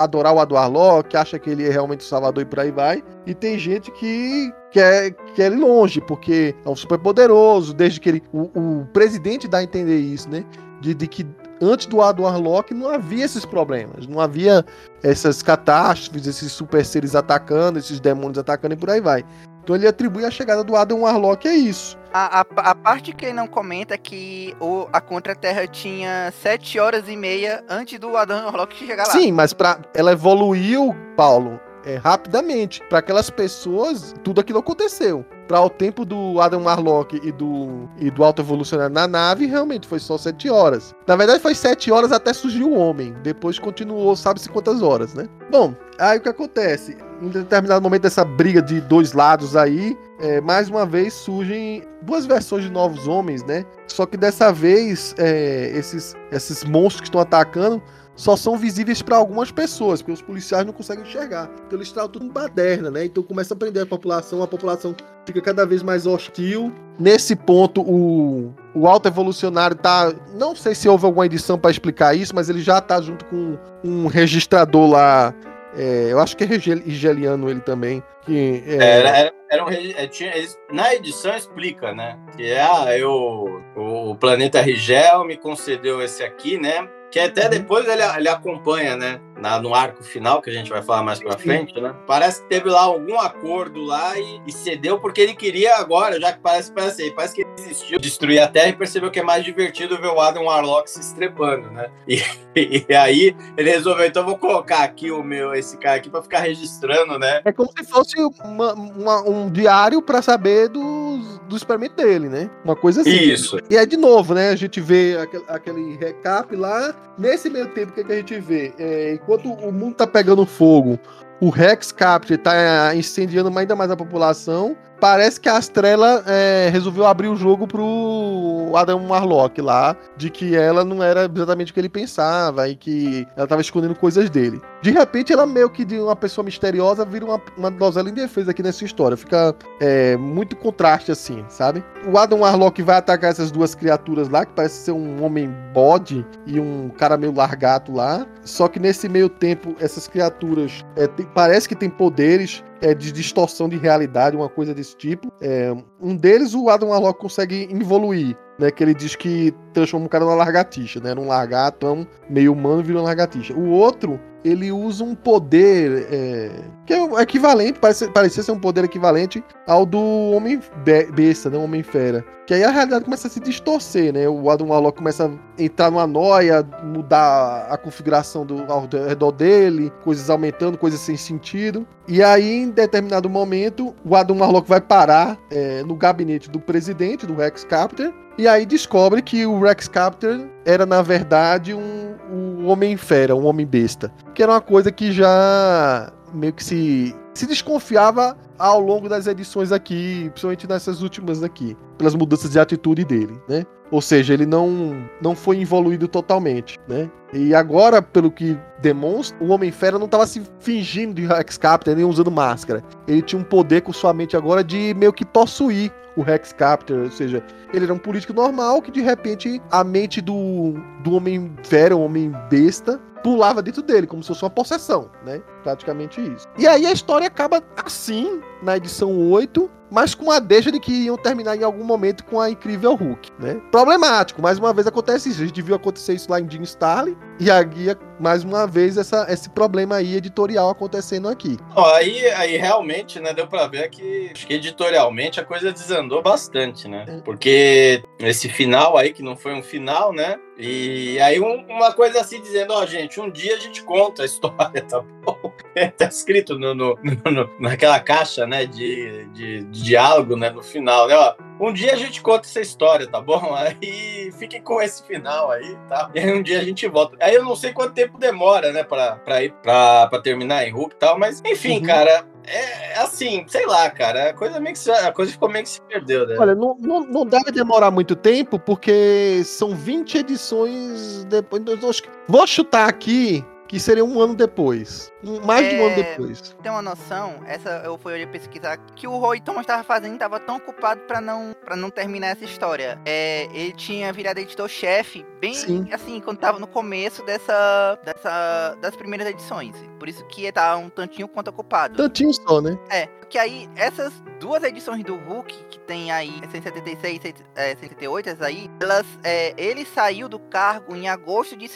adorar 0.00 0.32
o 0.32 0.54
Warlock, 0.54 1.10
que 1.10 1.16
acha 1.16 1.38
que 1.38 1.50
ele 1.50 1.66
é 1.66 1.70
realmente 1.70 2.00
o 2.00 2.04
salvador 2.04 2.42
e 2.42 2.46
por 2.46 2.58
aí 2.58 2.70
vai. 2.70 3.04
E 3.26 3.34
tem 3.34 3.58
gente 3.58 3.90
que 3.92 4.50
quer, 4.72 5.10
quer 5.34 5.52
ir 5.52 5.56
longe, 5.56 6.00
porque 6.00 6.54
é 6.64 6.68
um 6.68 6.74
super 6.74 6.98
poderoso, 6.98 7.74
desde 7.74 8.00
que 8.00 8.08
ele. 8.08 8.22
O, 8.32 8.50
o 8.58 8.86
presidente 8.94 9.46
dá 9.46 9.58
a 9.58 9.62
entender 9.62 9.98
isso, 9.98 10.28
né? 10.30 10.42
De, 10.80 10.94
de 10.94 11.06
que 11.06 11.26
antes 11.60 11.86
do 11.86 12.00
Adam 12.00 12.24
Warlock 12.24 12.72
não 12.74 12.88
havia 12.88 13.24
esses 13.24 13.44
problemas, 13.44 14.06
não 14.06 14.20
havia 14.20 14.64
essas 15.02 15.42
catástrofes, 15.42 16.26
esses 16.26 16.52
super 16.52 16.84
seres 16.84 17.14
atacando, 17.14 17.78
esses 17.78 18.00
demônios 18.00 18.38
atacando 18.38 18.74
e 18.74 18.76
por 18.76 18.90
aí 18.90 19.00
vai. 19.00 19.24
Então 19.62 19.76
ele 19.76 19.86
atribui 19.86 20.24
a 20.24 20.30
chegada 20.30 20.64
do 20.64 20.74
Adam 20.74 21.02
Warlock 21.02 21.46
a 21.46 21.54
isso. 21.54 21.98
A, 22.12 22.40
a, 22.40 22.70
a 22.70 22.74
parte 22.74 23.12
que 23.12 23.26
ele 23.26 23.34
não 23.34 23.46
comenta 23.46 23.94
é 23.94 23.98
que 23.98 24.56
o, 24.58 24.88
a 24.92 25.00
Contra-Terra 25.00 25.66
tinha 25.66 26.32
7 26.42 26.78
horas 26.78 27.08
e 27.08 27.16
meia 27.16 27.62
antes 27.68 27.98
do 27.98 28.16
Adam 28.16 28.46
Warlock 28.46 28.74
chegar 28.74 29.06
lá. 29.06 29.12
Sim, 29.12 29.30
mas 29.30 29.52
pra, 29.52 29.78
ela 29.94 30.12
evoluiu, 30.12 30.96
Paulo, 31.16 31.60
é, 31.84 31.96
rapidamente. 31.96 32.82
Para 32.88 32.98
aquelas 32.98 33.30
pessoas, 33.30 34.14
tudo 34.24 34.40
aquilo 34.40 34.58
aconteceu. 34.58 35.24
Para 35.50 35.62
o 35.62 35.68
tempo 35.68 36.04
do 36.04 36.40
Adam 36.40 36.62
Warlock 36.62 37.20
e 37.24 37.32
do, 37.32 37.88
e 37.98 38.08
do 38.08 38.22
Alto 38.22 38.40
Evolucionário 38.40 38.94
na 38.94 39.08
nave, 39.08 39.46
realmente 39.46 39.84
foi 39.84 39.98
só 39.98 40.16
sete 40.16 40.48
horas. 40.48 40.94
Na 41.08 41.16
verdade, 41.16 41.42
foi 41.42 41.56
sete 41.56 41.90
horas 41.90 42.12
até 42.12 42.32
surgir 42.32 42.62
o 42.62 42.72
homem. 42.72 43.16
Depois 43.24 43.58
continuou, 43.58 44.14
sabe-se 44.14 44.48
quantas 44.48 44.80
horas, 44.80 45.12
né? 45.12 45.26
Bom, 45.50 45.74
aí 45.98 46.18
o 46.18 46.20
que 46.20 46.28
acontece? 46.28 46.96
Em 47.20 47.30
determinado 47.30 47.82
momento 47.82 48.02
dessa 48.02 48.24
briga 48.24 48.62
de 48.62 48.80
dois 48.80 49.12
lados 49.12 49.56
aí, 49.56 49.98
é, 50.20 50.40
mais 50.40 50.68
uma 50.68 50.86
vez 50.86 51.14
surgem 51.14 51.82
duas 52.02 52.26
versões 52.26 52.62
de 52.62 52.70
novos 52.70 53.08
homens, 53.08 53.42
né? 53.42 53.64
Só 53.88 54.06
que 54.06 54.16
dessa 54.16 54.52
vez, 54.52 55.16
é, 55.18 55.72
esses, 55.74 56.14
esses 56.30 56.62
monstros 56.62 57.00
que 57.00 57.08
estão 57.08 57.20
atacando 57.20 57.82
só 58.20 58.36
são 58.36 58.58
visíveis 58.58 59.00
para 59.00 59.16
algumas 59.16 59.50
pessoas, 59.50 60.02
porque 60.02 60.12
os 60.12 60.20
policiais 60.20 60.66
não 60.66 60.74
conseguem 60.74 61.04
enxergar. 61.04 61.50
Então 61.66 61.78
eles 61.78 61.90
tratam 61.90 62.10
tudo 62.10 62.26
em 62.26 62.28
baderna, 62.28 62.90
né? 62.90 63.06
Então 63.06 63.22
começa 63.22 63.54
a 63.54 63.56
prender 63.56 63.82
a 63.82 63.86
população, 63.86 64.42
a 64.42 64.46
população 64.46 64.94
fica 65.24 65.40
cada 65.40 65.64
vez 65.64 65.82
mais 65.82 66.06
hostil. 66.06 66.70
Nesse 66.98 67.34
ponto, 67.34 67.80
o, 67.80 68.54
o 68.74 68.86
alto 68.86 69.08
evolucionário 69.08 69.74
tá. 69.74 70.12
Não 70.34 70.54
sei 70.54 70.74
se 70.74 70.86
houve 70.86 71.06
alguma 71.06 71.24
edição 71.24 71.58
para 71.58 71.70
explicar 71.70 72.14
isso, 72.14 72.34
mas 72.34 72.50
ele 72.50 72.60
já 72.60 72.78
tá 72.78 73.00
junto 73.00 73.24
com 73.24 73.56
um 73.82 74.06
registrador 74.06 74.90
lá. 74.90 75.34
é, 75.74 76.08
eu 76.10 76.18
acho 76.18 76.36
que 76.36 76.44
é 76.44 76.46
higeliano 76.46 77.48
ele 77.48 77.60
também. 77.60 78.02
Que, 78.26 78.62
é, 78.66 78.74
Era, 78.74 79.08
era, 79.16 79.32
era 79.50 79.64
um, 79.64 79.70
é, 79.70 80.06
tinha, 80.08 80.30
na 80.70 80.94
edição 80.94 81.34
explica, 81.34 81.94
né? 81.94 82.18
Que 82.36 82.44
é, 82.44 82.60
ah, 82.60 82.98
eu, 82.98 83.62
o 83.74 84.14
planeta 84.14 84.60
Rigel 84.60 85.24
me 85.24 85.38
concedeu 85.38 86.02
esse 86.02 86.22
aqui, 86.22 86.58
né? 86.58 86.86
Que 87.10 87.18
até 87.18 87.44
Uhum. 87.44 87.50
depois 87.50 87.88
ele, 87.88 88.02
ele 88.02 88.28
acompanha, 88.28 88.96
né? 88.96 89.20
Na, 89.40 89.60
no 89.60 89.74
arco 89.74 90.02
final, 90.04 90.42
que 90.42 90.50
a 90.50 90.52
gente 90.52 90.68
vai 90.70 90.82
falar 90.82 91.02
mais 91.02 91.18
pra 91.18 91.36
frente, 91.38 91.80
né? 91.80 91.94
Parece 92.06 92.42
que 92.42 92.48
teve 92.48 92.68
lá 92.68 92.82
algum 92.82 93.18
acordo 93.18 93.82
lá 93.82 94.18
e, 94.18 94.40
e 94.46 94.52
cedeu 94.52 94.98
porque 95.00 95.20
ele 95.20 95.34
queria 95.34 95.76
agora, 95.76 96.20
já 96.20 96.32
que 96.32 96.40
parece, 96.40 96.70
parece, 96.72 97.02
aí, 97.02 97.10
parece 97.10 97.34
que 97.34 97.42
ele 97.42 97.50
desistiu 97.56 97.98
de 97.98 98.08
destruir 98.08 98.40
a 98.40 98.48
Terra 98.48 98.68
e 98.68 98.72
percebeu 98.74 99.10
que 99.10 99.18
é 99.20 99.22
mais 99.22 99.44
divertido 99.44 100.00
ver 100.00 100.08
o 100.08 100.20
Adam 100.20 100.44
Warlock 100.44 100.90
se 100.90 101.00
estrepando, 101.00 101.70
né? 101.70 101.88
E, 102.06 102.20
e 102.88 102.94
aí 102.94 103.34
ele 103.56 103.70
resolveu, 103.70 104.06
então 104.06 104.22
eu 104.22 104.26
vou 104.28 104.38
colocar 104.38 104.82
aqui 104.82 105.10
o 105.10 105.22
meu, 105.22 105.54
esse 105.54 105.76
cara 105.78 105.96
aqui 105.96 106.10
pra 106.10 106.22
ficar 106.22 106.40
registrando, 106.40 107.18
né? 107.18 107.40
É 107.44 107.52
como 107.52 107.70
se 107.76 107.84
fosse 107.84 108.14
uma- 108.44 108.74
uma- 108.74 109.28
um 109.28 109.50
diário 109.50 110.02
para 110.02 110.20
saber 110.20 110.68
dos, 110.68 111.38
do 111.48 111.56
experimento 111.56 111.96
dele, 111.96 112.28
né? 112.28 112.50
Uma 112.64 112.76
coisa 112.76 113.00
assim. 113.00 113.10
Isso. 113.10 113.58
E 113.70 113.76
aí, 113.76 113.86
de 113.86 113.96
novo, 113.96 114.34
né? 114.34 114.50
A 114.50 114.56
gente 114.56 114.80
vê 114.80 115.16
aquele, 115.20 115.44
aquele 115.48 115.96
recap 115.96 116.54
lá. 116.54 116.94
Nesse 117.18 117.50
meio 117.50 117.68
tempo, 117.68 117.90
o 117.92 117.94
que, 117.94 118.02
que 118.04 118.12
a 118.12 118.16
gente 118.16 118.38
vê? 118.40 118.72
É, 118.78 119.12
enquanto 119.30 119.52
o 119.64 119.72
mundo 119.72 119.94
tá 119.94 120.06
pegando 120.06 120.44
fogo, 120.44 120.98
o 121.40 121.48
Rex 121.50 121.92
Capture 121.92 122.36
tá 122.36 122.94
incendiando 122.94 123.56
ainda 123.56 123.76
mais 123.76 123.90
a 123.90 123.96
população. 123.96 124.76
Parece 125.00 125.40
que 125.40 125.48
a 125.48 125.56
Astrela 125.56 126.22
é, 126.26 126.68
resolveu 126.70 127.06
abrir 127.06 127.28
o 127.28 127.36
jogo 127.36 127.66
pro 127.66 128.72
Adam 128.76 129.06
Warlock 129.08 129.60
lá, 129.62 129.96
de 130.16 130.28
que 130.28 130.54
ela 130.54 130.84
não 130.84 131.02
era 131.02 131.30
exatamente 131.34 131.70
o 131.70 131.74
que 131.74 131.80
ele 131.80 131.88
pensava 131.88 132.68
e 132.68 132.76
que 132.76 133.26
ela 133.36 133.46
tava 133.46 133.62
escondendo 133.62 133.94
coisas 133.94 134.28
dele. 134.28 134.60
De 134.82 134.90
repente, 134.90 135.32
ela 135.32 135.46
meio 135.46 135.70
que 135.70 135.84
de 135.84 135.98
uma 135.98 136.14
pessoa 136.14 136.44
misteriosa 136.44 137.04
vira 137.04 137.24
uma, 137.24 137.40
uma 137.56 137.70
donzela 137.70 138.10
indefesa 138.10 138.50
aqui 138.50 138.62
nessa 138.62 138.84
história. 138.84 139.16
Fica 139.16 139.54
é, 139.80 140.16
muito 140.18 140.54
contraste 140.54 141.10
assim, 141.10 141.44
sabe? 141.48 141.82
O 142.06 142.18
Adam 142.18 142.40
Warlock 142.40 142.82
vai 142.82 142.96
atacar 142.96 143.30
essas 143.30 143.50
duas 143.50 143.74
criaturas 143.74 144.28
lá, 144.28 144.44
que 144.44 144.52
parece 144.52 144.84
ser 144.84 144.92
um 144.92 145.24
homem 145.24 145.50
bode 145.72 146.26
e 146.46 146.60
um 146.60 146.90
cara 146.90 147.16
meio 147.16 147.34
largato 147.34 147.92
lá. 147.92 148.26
Só 148.44 148.68
que 148.68 148.78
nesse 148.78 149.08
meio 149.08 149.28
tempo, 149.30 149.74
essas 149.80 150.06
criaturas 150.06 150.84
é, 150.96 151.06
tem- 151.06 151.26
parece 151.34 151.68
que 151.68 151.74
tem 151.74 151.88
poderes 151.88 152.62
é, 152.80 152.94
de 152.94 153.12
distorção 153.12 153.68
de 153.68 153.76
realidade, 153.76 154.36
uma 154.36 154.48
coisa 154.48 154.74
desse 154.74 154.96
tipo. 154.96 155.32
É, 155.40 155.74
um 156.00 156.16
deles, 156.16 156.54
o 156.54 156.68
Adam 156.68 156.88
Warlock 156.90 157.20
consegue 157.20 157.68
evoluir. 157.70 158.36
Né, 158.58 158.70
que 158.70 158.84
ele 158.84 158.92
diz 158.92 159.16
que 159.16 159.54
transforma 159.72 160.04
um 160.04 160.08
cara 160.08 160.22
numa 160.22 160.34
largatixa, 160.34 161.00
né? 161.00 161.12
Era 161.12 161.20
um 161.20 161.28
largatão 161.28 162.06
meio 162.28 162.52
humano 162.52 162.82
virou 162.82 163.00
uma 163.00 163.08
largatixa. 163.08 163.54
O 163.54 163.70
outro, 163.70 164.20
ele 164.44 164.72
usa 164.72 165.04
um 165.04 165.14
poder 165.14 166.06
é, 166.10 166.50
que 166.86 166.92
é 166.92 167.22
equivalente, 167.22 167.78
parece, 167.78 168.08
parecia 168.08 168.42
ser 168.42 168.52
um 168.52 168.58
poder 168.58 168.84
equivalente 168.84 169.42
ao 169.66 169.84
do 169.84 170.00
Homem 170.32 170.60
Be- 170.84 171.10
Besta, 171.12 171.50
né? 171.50 171.58
Homem 171.58 171.82
Fera. 171.82 172.24
Que 172.46 172.54
aí 172.54 172.64
a 172.64 172.70
realidade 172.70 173.04
começa 173.04 173.28
a 173.28 173.30
se 173.30 173.38
distorcer, 173.38 174.12
né? 174.12 174.28
O 174.28 174.50
Adam 174.50 174.68
Warlock 174.68 174.98
começa 174.98 175.26
a 175.26 175.62
entrar 175.62 175.88
numa 175.90 176.06
noia, 176.06 176.66
mudar 176.82 177.68
a 177.70 177.76
configuração 177.76 178.44
do, 178.44 178.64
ao 178.70 178.88
redor 179.06 179.30
dele, 179.30 179.92
coisas 180.02 180.28
aumentando, 180.28 180.76
coisas 180.76 180.98
sem 180.98 181.16
sentido. 181.16 181.86
E 182.08 182.22
aí, 182.22 182.62
em 182.62 182.70
determinado 182.70 183.30
momento, 183.30 183.94
o 184.04 184.16
Adam 184.16 184.38
Warlock 184.38 184.68
vai 184.68 184.80
parar 184.80 185.38
é, 185.48 185.84
no 185.84 185.94
gabinete 185.94 186.50
do 186.50 186.58
presidente, 186.58 187.24
do 187.24 187.34
Rex 187.36 187.62
Captor, 187.62 188.12
e 188.36 188.48
aí 188.48 188.66
descobre 188.66 189.22
que 189.22 189.46
o 189.46 189.60
Rex 189.60 189.86
Captor 189.86 190.40
era, 190.64 190.84
na 190.84 191.02
verdade, 191.02 191.74
um, 191.74 192.16
um 192.30 192.68
homem-fera, 192.68 193.34
um 193.34 193.46
homem-besta. 193.46 194.12
Que 194.34 194.42
era 194.42 194.52
uma 194.52 194.60
coisa 194.60 194.90
que 194.92 195.12
já 195.12 196.12
meio 196.32 196.52
que 196.52 196.62
se, 196.62 197.14
se 197.34 197.46
desconfiava 197.46 198.36
ao 198.58 198.80
longo 198.80 199.08
das 199.08 199.26
edições 199.26 199.72
aqui, 199.72 200.28
principalmente 200.30 200.68
nessas 200.68 201.02
últimas 201.02 201.42
aqui, 201.42 201.76
pelas 201.96 202.14
mudanças 202.14 202.50
de 202.50 202.58
atitude 202.58 203.04
dele, 203.04 203.40
né? 203.48 203.64
Ou 203.90 204.00
seja, 204.00 204.34
ele 204.34 204.46
não, 204.46 205.04
não 205.20 205.34
foi 205.34 205.60
evoluído 205.60 206.06
totalmente, 206.06 206.78
né? 206.86 207.10
E 207.32 207.54
agora, 207.54 208.02
pelo 208.02 208.30
que 208.30 208.58
demonstra, 208.80 209.36
o 209.40 209.50
Homem-Fera 209.50 209.98
não 209.98 210.06
estava 210.06 210.26
se 210.26 210.42
fingindo 210.58 211.14
de 211.14 211.26
Rex 211.26 211.56
Captor, 211.56 211.94
nem 211.94 212.04
usando 212.04 212.30
máscara. 212.30 212.82
Ele 213.06 213.22
tinha 213.22 213.40
um 213.40 213.44
poder 213.44 213.82
com 213.82 213.92
sua 213.92 214.12
mente 214.12 214.36
agora 214.36 214.64
de 214.64 214.94
meio 214.94 215.12
que 215.12 215.24
possuir 215.24 215.92
o 216.16 216.22
Rex 216.22 216.52
Captor, 216.52 217.04
ou 217.04 217.10
seja, 217.10 217.42
ele 217.72 217.84
era 217.84 217.94
um 217.94 217.98
político 217.98 218.32
normal 218.32 218.82
que 218.82 218.90
de 218.90 219.00
repente 219.00 219.62
a 219.70 219.84
mente 219.84 220.20
do, 220.20 220.74
do 221.04 221.14
homem 221.14 221.52
fera, 221.62 221.96
o 221.96 222.02
homem 222.02 222.32
besta, 222.50 223.00
pulava 223.22 223.62
dentro 223.62 223.82
dele, 223.82 224.06
como 224.06 224.22
se 224.22 224.28
fosse 224.28 224.42
uma 224.42 224.50
possessão, 224.50 225.10
né? 225.24 225.40
Praticamente 225.62 226.20
isso. 226.20 226.46
E 226.58 226.66
aí 226.66 226.86
a 226.86 226.92
história 226.92 227.26
acaba 227.26 227.62
assim, 227.84 228.40
na 228.62 228.76
edição 228.76 229.30
8, 229.30 229.70
mas 229.90 230.14
com 230.14 230.30
a 230.30 230.38
deixa 230.38 230.70
de 230.70 230.78
que 230.78 230.92
iam 230.92 231.16
terminar 231.16 231.56
em 231.56 231.64
algum 231.64 231.84
momento 231.84 232.24
com 232.24 232.40
a 232.40 232.50
incrível 232.50 232.94
Hulk, 232.94 233.30
né? 233.38 233.60
Problemático, 233.70 234.40
mais 234.40 234.58
uma 234.58 234.72
vez 234.72 234.86
acontece 234.86 235.30
isso. 235.30 235.42
A 235.42 235.46
gente 235.46 235.62
viu 235.62 235.74
acontecer 235.74 236.14
isso 236.14 236.30
lá 236.30 236.40
em 236.40 236.50
Jim 236.50 236.62
Starlin, 236.62 237.16
e 237.40 237.50
a 237.50 237.62
guia, 237.62 237.98
mais 238.20 238.44
uma 238.44 238.66
vez, 238.66 238.98
essa, 238.98 239.26
esse 239.30 239.48
problema 239.48 239.96
aí 239.96 240.14
editorial 240.14 240.68
acontecendo 240.68 241.26
aqui. 241.26 241.56
Ó, 241.74 241.94
aí, 241.94 242.26
aí 242.32 242.58
realmente, 242.58 243.18
né, 243.18 243.32
deu 243.32 243.46
pra 243.46 243.66
ver 243.66 243.88
que, 243.88 244.30
acho 244.30 244.46
que 244.46 244.52
editorialmente 244.52 245.40
a 245.40 245.44
coisa 245.44 245.72
desandou 245.72 246.22
bastante, 246.22 246.86
né? 246.86 247.22
Porque 247.24 248.02
esse 248.18 248.46
final 248.50 248.98
aí, 248.98 249.14
que 249.14 249.22
não 249.22 249.34
foi 249.34 249.54
um 249.54 249.62
final, 249.62 250.12
né? 250.12 250.38
E 250.62 251.18
aí 251.20 251.40
um- 251.40 251.64
uma 251.68 251.92
coisa 251.92 252.20
assim 252.20 252.40
dizendo, 252.42 252.74
ó, 252.74 252.84
gente, 252.84 253.18
um 253.20 253.30
dia 253.30 253.56
a 253.56 253.58
gente 253.58 253.82
conta 253.82 254.22
a 254.22 254.26
história, 254.26 254.82
tá 254.86 255.00
bom? 255.00 255.52
tá 255.96 256.04
escrito 256.06 256.58
no- 256.58 256.74
no- 256.74 256.98
no- 257.02 257.50
naquela 257.58 257.98
caixa, 257.98 258.46
né, 258.46 258.66
de, 258.66 259.24
de, 259.32 259.62
de 259.64 259.82
diálogo, 259.84 260.36
né, 260.36 260.50
no 260.50 260.62
final, 260.62 261.08
né, 261.08 261.14
ó. 261.16 261.34
Um 261.58 261.72
dia 261.72 261.92
a 261.92 261.96
gente 261.96 262.22
conta 262.22 262.46
essa 262.46 262.60
história, 262.60 263.06
tá 263.06 263.20
bom? 263.20 263.52
Aí 263.54 264.30
fiquem 264.38 264.62
com 264.62 264.80
esse 264.80 265.02
final 265.06 265.50
aí, 265.50 265.76
tá? 265.88 266.10
E 266.14 266.18
aí 266.18 266.32
um 266.32 266.42
dia 266.42 266.58
a 266.58 266.64
gente 266.64 266.86
volta. 266.88 267.16
Aí 267.20 267.34
eu 267.34 267.44
não 267.44 267.54
sei 267.54 267.72
quanto 267.72 267.92
tempo 267.92 268.16
demora, 268.18 268.72
né, 268.72 268.82
pra, 268.82 269.16
pra 269.16 269.42
ir 269.42 269.52
pra, 269.62 270.06
pra 270.06 270.20
terminar 270.20 270.66
em 270.66 270.70
Hulk 270.72 270.94
e 270.94 270.98
tal, 270.98 271.18
mas 271.18 271.42
enfim, 271.44 271.78
Uhum. 271.78 271.82
cara, 271.86 272.24
é 272.50 272.98
assim, 272.98 273.44
sei 273.48 273.66
lá, 273.66 273.88
cara, 273.90 274.30
a 274.30 274.34
coisa 274.34 274.58
meio 274.60 274.72
que 274.74 274.78
se, 274.78 274.90
a 274.90 275.12
coisa 275.12 275.32
ficou 275.32 275.48
meio 275.48 275.64
que 275.64 275.70
se 275.70 275.80
perdeu, 275.82 276.26
né? 276.26 276.36
Olha, 276.38 276.54
não, 276.54 276.76
não, 276.80 277.00
não 277.00 277.24
deve 277.26 277.50
demorar 277.52 277.90
muito 277.90 278.14
tempo, 278.16 278.58
porque 278.58 279.42
são 279.44 279.74
20 279.74 280.18
edições 280.18 281.24
depois. 281.24 281.62
acho 281.84 282.02
que- 282.02 282.08
Vou 282.28 282.46
chutar 282.46 282.88
aqui 282.88 283.44
que 283.70 283.78
seria 283.78 284.04
um 284.04 284.20
ano 284.20 284.34
depois. 284.34 285.12
Um- 285.22 285.40
Mais 285.46 285.68
de 285.68 285.76
um 285.76 285.86
ano 285.86 285.92
É, 285.92 286.02
depois. 286.02 286.40
Tem 286.60 286.72
uma 286.72 286.82
noção, 286.82 287.36
essa 287.46 287.82
eu 287.84 287.96
fui 287.96 288.12
olhar 288.14 288.26
pesquisar, 288.26 288.76
que 288.96 289.06
o 289.06 289.16
Roy 289.16 289.40
Thomas 289.40 289.64
tava 289.64 289.84
fazendo, 289.84 290.18
tava 290.18 290.40
tão 290.40 290.56
ocupado 290.56 291.02
pra 291.02 291.20
não, 291.20 291.54
pra 291.64 291.76
não 291.76 291.88
terminar 291.88 292.30
essa 292.30 292.44
história. 292.44 293.00
É, 293.06 293.44
ele 293.54 293.70
tinha 293.72 294.12
virado 294.12 294.38
editor-chefe 294.38 295.24
bem 295.40 295.54
Sim. 295.54 295.86
assim, 295.92 296.20
quando 296.20 296.38
tava 296.38 296.58
no 296.58 296.66
começo 296.66 297.22
dessa, 297.24 297.96
dessa 298.04 298.76
das 298.80 298.96
primeiras 298.96 299.28
edições. 299.28 299.76
Por 300.00 300.08
isso 300.08 300.24
que 300.26 300.42
ele 300.42 300.52
tá 300.52 300.76
um 300.76 300.88
tantinho 300.90 301.28
quanto 301.28 301.48
ocupado. 301.48 301.96
Tantinho 301.96 302.34
só, 302.34 302.60
né? 302.60 302.76
É, 302.90 303.06
que 303.28 303.38
aí 303.38 303.68
essas 303.76 304.12
duas 304.40 304.64
edições 304.64 305.04
do 305.04 305.14
Hulk, 305.14 305.54
que 305.70 305.78
tem 305.78 306.10
aí 306.10 306.40
176 306.50 307.18
e 307.18 307.22
100, 307.22 307.34
é, 307.54 307.68
178, 307.76 308.28
essas 308.30 308.42
aí, 308.42 308.68
elas, 308.80 309.06
é, 309.22 309.54
ele 309.56 309.84
saiu 309.84 310.28
do 310.28 310.40
cargo 310.40 310.96
em 310.96 311.08
agosto 311.08 311.56
de 311.56 311.68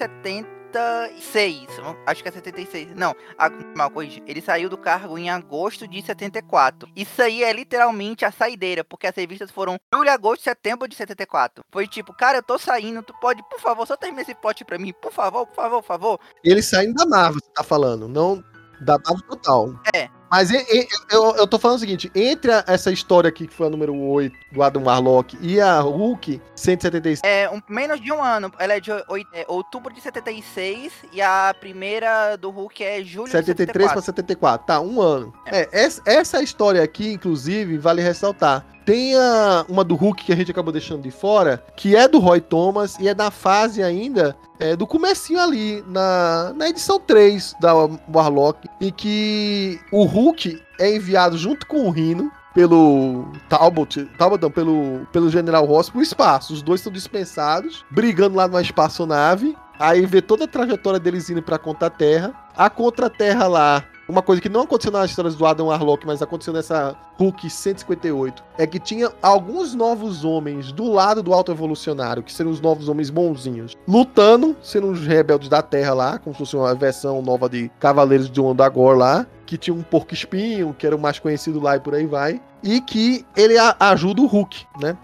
76. 0.74 1.68
Acho 2.06 2.22
que 2.22 2.28
é 2.28 2.32
76. 2.32 2.96
Não, 2.96 3.14
a, 3.38 3.48
mal 3.76 3.90
corrigi. 3.90 4.22
Ele 4.26 4.40
saiu 4.40 4.68
do 4.68 4.76
cargo 4.76 5.16
em 5.16 5.30
agosto 5.30 5.86
de 5.86 6.02
74. 6.02 6.88
Isso 6.96 7.22
aí 7.22 7.44
é 7.44 7.52
literalmente 7.52 8.24
a 8.24 8.32
saideira, 8.32 8.82
porque 8.82 9.06
as 9.06 9.14
revistas 9.14 9.50
foram 9.50 9.78
julho, 9.92 10.10
agosto, 10.10 10.42
setembro 10.42 10.88
de 10.88 10.96
74. 10.96 11.64
Foi 11.70 11.86
tipo, 11.86 12.12
cara, 12.12 12.38
eu 12.38 12.42
tô 12.42 12.58
saindo, 12.58 13.02
tu 13.02 13.14
pode, 13.20 13.42
por 13.48 13.60
favor, 13.60 13.86
só 13.86 13.96
termina 13.96 14.22
esse 14.22 14.34
plot 14.34 14.64
pra 14.64 14.78
mim, 14.78 14.92
por 15.00 15.12
favor, 15.12 15.46
por 15.46 15.54
favor, 15.54 15.80
por 15.80 15.86
favor. 15.86 16.20
Ele 16.42 16.62
saindo 16.62 16.94
da 16.94 17.06
Marvel, 17.06 17.40
você 17.40 17.50
tá 17.54 17.62
falando, 17.62 18.08
não 18.08 18.42
da 18.80 18.98
Marvel 18.98 19.26
total. 19.28 19.74
É. 19.94 20.08
Mas 20.30 20.50
e- 20.50 20.56
e- 20.56 20.88
eu, 21.10 21.36
eu 21.36 21.46
tô 21.46 21.58
falando 21.58 21.76
o 21.76 21.80
seguinte: 21.80 22.10
entre 22.14 22.50
a- 22.52 22.64
essa 22.66 22.90
história 22.90 23.28
aqui, 23.28 23.46
que 23.46 23.54
foi 23.54 23.66
a 23.66 23.70
número 23.70 23.94
8 23.96 24.36
do 24.52 24.62
Adam 24.62 24.82
Warlock, 24.84 25.36
e 25.40 25.60
a 25.60 25.80
Hulk 25.80 26.40
176. 26.56 27.20
É, 27.24 27.48
um, 27.50 27.60
menos 27.68 28.00
de 28.00 28.12
um 28.12 28.22
ano. 28.22 28.50
Ela 28.58 28.74
é 28.74 28.80
de 28.80 28.90
oi- 29.08 29.26
é, 29.32 29.44
outubro 29.48 29.92
de 29.92 30.00
76 30.00 30.92
e 31.12 31.20
a 31.22 31.54
primeira 31.58 32.36
do 32.36 32.50
Hulk 32.50 32.82
é 32.82 33.02
julho 33.02 33.30
73 33.30 33.90
para 33.90 34.00
de 34.00 34.06
74. 34.06 34.64
74, 34.64 34.66
tá, 34.66 34.80
um 34.80 35.00
ano. 35.00 35.32
É, 35.46 35.68
essa, 35.72 36.02
essa 36.06 36.42
história 36.42 36.82
aqui, 36.82 37.12
inclusive, 37.12 37.78
vale 37.78 38.02
ressaltar. 38.02 38.64
Tem 38.84 39.14
a, 39.16 39.64
uma 39.68 39.82
do 39.82 39.94
Hulk 39.94 40.24
que 40.24 40.32
a 40.32 40.36
gente 40.36 40.50
acabou 40.50 40.72
deixando 40.72 41.02
de 41.02 41.10
fora, 41.10 41.64
que 41.76 41.96
é 41.96 42.06
do 42.06 42.18
Roy 42.18 42.40
Thomas 42.40 42.98
e 42.98 43.08
é 43.08 43.14
da 43.14 43.30
fase 43.30 43.82
ainda 43.82 44.36
é, 44.58 44.76
do 44.76 44.86
comecinho 44.86 45.40
ali, 45.40 45.82
na, 45.86 46.52
na 46.54 46.68
edição 46.68 47.00
3 47.00 47.56
da 47.60 47.74
Warlock, 47.74 48.68
em 48.80 48.92
que 48.92 49.80
o 49.90 50.04
Hulk 50.04 50.62
é 50.78 50.94
enviado 50.94 51.36
junto 51.36 51.66
com 51.66 51.86
o 51.86 51.90
Rhino 51.90 52.30
pelo 52.54 53.26
Talbot, 53.48 54.04
Talbot 54.16 54.40
não, 54.40 54.50
pelo, 54.50 55.06
pelo 55.12 55.28
General 55.28 55.64
Ross 55.64 55.90
pro 55.90 56.00
espaço. 56.00 56.54
Os 56.54 56.62
dois 56.62 56.80
são 56.80 56.92
dispensados, 56.92 57.84
brigando 57.90 58.36
lá 58.36 58.46
numa 58.46 58.62
espaçonave. 58.62 59.56
Aí 59.78 60.06
vê 60.06 60.22
toda 60.22 60.44
a 60.44 60.48
trajetória 60.48 61.00
deles 61.00 61.28
indo 61.28 61.42
pra 61.42 61.58
Contra-Terra. 61.58 62.32
A 62.56 62.70
Contra-Terra 62.70 63.48
lá, 63.48 63.84
uma 64.08 64.22
coisa 64.22 64.40
que 64.40 64.48
não 64.48 64.62
aconteceu 64.62 64.92
nas 64.92 65.10
histórias 65.10 65.34
do 65.34 65.46
Adam 65.46 65.66
Warlock, 65.66 66.06
mas 66.06 66.22
aconteceu 66.22 66.52
nessa 66.52 66.96
Hulk 67.18 67.48
158, 67.48 68.42
é 68.58 68.66
que 68.66 68.78
tinha 68.78 69.10
alguns 69.22 69.74
novos 69.74 70.24
homens 70.24 70.72
do 70.72 70.90
lado 70.92 71.22
do 71.22 71.32
Alto 71.32 71.52
Evolucionário, 71.52 72.22
que 72.22 72.32
seriam 72.32 72.52
os 72.52 72.60
novos 72.60 72.88
homens 72.88 73.10
bonzinhos, 73.10 73.76
lutando, 73.88 74.56
sendo 74.62 74.88
os 74.88 75.06
rebeldes 75.06 75.48
da 75.48 75.62
Terra 75.62 75.94
lá, 75.94 76.18
como 76.18 76.34
se 76.34 76.38
fosse 76.38 76.56
uma 76.56 76.74
versão 76.74 77.22
nova 77.22 77.48
de 77.48 77.70
Cavaleiros 77.80 78.30
de 78.30 78.40
Ondagor 78.40 78.96
lá, 78.96 79.26
que 79.46 79.58
tinha 79.58 79.74
um 79.74 79.82
porco 79.82 80.14
espinho, 80.14 80.74
que 80.78 80.86
era 80.86 80.96
o 80.96 81.00
mais 81.00 81.18
conhecido 81.18 81.60
lá 81.60 81.76
e 81.76 81.80
por 81.80 81.94
aí 81.94 82.06
vai, 82.06 82.40
e 82.62 82.80
que 82.80 83.24
ele 83.36 83.54
ajuda 83.78 84.22
o 84.22 84.26
Hulk, 84.26 84.66
né? 84.80 84.96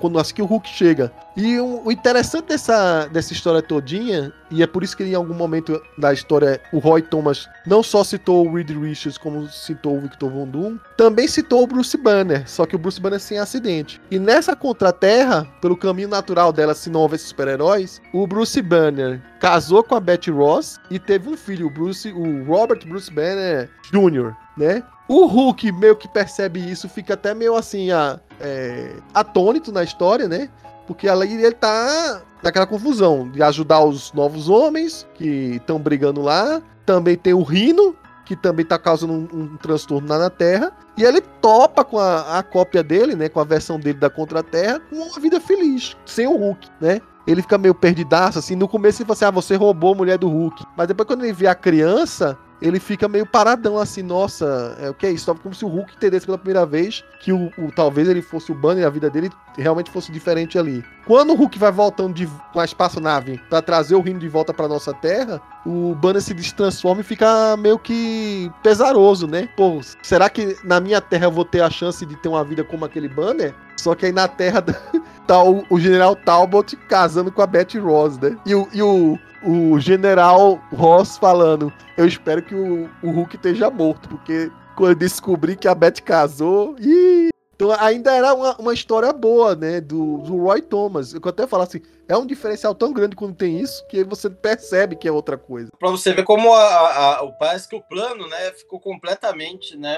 Quando 0.00 0.18
assim 0.18 0.34
que 0.34 0.42
o 0.42 0.46
Hulk 0.46 0.68
chega. 0.68 1.12
E 1.36 1.58
o, 1.58 1.82
o 1.84 1.92
interessante 1.92 2.46
dessa, 2.46 3.06
dessa 3.06 3.32
história 3.32 3.60
todinha, 3.60 4.32
e 4.50 4.62
é 4.62 4.66
por 4.66 4.84
isso 4.84 4.96
que 4.96 5.02
em 5.02 5.14
algum 5.14 5.34
momento 5.34 5.80
da 5.98 6.12
história 6.12 6.60
o 6.72 6.78
Roy 6.78 7.02
Thomas 7.02 7.48
não 7.66 7.82
só 7.82 8.04
citou 8.04 8.46
o 8.46 8.54
Reed 8.54 8.70
Richards, 8.70 9.18
como 9.18 9.48
citou 9.48 9.96
o 9.96 10.00
Victor 10.00 10.30
Von 10.30 10.46
Doom, 10.46 10.78
também 10.96 11.26
citou 11.26 11.64
o 11.64 11.66
Bruce 11.66 11.96
Banner, 11.96 12.48
só 12.48 12.64
que 12.66 12.76
o 12.76 12.78
Bruce 12.78 13.00
Banner 13.00 13.18
sem 13.18 13.38
acidente. 13.38 14.00
E 14.10 14.18
nessa 14.18 14.54
Contra-Terra, 14.54 15.46
pelo 15.60 15.76
caminho 15.76 16.08
natural 16.08 16.52
dela, 16.52 16.74
se 16.74 16.88
não 16.88 17.00
houvesse 17.00 17.24
super-heróis, 17.24 18.00
o 18.12 18.26
Bruce 18.26 18.62
Banner 18.62 19.20
casou 19.40 19.82
com 19.82 19.96
a 19.96 20.00
Betty 20.00 20.30
Ross 20.30 20.78
e 20.90 20.98
teve 20.98 21.28
um 21.28 21.36
filho, 21.36 21.66
o 21.66 21.70
Bruce, 21.70 22.12
o 22.12 22.44
Robert 22.44 22.86
Bruce 22.86 23.12
Banner 23.12 23.68
Jr., 23.90 24.32
né? 24.56 24.82
O 25.08 25.26
Hulk 25.26 25.70
meio 25.72 25.96
que 25.96 26.08
percebe 26.08 26.58
isso, 26.58 26.88
fica 26.88 27.14
até 27.14 27.34
meio 27.34 27.56
assim, 27.56 27.90
a, 27.90 28.18
é, 28.40 28.96
atônito 29.12 29.70
na 29.70 29.82
história, 29.82 30.28
né? 30.28 30.48
Porque 30.86 31.08
ali 31.08 31.34
ele 31.34 31.52
tá 31.52 32.22
naquela 32.42 32.66
confusão 32.66 33.30
de 33.30 33.42
ajudar 33.42 33.82
os 33.84 34.12
novos 34.12 34.48
homens 34.48 35.06
que 35.14 35.56
estão 35.56 35.78
brigando 35.78 36.20
lá 36.20 36.62
também 36.84 37.16
tem 37.16 37.34
o 37.34 37.42
Rino, 37.42 37.96
que 38.24 38.36
também 38.36 38.64
tá 38.64 38.78
causando 38.78 39.12
um, 39.12 39.28
um 39.32 39.56
transtorno 39.56 40.08
lá 40.08 40.18
na 40.18 40.30
Terra. 40.30 40.72
E 40.96 41.02
ele 41.02 41.20
topa 41.20 41.84
com 41.84 41.98
a, 41.98 42.38
a, 42.38 42.42
cópia 42.42 42.82
dele, 42.82 43.14
né? 43.14 43.28
Com 43.28 43.40
a 43.40 43.44
versão 43.44 43.78
dele 43.78 43.98
da 43.98 44.08
Contra-Terra, 44.08 44.80
com 44.88 44.96
uma 44.96 45.20
vida 45.20 45.40
feliz, 45.40 45.96
sem 46.06 46.26
o 46.26 46.36
Hulk, 46.36 46.68
né? 46.80 47.00
Ele 47.26 47.42
fica 47.42 47.56
meio 47.56 47.74
perdidaço, 47.74 48.38
assim. 48.38 48.54
No 48.54 48.68
começo 48.68 49.00
ele 49.00 49.06
fala 49.06 49.14
assim: 49.14 49.24
ah, 49.24 49.30
você 49.30 49.56
roubou 49.56 49.92
a 49.92 49.96
mulher 49.96 50.18
do 50.18 50.28
Hulk. 50.28 50.64
Mas 50.76 50.88
depois, 50.88 51.06
quando 51.06 51.24
ele 51.24 51.32
vê 51.32 51.46
a 51.46 51.54
criança, 51.54 52.38
ele 52.60 52.80
fica 52.80 53.08
meio 53.08 53.26
paradão 53.26 53.78
assim, 53.78 54.02
nossa, 54.02 54.76
é, 54.80 54.90
o 54.90 54.94
que 54.94 55.06
é 55.06 55.10
isso? 55.10 55.34
Como 55.34 55.54
se 55.54 55.64
o 55.64 55.68
Hulk 55.68 55.94
entendesse 55.94 56.26
pela 56.26 56.38
primeira 56.38 56.64
vez 56.64 57.04
que 57.20 57.32
o, 57.32 57.50
o 57.58 57.70
talvez 57.74 58.08
ele 58.08 58.22
fosse 58.22 58.52
o 58.52 58.54
Banner 58.54 58.82
e 58.82 58.86
a 58.86 58.90
vida 58.90 59.10
dele 59.10 59.30
realmente 59.56 59.90
fosse 59.90 60.10
diferente 60.10 60.58
ali. 60.58 60.84
Quando 61.06 61.32
o 61.32 61.36
Hulk 61.36 61.58
vai 61.58 61.70
voltando 61.70 62.14
de, 62.14 62.26
com 62.52 62.60
a 62.60 62.64
espaçonave 62.64 63.40
para 63.48 63.60
trazer 63.60 63.94
o 63.94 64.00
Rino 64.00 64.18
de 64.18 64.28
volta 64.28 64.52
para 64.52 64.68
nossa 64.68 64.92
Terra, 64.94 65.40
o 65.66 65.94
Banner 65.94 66.22
se 66.22 66.34
transforma 66.54 67.00
e 67.00 67.04
fica 67.04 67.56
meio 67.56 67.78
que 67.78 68.50
pesaroso, 68.62 69.26
né? 69.26 69.48
Pô, 69.56 69.80
será 70.02 70.28
que 70.30 70.56
na 70.64 70.80
minha 70.80 71.00
Terra 71.00 71.26
eu 71.26 71.32
vou 71.32 71.44
ter 71.44 71.60
a 71.60 71.70
chance 71.70 72.04
de 72.04 72.16
ter 72.16 72.28
uma 72.28 72.44
vida 72.44 72.64
como 72.64 72.84
aquele 72.84 73.08
Banner? 73.08 73.54
Só 73.76 73.94
que 73.94 74.06
aí 74.06 74.12
na 74.12 74.26
Terra 74.28 74.62
tá 75.26 75.42
o, 75.42 75.64
o 75.68 75.78
General 75.78 76.16
Talbot 76.16 76.76
casando 76.88 77.30
com 77.30 77.42
a 77.42 77.46
Betty 77.46 77.78
Ross, 77.78 78.18
né? 78.18 78.36
E 78.46 78.54
o, 78.54 78.68
e 78.72 78.82
o, 78.82 79.18
o 79.44 79.78
General 79.78 80.58
Ross 80.72 81.18
falando: 81.18 81.72
Eu 81.96 82.06
espero 82.06 82.42
que 82.42 82.54
o, 82.54 82.88
o 83.02 83.10
Hulk 83.10 83.36
esteja 83.36 83.70
morto, 83.70 84.08
porque 84.08 84.50
quando 84.76 84.90
eu 84.90 84.96
descobri 84.96 85.56
que 85.56 85.68
a 85.68 85.74
Betty 85.74 86.02
casou. 86.02 86.76
Ih, 86.78 87.28
então 87.54 87.70
ainda 87.78 88.12
era 88.12 88.34
uma, 88.34 88.56
uma 88.56 88.74
história 88.74 89.12
boa, 89.12 89.54
né? 89.54 89.80
Do, 89.80 90.18
do 90.18 90.36
Roy 90.38 90.60
Thomas. 90.60 91.14
Eu 91.14 91.20
até 91.24 91.46
falar 91.46 91.64
assim, 91.64 91.80
é 92.08 92.16
um 92.16 92.26
diferencial 92.26 92.74
tão 92.74 92.92
grande 92.92 93.16
quando 93.16 93.34
tem 93.34 93.58
isso 93.58 93.86
que 93.86 94.04
você 94.04 94.28
percebe 94.28 94.96
que 94.96 95.08
é 95.08 95.12
outra 95.12 95.36
coisa. 95.36 95.70
Para 95.78 95.90
você 95.90 96.12
ver 96.12 96.24
como 96.24 96.52
a, 96.52 97.12
a, 97.20 97.26
parece 97.32 97.68
que 97.68 97.76
o 97.76 97.82
plano, 97.82 98.26
né, 98.28 98.52
ficou 98.52 98.80
completamente, 98.80 99.76
né, 99.76 99.96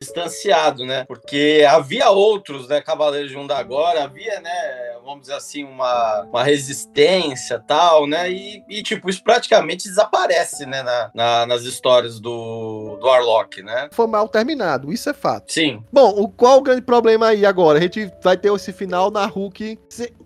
distanciado, 0.00 0.84
né? 0.84 1.04
Porque 1.04 1.64
havia 1.68 2.10
outros, 2.10 2.68
né, 2.68 2.80
Cavaleiros 2.80 3.30
de 3.30 3.52
agora, 3.52 4.04
havia, 4.04 4.40
né, 4.40 4.96
vamos 5.04 5.22
dizer 5.22 5.34
assim, 5.34 5.64
uma, 5.64 6.22
uma 6.22 6.42
resistência 6.42 7.58
tal, 7.58 8.06
né? 8.06 8.30
E, 8.30 8.62
e 8.68 8.82
tipo 8.82 9.08
isso 9.08 9.22
praticamente 9.22 9.88
desaparece, 9.88 10.66
né, 10.66 10.82
na, 10.82 11.10
na, 11.14 11.46
nas 11.46 11.62
histórias 11.62 12.18
do, 12.18 12.96
do 13.00 13.08
Arlok, 13.08 13.62
né? 13.62 13.88
Foi 13.92 14.06
mal 14.06 14.28
terminado, 14.28 14.92
isso 14.92 15.08
é 15.08 15.14
fato. 15.14 15.52
Sim. 15.52 15.84
Bom, 15.92 16.10
o 16.10 16.28
qual 16.28 16.58
o 16.58 16.62
grande 16.62 16.82
problema 16.82 17.28
aí 17.28 17.44
agora? 17.46 17.78
A 17.78 17.82
gente 17.82 18.10
vai 18.22 18.36
ter 18.36 18.52
esse 18.52 18.72
final 18.72 19.10
na 19.10 19.26
Hulk, 19.26 19.78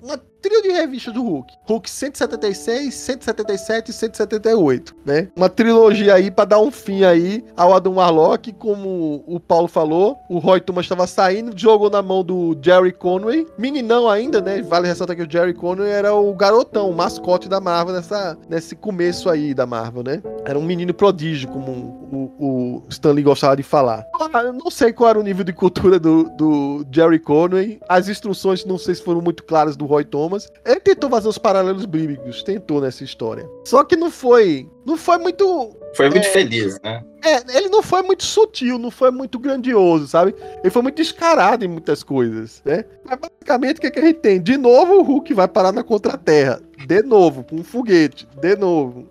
uma 0.02 0.18
trio 0.48 0.62
de 0.62 0.70
revistas 0.70 1.12
do 1.12 1.22
Hulk. 1.22 1.54
Hulk 1.64 1.90
176, 1.90 2.94
177 2.94 3.90
e 3.90 3.94
178, 3.94 4.96
né? 5.04 5.28
Uma 5.36 5.48
trilogia 5.48 6.14
aí 6.14 6.30
para 6.30 6.46
dar 6.46 6.60
um 6.60 6.70
fim 6.70 7.04
aí 7.04 7.44
ao 7.56 7.74
Adam 7.74 7.96
Warlock, 7.96 8.52
como 8.54 9.22
o 9.26 9.38
Paulo 9.38 9.68
falou, 9.68 10.16
o 10.28 10.38
Roy 10.38 10.60
Thomas 10.60 10.86
estava 10.86 11.06
saindo, 11.06 11.52
jogou 11.56 11.90
na 11.90 12.00
mão 12.00 12.24
do 12.24 12.56
Jerry 12.62 12.92
Conway, 12.92 13.46
meninão 13.58 14.08
ainda, 14.08 14.40
né? 14.40 14.62
Vale 14.62 14.88
ressaltar 14.88 15.16
que 15.16 15.22
o 15.22 15.30
Jerry 15.30 15.52
Conway 15.52 15.90
era 15.90 16.14
o 16.14 16.32
garotão, 16.34 16.90
o 16.90 16.96
mascote 16.96 17.48
da 17.48 17.60
Marvel 17.60 17.94
nessa, 17.94 18.38
nesse 18.48 18.74
começo 18.74 19.28
aí 19.28 19.52
da 19.52 19.66
Marvel, 19.66 20.02
né? 20.02 20.22
Era 20.44 20.58
um 20.58 20.64
menino 20.64 20.94
prodígio, 20.94 21.48
como 21.48 21.98
o, 22.10 22.32
o 22.38 22.82
Stanley 22.88 23.22
gostava 23.22 23.56
de 23.56 23.62
falar. 23.62 24.06
Ah, 24.32 24.42
eu 24.42 24.52
não 24.52 24.70
sei 24.70 24.92
qual 24.92 25.10
era 25.10 25.18
o 25.18 25.22
nível 25.22 25.44
de 25.44 25.52
cultura 25.52 25.98
do, 25.98 26.24
do 26.36 26.86
Jerry 26.90 27.18
Conway, 27.18 27.78
as 27.88 28.08
instruções 28.08 28.64
não 28.64 28.78
sei 28.78 28.94
se 28.94 29.02
foram 29.02 29.20
muito 29.20 29.42
claras 29.44 29.76
do 29.76 29.86
Roy 29.86 30.04
Thomas, 30.04 30.37
Ele 30.64 30.80
tentou 30.80 31.08
fazer 31.10 31.28
os 31.28 31.38
paralelos 31.38 31.86
bíblicos, 31.86 32.42
tentou 32.42 32.80
nessa 32.80 33.04
história. 33.04 33.48
Só 33.64 33.84
que 33.84 33.96
não 33.96 34.10
foi. 34.10 34.68
Não 34.86 34.96
foi 34.96 35.18
muito. 35.18 35.76
Foi 35.94 36.10
muito 36.10 36.26
é, 36.26 36.30
feliz, 36.30 36.78
né? 36.82 37.02
É, 37.24 37.56
ele 37.56 37.68
não 37.68 37.82
foi 37.82 38.02
muito 38.02 38.24
sutil, 38.24 38.78
não 38.78 38.90
foi 38.90 39.10
muito 39.10 39.38
grandioso, 39.38 40.06
sabe? 40.06 40.34
Ele 40.62 40.70
foi 40.70 40.82
muito 40.82 40.96
descarado 40.96 41.64
em 41.64 41.68
muitas 41.68 42.02
coisas, 42.02 42.62
né? 42.64 42.84
Mas 43.04 43.18
basicamente 43.18 43.78
o 43.78 43.80
que, 43.80 43.86
é 43.86 43.90
que 43.90 43.98
a 43.98 44.02
gente 44.02 44.20
tem? 44.20 44.40
De 44.40 44.56
novo 44.56 44.98
o 44.98 45.02
Hulk 45.02 45.32
vai 45.34 45.48
parar 45.48 45.72
na 45.72 45.82
Contra-Terra. 45.82 46.60
De 46.86 47.02
novo, 47.02 47.44
com 47.44 47.56
um 47.56 47.64
foguete. 47.64 48.26
De 48.40 48.56
novo. 48.56 49.10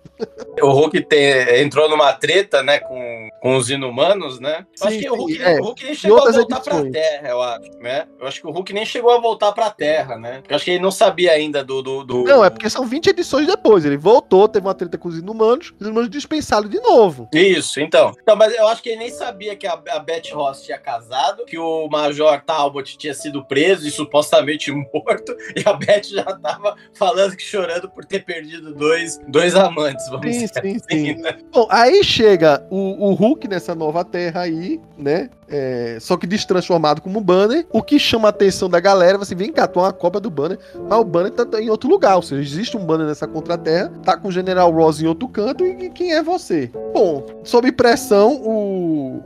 O 0.60 0.70
Hulk 0.70 1.02
tem, 1.02 1.62
entrou 1.62 1.88
numa 1.88 2.12
treta, 2.12 2.62
né, 2.62 2.80
com, 2.80 3.28
com 3.40 3.56
os 3.56 3.70
inumanos, 3.70 4.40
né? 4.40 4.66
Eu 4.80 4.88
acho 4.88 4.98
que 4.98 5.10
o 5.10 5.14
Hulk, 5.14 5.42
é, 5.42 5.60
o 5.60 5.64
Hulk 5.64 5.84
nem 5.84 5.94
chegou 5.94 6.18
a 6.18 6.32
voltar 6.32 6.56
edições. 6.56 6.82
pra 6.82 6.90
Terra, 6.90 7.28
eu 7.28 7.42
acho, 7.42 7.70
né? 7.78 8.06
Eu 8.20 8.26
acho 8.26 8.40
que 8.40 8.46
o 8.46 8.50
Hulk 8.50 8.72
nem 8.72 8.84
chegou 8.84 9.10
a 9.12 9.20
voltar 9.20 9.52
pra 9.52 9.70
Terra, 9.70 10.18
né? 10.18 10.42
Eu 10.48 10.56
acho 10.56 10.64
que 10.64 10.72
ele 10.72 10.82
não 10.82 10.90
sabia 10.90 11.32
ainda 11.32 11.62
do, 11.62 11.82
do, 11.82 12.04
do... 12.04 12.24
Não, 12.24 12.44
é 12.44 12.50
porque 12.50 12.68
são 12.68 12.84
20 12.86 13.08
edições 13.08 13.46
depois. 13.46 13.84
Ele 13.84 13.96
voltou, 13.96 14.48
teve 14.48 14.66
uma 14.66 14.74
treta 14.74 14.98
com 14.98 15.08
os 15.08 15.18
inumanos, 15.18 15.72
os 15.78 15.86
inumanos 15.86 16.10
dispensaram 16.10 16.68
de 16.68 16.80
novo. 16.80 17.28
Isso, 17.32 17.80
então. 17.80 18.12
Então, 18.20 18.34
mas 18.34 18.54
eu 18.54 18.66
acho 18.66 18.82
que 18.82 18.90
ele 18.90 18.98
nem 18.98 19.10
sabia 19.10 19.54
que 19.54 19.66
a, 19.66 19.80
a 19.90 19.98
Beth 19.98 20.32
Ross 20.32 20.62
tinha 20.62 20.78
casado, 20.78 21.44
que 21.44 21.58
o 21.58 21.88
Major 21.88 22.42
Talbot 22.42 22.96
tinha 22.98 23.14
sido 23.14 23.44
preso 23.44 23.86
e 23.86 23.90
supostamente 23.90 24.70
morto, 24.72 25.36
e 25.54 25.62
a 25.64 25.72
Beth 25.72 26.04
já 26.04 26.24
tava 26.24 26.76
falando 26.94 27.36
que 27.36 27.44
chorando 27.58 27.88
por 27.88 28.04
ter 28.04 28.24
perdido 28.24 28.72
dois, 28.72 29.20
dois 29.26 29.54
amantes, 29.56 30.08
vamos 30.08 30.26
sim, 30.26 30.32
dizer 30.32 30.48
sim, 30.48 30.76
assim, 30.76 30.78
sim. 30.90 31.14
Né? 31.20 31.38
Bom, 31.52 31.66
aí 31.70 32.04
chega 32.04 32.64
o, 32.70 33.08
o 33.08 33.14
Hulk 33.14 33.48
nessa 33.48 33.74
nova 33.74 34.04
terra 34.04 34.42
aí, 34.42 34.80
né? 34.96 35.28
É, 35.48 35.96
só 36.00 36.16
que 36.16 36.26
destransformado 36.26 37.00
como 37.00 37.20
Banner. 37.20 37.66
O 37.72 37.82
que 37.82 37.98
chama 37.98 38.28
a 38.28 38.30
atenção 38.30 38.68
da 38.68 38.78
galera, 38.78 39.18
você 39.18 39.34
vem 39.34 39.50
cá, 39.50 39.66
tu 39.66 39.80
é 39.80 39.82
uma 39.82 39.92
cópia 39.92 40.20
do 40.20 40.30
Banner, 40.30 40.58
mas 40.88 40.98
o 40.98 41.04
Banner 41.04 41.32
tá 41.32 41.60
em 41.60 41.70
outro 41.70 41.88
lugar. 41.88 42.16
Ou 42.16 42.22
seja, 42.22 42.42
existe 42.42 42.76
um 42.76 42.84
Banner 42.84 43.06
nessa 43.06 43.26
contra-terra, 43.26 43.90
tá 44.04 44.16
com 44.16 44.28
o 44.28 44.32
General 44.32 44.70
Ross 44.70 45.00
em 45.00 45.06
outro 45.06 45.28
canto, 45.28 45.64
e 45.66 45.90
quem 45.90 46.12
é 46.12 46.22
você? 46.22 46.70
Bom, 46.92 47.26
sob 47.42 47.72
pressão, 47.72 48.40
o. 48.44 49.22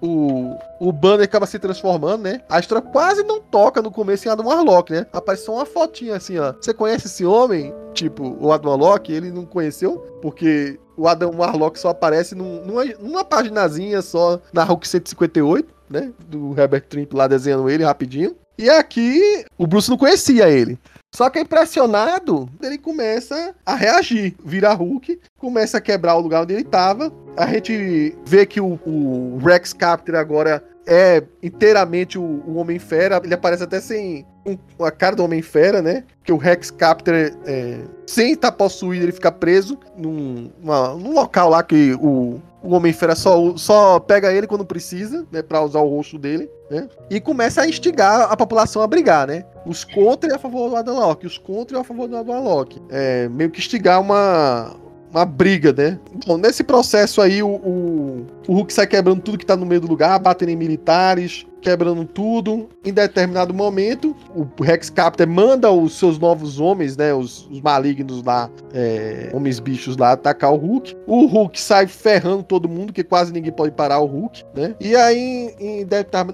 o, 0.00 0.56
o 0.78 0.92
banner 0.92 1.24
acaba 1.24 1.46
se 1.46 1.58
transformando, 1.58 2.22
né? 2.22 2.40
A 2.48 2.58
história 2.58 2.82
quase 2.82 3.22
não 3.22 3.40
toca 3.40 3.82
no 3.82 3.90
começo 3.90 4.26
em 4.26 4.30
Adam 4.30 4.46
Warlock, 4.46 4.92
né? 4.92 5.06
Aparece 5.12 5.44
só 5.44 5.54
uma 5.54 5.66
fotinha 5.66 6.16
assim, 6.16 6.38
ó. 6.38 6.52
Você 6.52 6.72
conhece 6.72 7.06
esse 7.06 7.24
homem? 7.24 7.74
Tipo, 7.92 8.36
o 8.40 8.52
Adam 8.52 8.70
Warlock, 8.70 9.12
ele 9.12 9.30
não 9.30 9.44
conheceu, 9.44 9.98
porque 10.22 10.78
o 10.96 11.08
Adam 11.08 11.32
Warlock 11.36 11.78
só 11.78 11.90
aparece 11.90 12.34
num, 12.34 12.64
numa, 12.64 12.84
numa 12.98 13.24
paginazinha 13.24 14.00
só 14.02 14.40
na 14.52 14.64
Hulk 14.64 14.86
158, 14.86 15.68
né? 15.88 16.12
Do 16.28 16.58
Herbert 16.58 16.86
Trimp 16.88 17.12
lá 17.12 17.26
desenhando 17.26 17.68
ele 17.68 17.84
rapidinho. 17.84 18.36
E 18.56 18.68
aqui 18.68 19.44
o 19.56 19.66
Bruce 19.66 19.88
não 19.88 19.96
conhecia 19.96 20.48
ele. 20.48 20.78
Só 21.12 21.28
que 21.28 21.40
impressionado, 21.40 22.48
ele 22.62 22.78
começa 22.78 23.54
a 23.66 23.74
reagir, 23.74 24.36
vira 24.44 24.72
Hulk, 24.72 25.20
começa 25.36 25.78
a 25.78 25.80
quebrar 25.80 26.16
o 26.16 26.20
lugar 26.20 26.42
onde 26.42 26.54
ele 26.54 26.62
estava. 26.62 27.12
A 27.36 27.46
gente 27.46 28.16
vê 28.24 28.46
que 28.46 28.60
o, 28.60 28.78
o 28.86 29.38
Rex 29.44 29.72
Captor 29.72 30.14
agora 30.14 30.64
é 30.86 31.22
inteiramente 31.42 32.18
o, 32.18 32.22
o 32.22 32.54
Homem-Fera. 32.56 33.20
Ele 33.22 33.34
aparece 33.34 33.62
até 33.62 33.80
sem 33.80 34.24
um, 34.46 34.84
a 34.84 34.90
cara 34.90 35.16
do 35.16 35.24
Homem-Fera, 35.24 35.82
né? 35.82 36.04
Que 36.24 36.32
o 36.32 36.36
Rex 36.36 36.70
Captor, 36.70 37.14
é, 37.14 37.80
sem 38.06 38.32
estar 38.32 38.52
possuído, 38.52 39.04
ele 39.04 39.12
fica 39.12 39.30
preso 39.30 39.78
num, 39.96 40.50
uma, 40.62 40.94
num 40.94 41.12
local 41.12 41.50
lá 41.50 41.62
que 41.62 41.94
o, 42.00 42.40
o 42.62 42.74
Homem-Fera 42.74 43.14
só, 43.14 43.56
só 43.56 43.98
pega 43.98 44.32
ele 44.32 44.46
quando 44.46 44.64
precisa, 44.64 45.26
né? 45.30 45.42
Pra 45.42 45.62
usar 45.62 45.80
o 45.80 45.88
rosto 45.88 46.18
dele, 46.18 46.48
né? 46.70 46.88
E 47.10 47.20
começa 47.20 47.62
a 47.62 47.68
instigar 47.68 48.30
a 48.30 48.36
população 48.36 48.82
a 48.82 48.86
brigar, 48.86 49.26
né? 49.26 49.44
Os 49.66 49.84
contra 49.84 50.30
e 50.30 50.34
a 50.34 50.38
favor 50.38 50.70
do 50.70 50.76
Adam 50.76 50.96
Locke, 50.96 51.26
os 51.26 51.38
contra 51.38 51.76
e 51.76 51.80
a 51.80 51.84
favor 51.84 52.08
do 52.08 52.16
Adam 52.16 52.42
Locke. 52.42 52.80
É, 52.90 53.28
meio 53.28 53.50
que 53.50 53.58
instigar 53.58 54.00
uma, 54.00 54.74
uma 55.10 55.24
briga, 55.24 55.72
né? 55.72 55.98
Bom, 56.26 56.38
nesse 56.38 56.62
processo 56.62 57.20
aí, 57.20 57.42
o, 57.42 57.48
o, 57.48 58.26
o 58.46 58.54
Hulk 58.54 58.72
sai 58.72 58.86
quebrando 58.86 59.20
tudo 59.20 59.38
que 59.38 59.46
tá 59.46 59.56
no 59.56 59.66
meio 59.66 59.80
do 59.80 59.88
lugar, 59.88 60.18
batendo 60.18 60.50
em 60.50 60.56
militares, 60.56 61.46
quebrando 61.60 62.04
tudo. 62.04 62.68
Em 62.84 62.92
determinado 62.92 63.52
momento, 63.52 64.16
o 64.34 64.46
Rex 64.62 64.90
Captor 64.90 65.26
manda 65.28 65.70
os 65.70 65.98
seus 65.98 66.18
novos 66.18 66.58
homens, 66.58 66.96
né? 66.96 67.12
Os, 67.14 67.46
os 67.50 67.60
malignos 67.60 68.22
lá, 68.22 68.50
é, 68.72 69.30
homens 69.32 69.60
bichos 69.60 69.96
lá, 69.96 70.12
atacar 70.12 70.52
o 70.52 70.56
Hulk. 70.56 70.96
O 71.06 71.26
Hulk 71.26 71.60
sai 71.60 71.86
ferrando 71.86 72.42
todo 72.42 72.68
mundo, 72.68 72.92
que 72.92 73.04
quase 73.04 73.32
ninguém 73.32 73.52
pode 73.52 73.72
parar 73.72 74.00
o 74.00 74.06
Hulk, 74.06 74.44
né? 74.54 74.74
E 74.80 74.96
aí, 74.96 75.54
em 75.60 75.86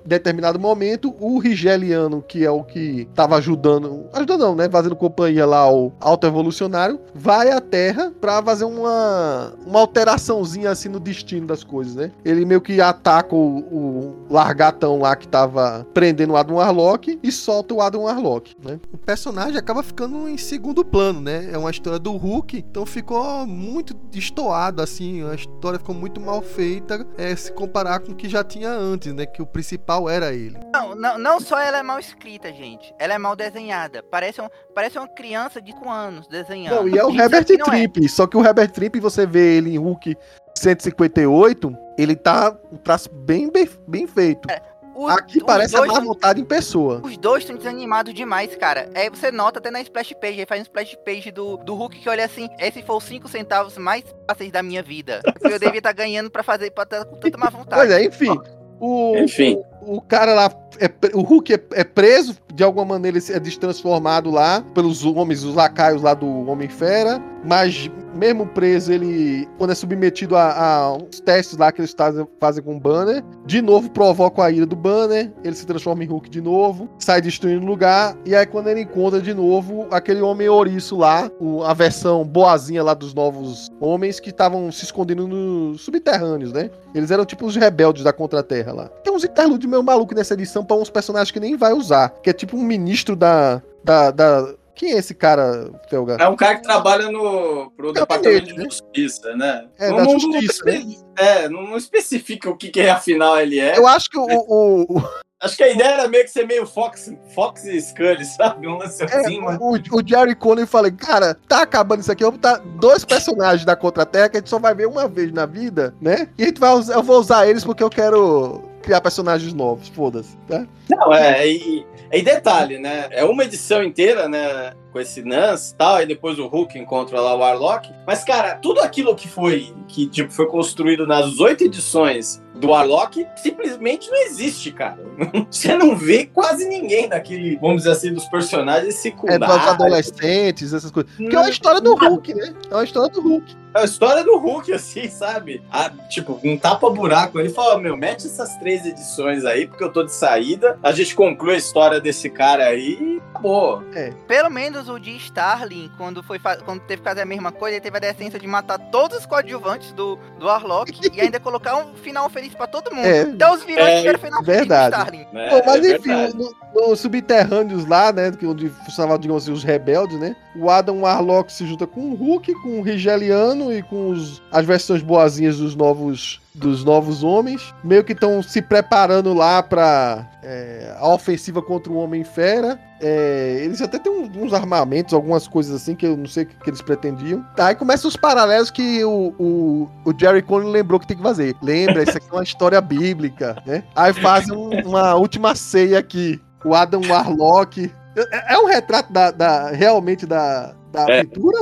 determinado 0.04 0.58
momento, 0.58 1.14
o 1.20 1.38
Rigeliano, 1.38 2.22
que 2.22 2.44
é 2.44 2.50
o 2.50 2.62
que 2.62 3.08
tava 3.14 3.36
ajudando, 3.36 4.06
ajudando 4.12 4.40
não, 4.40 4.54
né? 4.54 4.68
Fazendo 4.70 4.94
companhia 4.94 5.46
lá 5.46 5.58
ao 5.58 5.92
Alto 6.00 6.26
Evolucionário, 6.26 7.00
vai 7.14 7.50
à 7.50 7.60
Terra 7.60 8.12
pra 8.20 8.42
fazer 8.42 8.64
uma, 8.64 9.52
uma 9.66 9.80
alteraçãozinha 9.80 10.70
assim 10.70 10.88
no 10.88 11.00
destino 11.00 11.46
das 11.46 11.64
coisas, 11.64 11.94
né? 11.94 12.12
Ele 12.24 12.44
meio 12.44 12.60
que 12.60 12.80
ataca 12.80 13.34
o, 13.34 13.58
o 13.58 14.26
largatão 14.30 15.00
lá 15.00 15.15
que 15.16 15.26
tava 15.26 15.86
prendendo 15.94 16.32
o 16.32 16.36
Adam 16.36 16.56
Warlock 16.56 17.18
e 17.22 17.32
solta 17.32 17.74
o 17.74 17.80
Adam 17.80 18.02
Warlock, 18.02 18.54
né? 18.62 18.78
O 18.92 18.98
personagem 18.98 19.56
acaba 19.56 19.82
ficando 19.82 20.28
em 20.28 20.36
segundo 20.36 20.84
plano, 20.84 21.20
né? 21.20 21.50
É 21.52 21.58
uma 21.58 21.70
história 21.70 21.98
do 21.98 22.12
Hulk, 22.12 22.58
então 22.58 22.84
ficou 22.84 23.46
muito 23.46 23.94
destoado, 23.94 24.82
assim, 24.82 25.26
a 25.28 25.34
história 25.34 25.78
ficou 25.78 25.94
muito 25.94 26.20
mal 26.20 26.42
feita 26.42 27.06
é, 27.16 27.34
se 27.34 27.52
comparar 27.52 28.00
com 28.00 28.12
o 28.12 28.14
que 28.14 28.28
já 28.28 28.44
tinha 28.44 28.70
antes, 28.70 29.12
né? 29.14 29.26
Que 29.26 29.40
o 29.40 29.46
principal 29.46 30.08
era 30.08 30.32
ele. 30.32 30.58
Não, 30.72 30.94
não, 30.94 31.18
não 31.18 31.40
só 31.40 31.58
ela 31.58 31.78
é 31.78 31.82
mal 31.82 31.98
escrita, 31.98 32.52
gente. 32.52 32.94
Ela 32.98 33.14
é 33.14 33.18
mal 33.18 33.34
desenhada. 33.34 34.02
Parece, 34.02 34.40
um, 34.40 34.48
parece 34.74 34.98
uma 34.98 35.08
criança 35.08 35.60
de 35.60 35.72
5 35.72 35.90
anos 35.90 36.26
desenhando. 36.26 36.74
Não, 36.74 36.88
e 36.88 36.98
é 36.98 37.04
o 37.04 37.10
Isso 37.10 37.20
Herbert 37.20 37.46
não 37.58 37.66
é. 37.66 37.70
Tripp, 37.70 38.08
só 38.08 38.26
que 38.26 38.36
o 38.36 38.44
Herbert 38.44 38.70
Tripp, 38.72 38.98
você 39.00 39.26
vê 39.26 39.56
ele 39.56 39.74
em 39.74 39.78
Hulk 39.78 40.16
158, 40.54 41.76
ele 41.98 42.16
tá 42.16 42.56
um 42.72 42.76
traço 42.76 43.10
bem, 43.12 43.50
bem, 43.50 43.68
bem 43.86 44.06
feito. 44.06 44.48
Os- 44.96 45.12
Aqui 45.12 45.38
os 45.38 45.44
parece 45.44 45.76
a 45.76 45.80
dois 45.80 45.90
má 45.92 45.96
são- 45.98 46.04
vontade 46.06 46.40
em 46.40 46.44
pessoa. 46.44 47.00
Os 47.04 47.16
dois 47.18 47.42
estão 47.42 47.56
desanimados 47.56 48.14
demais, 48.14 48.56
cara. 48.56 48.88
É, 48.94 49.10
você 49.10 49.30
nota 49.30 49.58
até 49.58 49.70
na 49.70 49.80
splash 49.82 50.14
page, 50.20 50.40
aí 50.40 50.46
faz 50.46 50.60
um 50.60 50.62
splash 50.62 50.96
page 51.04 51.30
do, 51.30 51.58
do 51.58 51.74
Hulk 51.74 51.98
que 52.00 52.08
olha 52.08 52.24
assim, 52.24 52.48
esse 52.58 52.82
foi 52.82 52.96
os 52.96 53.04
5 53.04 53.28
centavos 53.28 53.76
mais 53.76 54.04
fáceis 54.26 54.50
da 54.50 54.62
minha 54.62 54.82
vida. 54.82 55.20
Eu 55.42 55.58
devia 55.58 55.78
estar 55.78 55.92
ganhando 55.92 56.30
pra 56.30 56.42
fazer, 56.42 56.70
pra 56.70 56.84
estar 56.84 57.04
com 57.04 57.16
tanta 57.16 57.36
má 57.36 57.50
vontade. 57.50 57.74
Pois 57.82 57.90
é, 57.90 58.04
enfim. 58.04 58.38
O, 58.80 59.16
Enfim. 59.18 59.62
O 59.86 60.00
cara 60.00 60.34
lá, 60.34 60.50
é 60.80 60.90
o 61.14 61.20
Hulk 61.22 61.54
é, 61.54 61.60
é 61.72 61.84
preso, 61.84 62.36
de 62.54 62.62
alguma 62.64 62.84
maneira 62.84 63.16
ele 63.18 63.24
é 63.32 63.38
destransformado 63.40 64.30
lá 64.30 64.62
pelos 64.74 65.04
homens, 65.04 65.44
os 65.44 65.54
lacaios 65.54 66.02
lá 66.02 66.14
do 66.14 66.26
Homem-Fera, 66.50 67.22
mas 67.44 67.90
mesmo 68.14 68.46
preso, 68.46 68.90
ele, 68.92 69.46
quando 69.58 69.70
é 69.72 69.74
submetido 69.74 70.36
a, 70.36 70.52
a 70.58 70.92
uns 70.94 71.20
testes 71.20 71.58
lá 71.58 71.70
que 71.70 71.80
eles 71.82 71.94
fazem, 71.96 72.26
fazem 72.40 72.64
com 72.64 72.76
o 72.76 72.80
Banner, 72.80 73.22
de 73.44 73.60
novo 73.60 73.90
provoca 73.90 74.42
a 74.42 74.50
ira 74.50 74.64
do 74.64 74.74
Banner, 74.74 75.30
ele 75.44 75.54
se 75.54 75.66
transforma 75.66 76.02
em 76.02 76.06
Hulk 76.06 76.30
de 76.30 76.40
novo, 76.40 76.88
sai 76.98 77.20
destruindo 77.20 77.62
o 77.62 77.66
lugar, 77.68 78.16
e 78.24 78.34
aí 78.34 78.46
quando 78.46 78.68
ele 78.68 78.80
encontra 78.80 79.20
de 79.20 79.34
novo 79.34 79.86
aquele 79.90 80.22
homem 80.22 80.48
ouriço 80.48 80.96
lá, 80.96 81.30
o- 81.38 81.62
a 81.62 81.74
versão 81.74 82.24
boazinha 82.24 82.82
lá 82.82 82.94
dos 82.94 83.12
novos 83.12 83.70
homens 83.80 84.18
que 84.18 84.30
estavam 84.30 84.72
se 84.72 84.84
escondendo 84.84 85.28
nos 85.28 85.82
subterrâneos, 85.82 86.52
né? 86.52 86.70
Eles 86.94 87.10
eram 87.10 87.26
tipo 87.26 87.44
os 87.44 87.54
rebeldes 87.54 88.02
da 88.02 88.12
Contra-Terra 88.14 88.72
lá. 88.72 88.88
Tem 89.04 89.12
uns 89.12 89.24
interlúdios 89.24 89.70
meio 89.76 89.82
maluco 89.82 90.14
nessa 90.14 90.34
edição 90.34 90.64
pra 90.64 90.76
uns 90.76 90.90
personagens 90.90 91.30
que 91.30 91.40
nem 91.40 91.56
vai 91.56 91.72
usar. 91.72 92.10
Que 92.22 92.30
é 92.30 92.32
tipo 92.32 92.56
um 92.56 92.62
ministro 92.62 93.14
da. 93.14 93.62
da, 93.84 94.10
da... 94.10 94.54
Quem 94.74 94.92
é 94.92 94.98
esse 94.98 95.14
cara, 95.14 95.70
Felga? 95.88 96.18
É 96.20 96.28
um 96.28 96.36
cara 96.36 96.56
que 96.56 96.62
trabalha 96.62 97.10
no 97.10 97.70
pro 97.70 97.92
Gabinete, 97.92 98.00
Departamento 98.00 98.46
de 98.46 98.54
né? 98.54 98.64
Justiça, 98.64 99.36
né? 99.36 99.66
É, 99.78 99.88
não, 99.88 99.96
da 99.96 100.04
não- 100.04 100.12
não 100.12 100.20
Justiça, 100.20 100.64
né? 100.64 100.94
É, 101.16 101.48
não, 101.48 101.62
não 101.62 101.76
especifica 101.76 102.50
o 102.50 102.56
que, 102.56 102.68
que 102.68 102.80
afinal 102.82 103.38
ele 103.38 103.58
é. 103.58 103.78
Eu 103.78 103.86
acho 103.86 104.10
que 104.10 104.18
o. 104.18 104.26
o, 104.26 104.98
o, 104.98 105.26
Acho 105.38 105.54
que 105.54 105.62
a 105.62 105.70
ideia 105.70 105.88
era 105.88 106.08
meio 106.08 106.24
que 106.24 106.30
ser 106.30 106.46
meio 106.46 106.66
Fox, 106.66 107.12
Fox 107.34 107.64
e 107.64 107.78
Scully, 107.80 108.24
sabe? 108.36 108.66
Um 108.66 108.78
lance 108.78 109.02
é, 109.02 109.06
assim, 109.06 109.40
mas... 109.40 109.58
o, 109.60 109.72
o 109.74 110.06
Jerry 110.06 110.34
Conner 110.34 110.66
falei, 110.66 110.90
cara, 110.90 111.36
tá 111.46 111.62
acabando 111.62 112.00
isso 112.00 112.10
aqui. 112.10 112.24
Eu 112.24 112.30
vou 112.30 112.38
botar 112.38 112.56
dois 112.78 113.04
personagens 113.04 113.64
da 113.64 113.76
Contra-Terra 113.76 114.28
que 114.30 114.38
a 114.38 114.40
gente 114.40 114.50
só 114.50 114.58
vai 114.58 114.74
ver 114.74 114.86
uma 114.86 115.06
vez 115.06 115.32
na 115.32 115.44
vida, 115.44 115.94
né? 116.00 116.28
E 116.38 116.44
a 116.44 116.46
gente 116.46 116.60
vai 116.60 116.72
usar, 116.72 116.94
eu 116.94 117.02
vou 117.02 117.20
usar 117.20 117.46
eles 117.46 117.64
porque 117.64 117.82
eu 117.82 117.90
quero 117.90 118.62
criar 118.86 119.00
personagens 119.00 119.52
novos, 119.52 119.88
foda-se, 119.88 120.36
tá? 120.46 120.64
Não, 120.88 121.12
é, 121.12 121.46
e, 121.46 121.84
e 122.12 122.22
detalhe, 122.22 122.78
né? 122.78 123.08
É 123.10 123.24
uma 123.24 123.42
edição 123.42 123.82
inteira, 123.82 124.28
né? 124.28 124.72
Com 124.92 125.00
esse 125.00 125.22
Nance 125.22 125.74
e 125.74 125.76
tal, 125.76 126.00
e 126.00 126.06
depois 126.06 126.38
o 126.38 126.46
Hulk 126.46 126.78
encontra 126.78 127.20
lá 127.20 127.34
o 127.34 127.40
Warlock. 127.40 127.92
Mas, 128.06 128.22
cara, 128.22 128.54
tudo 128.54 128.80
aquilo 128.80 129.16
que 129.16 129.26
foi, 129.26 129.74
que 129.88 130.06
tipo, 130.06 130.32
foi 130.32 130.46
construído 130.46 131.04
nas 131.04 131.40
oito 131.40 131.64
edições 131.64 132.40
do 132.56 132.68
Warlock 132.68 133.26
simplesmente 133.36 134.10
não 134.10 134.16
existe, 134.26 134.72
cara. 134.72 134.98
Você 135.50 135.74
não 135.76 135.96
vê 135.96 136.26
quase 136.26 136.66
ninguém 136.68 137.08
daquele, 137.08 137.56
vamos 137.56 137.78
dizer 137.82 137.92
assim, 137.92 138.12
dos 138.12 138.24
personagens 138.26 138.84
É 138.84 138.88
dos 138.88 138.96
secundários. 139.02 139.68
adolescentes, 139.68 140.72
essas 140.72 140.90
coisas. 140.90 141.10
Que 141.16 141.34
é 141.34 141.38
uma 141.38 141.50
história 141.50 141.80
do 141.80 141.94
Hulk, 141.94 142.34
né? 142.34 142.54
É 142.70 142.74
uma 142.74 142.84
história 142.84 143.08
do 143.08 143.20
Hulk. 143.20 143.56
É 143.74 143.80
a 143.80 143.84
história 143.84 144.24
do 144.24 144.38
Hulk, 144.38 144.72
assim, 144.72 145.08
sabe? 145.08 145.62
Ah, 145.70 145.90
tipo, 146.08 146.40
um 146.42 146.56
tapa-buraco. 146.56 147.38
Ele 147.38 147.50
fala, 147.50 147.78
meu, 147.78 147.94
mete 147.94 148.26
essas 148.26 148.56
três 148.56 148.86
edições 148.86 149.44
aí, 149.44 149.66
porque 149.66 149.84
eu 149.84 149.92
tô 149.92 150.02
de 150.02 150.12
saída. 150.12 150.78
A 150.82 150.92
gente 150.92 151.14
conclui 151.14 151.54
a 151.54 151.58
história 151.58 152.00
desse 152.00 152.30
cara 152.30 152.64
aí 152.64 152.96
e 152.98 153.22
acabou. 153.30 153.82
Pelo 154.26 154.48
menos 154.48 154.88
o 154.88 154.98
de 154.98 155.14
Starling, 155.16 155.90
quando, 155.98 156.22
foi 156.22 156.38
quando 156.64 156.80
teve 156.80 157.02
que 157.02 157.08
fazer 157.08 157.20
a 157.20 157.26
mesma 157.26 157.52
coisa, 157.52 157.76
ele 157.76 157.82
teve 157.82 157.98
a 157.98 158.00
decência 158.00 158.38
de 158.38 158.46
matar 158.46 158.78
todos 158.78 159.18
os 159.18 159.26
coadjuvantes 159.26 159.92
do, 159.92 160.18
do 160.38 160.46
Warlock 160.46 160.98
e 161.14 161.20
ainda 161.20 161.38
colocar 161.38 161.76
um 161.76 161.94
final 161.96 162.30
feliz 162.30 162.45
pra 162.54 162.66
todo 162.66 162.94
mundo. 162.94 163.04
É. 163.06 163.22
Então 163.22 163.54
os 163.54 163.64
vilões 163.64 163.86
É, 163.88 163.98
tiveram 163.98 164.18
final 164.18 164.42
verdade. 164.42 164.96
feliz 164.96 165.08
pro 165.08 165.24
Starling. 165.24 165.26
Né? 165.32 165.50
Bom, 165.50 165.62
mas 165.66 165.84
É 165.84 165.96
enfim, 165.96 166.08
verdade. 166.08 166.36
no, 166.74 166.88
no 166.88 166.96
Subterrâneos 166.96 167.86
lá, 167.86 168.12
né, 168.12 168.30
que 168.32 168.46
onde 168.46 168.68
funcionavam, 168.68 169.18
digamos 169.18 169.42
assim, 169.44 169.52
os 169.52 169.64
rebeldes, 169.64 170.18
né, 170.18 170.36
o 170.54 170.70
Adam 170.70 171.00
Warlock 171.00 171.52
se 171.52 171.66
junta 171.66 171.86
com 171.86 172.00
o 172.10 172.14
Hulk, 172.14 172.52
com 172.62 172.78
o 172.78 172.82
Rigeliano 172.82 173.72
e 173.72 173.82
com 173.82 174.10
os, 174.10 174.42
as 174.52 174.64
versões 174.66 175.02
boazinhas 175.02 175.58
dos 175.58 175.74
novos 175.74 176.40
dos 176.56 176.84
novos 176.84 177.22
homens, 177.22 177.74
meio 177.84 178.02
que 178.02 178.12
estão 178.12 178.42
se 178.42 178.62
preparando 178.62 179.32
lá 179.34 179.62
pra 179.62 180.26
é, 180.42 180.94
a 180.98 181.08
ofensiva 181.14 181.60
contra 181.62 181.92
o 181.92 181.96
Homem-Fera. 181.96 182.78
É, 183.00 183.60
eles 183.62 183.82
até 183.82 183.98
têm 183.98 184.10
uns, 184.10 184.34
uns 184.34 184.52
armamentos, 184.54 185.12
algumas 185.12 185.46
coisas 185.46 185.74
assim 185.82 185.94
que 185.94 186.06
eu 186.06 186.16
não 186.16 186.26
sei 186.26 186.44
o 186.44 186.46
que, 186.46 186.56
que 186.56 186.70
eles 186.70 186.80
pretendiam. 186.80 187.44
Tá, 187.54 187.66
aí 187.68 187.74
começam 187.74 188.08
os 188.08 188.16
paralelos 188.16 188.70
que 188.70 189.04
o, 189.04 189.34
o, 189.38 189.90
o 190.04 190.14
Jerry 190.18 190.40
Conley 190.42 190.70
lembrou 190.70 190.98
que 190.98 191.06
tem 191.06 191.16
que 191.16 191.22
fazer. 191.22 191.54
Lembra, 191.62 192.02
isso 192.02 192.16
aqui 192.16 192.26
é 192.30 192.34
uma 192.34 192.42
história 192.42 192.80
bíblica, 192.80 193.62
né? 193.66 193.84
Aí 193.94 194.12
fazem 194.14 194.56
um- 194.56 194.70
uma 194.88 195.14
última 195.14 195.54
ceia 195.54 195.98
aqui. 195.98 196.40
O 196.64 196.74
Adam 196.74 197.02
Warlock. 197.06 197.92
É, 198.16 198.54
é 198.54 198.58
um 198.58 198.66
retrato 198.66 199.12
da, 199.12 199.30
da- 199.30 199.70
realmente 199.70 200.24
da, 200.24 200.72
da 200.90 201.04
É. 201.10 201.22
pintura? 201.22 201.58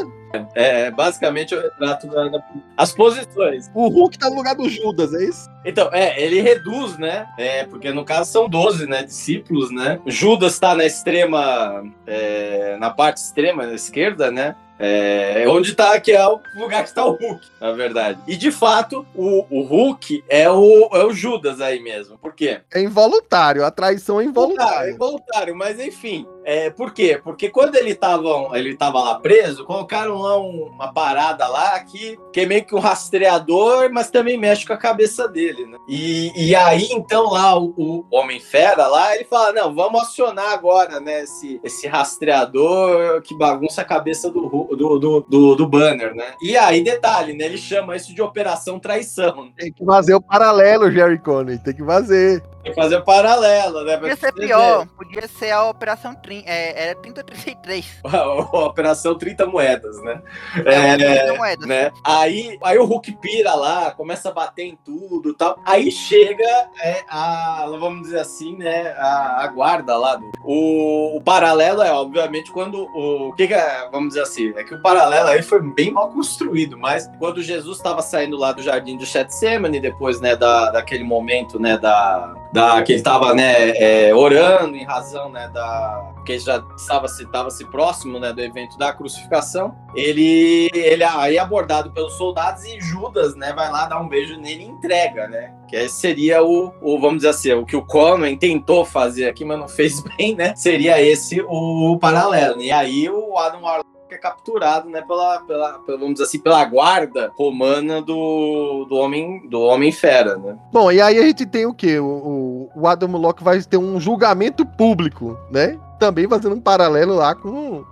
É, 0.55 0.91
basicamente 0.91 1.55
o 1.55 1.61
retrato 1.61 2.07
da, 2.07 2.29
da- 2.29 2.43
As 2.77 2.93
posições. 2.93 3.71
O 3.75 3.89
Hulk 3.89 4.19
tá 4.19 4.29
no 4.31 4.37
lugar 4.37 4.55
do 4.55 4.69
Judas, 4.69 5.13
é 5.15 5.25
isso? 5.25 5.49
Então, 5.65 5.89
é, 5.93 6.21
ele 6.23 6.41
reduz, 6.41 6.99
né? 6.99 7.27
É, 7.39 7.65
porque 7.65 7.91
no 7.91 8.05
caso 8.05 8.31
são 8.31 8.49
12, 8.49 8.87
né? 8.87 9.03
Discípulos, 9.03 9.71
né? 9.71 9.99
Judas 10.07 10.59
tá 10.59 10.75
na 10.75 10.85
extrema. 10.85 11.83
é, 12.07 12.77
na 12.79 12.91
parte 12.91 13.19
extrema, 13.19 13.67
na 13.67 13.75
esquerda, 13.75 14.31
né? 14.31 14.55
É, 14.77 15.45
onde 15.49 15.73
tá, 15.73 15.99
que 16.01 16.11
é 16.11 16.27
o 16.27 16.41
lugar 16.57 16.85
que 16.85 16.93
tá 16.93 17.07
o 17.07 17.13
Hulk, 17.13 17.47
na 17.61 17.71
verdade. 17.73 18.19
E 18.27 18.37
de 18.37 18.51
fato, 18.51 19.07
o, 19.15 19.47
o 19.49 19.63
Hulk 19.63 20.25
é 20.29 20.51
o, 20.51 20.89
é 20.93 21.05
o 21.05 21.13
Judas 21.13 21.61
aí 21.61 21.79
mesmo. 21.81 22.19
Por 22.19 22.35
quê? 22.35 22.61
É 22.75 22.83
involuntário, 22.83 23.65
a 23.65 23.71
traição 23.71 24.21
é 24.21 24.25
involuntária. 24.25 24.91
involuntário, 24.91 25.55
mas 25.55 25.79
enfim. 25.79 26.27
É, 26.45 26.69
por 26.69 26.93
quê? 26.93 27.19
Porque 27.23 27.49
quando 27.49 27.77
ele 27.77 27.95
tava, 27.95 28.51
ele 28.53 28.77
tava 28.77 29.01
lá 29.03 29.19
preso, 29.19 29.65
colocaram 29.65 30.19
lá 30.21 30.39
um- 30.39 30.71
uma 30.75 30.93
parada 30.93 31.47
lá 31.49 31.81
que, 31.81 32.19
que 32.33 32.41
é 32.41 32.47
meio 32.47 32.65
que 32.65 32.75
um 32.75 32.79
rastreador, 32.81 33.91
mas 33.91 34.11
também 34.11 34.37
mexe 34.39 34.67
com 34.67 34.73
a 34.75 34.77
cabeça 34.77 35.27
dele, 35.27 35.65
né? 35.67 35.79
E, 35.89 36.33
e 36.49 36.55
aí, 36.55 36.89
então, 36.91 37.31
lá 37.31 37.59
o, 37.59 37.73
o 37.77 38.05
Homem-Fera 38.11 38.87
lá, 38.87 39.15
ele 39.15 39.25
fala: 39.25 39.53
não, 39.53 39.75
vamos 39.75 40.03
acionar 40.03 40.53
agora, 40.53 41.01
né, 41.01 41.23
esse, 41.23 41.61
esse 41.65 41.87
rastreador 41.87 43.23
que 43.23 43.37
bagunça 43.37 43.81
a 43.81 43.85
cabeça 43.85 44.31
do, 44.31 44.49
do, 44.77 44.99
do, 44.99 45.21
do, 45.29 45.55
do 45.55 45.67
banner, 45.67 46.15
né? 46.15 46.35
E 46.43 46.57
aí, 46.57 46.83
detalhe, 46.83 47.33
né? 47.33 47.45
Ele 47.47 47.59
chama 47.59 47.97
isso 47.97 48.15
de 48.15 48.21
Operação 48.21 48.79
Traição. 48.79 49.51
Tem 49.57 49.73
que 49.73 49.85
fazer 49.85 50.15
o 50.15 50.21
paralelo, 50.21 50.91
Jerry 50.91 51.19
Conley. 51.19 51.59
Tem 51.59 51.75
que 51.75 51.85
fazer. 51.85 52.43
Que 52.65 52.73
fazer 52.73 53.01
paralelo, 53.03 53.85
né? 53.85 53.99
pra 53.99 54.09
Podia 54.09 54.17
ser 54.17 54.33
pior, 54.33 54.87
podia 54.97 55.29
ser 55.29 55.51
a 55.51 55.69
Operação 55.69 56.15
30, 56.15 56.49
é, 56.49 56.87
era 56.87 56.95
3033. 56.97 57.85
ver. 57.85 58.01
A 58.17 58.67
Operação 58.67 59.17
30 59.17 59.47
Moedas, 59.47 60.03
né? 60.03 60.23
É, 60.65 60.75
É, 60.75 60.97
30 60.97 61.35
moedas. 61.35 61.69
né? 61.69 61.93
Aí, 62.03 62.59
aí 62.63 62.79
o 62.79 62.85
Hulk 62.85 63.13
pira 63.21 63.55
lá, 63.55 63.91
começa 63.91 64.31
a 64.31 64.33
bater 64.33 64.65
em 64.65 64.79
tudo 64.85 65.31
e 65.31 65.35
tal. 65.35 65.59
Aí 65.65 65.91
chega 65.91 66.45
é, 66.81 67.03
a, 67.09 67.67
vamos 67.79 68.03
dizer 68.03 68.21
assim, 68.21 68.57
né? 68.57 68.95
A, 68.97 69.45
a 69.45 69.47
guarda 69.49 69.97
lá. 69.97 70.17
Do, 70.17 70.25
o, 70.43 71.17
o 71.17 71.21
paralelo 71.21 71.83
é, 71.83 71.93
obviamente, 71.93 72.51
quando 72.51 72.89
o. 72.95 73.29
o 73.29 73.33
que, 73.35 73.47
que 73.47 73.55
é, 73.55 73.89
vamos 73.91 74.09
dizer 74.09 74.23
assim, 74.23 74.53
é 74.57 74.65
que 74.65 74.75
o 74.75 74.81
paralelo 74.83 75.29
aí 75.29 75.43
foi 75.43 75.61
bem 75.61 75.91
mal 75.91 76.09
construído, 76.11 76.79
mas 76.79 77.11
quando 77.19 77.43
Jesus 77.43 77.77
estava 77.77 78.01
saindo 78.01 78.37
lá 78.37 78.53
do 78.53 78.63
jardim 78.63 78.97
do 78.97 79.05
Getsemane, 79.05 79.81
depois, 79.81 80.21
né, 80.21 80.35
da, 80.35 80.71
daquele 80.71 81.05
momento, 81.05 81.59
né, 81.59 81.77
da. 81.77 82.35
Da, 82.55 82.81
que 82.85 82.93
ele 82.93 83.01
estava 83.01 83.35
né, 83.35 83.71
é, 83.71 84.15
orando 84.15 84.77
em 84.77 84.85
razão 84.85 85.29
né, 85.29 85.51
da 85.53 86.15
que 86.25 86.31
ele 86.33 86.39
já 86.39 86.65
estava 86.77 87.09
se 87.09 87.25
estava 87.25 87.51
se 87.51 87.65
próximo 87.65 88.21
né, 88.21 88.33
do 88.33 88.41
evento 88.41 88.79
da 88.79 88.93
crucificação. 88.93 89.75
Ele 89.93 90.71
ele 90.73 91.03
aí 91.03 91.37
é 91.37 91.41
abordado 91.41 91.91
pelos 91.91 92.13
soldados 92.13 92.65
e 92.65 92.81
Judas 92.81 93.35
né 93.35 93.53
vai 93.53 93.73
lá 93.73 93.87
dar 93.87 94.01
um 94.01 94.07
beijo 94.07 94.39
nele 94.39 94.63
e 94.63 94.69
entrega 94.69 95.27
né. 95.27 95.53
Que 95.67 95.89
seria 95.89 96.45
o, 96.45 96.73
o 96.81 97.01
vamos 97.01 97.17
dizer 97.17 97.31
assim 97.31 97.53
o 97.55 97.67
que 97.67 97.75
o 97.75 97.85
Conway 97.85 98.37
tentou 98.37 98.85
fazer 98.85 99.29
aqui 99.29 99.45
mas 99.45 99.59
não 99.59 99.67
fez 99.67 100.01
bem 100.17 100.37
né. 100.37 100.55
Seria 100.55 101.03
esse 101.03 101.43
o, 101.43 101.99
paralelo. 101.99 102.63
E 102.63 102.71
aí 102.71 103.11
o 103.11 103.37
Adam 103.37 103.63
Warlock 103.63 103.94
é 104.15 104.19
capturado, 104.19 104.89
né, 104.89 105.03
pela, 105.03 105.41
pela, 105.41 105.79
pela- 105.81 105.99
vamos 105.99 106.15
dizer 106.15 106.25
assim, 106.25 106.39
pela 106.39 106.65
guarda 106.65 107.33
romana 107.37 108.01
do, 108.01 108.87
do 108.89 108.97
homem 108.97 109.49
do 109.49 109.61
homem 109.61 109.91
fera, 109.93 110.37
né? 110.37 110.57
Bom, 110.73 110.91
e 110.91 111.01
aí 111.01 111.19
a 111.19 111.23
gente 111.23 111.45
tem 111.47 111.67
o 111.67 111.75
quê? 111.75 111.99
O, 111.99 112.05
o, 112.05 112.71
o 112.83 112.87
Adam 112.89 113.11
Warlock 113.13 113.43
vai 113.43 113.61
ter 113.63 113.77
um 113.77 113.99
julgamento 114.01 114.65
público, 114.67 115.37
né? 115.51 115.79
Também 115.99 116.29
fazendo 116.29 116.55
um 116.55 116.61
paralelo 116.61 117.15
lá 117.15 117.35
com, 117.35 117.85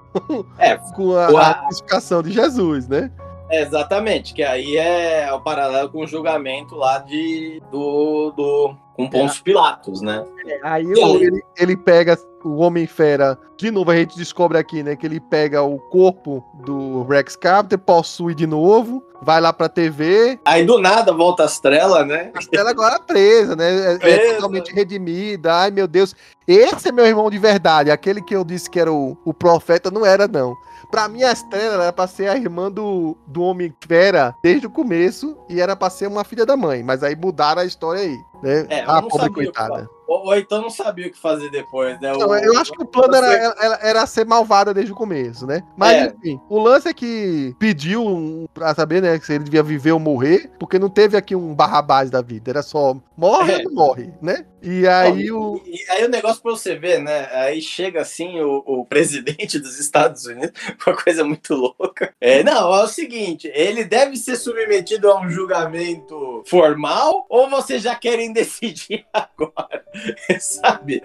É, 0.59 0.77
com 0.95 1.15
a, 1.17 1.27
a- 1.27 1.51
a 1.51 1.55
crucificação 1.55 2.23
de 2.23 2.33
Jesus, 2.33 2.89
né? 2.89 3.11
é, 3.51 3.61
exatamente, 3.63 4.33
que 4.33 4.43
aí 4.43 4.79
é 4.79 5.31
o 5.33 5.39
paralelo 5.41 5.91
com 5.91 6.03
o 6.03 6.07
julgamento 6.07 6.75
lá 6.75 6.99
de 6.99 7.63
do, 7.71 8.31
do 8.35 8.75
com 8.97 9.09
Pôncio 9.09 9.43
Pilatos, 9.43 10.01
né? 10.03 10.25
Aí 10.63 10.87
o- 10.87 11.05
aí? 11.17 11.23
ele, 11.25 11.43
ele 11.57 11.77
pega 11.77 12.19
o 12.45 12.57
Homem-Fera, 12.59 13.39
de 13.57 13.71
novo 13.71 13.91
a 13.93 13.97
gente 13.97 14.17
descobre 14.17 14.59
aqui, 14.59 14.83
né, 14.83 14.97
que 14.97 15.07
ele 15.07 15.21
pega 15.21 15.63
o 15.63 15.79
corpo 15.79 16.45
do 16.65 17.05
Rex 17.05 17.37
Carter, 17.37 17.79
possui 17.79 18.35
de 18.35 18.49
novo, 18.49 19.01
vai 19.23 19.41
lá 19.41 19.53
pra 19.53 19.69
TV, 19.69 20.41
Aí 20.45 20.65
do 20.67 20.81
nada 20.81 21.13
volta 21.13 21.45
as 21.45 21.61
trelas, 21.61 22.05
né? 22.05 22.33
ela 22.53 22.71
agora 22.71 22.99
presa, 22.99 23.55
né, 23.55 23.97
é, 24.03 24.11
é 24.11 24.35
totalmente 24.35 24.75
redimida, 24.75 25.55
ai 25.55 25.71
meu 25.71 25.87
Deus, 25.87 26.17
esse 26.49 26.89
é 26.89 26.93
meu 26.93 27.07
irmão 27.07 27.31
de 27.31 27.39
verdade, 27.39 27.93
aquele 27.93 28.21
que 28.21 28.35
eu 28.35 28.45
disse 28.45 28.69
que 28.69 28.81
era 28.81 28.93
o, 28.93 29.17
o 29.25 29.33
profeta, 29.33 29.89
não 29.91 30.05
era 30.05 30.27
não. 30.27 30.53
Pra 30.91 31.09
mim, 31.09 31.23
a 31.23 31.33
Estrela 31.33 31.85
era 31.85 31.93
pra 31.93 32.07
ser 32.07 32.29
a 32.29 32.37
irmã 32.37 32.71
do, 32.71 33.17
do 33.27 33.41
Homem-Fera 33.43 34.35
desde 34.43 34.67
o 34.67 34.71
começo 34.71 35.35
e 35.49 35.59
era 35.59 35.75
pra 35.75 35.89
ser 35.89 36.07
uma 36.07 36.23
filha 36.25 36.45
da 36.45 36.55
mãe, 36.57 36.83
mas 36.83 37.03
aí 37.03 37.17
mudaram 37.17 37.63
a 37.63 37.65
história 37.65 38.03
aí, 38.03 38.19
né? 38.43 38.67
É, 38.69 38.81
a 38.81 38.97
eu 38.97 39.03
não 39.03 39.09
pobre 39.09 39.31
coitada. 39.31 39.89
Ou, 40.07 40.27
ou 40.27 40.37
então 40.37 40.61
não 40.61 40.69
sabia 40.69 41.07
o 41.07 41.11
que 41.11 41.19
fazer 41.19 41.49
depois, 41.51 41.99
né? 42.01 42.13
Não, 42.13 42.29
O- 42.29 42.37
eu 42.37 42.59
acho 42.59 42.73
que 42.73 42.83
o 42.83 42.87
plano 42.87 43.15
era, 43.15 43.27
era, 43.59 43.79
era- 43.83 44.07
ser 44.07 44.27
malvada 44.27 44.75
desde 44.75 44.93
o 44.93 44.97
começo, 44.97 45.47
né? 45.47 45.63
Mas, 45.77 45.97
É. 45.97 46.07
enfim, 46.19 46.39
o 46.51 46.59
lance 46.59 46.89
é 46.89 46.93
que 46.93 47.55
pediu 47.59 48.05
um, 48.07 48.47
pra 48.53 48.75
saber, 48.75 49.01
né, 49.01 49.19
se 49.21 49.33
ele 49.33 49.45
devia 49.45 49.63
viver 49.63 49.93
ou 49.93 49.99
morrer, 50.01 50.51
porque 50.59 50.79
não 50.79 50.91
teve 50.91 51.17
aqui 51.17 51.35
um 51.35 51.55
barrabás 51.55 52.11
da 52.11 52.21
vida, 52.21 52.51
era 52.51 52.63
só 52.63 52.95
morre 53.17 53.53
É. 53.53 53.57
ou 53.59 53.63
não 53.65 53.73
morre, 53.73 54.13
né? 54.21 54.45
E 54.65 54.87
aí 54.87 55.27
Não, 55.29 55.53
o... 55.55 55.63
e, 55.65 55.77
e 55.77 55.91
aí 55.91 56.05
o 56.05 56.09
negócio 56.09 56.41
pra 56.43 56.53
você 56.53 56.77
ver, 56.77 57.01
né? 57.01 57.29
Aí 57.33 57.61
chega 57.63 58.01
assim 58.03 58.39
o, 58.41 58.63
o 58.67 58.85
presidente 58.87 59.59
dos 59.59 59.79
Estados 59.81 60.27
Unidos, 60.27 60.53
uma 60.87 60.97
coisa 60.97 61.25
muito 61.25 61.55
louca. 61.55 62.13
É, 62.21 62.43
não, 62.45 62.73
é 62.75 62.83
o 62.85 62.87
seguinte: 62.89 63.51
ele 63.55 63.83
deve 63.85 64.17
ser 64.17 64.37
submetido 64.37 65.11
a 65.11 65.21
um 65.21 65.29
julgamento 65.31 66.43
formal 66.47 67.25
ou 67.29 67.49
vocês 67.49 67.83
já 67.83 67.95
querem 67.95 68.32
decidir 68.33 69.07
agora? 69.13 69.82
Sabe? 70.41 71.03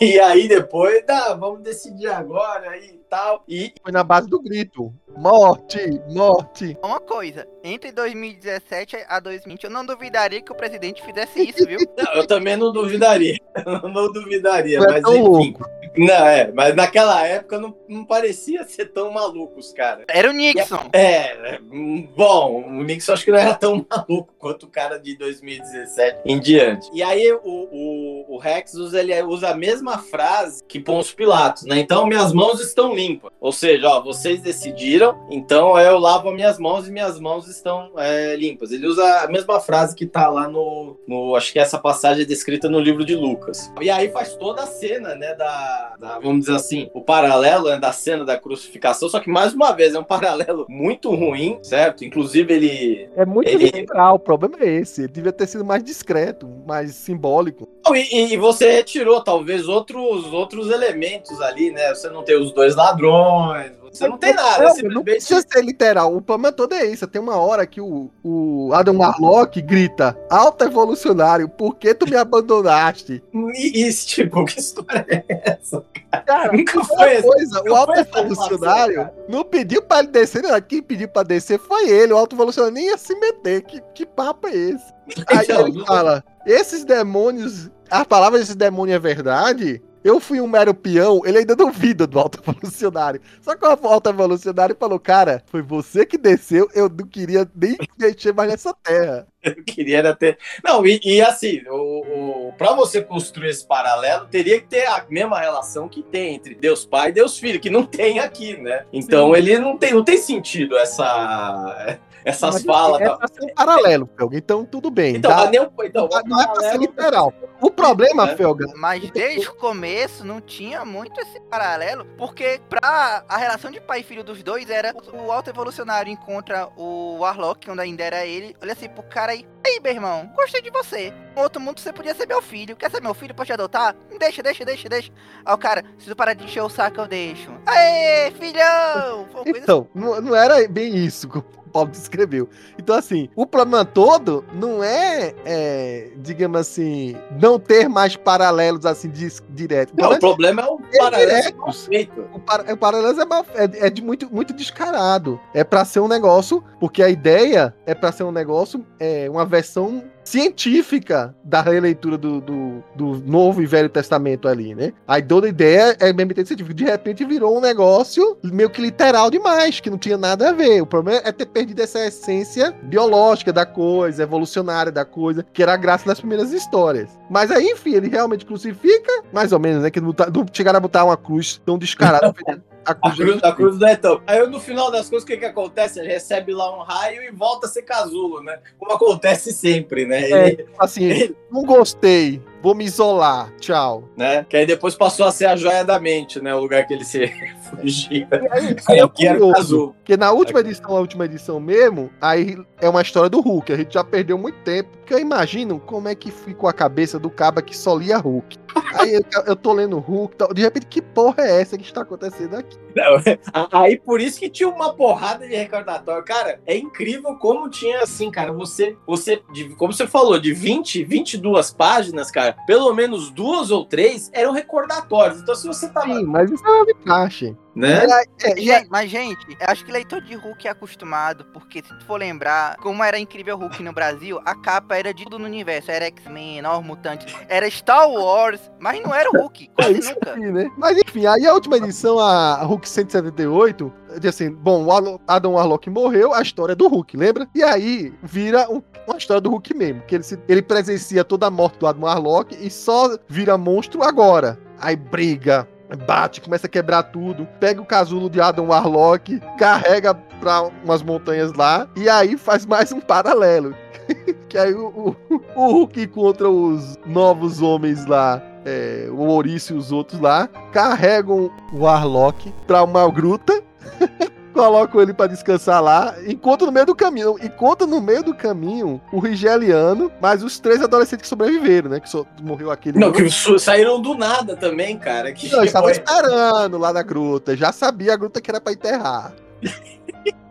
E 0.00 0.18
aí 0.20 0.48
depois, 0.48 1.04
dá, 1.06 1.34
vamos 1.34 1.60
decidir 1.60 2.08
agora 2.08 2.76
e 2.76 3.00
tal. 3.08 3.44
E 3.48 3.72
Foi 3.82 3.92
na 3.92 4.04
base 4.04 4.28
do 4.28 4.40
grito. 4.40 4.92
Morte, 5.16 6.00
morte. 6.10 6.76
Uma 6.82 7.00
coisa, 7.00 7.48
entre 7.64 7.90
2017 7.90 8.96
a 9.08 9.18
2020, 9.18 9.64
eu 9.64 9.70
não 9.70 9.84
duvidaria 9.84 10.42
que 10.42 10.52
o 10.52 10.54
presidente 10.54 11.02
fizesse 11.02 11.48
isso, 11.48 11.66
viu? 11.66 11.78
não, 11.96 12.12
eu 12.14 12.26
também 12.26 12.56
não 12.56 12.72
duvidaria. 12.72 13.38
Eu 13.66 13.88
não 13.88 14.12
duvidaria, 14.12 14.78
Não 14.78 14.86
é 14.86 14.92
mas 14.92 15.02
tão 15.02 15.12
enfim. 15.12 15.22
louco. 15.22 15.70
Não, 15.96 16.26
é, 16.26 16.52
mas 16.52 16.76
naquela 16.76 17.26
época 17.26 17.58
não, 17.58 17.74
não 17.88 18.04
parecia 18.04 18.64
ser 18.64 18.86
tão 18.92 19.10
malucos, 19.10 19.72
cara. 19.72 20.04
Era 20.08 20.28
o 20.28 20.32
Nixon. 20.32 20.90
É, 20.92 21.58
hum, 21.62 22.06
bom, 22.14 22.62
o 22.66 22.84
Nixon 22.84 23.14
acho 23.14 23.24
que 23.24 23.32
não 23.32 23.38
era 23.38 23.54
tão 23.54 23.86
maluco 23.88 24.34
quanto 24.38 24.66
o 24.66 24.68
cara 24.68 24.98
de 24.98 25.16
2017 25.16 26.20
em 26.26 26.38
diante. 26.38 26.90
E 26.92 27.02
aí 27.02 27.32
o, 27.32 27.40
o, 27.42 28.25
o 28.28 28.38
Rex 28.38 28.74
usa, 28.74 29.00
ele 29.00 29.20
usa 29.22 29.50
a 29.50 29.54
mesma 29.54 29.98
frase 29.98 30.62
que 30.66 30.80
Pôncio 30.80 31.16
Pilatos, 31.16 31.64
né? 31.64 31.78
Então 31.78 32.06
minhas 32.06 32.32
mãos 32.32 32.60
estão 32.60 32.94
limpas. 32.94 33.30
Ou 33.40 33.52
seja, 33.52 33.88
ó, 33.88 34.00
vocês 34.02 34.40
decidiram, 34.40 35.16
então 35.30 35.78
eu 35.78 35.98
lavo 35.98 36.28
as 36.28 36.34
minhas 36.34 36.58
mãos 36.58 36.88
e 36.88 36.92
minhas 36.92 37.18
mãos 37.20 37.48
estão 37.48 37.90
é, 37.96 38.36
limpas. 38.36 38.72
Ele 38.72 38.86
usa 38.86 39.20
a 39.20 39.28
mesma 39.28 39.60
frase 39.60 39.94
que 39.94 40.06
tá 40.06 40.28
lá 40.28 40.48
no, 40.48 40.96
no. 41.06 41.34
Acho 41.36 41.52
que 41.52 41.58
essa 41.58 41.78
passagem 41.78 42.22
é 42.22 42.26
descrita 42.26 42.68
no 42.68 42.80
livro 42.80 43.04
de 43.04 43.14
Lucas. 43.14 43.70
E 43.80 43.90
aí 43.90 44.08
faz 44.10 44.34
toda 44.36 44.62
a 44.62 44.66
cena, 44.66 45.14
né? 45.14 45.34
Da, 45.34 45.94
da- 45.98 46.18
vamos 46.18 46.40
dizer 46.40 46.56
assim, 46.56 46.90
o 46.94 47.00
paralelo 47.00 47.68
né, 47.68 47.78
da 47.78 47.92
cena 47.92 48.24
da 48.24 48.36
crucificação. 48.38 49.08
Só 49.08 49.20
que 49.20 49.30
mais 49.30 49.52
uma 49.54 49.72
vez 49.72 49.94
é 49.94 49.98
um 49.98 50.04
paralelo 50.04 50.66
muito 50.68 51.14
ruim, 51.14 51.58
certo? 51.62 52.04
Inclusive 52.04 52.52
ele. 52.52 53.08
É 53.16 53.24
muito 53.24 53.48
Ele- 53.48 53.70
literal, 53.70 54.16
o 54.16 54.18
problema 54.18 54.56
é 54.60 54.66
esse. 54.68 55.02
Ele 55.02 55.08
devia 55.12 55.32
ter 55.32 55.46
sido 55.46 55.64
mais 55.64 55.82
discreto, 55.84 56.48
mais 56.66 56.94
simbólico. 56.94 57.68
E, 57.94 58.32
e 58.32 58.36
você 58.36 58.70
retirou 58.72 59.20
talvez 59.22 59.68
outros, 59.68 60.26
outros 60.32 60.70
elementos 60.70 61.40
ali, 61.40 61.70
né? 61.70 61.94
Você 61.94 62.08
não 62.10 62.22
tem 62.22 62.40
os 62.40 62.52
dois 62.52 62.74
ladrões, 62.74 63.72
você 63.92 64.08
não 64.08 64.18
tem 64.18 64.34
nada. 64.34 64.58
Não, 64.58 64.64
é 64.64 64.68
não 64.68 64.74
simplesmente- 64.74 65.04
precisa 65.04 65.46
ser 65.48 65.64
literal. 65.64 66.14
O 66.14 66.20
problema 66.20 66.52
todo 66.52 66.74
é 66.74 66.84
isso. 66.84 67.06
Tem 67.06 67.20
uma 67.20 67.36
hora 67.36 67.66
que 67.66 67.80
o, 67.80 68.10
o 68.24 68.70
Adam 68.74 68.98
Warlock 68.98 69.60
grita: 69.62 70.16
Alto 70.28 70.64
evolucionário, 70.64 71.48
por 71.48 71.76
que 71.76 71.94
tu 71.94 72.08
me 72.08 72.16
abandonaste? 72.16 73.22
Isso, 73.54 74.06
tipo, 74.08 74.44
que 74.44 74.58
história 74.58 75.24
é 75.28 75.42
essa? 75.52 75.82
Cara, 76.26 76.52
Nunca 76.52 76.78
uma 76.78 76.84
foi 76.84 77.14
essa. 77.14 77.26
coisa, 77.28 77.60
o 77.60 77.64
Nunca 77.64 77.78
alto 77.78 77.92
foi 77.92 78.00
essa 78.02 78.18
evolucionário 78.20 79.10
não 79.28 79.44
pediu 79.44 79.82
pra 79.82 79.98
ele 80.00 80.08
descer, 80.08 80.42
não. 80.42 80.60
Quem 80.60 80.82
pediu 80.82 81.08
pra 81.08 81.22
descer 81.22 81.58
foi 81.58 81.88
ele. 81.88 82.12
O 82.12 82.16
alto 82.16 82.34
evolucionário 82.36 82.74
nem 82.74 82.86
ia 82.86 82.96
se 82.98 83.14
meter. 83.18 83.62
Que, 83.62 83.80
que 83.94 84.06
papo 84.06 84.46
é 84.48 84.54
esse? 84.54 84.94
Aí 85.28 85.44
Então, 85.44 85.66
ele 85.68 85.84
fala: 85.84 86.24
esses 86.46 86.84
demônios, 86.84 87.70
a 87.90 88.04
palavra 88.04 88.38
desse 88.38 88.56
demônio 88.56 88.94
é 88.94 88.98
verdade. 88.98 89.82
Eu 90.06 90.20
fui 90.20 90.40
um 90.40 90.46
mero 90.46 90.72
peão, 90.72 91.22
ele 91.24 91.38
ainda 91.38 91.56
duvida 91.56 92.06
do 92.06 92.16
alto 92.20 92.38
evolucionário. 92.40 93.20
Só 93.40 93.56
que 93.56 93.66
o 93.66 93.88
alto 93.88 94.08
evolucionário 94.08 94.76
falou: 94.78 95.00
Cara, 95.00 95.42
foi 95.46 95.62
você 95.62 96.06
que 96.06 96.16
desceu, 96.16 96.68
eu 96.74 96.88
não 96.88 97.08
queria 97.08 97.44
nem 97.52 97.76
mexer 97.98 98.32
mais 98.32 98.50
nessa 98.50 98.72
terra. 98.72 99.26
Eu 99.42 99.62
queria 99.64 99.98
era 99.98 100.14
ter. 100.14 100.38
Não, 100.64 100.84
e, 100.84 101.00
e 101.04 101.20
assim, 101.20 101.62
o, 101.68 102.48
o, 102.48 102.52
para 102.54 102.72
você 102.72 103.00
construir 103.00 103.50
esse 103.50 103.64
paralelo, 103.64 104.26
teria 104.26 104.60
que 104.60 104.66
ter 104.66 104.86
a 104.86 105.06
mesma 105.08 105.38
relação 105.38 105.88
que 105.88 106.02
tem 106.02 106.34
entre 106.34 106.56
Deus 106.56 106.84
Pai 106.84 107.10
e 107.10 107.12
Deus 107.12 107.38
Filho, 107.38 107.60
que 107.60 107.70
não 107.70 107.84
tem 107.84 108.18
aqui, 108.18 108.56
né? 108.56 108.84
Então 108.92 109.36
ele 109.36 109.56
não 109.56 109.78
tem, 109.78 109.94
não 109.94 110.02
tem 110.02 110.18
sentido 110.18 110.76
essa, 110.76 111.96
essas 112.26 112.62
falas. 112.62 113.00
É 113.00 113.04
tal. 113.06 113.18
pra 113.18 113.28
ser 113.28 113.44
um 113.44 113.54
paralelo, 113.54 114.08
Felga. 114.16 114.36
Então 114.36 114.64
tudo 114.64 114.90
bem. 114.90 115.16
Então, 115.16 115.30
dá- 115.30 115.36
mas 115.38 115.50
nem 115.50 115.60
o- 115.60 115.70
então, 115.84 116.08
não, 116.10 116.22
não 116.26 116.40
é 116.42 116.46
pra 116.46 116.70
ser 116.70 116.78
literal. 116.78 117.32
O 117.60 117.70
problema, 117.70 118.26
né? 118.26 118.36
Felga, 118.36 118.66
Mas 118.76 119.10
desde 119.10 119.48
o 119.48 119.54
começo 119.54 120.24
não 120.24 120.40
tinha 120.40 120.84
muito 120.84 121.18
esse 121.20 121.40
paralelo, 121.42 122.04
porque 122.18 122.60
pra 122.68 123.24
a 123.28 123.36
relação 123.38 123.70
de 123.70 123.80
pai 123.80 124.00
e 124.00 124.02
filho 124.02 124.22
dos 124.22 124.42
dois 124.42 124.68
era 124.68 124.94
o 125.12 125.32
alto 125.32 125.48
evolucionário 125.48 126.12
encontra 126.12 126.68
o 126.76 127.16
Warlock, 127.20 127.64
quando 127.66 127.80
ainda 127.80 128.02
era 128.04 128.26
ele, 128.26 128.54
olha 128.62 128.72
assim 128.72 128.88
pro 128.88 129.02
cara 129.04 129.32
aí, 129.32 129.46
aí 129.64 129.80
meu 129.82 129.92
irmão, 129.92 130.30
gostei 130.36 130.60
de 130.60 130.70
você. 130.70 131.12
No 131.34 131.42
outro 131.42 131.60
mundo 131.60 131.80
você 131.80 131.92
podia 131.92 132.14
ser 132.14 132.26
meu 132.26 132.42
filho, 132.42 132.76
quer 132.76 132.90
ser 132.90 133.00
meu 133.00 133.14
filho, 133.14 133.34
pode 133.34 133.52
adotar? 133.52 133.94
Deixa, 134.18 134.42
deixa, 134.42 134.64
deixa, 134.64 134.88
deixa. 134.88 135.12
Aí 135.44 135.54
o 135.54 135.58
cara, 135.58 135.82
se 135.98 136.08
tu 136.10 136.14
parar 136.16 136.34
de 136.34 136.44
encher 136.44 136.60
o 136.62 136.68
saco 136.68 137.00
eu 137.00 137.06
deixo. 137.08 137.50
Aê, 137.64 138.30
filhão! 138.32 139.26
Então, 139.46 139.88
não, 139.94 140.20
não 140.20 140.34
era 140.36 140.66
bem 140.68 140.94
isso 140.96 141.28
Paulo 141.76 141.90
descreveu. 141.90 142.48
Então, 142.78 142.96
assim, 142.96 143.28
o 143.36 143.44
problema 143.44 143.84
todo 143.84 144.42
não 144.54 144.82
é, 144.82 145.34
é, 145.44 146.08
digamos 146.16 146.58
assim, 146.58 147.14
não 147.38 147.58
ter 147.58 147.86
mais 147.86 148.16
paralelos 148.16 148.86
assim 148.86 149.10
dis- 149.10 149.42
direto. 149.50 149.92
Não, 149.94 150.12
o 150.12 150.18
problema 150.18 150.62
é 150.62 150.66
o 150.66 150.80
É 150.90 150.98
paralelo 150.98 151.56
mal 151.58 151.72
feito. 151.72 152.20
O, 152.32 152.40
par 152.40 152.64
o 152.70 152.76
paralelo 152.78 153.20
é, 153.20 153.24
mal- 153.26 153.46
é- 153.54 153.86
é 153.86 153.90
de 153.90 154.00
muito, 154.02 154.32
muito 154.34 154.54
descarado. 154.54 155.38
É 155.52 155.62
pra 155.62 155.84
ser 155.84 156.00
um 156.00 156.08
negócio, 156.08 156.64
porque 156.80 157.02
a 157.02 157.10
ideia 157.10 157.74
é 157.84 157.94
pra 157.94 158.10
ser 158.10 158.22
um 158.24 158.32
negócio, 158.32 158.86
é 158.98 159.28
uma 159.28 159.44
versão 159.44 160.02
científica 160.28 161.34
da 161.44 161.62
releitura 161.62 162.18
do, 162.18 162.40
do, 162.40 162.84
do 162.94 163.22
Novo 163.24 163.62
e 163.62 163.66
Velho 163.66 163.88
Testamento 163.88 164.48
ali, 164.48 164.74
né? 164.74 164.92
A 165.06 165.20
toda 165.22 165.48
ideia 165.48 165.96
é 166.00 166.12
mesmo 166.12 166.34
científica. 166.34 166.74
De 166.74 166.84
repente 166.84 167.24
virou 167.24 167.56
um 167.56 167.60
negócio 167.60 168.36
meio 168.42 168.68
que 168.68 168.82
literal 168.82 169.30
demais, 169.30 169.80
que 169.80 169.88
não 169.88 169.98
tinha 169.98 170.18
nada 170.18 170.50
a 170.50 170.52
ver. 170.52 170.82
O 170.82 170.86
problema 170.86 171.20
é 171.24 171.32
ter 171.32 171.46
perdido 171.46 171.80
essa 171.80 172.04
essência 172.04 172.74
biológica 172.82 173.52
da 173.52 173.64
coisa, 173.64 174.22
evolucionária 174.22 174.92
da 174.92 175.04
coisa, 175.04 175.44
que 175.52 175.62
era 175.62 175.74
a 175.74 175.76
graça 175.76 176.06
das 176.06 176.18
primeiras 176.18 176.52
histórias. 176.52 177.10
Mas 177.30 177.50
aí, 177.50 177.70
enfim, 177.70 177.94
ele 177.94 178.08
realmente 178.08 178.44
crucifica, 178.44 179.22
mais 179.32 179.52
ou 179.52 179.58
menos, 179.58 179.82
né? 179.82 179.90
Que 179.90 180.00
não, 180.00 180.12
tá- 180.12 180.30
não 180.32 180.44
chegaram 180.52 180.78
a 180.78 180.80
botar 180.80 181.04
uma 181.04 181.16
cruz 181.16 181.60
tão 181.64 181.78
descarada. 181.78 182.34
a 182.86 182.92
A 182.92 182.94
cruz, 182.94 183.16
de 183.16 183.22
cruz, 183.24 183.44
a 183.44 183.52
cruz 183.52 183.78
do. 183.78 184.22
Aí 184.26 184.46
no 184.46 184.60
final 184.60 184.90
das 184.90 185.08
coisas, 185.10 185.24
o 185.24 185.26
que, 185.26 185.36
que 185.36 185.44
acontece? 185.44 185.98
Ele 185.98 186.08
recebe 186.08 186.52
lá 186.52 186.74
um 186.76 186.82
raio 186.82 187.22
e 187.22 187.30
volta 187.30 187.66
a 187.66 187.68
ser 187.70 187.82
casulo, 187.82 188.42
né? 188.42 188.58
Como 188.78 188.92
acontece 188.92 189.52
sempre, 189.52 190.06
né? 190.06 190.30
É, 190.30 190.48
Ele- 190.48 190.66
assim, 190.78 191.34
não 191.50 191.62
gostei. 191.62 192.40
Vou 192.66 192.74
me 192.74 192.84
isolar, 192.84 193.52
tchau. 193.60 194.08
né? 194.16 194.44
Que 194.48 194.56
aí 194.56 194.66
depois 194.66 194.96
passou 194.96 195.24
a 195.24 195.30
ser 195.30 195.46
a 195.46 195.54
joia 195.54 195.84
da 195.84 196.00
mente, 196.00 196.40
né? 196.40 196.52
O 196.52 196.58
lugar 196.58 196.84
que 196.84 196.94
ele 196.94 197.04
se 197.04 197.22
refugia. 197.24 198.26
Aí, 198.50 198.76
Aí 198.88 198.98
é 198.98 199.04
o 199.04 199.08
curioso, 199.08 199.56
azul. 199.56 199.94
Porque 199.98 200.16
na 200.16 200.32
última 200.32 200.58
edição, 200.58 200.96
a 200.96 200.98
última 200.98 201.26
edição 201.26 201.60
mesmo, 201.60 202.10
aí 202.20 202.58
é 202.80 202.88
uma 202.88 203.02
história 203.02 203.30
do 203.30 203.40
Hulk. 203.40 203.72
A 203.72 203.76
gente 203.76 203.94
já 203.94 204.02
perdeu 204.02 204.36
muito 204.36 204.58
tempo. 204.64 204.90
Porque 204.98 205.14
eu 205.14 205.20
imagino 205.20 205.78
como 205.78 206.08
é 206.08 206.16
que 206.16 206.32
ficou 206.32 206.68
a 206.68 206.72
cabeça 206.72 207.20
do 207.20 207.30
caba 207.30 207.62
que 207.62 207.76
só 207.76 207.96
lia 207.96 208.18
Hulk. 208.18 208.58
Aí 208.94 209.14
eu, 209.14 209.42
eu 209.46 209.54
tô 209.54 209.72
lendo 209.72 210.00
Hulk, 210.00 210.34
tal, 210.34 210.52
de 210.52 210.62
repente, 210.62 210.86
que 210.86 211.00
porra 211.00 211.44
é 211.44 211.60
essa 211.60 211.78
que 211.78 211.84
está 211.84 212.02
acontecendo 212.02 212.56
aqui? 212.56 212.76
Não, 212.96 213.20
aí 213.72 213.98
por 213.98 214.20
isso 214.20 214.40
que 214.40 214.48
tinha 214.48 214.68
uma 214.68 214.94
porrada 214.94 215.46
de 215.46 215.54
recordatório. 215.54 216.24
Cara, 216.24 216.60
é 216.66 216.76
incrível 216.76 217.36
como 217.36 217.68
tinha 217.68 218.00
assim, 218.02 218.30
cara. 218.30 218.52
Você, 218.52 218.96
você 219.06 219.42
de- 219.52 219.68
como 219.76 219.92
você 219.92 220.06
falou, 220.06 220.38
de 220.40 220.52
20, 220.54 221.04
22 221.04 221.70
páginas, 221.70 222.30
cara, 222.30 222.56
pelo 222.66 222.92
menos 222.94 223.30
duas 223.30 223.70
ou 223.70 223.84
três 223.84 224.30
eram 224.32 224.52
recordatórios. 224.52 225.40
Então, 225.42 225.54
se 225.54 225.66
você 225.66 225.88
tava. 225.90 226.06
Sim, 226.06 226.24
mas 226.24 226.50
isso 226.50 226.66
é 226.66 226.70
uma 226.70 226.86
vantagem. 226.86 227.56
Né? 227.76 228.06
É, 228.42 228.52
é- 228.52 228.56
Gente, 228.56 228.88
mas, 228.90 229.10
gente, 229.10 229.46
eu 229.50 229.66
acho 229.68 229.84
que 229.84 229.92
leitor 229.92 230.22
de 230.22 230.34
Hulk 230.34 230.66
é 230.66 230.70
acostumado, 230.70 231.44
porque 231.52 231.82
se 231.82 231.88
tu 231.98 232.04
for 232.06 232.18
lembrar, 232.18 232.76
como 232.78 233.04
era 233.04 233.18
incrível 233.18 233.56
Hulk 233.58 233.82
no 233.82 233.92
Brasil, 233.92 234.40
a 234.46 234.54
capa 234.54 234.96
era 234.96 235.12
de 235.12 235.24
tudo 235.24 235.38
no 235.38 235.44
universo. 235.44 235.90
Era 235.90 236.06
X-Men, 236.06 236.62
Novos 236.62 236.86
Mutantes, 236.86 237.34
era 237.48 237.70
Star 237.70 238.08
Wars, 238.10 238.60
mas 238.80 239.00
não 239.02 239.14
era 239.14 239.28
o 239.30 239.36
Hulk, 239.42 239.70
É 239.78 239.82
quase 239.82 239.98
isso 239.98 240.14
nunca. 240.14 240.32
aí, 240.34 240.50
né? 240.52 240.70
Mas 240.78 240.96
enfim, 240.98 241.26
aí 241.26 241.46
a 241.46 241.52
última 241.52 241.76
edição, 241.76 242.18
a 242.18 242.62
Hulk 242.64 242.88
178, 242.88 243.92
diz 244.20 244.26
assim, 244.34 244.50
bom, 244.50 244.84
o 244.86 245.20
Adam 245.28 245.52
Warlock 245.52 245.90
morreu, 245.90 246.32
a 246.32 246.40
história 246.40 246.74
do 246.74 246.88
Hulk, 246.88 247.14
lembra? 247.16 247.46
E 247.54 247.62
aí 247.62 248.12
vira 248.22 248.66
um- 248.70 248.82
uma 249.06 249.18
história 249.18 249.40
do 249.40 249.50
Hulk 249.50 249.74
mesmo, 249.74 250.00
que 250.02 250.14
ele, 250.14 250.24
se- 250.24 250.38
ele 250.48 250.62
presencia 250.62 251.22
toda 251.22 251.46
a 251.46 251.50
morte 251.50 251.78
do 251.78 251.86
Adam 251.86 252.04
Warlock 252.04 252.56
e 252.58 252.70
só 252.70 253.18
vira 253.28 253.58
monstro 253.58 254.02
agora. 254.02 254.58
Aí 254.78 254.96
briga, 254.96 255.68
bate, 256.06 256.40
começa 256.40 256.66
a 256.66 256.70
quebrar 256.70 257.04
tudo, 257.04 257.46
pega 257.60 257.80
o 257.80 257.86
casulo 257.86 258.28
de 258.28 258.40
Adam 258.40 258.68
Warlock, 258.68 259.40
carrega 259.58 260.14
pra 260.14 260.62
umas 260.84 261.02
montanhas 261.02 261.52
lá, 261.52 261.88
e 261.96 262.08
aí 262.08 262.36
faz 262.36 262.66
mais 262.66 262.92
um 262.92 263.00
paralelo. 263.00 263.74
que 264.48 264.56
aí 264.56 264.74
o, 264.74 265.16
o, 265.30 265.42
o 265.54 265.72
Hulk 265.72 266.02
encontra 266.02 266.48
os 266.48 266.98
novos 267.06 267.60
homens 267.60 268.06
lá 268.06 268.42
é, 268.66 269.06
o 269.10 269.20
Ouriço 269.20 269.74
e 269.74 269.76
os 269.76 269.92
outros 269.92 270.20
lá, 270.20 270.48
carregam 270.72 271.50
o 271.72 271.78
Warlock 271.78 272.52
pra 272.66 272.82
uma 272.82 273.08
gruta, 273.08 273.62
colocam 274.56 275.00
ele 275.00 275.12
pra 275.12 275.26
descansar 275.26 275.82
lá, 275.82 276.14
encontram 276.26 276.66
no 276.66 276.72
meio 276.72 276.86
do 276.86 276.94
caminho, 276.94 277.36
encontram 277.42 277.86
no 277.86 278.00
meio 278.00 278.22
do 278.22 278.34
caminho 278.34 279.00
o 279.12 279.20
Rigeliano, 279.20 280.10
mas 280.20 280.42
os 280.42 280.58
três 280.58 280.82
adolescentes 280.82 281.22
que 281.22 281.28
sobreviveram, 281.28 281.90
né, 281.90 282.00
que 282.00 282.08
só 282.08 282.24
morreu 282.42 282.70
aquele... 282.70 282.98
Não, 282.98 283.12
que 283.12 283.28
saíram 283.58 284.00
do 284.00 284.14
nada 284.14 284.56
também, 284.56 284.98
cara. 284.98 285.32
Que 285.32 285.50
Não, 285.50 285.62
estavam 285.62 285.88
foi- 285.92 285.98
esperando 286.02 286.78
lá 286.78 286.92
na 286.92 287.02
gruta, 287.02 287.56
já 287.56 287.70
sabia 287.70 288.14
a 288.14 288.16
gruta 288.16 288.40
que 288.40 288.50
era 288.50 288.60
pra 288.60 288.72
enterrar. 288.72 289.32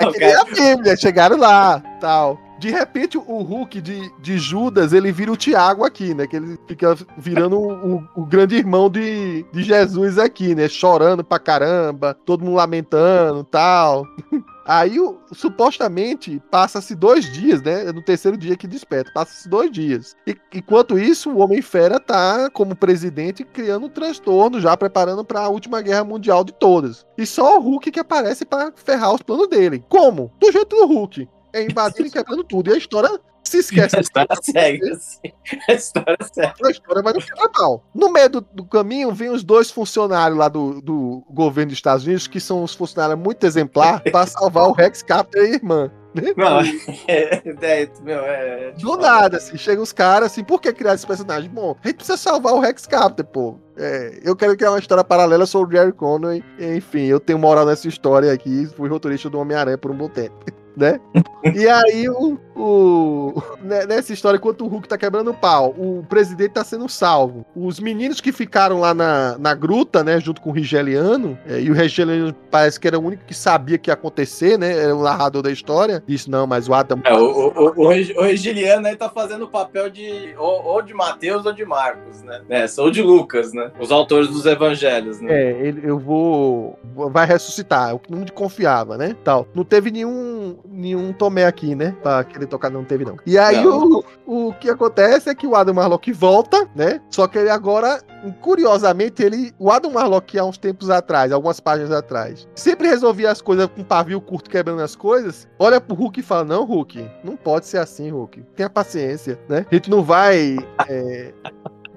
Não, 0.00 0.08
é 0.08 0.12
que 0.12 0.18
nem 0.18 0.34
a 0.34 0.44
Bíblia, 0.44 0.96
chegaram 0.96 1.36
lá, 1.36 1.80
tal. 2.00 2.38
De 2.62 2.70
repente, 2.70 3.18
o 3.18 3.42
Hulk 3.42 3.80
de, 3.80 4.08
de 4.20 4.38
Judas, 4.38 4.92
ele 4.92 5.10
vira 5.10 5.32
o 5.32 5.36
Tiago 5.36 5.84
aqui, 5.84 6.14
né? 6.14 6.28
Que 6.28 6.36
ele 6.36 6.56
fica 6.68 6.96
virando 7.18 7.58
o, 7.58 8.04
o- 8.14 8.24
grande 8.24 8.54
irmão 8.54 8.88
de, 8.88 9.44
de 9.52 9.64
Jesus 9.64 10.16
aqui, 10.16 10.54
né? 10.54 10.68
Chorando 10.68 11.24
pra 11.24 11.40
caramba, 11.40 12.16
todo 12.24 12.44
mundo 12.44 12.54
lamentando 12.54 13.42
tal. 13.42 14.06
Aí, 14.64 14.96
supostamente, 15.32 16.40
passa-se 16.52 16.94
dois 16.94 17.24
dias, 17.32 17.60
né? 17.62 17.86
É 17.88 17.92
no 17.92 18.00
terceiro 18.00 18.36
dia 18.36 18.56
que 18.56 18.68
desperta, 18.68 19.10
passa-se 19.12 19.48
dois 19.48 19.68
dias. 19.72 20.14
E, 20.24 20.36
enquanto 20.54 20.96
isso, 20.96 21.30
o 21.30 21.38
Homem-Fera 21.38 21.98
tá, 21.98 22.48
como 22.50 22.76
presidente, 22.76 23.42
criando 23.42 23.86
um 23.86 23.88
transtorno, 23.88 24.60
já 24.60 24.76
preparando 24.76 25.24
para 25.24 25.40
a 25.40 25.48
última 25.48 25.82
guerra 25.82 26.04
mundial 26.04 26.44
de 26.44 26.52
todas. 26.52 27.04
E 27.18 27.26
só 27.26 27.58
o 27.58 27.60
Hulk 27.60 27.90
que 27.90 27.98
aparece 27.98 28.44
para 28.44 28.72
ferrar 28.76 29.12
os 29.12 29.20
planos 29.22 29.48
dele. 29.48 29.84
Como? 29.88 30.30
Do 30.38 30.52
jeito 30.52 30.76
do 30.76 30.86
Hulk. 30.86 31.28
É 31.52 31.62
invadindo 31.62 32.08
e 32.08 32.10
quebrando 32.10 32.44
tudo. 32.44 32.70
E 32.70 32.74
a 32.74 32.78
história 32.78 33.20
se 33.44 33.58
esquece. 33.58 33.96
a 33.96 34.00
história 34.00 34.36
segue 34.42 34.90
assim. 34.90 35.32
A 35.68 35.72
história 35.72 36.18
segue. 36.32 36.54
A 36.64 36.70
história 36.70 37.02
vai 37.02 37.12
no 37.12 37.20
final. 37.20 37.84
No 37.94 38.12
meio 38.12 38.28
do, 38.28 38.40
do 38.40 38.64
caminho, 38.64 39.12
vem 39.12 39.30
os 39.30 39.42
dois 39.44 39.70
funcionários 39.70 40.38
lá 40.38 40.48
do, 40.48 40.80
do 40.80 41.24
governo 41.30 41.70
dos 41.70 41.78
Estados 41.78 42.04
Unidos, 42.04 42.26
que 42.26 42.40
são 42.40 42.62
os 42.62 42.74
funcionários 42.74 43.18
muito 43.18 43.44
exemplar, 43.44 44.00
para 44.00 44.26
salvar 44.26 44.68
o 44.68 44.72
Rex 44.72 45.02
Captor 45.02 45.42
e 45.42 45.46
a 45.46 45.54
irmã. 45.54 45.90
Não, 46.36 46.60
é, 47.08 47.42
é, 47.46 47.90
meu, 48.02 48.18
é, 48.18 48.72
Do 48.72 48.96
nada, 48.98 49.38
assim, 49.38 49.56
chegam 49.56 49.82
os 49.82 49.92
caras 49.92 50.30
assim, 50.30 50.44
por 50.44 50.60
que 50.60 50.70
criar 50.70 50.94
esse 50.94 51.06
personagem? 51.06 51.48
Bom, 51.48 51.74
a 51.82 51.88
gente 51.88 51.96
precisa 51.96 52.18
salvar 52.18 52.52
o 52.52 52.60
Rex 52.60 52.86
Captor, 52.86 53.24
pô. 53.24 53.58
É, 53.78 54.20
eu 54.22 54.36
quero 54.36 54.54
criar 54.54 54.72
uma 54.72 54.78
história 54.78 55.02
paralela 55.02 55.46
sobre 55.46 55.74
o 55.74 55.80
Jerry 55.80 55.92
Conway. 55.92 56.44
Enfim, 56.58 57.06
eu 57.06 57.18
tenho 57.18 57.38
moral 57.38 57.64
nessa 57.64 57.88
história 57.88 58.30
aqui. 58.30 58.66
Fui 58.76 58.90
roteirista 58.90 59.30
do 59.30 59.38
Homem-Aranha 59.38 59.78
por 59.78 59.90
um 59.90 59.96
bom 59.96 60.08
tempo. 60.08 60.34
Né? 60.76 61.00
E 61.54 61.68
aí, 61.68 62.08
o, 62.08 62.38
o- 62.54 63.42
né, 63.62 63.86
nessa 63.86 64.12
história, 64.12 64.36
enquanto 64.36 64.64
o 64.64 64.68
Hulk 64.68 64.88
tá 64.88 64.98
quebrando 64.98 65.30
o 65.30 65.34
pau, 65.34 65.70
o 65.76 66.04
presidente 66.08 66.52
tá 66.52 66.64
sendo 66.64 66.88
salvo. 66.88 67.44
Os 67.54 67.78
meninos 67.80 68.20
que 68.20 68.32
ficaram 68.32 68.80
lá 68.80 68.92
na, 68.94 69.36
na 69.38 69.54
gruta, 69.54 70.02
né, 70.04 70.20
junto 70.20 70.40
com 70.40 70.50
o 70.50 70.52
Rigeliano, 70.52 71.38
é, 71.46 71.60
e 71.60 71.70
o 71.70 71.74
Rigeliano 71.74 72.34
parece 72.50 72.78
que 72.78 72.86
era 72.86 72.98
o 72.98 73.04
único 73.04 73.24
que 73.24 73.34
sabia 73.34 73.78
que 73.78 73.90
ia 73.90 73.94
acontecer, 73.94 74.58
né? 74.58 74.76
Era 74.84 74.94
o 74.94 75.02
narrador 75.02 75.42
da 75.42 75.50
história. 75.50 76.02
Disse, 76.06 76.30
não, 76.30 76.46
mas 76.46 76.68
o 76.68 76.74
Adam. 76.74 77.00
É, 77.04 77.14
o, 77.14 77.18
o, 77.18 77.48
o, 77.58 77.84
o 77.84 77.88
Reg- 77.88 78.16
o 78.16 78.22
Regiliano 78.22 78.86
aí 78.86 78.96
tá 78.96 79.08
fazendo 79.08 79.44
o 79.44 79.48
papel 79.48 79.88
de 79.90 80.34
ou, 80.38 80.64
ou 80.64 80.82
de 80.82 80.92
Mateus 80.94 81.46
ou 81.46 81.52
de 81.52 81.64
Marcos, 81.64 82.22
né? 82.22 82.42
Nessa, 82.48 82.82
ou 82.82 82.90
de 82.90 83.02
Lucas, 83.02 83.52
né? 83.52 83.70
Os 83.80 83.90
autores 83.90 84.28
dos 84.28 84.44
evangelhos, 84.46 85.20
né? 85.20 85.32
É, 85.32 85.66
ele, 85.66 85.80
eu 85.84 85.98
vou. 85.98 86.78
Vai 87.10 87.26
ressuscitar, 87.26 87.90
é 87.90 87.92
o 87.92 87.98
que 87.98 88.10
não 88.10 88.18
me 88.20 88.30
confiava, 88.30 88.96
né? 88.98 89.16
Tal. 89.24 89.46
Não 89.54 89.64
teve 89.64 89.90
nenhum, 89.90 90.56
nenhum 90.68 91.12
Tomé 91.12 91.46
aqui, 91.46 91.74
né? 91.74 91.94
Pra 92.02 92.24
querer 92.42 92.46
tocar, 92.48 92.70
não 92.70 92.84
teve, 92.84 93.04
não. 93.04 93.16
E 93.26 93.38
aí 93.38 93.64
Não. 93.64 94.02
o, 94.26 94.48
o 94.48 94.54
que 94.54 94.68
acontece 94.68 95.30
é 95.30 95.34
que 95.34 95.46
o 95.46 95.54
Adam 95.54 95.76
Warlock 95.76 96.12
volta, 96.12 96.68
né? 96.74 97.00
Só 97.10 97.26
que 97.26 97.38
ele 97.38 97.50
agora, 97.50 98.00
curiosamente, 98.40 99.22
ele. 99.22 99.52
O 99.58 99.70
Adam 99.70 99.92
Warlock, 99.94 100.38
há 100.38 100.44
uns 100.44 100.58
tempos 100.58 100.90
atrás, 100.90 101.32
algumas 101.32 101.60
páginas 101.60 101.92
atrás, 101.92 102.48
sempre 102.54 102.88
resolvia 102.88 103.30
as 103.30 103.40
coisas 103.40 103.66
com 103.66 103.82
pavio 103.82 104.20
curto 104.20 104.50
quebrando 104.50 104.82
as 104.82 104.96
coisas. 104.96 105.48
Olha 105.58 105.80
pro 105.80 105.94
Hulk 105.96 106.20
e 106.20 106.22
fala: 106.22 106.44
Não, 106.44 106.64
Hulk, 106.64 107.08
não 107.24 107.36
pode 107.36 107.66
ser 107.66 107.78
assim, 107.78 108.10
Hulk. 108.10 108.42
Tenha 108.56 108.70
paciência, 108.70 109.38
né? 109.48 109.66
A 109.70 109.74
gente 109.74 109.90
não 109.90 110.02
vai. 110.02 110.56
é, 110.88 111.32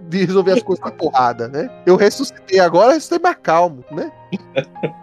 de 0.08 0.26
resolver 0.26 0.52
as 0.54 0.64
coisas 0.64 0.84
na 0.84 0.92
porrada, 0.96 1.48
né? 1.48 1.70
Eu 1.86 1.96
ressuscitei 1.96 2.60
agora, 2.60 2.94
ressuscitei 2.94 3.20
mais 3.20 3.38
calmo, 3.42 3.84
né? 3.92 4.12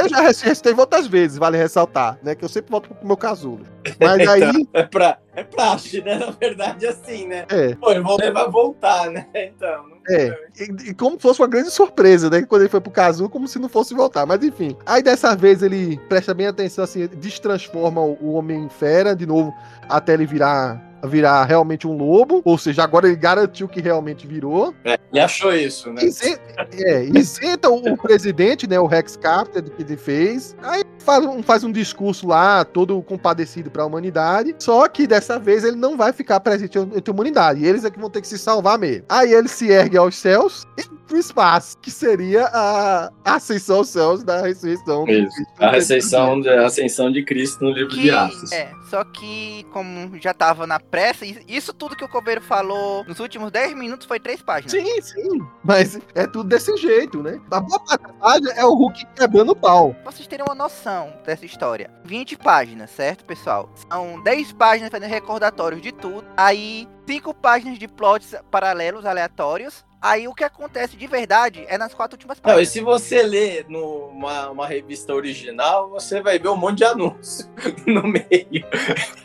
Eu 0.00 0.08
já 0.08 0.20
ressuscitei 0.22 0.72
outras 0.72 1.06
vezes, 1.06 1.36
vale 1.36 1.58
ressaltar, 1.58 2.18
né? 2.22 2.34
Que 2.34 2.42
eu 2.44 2.48
sempre 2.48 2.70
volto 2.70 2.88
pro 2.94 3.06
meu 3.06 3.16
casulo. 3.16 3.60
Mas 4.00 4.24
aí, 4.28 4.66
É, 4.72 4.82
pra, 4.84 5.18
é 5.34 5.44
praxe, 5.44 6.00
né? 6.00 6.16
Na 6.18 6.30
verdade, 6.30 6.86
assim, 6.86 7.26
né? 7.26 7.44
é, 7.50 7.74
Pô, 7.74 7.90
ele 7.90 8.00
vai 8.00 8.32
vai 8.32 8.50
voltar, 8.50 9.10
né? 9.10 9.26
Então. 9.34 9.86
não- 9.88 10.00
é. 10.08 10.34
E, 10.58 10.90
e 10.90 10.94
como 10.94 11.18
fosse 11.20 11.40
uma 11.42 11.46
grande 11.48 11.70
surpresa, 11.70 12.30
né? 12.30 12.42
Quando 12.42 12.62
ele 12.62 12.70
foi 12.70 12.80
pro 12.80 12.90
casulo, 12.90 13.28
como 13.28 13.46
se 13.46 13.58
não 13.58 13.68
fosse 13.68 13.92
voltar. 13.94 14.24
Mas 14.24 14.42
enfim. 14.42 14.74
Aí 14.86 15.02
dessa 15.02 15.36
vez 15.36 15.62
ele 15.62 15.98
presta 16.08 16.32
bem 16.32 16.46
atenção, 16.46 16.82
assim, 16.84 17.06
destransforma 17.06 18.00
o, 18.00 18.16
o 18.20 18.32
Homem-Fera 18.32 19.14
de 19.14 19.26
novo 19.26 19.52
até 19.88 20.14
ele 20.14 20.24
virar. 20.26 20.82
Virar 21.04 21.44
realmente 21.44 21.86
um 21.86 21.96
lobo, 21.96 22.42
ou 22.44 22.58
seja, 22.58 22.82
agora 22.82 23.06
ele 23.06 23.16
garantiu 23.16 23.68
que 23.68 23.80
realmente 23.80 24.26
virou. 24.26 24.74
É, 24.84 24.98
ele 25.12 25.20
achou 25.20 25.52
isso, 25.54 25.92
né? 25.92 26.04
Isenta, 26.04 26.68
é, 26.72 27.04
isenta 27.04 27.68
o, 27.70 27.92
o 27.92 27.96
presidente, 27.96 28.66
né, 28.66 28.78
o 28.78 28.86
Rex 28.86 29.16
Captor, 29.16 29.62
do 29.62 29.70
que 29.70 29.82
ele 29.82 29.96
fez. 29.96 30.56
Aí 30.62 30.82
faz 30.98 31.24
um, 31.24 31.42
faz 31.42 31.64
um 31.64 31.72
discurso 31.72 32.26
lá, 32.26 32.64
todo 32.64 33.00
compadecido 33.02 33.70
para 33.70 33.82
a 33.82 33.86
humanidade. 33.86 34.54
Só 34.58 34.86
que 34.88 35.06
dessa 35.06 35.38
vez 35.38 35.64
ele 35.64 35.76
não 35.76 35.96
vai 35.96 36.12
ficar 36.12 36.40
presente 36.40 36.78
entre 36.78 37.10
a 37.10 37.14
humanidade. 37.14 37.64
Eles 37.64 37.84
é 37.84 37.90
que 37.90 37.98
vão 37.98 38.10
ter 38.10 38.20
que 38.20 38.28
se 38.28 38.38
salvar 38.38 38.78
mesmo. 38.78 39.04
Aí 39.08 39.32
ele 39.32 39.48
se 39.48 39.68
ergue 39.68 39.96
aos 39.96 40.16
céus 40.16 40.66
e 40.78 41.00
pro 41.10 41.18
espaço, 41.18 41.76
que 41.78 41.90
seria 41.90 42.44
a 42.46 43.10
ascensão 43.24 43.78
aos 43.78 43.88
céus 43.88 44.22
da 44.22 44.42
ressurreição. 44.42 45.04
Isso. 45.08 45.44
A 45.58 45.70
ascensão, 45.70 46.40
de, 46.40 46.48
a 46.48 46.66
ascensão 46.66 47.10
de 47.10 47.24
Cristo 47.24 47.64
no 47.64 47.72
livro 47.72 47.90
Que, 47.90 48.02
de 48.02 48.10
Atos. 48.12 48.52
é, 48.52 48.70
só 48.88 49.02
que, 49.02 49.66
como 49.72 50.16
já 50.20 50.32
tava 50.32 50.68
na 50.68 50.78
pressa, 50.90 51.24
isso 51.46 51.72
tudo 51.72 51.96
que 51.96 52.04
o 52.04 52.08
Coveiro 52.08 52.40
falou 52.40 53.04
nos 53.04 53.20
últimos 53.20 53.50
10 53.50 53.74
minutos 53.74 54.06
foi 54.06 54.18
três 54.18 54.42
páginas. 54.42 54.72
Sim, 54.72 55.00
sim. 55.00 55.40
Mas 55.62 55.98
é 56.14 56.26
tudo 56.26 56.48
desse 56.48 56.76
jeito, 56.76 57.22
né? 57.22 57.40
A 57.50 57.60
boa 57.60 57.80
página 58.20 58.50
é 58.52 58.64
o 58.64 58.74
Hulk 58.74 59.06
quebrando 59.14 59.52
o 59.52 59.56
pau. 59.56 59.94
Pra 60.02 60.12
vocês 60.12 60.26
terem 60.26 60.44
uma 60.46 60.54
noção 60.54 61.12
dessa 61.24 61.46
história. 61.46 61.90
20 62.04 62.36
páginas, 62.38 62.90
certo, 62.90 63.24
pessoal? 63.24 63.70
São 63.90 64.22
10 64.22 64.52
páginas 64.52 64.90
fazendo 64.90 65.10
recordatórios 65.10 65.80
de 65.80 65.92
tudo. 65.92 66.26
Aí, 66.36 66.88
5 67.06 67.34
páginas 67.34 67.78
de 67.78 67.86
plots 67.88 68.34
paralelos, 68.50 69.06
aleatórios. 69.06 69.84
Aí 70.00 70.26
o 70.26 70.34
que 70.34 70.44
acontece 70.44 70.96
de 70.96 71.06
verdade 71.06 71.64
é 71.68 71.76
nas 71.76 71.92
quatro 71.92 72.16
últimas 72.16 72.38
Não, 72.42 72.52
e 72.52 72.54
páginas. 72.54 72.68
se 72.70 72.80
você 72.80 73.22
ler 73.22 73.66
numa 73.68 74.50
uma 74.50 74.66
revista 74.66 75.14
original, 75.14 75.90
você 75.90 76.22
vai 76.22 76.38
ver 76.38 76.48
um 76.48 76.56
monte 76.56 76.78
de 76.78 76.84
anúncio 76.84 77.46
no 77.86 78.02
meio. 78.04 78.64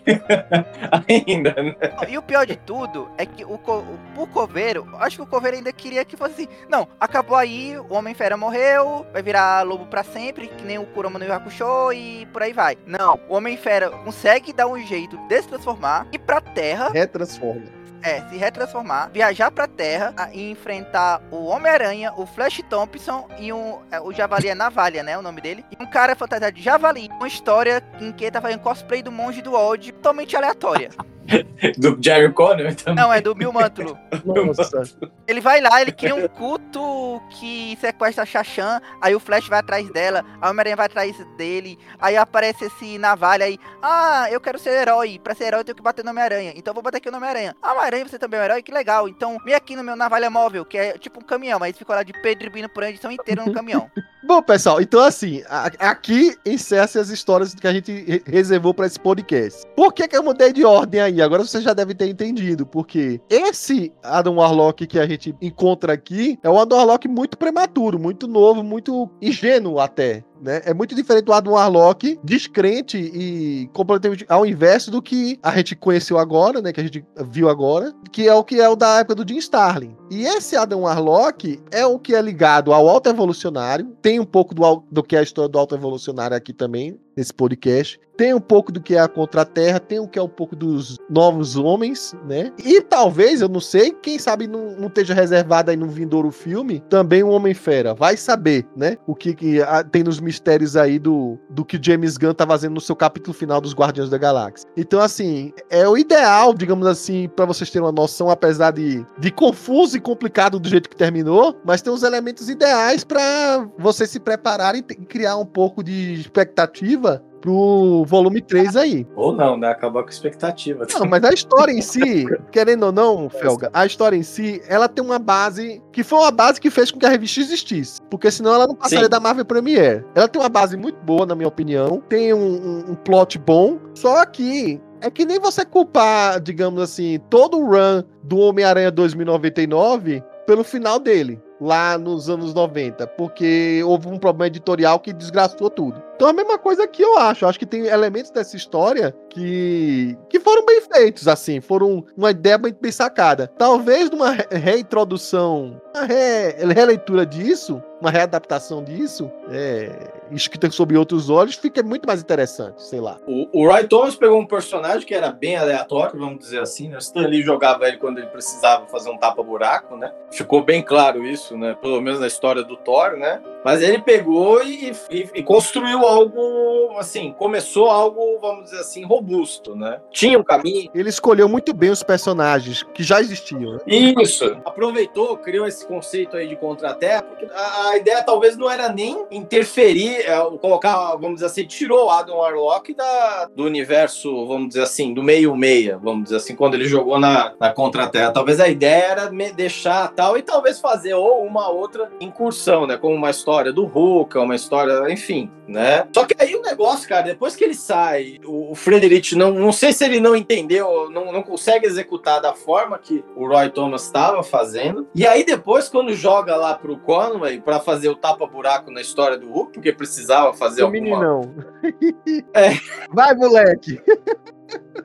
Ainda, 1.08 1.54
né? 1.62 1.76
E 2.10 2.18
o 2.18 2.22
pior 2.22 2.46
de 2.46 2.56
tudo 2.56 3.10
é 3.18 3.26
que 3.26 3.44
o, 3.46 3.54
o, 3.56 4.22
o 4.24 4.28
coveiro, 4.28 4.88
acho 5.00 5.18
que 5.18 5.24
o 5.24 5.28
coveiro 5.28 5.58
ainda 5.58 5.72
queria 5.72 6.04
que 6.06 6.18
fosse 6.18 6.34
assim. 6.34 6.48
Não, 6.70 6.88
acabou 7.00 7.38
aí, 7.38 7.78
o 7.78 7.94
Homem-Fera 7.94 8.36
morreu, 8.38 9.06
vai 9.12 9.22
virar 9.22 9.64
lobo 9.64 9.86
pra 9.86 10.04
sempre, 10.04 10.48
que 10.48 10.64
nem 10.64 10.78
o 10.78 10.86
Kurama 10.88 11.18
no 11.20 11.26
Yu 11.26 11.34
Hakusho 11.34 11.92
e 11.94 12.26
por 12.28 12.44
aí 12.44 12.54
vai. 12.54 12.78
Não, 12.86 13.20
o 13.30 13.36
Homem-Fera 13.36 13.90
consegue 13.90 14.52
dar 14.54 14.68
um 14.68 14.80
jeito 14.80 15.18
de 15.28 15.42
se 15.42 15.48
transformar, 15.48 16.08
ir 16.12 16.20
pra 16.20 16.42
Terra, 16.42 16.90
Retransforma. 16.90 17.66
É, 18.06 18.22
se 18.30 18.38
retransformar, 18.38 19.10
viajar 19.12 19.50
pra 19.52 19.68
Terra 19.68 20.14
a- 20.16 20.30
e 20.32 20.52
enfrentar 20.52 21.22
o 21.32 21.46
Homem-Aranha, 21.46 22.14
o 22.16 22.26
Flash 22.26 22.62
Thompson 22.70 23.28
e 23.40 23.52
um, 23.52 23.80
é, 23.92 24.00
o 24.00 24.14
Javali 24.14 24.48
é 24.50 24.56
Navalha, 24.56 25.02
né, 25.02 25.18
o 25.18 25.22
nome 25.22 25.42
dele. 25.42 25.66
E 25.72 25.82
um 25.84 25.88
cara 25.88 26.16
fantasiado 26.16 26.56
de 26.56 26.62
Javali, 26.62 27.10
uma 27.14 27.28
história 27.28 27.82
em 28.00 28.12
que 28.12 28.26
ele 28.26 28.32
tá 28.32 28.42
fazendo 28.42 28.60
cosplay 28.60 29.02
do 29.02 29.12
Monge 29.12 29.42
do 29.42 29.54
Odd, 29.54 29.92
totalmente 29.94 30.36
aleatória. 30.38 30.90
Do 31.78 31.98
Jerry 32.02 32.32
Conner 32.34 32.76
também. 32.76 33.04
Não, 33.04 33.12
é 33.12 33.20
do 33.22 33.34
Bill 33.34 33.52
Mantlo. 33.52 33.98
Nossa. 34.26 34.84
Ele 35.28 35.42
vai 35.42 35.60
lá, 35.62 35.82
ele 35.82 35.92
cria 35.92 36.14
um 36.16 36.28
culto 36.28 37.22
que 37.32 37.78
sequestra 37.82 38.24
a 38.24 38.26
Shashan, 38.26 38.80
aí 39.02 39.16
o 39.16 39.20
Flash 39.20 39.48
vai 39.48 39.60
atrás 39.60 39.90
dela, 39.92 40.24
a 40.40 40.50
Homem-Aranha 40.50 40.76
vai 40.76 40.86
atrás 40.86 41.16
dele, 41.38 41.78
aí 42.00 42.16
aparece 42.16 42.66
esse 42.66 42.98
navalha 42.98 43.46
aí, 43.46 43.58
ah, 43.82 44.28
eu 44.32 44.40
quero 44.40 44.60
ser 44.60 44.70
herói, 44.82 45.20
pra 45.24 45.34
ser 45.34 45.46
herói 45.46 45.62
eu 45.62 45.64
tenho 45.66 45.76
que 45.76 45.82
bater 45.82 46.04
no 46.06 46.12
Homem-Aranha, 46.12 46.54
então 46.56 46.72
eu 46.72 46.76
vou 46.76 46.84
bater 46.84 46.98
aqui 46.98 47.10
no 47.10 47.18
Homem-Aranha. 47.18 47.56
Ah, 47.62 47.72
Homem-Aranha, 47.74 48.08
você 48.08 48.20
também 48.20 48.40
é 48.40 48.44
um 48.44 48.46
herói? 48.46 48.62
Que 48.62 48.72
legal, 48.72 49.08
então 49.10 49.38
vem 49.44 49.56
aqui 49.56 49.76
no 49.76 49.84
meu 49.84 49.96
navalha 49.96 50.30
móvel, 50.30 50.64
que 50.64 50.78
é 50.78 50.98
tipo 50.98 51.20
um 51.20 51.24
caminhão, 51.24 51.60
mas 51.60 51.76
ficou 51.78 51.96
lá 51.96 52.04
de 52.04 52.14
Pedro 52.22 52.48
e 52.48 52.50
Bino 52.50 52.70
por 52.70 52.84
uma 52.84 52.90
edição 52.90 53.12
inteira 53.12 53.44
no 53.44 53.54
caminhão. 53.54 53.90
Bom, 54.24 54.42
pessoal, 54.42 54.82
então 54.82 55.02
assim, 55.02 55.44
a- 55.48 55.72
aqui 55.92 56.36
encerra-se 56.44 56.98
as 56.98 57.10
histórias 57.10 57.54
que 57.54 57.68
a 57.68 57.72
gente 57.74 57.92
re- 57.92 58.24
reservou 58.26 58.74
para 58.74 58.88
esse 58.88 59.00
podcast. 59.00 59.64
Por 59.76 59.94
que, 59.94 60.08
que 60.08 60.18
eu 60.18 60.24
mudei 60.24 60.52
de 60.52 60.66
ordem 60.66 61.00
aí? 61.00 61.15
Agora 61.22 61.44
você 61.44 61.62
já 61.62 61.74
deve 61.74 61.94
ter 61.94 62.08
entendido, 62.08 62.66
porque 62.66 63.20
esse 63.30 63.92
Adam 64.04 64.36
Warlock 64.36 64.86
que 64.88 65.00
a 65.00 65.08
gente 65.08 65.36
encontra 65.42 65.94
aqui 65.94 66.40
é 66.44 66.50
um 66.50 66.60
Adam 66.60 66.78
Warlock 66.78 67.08
muito 67.08 67.38
prematuro, 67.38 68.00
muito 68.00 68.28
novo, 68.28 68.64
muito 68.64 69.10
ingênuo 69.22 69.80
até. 69.80 70.24
Né? 70.46 70.62
É 70.64 70.76
muito 70.76 70.94
diferente 70.94 71.26
do 71.26 71.34
Adam 71.34 71.54
Warlock, 71.54 72.20
descrente 72.24 73.00
e 73.00 73.68
completamente 73.74 74.24
ao 74.30 74.46
inverso 74.46 74.92
do 74.92 75.02
que 75.02 75.40
a 75.42 75.56
gente 75.56 75.76
conheceu 75.76 76.20
agora, 76.20 76.62
né? 76.62 76.72
Que 76.72 76.80
a 76.80 76.84
gente 76.84 77.04
viu 77.32 77.50
agora, 77.50 77.92
que 78.12 78.28
é 78.28 78.34
o 78.36 78.44
que 78.44 78.62
é 78.62 78.70
o 78.70 78.76
da 78.76 79.00
época 79.00 79.16
do 79.16 79.28
Jim 79.28 79.40
Starlin. 79.40 79.98
E 80.12 80.24
esse 80.24 80.56
Adam 80.56 80.82
Warlock 80.82 81.60
é 81.72 81.84
o 81.84 81.98
que 81.98 82.14
é 82.14 82.22
ligado 82.22 82.72
ao 82.72 82.88
alto 82.88 83.10
evolucionário, 83.10 83.88
tem 84.04 84.20
um 84.20 84.26
pouco 84.26 84.54
do, 84.54 84.84
do 84.92 85.02
que 85.02 85.16
é 85.16 85.20
a 85.20 85.24
história 85.24 85.50
do 85.50 85.58
alto 85.58 85.74
evolucionário 85.74 86.38
aqui 86.38 86.54
também, 86.54 86.96
nesse 87.16 87.34
podcast. 87.34 88.00
Tem 88.18 88.34
um 88.34 88.40
pouco 88.40 88.72
do 88.72 88.82
que 88.82 88.96
é 88.96 89.00
a 89.00 89.10
Contra-Terra, 89.10 89.80
tem 89.80 90.00
o 90.00 90.08
que 90.08 90.18
é 90.18 90.22
um 90.22 90.30
pouco 90.30 90.56
dos 90.56 90.98
novos 91.10 91.58
homens, 91.58 92.16
né? 92.26 92.52
E 92.64 92.82
talvez, 92.82 93.42
eu 93.42 93.50
não 93.50 93.60
sei, 93.60 93.92
quem 93.92 94.18
sabe 94.18 94.48
não, 94.48 94.72
não 94.78 94.88
esteja 94.88 95.14
reservado 95.14 95.70
aí 95.70 95.76
no 95.76 95.88
vindouro 95.88 96.32
filme, 96.32 96.82
também 96.90 97.24
o 97.24 97.30
Homem-Fera. 97.30 97.94
Vai 97.94 98.16
saber, 98.16 98.66
né? 98.76 98.98
O 99.06 99.14
que, 99.14 99.34
que 99.34 99.62
ah, 99.62 99.84
tem 99.84 100.02
nos 100.02 100.22
mistérios 100.22 100.35
aí 100.76 101.00
do, 101.00 101.38
do 101.50 101.64
que 101.64 101.80
James 101.82 102.18
Gunn 102.18 102.34
tá 102.34 102.46
fazendo 102.46 102.74
no 102.74 102.82
seu 102.82 102.96
capítulo 102.96 103.34
final 103.34 103.62
dos 103.62 103.74
Guardiões 103.74 104.10
da 104.10 104.18
Galáxia. 104.18 104.68
Então, 104.76 105.00
assim, 105.00 105.54
é 105.70 105.88
o 105.88 105.98
ideal, 105.98 106.54
digamos 106.54 106.88
assim, 106.88 107.28
para 107.28 107.46
vocês 107.46 107.70
terem 107.70 107.86
uma 107.86 107.92
noção, 107.92 108.30
apesar 108.30 108.72
de, 108.72 109.06
de 109.20 109.32
confuso 109.32 109.98
e 109.98 110.00
complicado 110.00 110.60
do 110.60 110.68
jeito 110.68 110.90
que 110.90 110.96
terminou, 110.96 111.60
mas 111.64 111.82
tem 111.82 111.92
os 111.92 112.04
elementos 112.04 112.50
ideais 112.50 113.04
para 113.04 113.68
vocês 113.78 114.10
se 114.10 114.20
prepararem 114.20 114.84
e 114.90 114.96
criar 115.06 115.38
um 115.38 115.46
pouco 115.46 115.84
de 115.84 116.14
expectativa 116.14 117.24
pro 117.46 118.04
volume 118.08 118.42
3 118.42 118.76
aí. 118.76 119.08
Ou 119.16 119.32
não, 119.32 119.56
né? 119.56 119.70
Acabar 119.70 120.02
com 120.02 120.10
a 120.10 120.12
expectativa. 120.12 120.88
Não, 121.00 121.06
mas 121.06 121.24
a 121.24 121.32
história 121.32 121.72
em 121.72 121.82
si, 121.82 122.26
querendo 122.52 122.88
ou 122.88 122.92
não, 122.92 123.30
Felga, 123.30 123.70
a 123.72 123.86
história 123.86 124.16
em 124.18 124.24
si, 124.24 124.62
ela 124.68 124.90
tem 124.90 125.06
uma 125.06 125.20
base 125.20 125.80
que 125.92 126.04
foi 126.04 126.18
uma 126.20 126.32
base 126.32 126.60
que 126.60 126.72
fez 126.72 126.90
com 126.90 126.98
que 126.98 127.06
a 127.06 127.10
revista 127.10 127.40
existisse. 127.42 128.02
Porque 128.10 128.32
senão 128.32 128.52
ela 128.56 128.66
não 128.66 128.74
passaria 128.74 129.04
Sim. 129.06 129.10
da 129.12 129.20
Marvel 129.20 129.46
Premiere. 129.46 130.04
Ela 130.16 130.28
tem 130.28 130.42
uma 130.42 130.50
base 130.50 130.76
muito 130.76 130.98
boa, 131.04 131.24
na 131.28 131.36
minha 131.36 131.48
opinião. 131.48 132.02
Tem 132.10 132.34
um, 132.34 132.40
um- 132.40 132.92
um 132.92 132.96
plot 132.96 133.38
bom. 133.38 133.78
Só 133.94 134.26
que 134.26 134.82
é 135.02 135.12
que 135.12 135.24
nem 135.24 135.40
você 135.40 135.64
culpar, 135.64 136.40
digamos 136.42 136.82
assim, 136.82 137.20
todo 137.30 137.60
o 137.60 137.66
run 137.70 138.02
do 138.24 138.38
Homem-Aranha 138.40 138.90
2099 138.90 140.24
pelo 140.48 140.64
final 140.64 141.00
dele. 141.00 141.40
Lá 141.66 141.98
nos 141.98 142.30
anos 142.30 142.54
90, 142.54 143.08
porque 143.08 143.82
houve 143.84 144.08
um 144.08 144.20
problema 144.20 144.46
editorial 144.48 145.00
que 145.00 145.12
desgraçou 145.12 145.68
tudo. 145.68 146.00
Então 146.16 146.28
a 146.28 146.34
mesma 146.34 146.60
coisa 146.60 146.88
que 146.88 147.02
eu 147.02 147.18
acho. 147.18 147.44
Eu 147.44 147.50
acho 147.50 147.58
que 147.58 147.66
tem 147.66 147.88
elementos 147.88 148.30
dessa 148.30 148.56
história 148.56 149.14
que, 149.32 150.16
que 150.30 150.40
foram 150.40 150.64
bem 150.64 150.80
feitos, 150.82 151.28
assim, 151.28 151.60
foram 151.60 152.06
uma 152.16 152.30
ideia 152.30 152.58
bem, 152.60 152.76
bem 152.80 152.92
sacada. 152.92 153.52
Talvez 153.58 154.12
numa 154.12 154.32
re- 154.32 154.48
reintrodução, 154.52 155.82
uma 155.96 156.06
re- 156.06 156.56
releitura 156.74 157.26
disso, 157.26 157.82
uma 158.00 158.12
readaptação 158.12 158.84
disso, 158.84 159.30
é, 159.50 159.92
escrita 160.32 160.70
sob 160.72 160.98
outros 160.98 161.30
olhos, 161.30 161.56
fica 161.56 161.82
muito 161.84 162.06
mais 162.08 162.22
interessante, 162.22 162.82
sei 162.84 163.00
lá. 163.00 163.18
O, 163.28 163.48
o 163.62 163.68
Roy 163.70 163.88
Thomas 163.88 164.16
pegou 164.16 164.40
um 164.40 164.46
personagem 164.46 165.06
que 165.08 165.14
era 165.14 165.32
bem 165.32 165.56
aleatório, 165.56 166.20
vamos 166.20 166.40
dizer 166.40 166.60
assim, 166.62 166.90
né? 166.90 166.98
Stan 167.00 167.28
Lee 167.28 167.42
jogava 167.44 167.88
ele 167.88 167.98
quando 167.98 168.18
ele 168.18 168.28
precisava 168.28 168.86
fazer 168.88 169.10
um 169.10 169.18
tapa-buraco, 169.18 169.96
né? 169.98 170.12
Ficou 170.32 170.64
bem 170.64 170.82
claro 170.82 171.26
isso, 171.26 171.58
né? 171.58 171.76
Pelo 171.82 172.02
menos 172.02 172.20
na 172.20 172.28
história 172.28 172.64
do 172.64 172.76
Thor, 172.78 173.18
né? 173.18 173.42
Mas 173.64 173.82
ele 173.82 174.00
pegou 174.00 174.64
e, 174.64 174.92
e- 175.10 175.30
e 175.36 175.44
construiu 175.44 176.06
algo, 176.06 176.96
assim, 177.00 177.34
começou 177.38 177.90
algo, 177.90 178.38
vamos 178.40 178.66
dizer 178.66 178.80
assim, 178.80 179.04
robusto, 179.06 179.76
né? 179.76 180.00
Tinha 180.12 180.38
um 180.38 180.44
caminho. 180.44 180.90
Ele 180.94 181.10
escolheu 181.10 181.50
muito 181.50 181.74
bem 181.74 181.90
os 181.90 182.04
personagens 182.04 182.84
que 182.94 183.02
já 183.04 183.20
existiam. 183.20 183.74
né? 183.74 183.80
Isso. 183.88 184.46
Aproveitou, 184.66 185.38
criou 185.38 185.66
esse 185.68 185.86
conceito 185.86 186.38
aí 186.38 186.48
de 186.48 186.56
contra-terra, 186.56 187.24
porque 187.24 187.46
a, 187.54 187.90
a 187.90 187.98
ideia 187.98 188.22
talvez 188.24 188.56
não 188.58 188.70
era 188.70 188.90
nem 188.90 189.26
interferir, 189.32 190.15
é, 190.22 190.38
colocar, 190.62 191.16
vamos 191.16 191.36
dizer 191.36 191.48
assim, 191.48 191.66
tirou 191.66 192.08
o 192.08 192.10
Adam 192.10 192.38
Warlock 192.38 192.94
da, 192.94 193.50
do 193.56 193.64
universo, 193.64 194.46
vamos 194.48 194.70
dizer 194.70 194.84
assim, 194.84 195.14
do 195.14 195.24
meio-meia, 195.24 195.98
vamos 195.98 196.26
dizer 196.26 196.38
assim, 196.38 196.56
quando 196.56 196.76
ele 196.76 196.86
jogou 196.86 197.20
na, 197.20 197.54
na 197.60 197.72
contra-terra. 197.72 198.32
Talvez 198.32 198.60
a 198.60 198.68
ideia 198.68 199.06
era 199.06 199.32
deixar 199.56 200.12
tal 200.14 200.38
e 200.38 200.42
talvez 200.42 200.80
fazer 200.80 201.14
ou 201.14 201.44
uma 201.44 201.70
outra 201.70 202.12
incursão, 202.20 202.86
né? 202.86 202.98
Como 202.98 203.16
uma 203.16 203.30
história 203.30 203.72
do 203.72 203.86
Hulk, 203.86 204.38
uma 204.38 204.56
história, 204.56 205.12
enfim, 205.12 205.50
né? 205.68 206.08
Só 206.14 206.26
que 206.26 206.36
aí 206.38 206.56
o 206.56 206.62
negócio, 206.62 207.08
cara, 207.08 207.24
depois 207.24 207.56
que 207.56 207.64
ele 207.64 207.74
sai, 207.74 208.40
o, 208.46 208.72
o 208.72 208.76
Frederich 208.76 209.36
não, 209.36 209.52
não 209.52 209.72
sei 209.72 209.92
se 209.92 210.04
ele 210.04 210.20
não 210.20 210.36
entendeu, 210.36 211.10
não, 211.10 211.32
não 211.32 211.42
consegue 211.42 211.86
executar 211.86 212.42
da 212.42 212.54
forma 212.54 212.98
que 212.98 213.24
o 213.36 213.48
Roy 213.48 213.70
Thomas 213.70 214.04
estava 214.04 214.44
fazendo. 214.44 215.08
E 215.14 215.26
aí 215.26 215.44
depois, 215.44 215.90
quando 215.90 216.14
joga 216.14 216.56
lá 216.56 216.76
pro 216.76 216.98
Conway 216.98 217.60
pra 217.60 217.80
fazer 217.80 218.10
o 218.10 218.16
tapa-buraco 218.16 218.92
na 218.92 219.02
história 219.02 219.38
do 219.38 219.50
Hulk, 219.50 219.74
porque 219.74 219.92
precisava 220.06 220.54
fazer 220.54 220.78
Seu 220.78 220.86
alguma... 220.86 221.04
meninão. 221.04 221.54
É. 222.54 222.72
Vai, 223.12 223.36
moleque. 223.36 224.02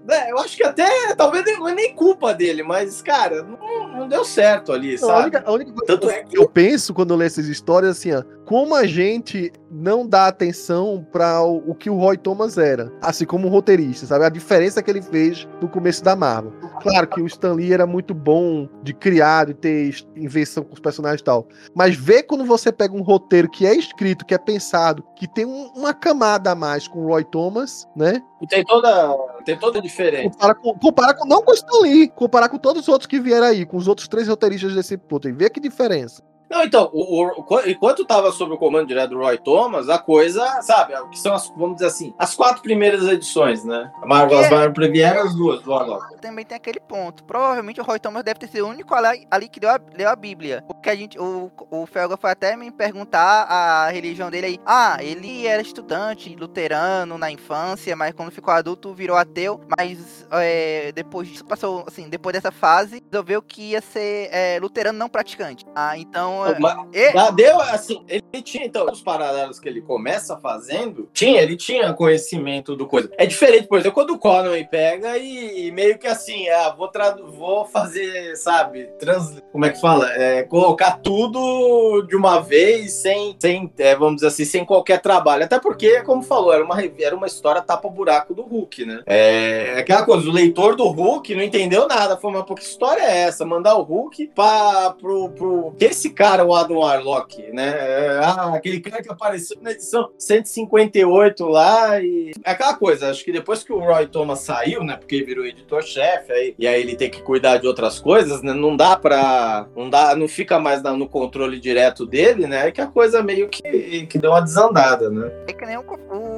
É, 0.09 0.33
eu 0.33 0.39
acho 0.39 0.57
que 0.57 0.65
até, 0.65 1.15
talvez 1.15 1.45
não 1.59 1.69
é 1.69 1.75
nem 1.75 1.95
culpa 1.95 2.33
dele, 2.33 2.63
mas, 2.63 3.03
cara, 3.03 3.43
não, 3.43 3.89
não 3.89 4.09
deu 4.09 4.25
certo 4.25 4.73
ali, 4.73 4.95
A 4.95 4.99
sabe? 4.99 5.23
única, 5.23 5.43
a 5.45 5.53
única 5.53 5.73
coisa 5.73 5.87
Tanto 5.87 6.11
é 6.11 6.25
que 6.25 6.39
eu 6.39 6.49
penso 6.49 6.95
quando 6.95 7.11
eu 7.13 7.17
leio 7.17 7.27
essas 7.27 7.47
histórias 7.47 7.99
assim, 7.99 8.13
ó, 8.13 8.23
como 8.51 8.75
a 8.75 8.85
gente 8.85 9.53
não 9.71 10.05
dá 10.05 10.27
atenção 10.27 11.07
para 11.13 11.41
o, 11.41 11.71
o 11.71 11.73
que 11.73 11.89
o 11.89 11.95
Roy 11.97 12.17
Thomas 12.19 12.59
era, 12.59 12.93
assim 13.01 13.25
como 13.25 13.47
um 13.47 13.51
roteirista, 13.51 14.07
sabe? 14.07 14.25
A 14.25 14.29
diferença 14.29 14.83
que 14.83 14.91
ele 14.91 15.01
fez 15.01 15.47
no 15.63 15.69
começo 15.69 16.03
da 16.03 16.17
Marvel. 16.17 16.51
Claro 16.83 17.07
que 17.07 17.23
o 17.23 17.27
Stan 17.29 17.53
Lee 17.53 17.73
era 17.73 17.87
muito 17.87 18.13
bom 18.13 18.69
de 18.83 18.93
criar, 18.93 19.47
de 19.47 19.55
ter 19.55 19.95
invenção 20.17 20.65
com 20.65 20.75
os 20.75 20.81
personagens 20.81 21.21
e 21.21 21.25
tal, 21.25 21.47
mas 21.77 21.95
ver 21.95 22.25
quando 22.25 22.45
você 22.45 22.73
pega 22.73 22.93
um 22.93 23.03
roteiro 23.03 23.49
que 23.49 23.65
é 23.65 23.73
escrito, 23.73 24.27
que 24.27 24.35
é 24.35 24.39
pensado, 24.39 25.05
que 25.15 25.29
tem 25.29 25.47
um- 25.47 25.69
uma 25.77 25.95
camada 25.95 26.51
a 26.51 26.55
mais 26.57 26.89
com 26.89 26.99
o 27.05 27.07
Roy 27.07 27.23
Thomas, 27.23 27.87
né? 27.95 28.21
tem 28.49 28.65
toda, 28.65 29.17
tem 29.45 29.57
toda 29.57 29.79
a 29.79 29.83
diferença. 29.83 30.31
Compara 30.31 30.55
com, 30.57 30.75
compara 30.77 31.15
com 31.15 31.25
não 31.29 31.41
com 31.41 31.53
o 31.53 31.55
Stan 31.55 31.79
Lee, 31.83 32.09
comparar 32.09 32.49
com 32.49 32.59
todos 32.59 32.83
os 32.83 32.89
outros 32.89 33.07
que 33.07 33.21
vieram 33.21 33.47
aí, 33.47 33.65
com 33.65 33.77
os 33.77 33.87
outros 33.87 34.09
três 34.09 34.27
roteiristas 34.27 34.75
desse 34.75 34.97
puto, 34.97 35.29
e 35.29 35.33
vê 35.33 35.49
que 35.49 35.61
diferença. 35.61 36.21
Não, 36.51 36.65
então, 36.65 36.91
o, 36.93 37.23
o, 37.27 37.61
enquanto 37.65 38.05
tava 38.05 38.33
sob 38.33 38.55
o 38.55 38.59
comando 38.59 38.89
direto 38.89 39.11
do 39.11 39.19
Roy 39.19 39.39
Thomas, 39.39 39.89
a 39.89 39.99
coisa, 39.99 40.61
sabe, 40.63 40.95
que 41.11 41.19
são 41.19 41.33
as, 41.33 41.49
vamos 41.51 41.75
dizer 41.77 41.87
assim, 41.87 42.13
as 42.19 42.35
quatro 42.35 42.61
primeiras 42.61 43.05
edições, 43.05 43.65
né? 43.65 43.93
A 44.03 44.07
Marvel, 44.07 44.41
as 44.41 44.51
Marvel 44.51 44.73
Premier 44.73 45.17
as 45.17 45.33
duas 45.33 45.63
do 45.63 45.71
Warlock. 45.71 46.21
Também 46.21 46.45
tem 46.45 46.57
aquele 46.57 46.81
ponto. 46.81 47.23
Provavelmente 47.23 47.81
o 47.81 47.85
Roy 47.85 48.01
Thomas 48.01 48.25
deve 48.25 48.41
ter 48.41 48.49
sido 48.49 48.67
o 48.67 48.69
único 48.69 48.93
ali, 48.95 49.29
ali 49.31 49.49
que 49.49 49.61
deu 49.61 49.71
a, 49.71 49.79
leu 49.97 50.09
a 50.09 50.17
Bíblia. 50.17 50.65
Porque 50.67 50.91
a 50.91 50.97
gente, 50.97 51.17
o, 51.21 51.53
o 51.71 51.87
Felga 51.87 52.17
foi 52.17 52.33
até 52.33 52.57
me 52.57 52.73
perguntar 52.73 53.45
a 53.45 53.89
religião 53.91 54.29
dele 54.29 54.47
aí. 54.47 54.61
Ah, 54.67 54.97
ele 55.01 55.47
era 55.47 55.63
estudante 55.63 56.35
luterano 56.35 57.17
na 57.17 57.31
infância, 57.31 57.95
mas 57.95 58.13
quando 58.13 58.33
ficou 58.33 58.53
adulto 58.53 58.93
virou 58.93 59.17
ateu. 59.17 59.61
Mas 59.79 60.27
é, 60.33 60.91
depois 60.93 61.29
disso 61.29 61.45
passou, 61.45 61.85
assim, 61.87 62.09
depois 62.09 62.35
dessa 62.35 62.51
fase, 62.51 63.01
resolveu 63.09 63.41
que 63.41 63.71
ia 63.71 63.81
ser 63.81 64.29
é, 64.33 64.59
luterano 64.61 64.99
não 64.99 65.09
praticante. 65.09 65.65
Ah, 65.77 65.97
então. 65.97 66.40
Mas, 66.59 66.77
e... 66.93 67.33
Deu, 67.33 67.61
assim, 67.61 68.03
ele 68.09 68.43
tinha, 68.43 68.67
então, 68.67 68.87
os 68.87 69.03
paralelos 69.03 69.59
que 69.59 69.69
ele 69.69 69.81
começa 69.81 70.37
fazendo, 70.37 71.09
tinha, 71.13 71.41
ele 71.41 71.57
tinha 71.57 71.93
conhecimento 71.93 72.75
do 72.77 72.87
coisa. 72.87 73.11
É 73.17 73.27
diferente, 73.27 73.67
por 73.67 73.79
exemplo, 73.79 73.95
quando 73.95 74.11
o 74.11 74.19
Conway 74.19 74.65
pega 74.65 75.17
e, 75.17 75.67
e 75.67 75.73
meio 75.73 75.99
que 75.99 76.07
assim, 76.07 76.49
ah, 76.49 76.75
vou, 76.77 76.91
vou 77.37 77.65
fazer, 77.65 78.37
sabe, 78.37 78.85
trans, 78.99 79.41
como 79.53 79.65
é 79.65 79.71
que 79.71 79.81
fala? 79.81 80.11
É, 80.13 80.43
colocar 80.43 80.99
tudo 80.99 82.03
de 82.03 82.17
uma 82.17 82.41
vez, 82.41 82.93
sem, 82.93 83.37
sem 83.39 83.73
é, 83.79 83.95
vamos 83.95 84.17
dizer 84.17 84.29
assim, 84.29 84.45
sem 84.45 84.65
qualquer 84.65 85.01
trabalho. 85.01 85.45
Até 85.45 85.59
porque, 85.59 86.03
como 86.03 86.23
falou, 86.23 86.53
era 86.53 86.65
uma, 86.65 86.83
era 87.01 87.17
uma 87.17 87.27
história 87.27 87.63
tapa-buraco 87.63 88.35
do 88.35 88.43
Hulk, 88.43 88.85
né? 88.85 89.03
É, 89.07 89.75
é 89.77 89.79
aquela 89.79 90.05
coisa, 90.05 90.29
o 90.29 90.33
leitor 90.33 90.77
do 90.77 90.87
Hulk 90.89 91.35
não 91.35 91.43
entendeu 91.43 91.87
nada. 91.87 92.17
Falou, 92.17 92.45
mas 92.47 92.59
que 92.59 92.65
história 92.65 93.03
é 93.03 93.23
essa? 93.23 93.45
Mandar 93.45 93.75
o 93.77 93.83
Hulk 93.83 94.29
para 94.35 94.91
pro, 94.91 95.31
pro. 95.31 95.75
Esse 95.81 96.11
cara, 96.11 96.30
o 96.39 96.55
Adam 96.55 96.79
Warlock, 96.79 97.51
né? 97.53 97.69
É, 97.69 98.21
ah, 98.23 98.55
aquele 98.55 98.81
cara 98.81 99.03
que 99.03 99.11
apareceu 99.11 99.57
na 99.61 99.73
edição 99.73 100.11
158 100.19 101.47
lá 101.47 102.01
e. 102.01 102.33
É 102.45 102.53
aquela 102.53 102.75
coisa, 102.75 103.11
acho 103.11 103.25
que 103.25 103.33
depois 103.33 103.63
que 103.63 103.73
o 103.73 103.79
Roy 103.79 104.07
Thomas 104.07 104.41
saiu, 104.41 104.85
né? 104.85 104.97
Porque 104.97 105.17
ele 105.17 105.25
virou 105.25 105.45
editor-chefe, 105.45 106.33
aí, 106.33 106.55
e 106.59 106.67
aí 106.67 106.81
ele 106.81 106.97
tem 106.97 107.11
que 107.11 107.23
cuidar 107.23 107.59
de 107.59 107.67
outras 107.67 107.99
coisas, 107.99 108.43
né? 108.43 108.53
Não 108.53 108.77
dá 108.77 108.97
pra. 108.97 109.67
Não 109.77 109.91
dá, 109.91 110.15
não 110.15 110.29
fica 110.29 110.59
mais 110.59 110.83
no 110.83 111.09
controle 111.09 111.59
direto 111.59 112.07
dele, 112.07 112.47
né? 112.47 112.69
É 112.69 112.71
que 112.71 112.81
a 112.81 112.87
coisa 112.87 113.23
meio 113.23 113.49
que, 113.49 114.07
que 114.07 114.19
deu 114.19 114.31
uma 114.31 114.41
desandada, 114.41 115.11
né? 115.11 115.31
É 115.49 115.53
que 115.53 115.67
nem 115.67 115.77
o, 115.77 115.85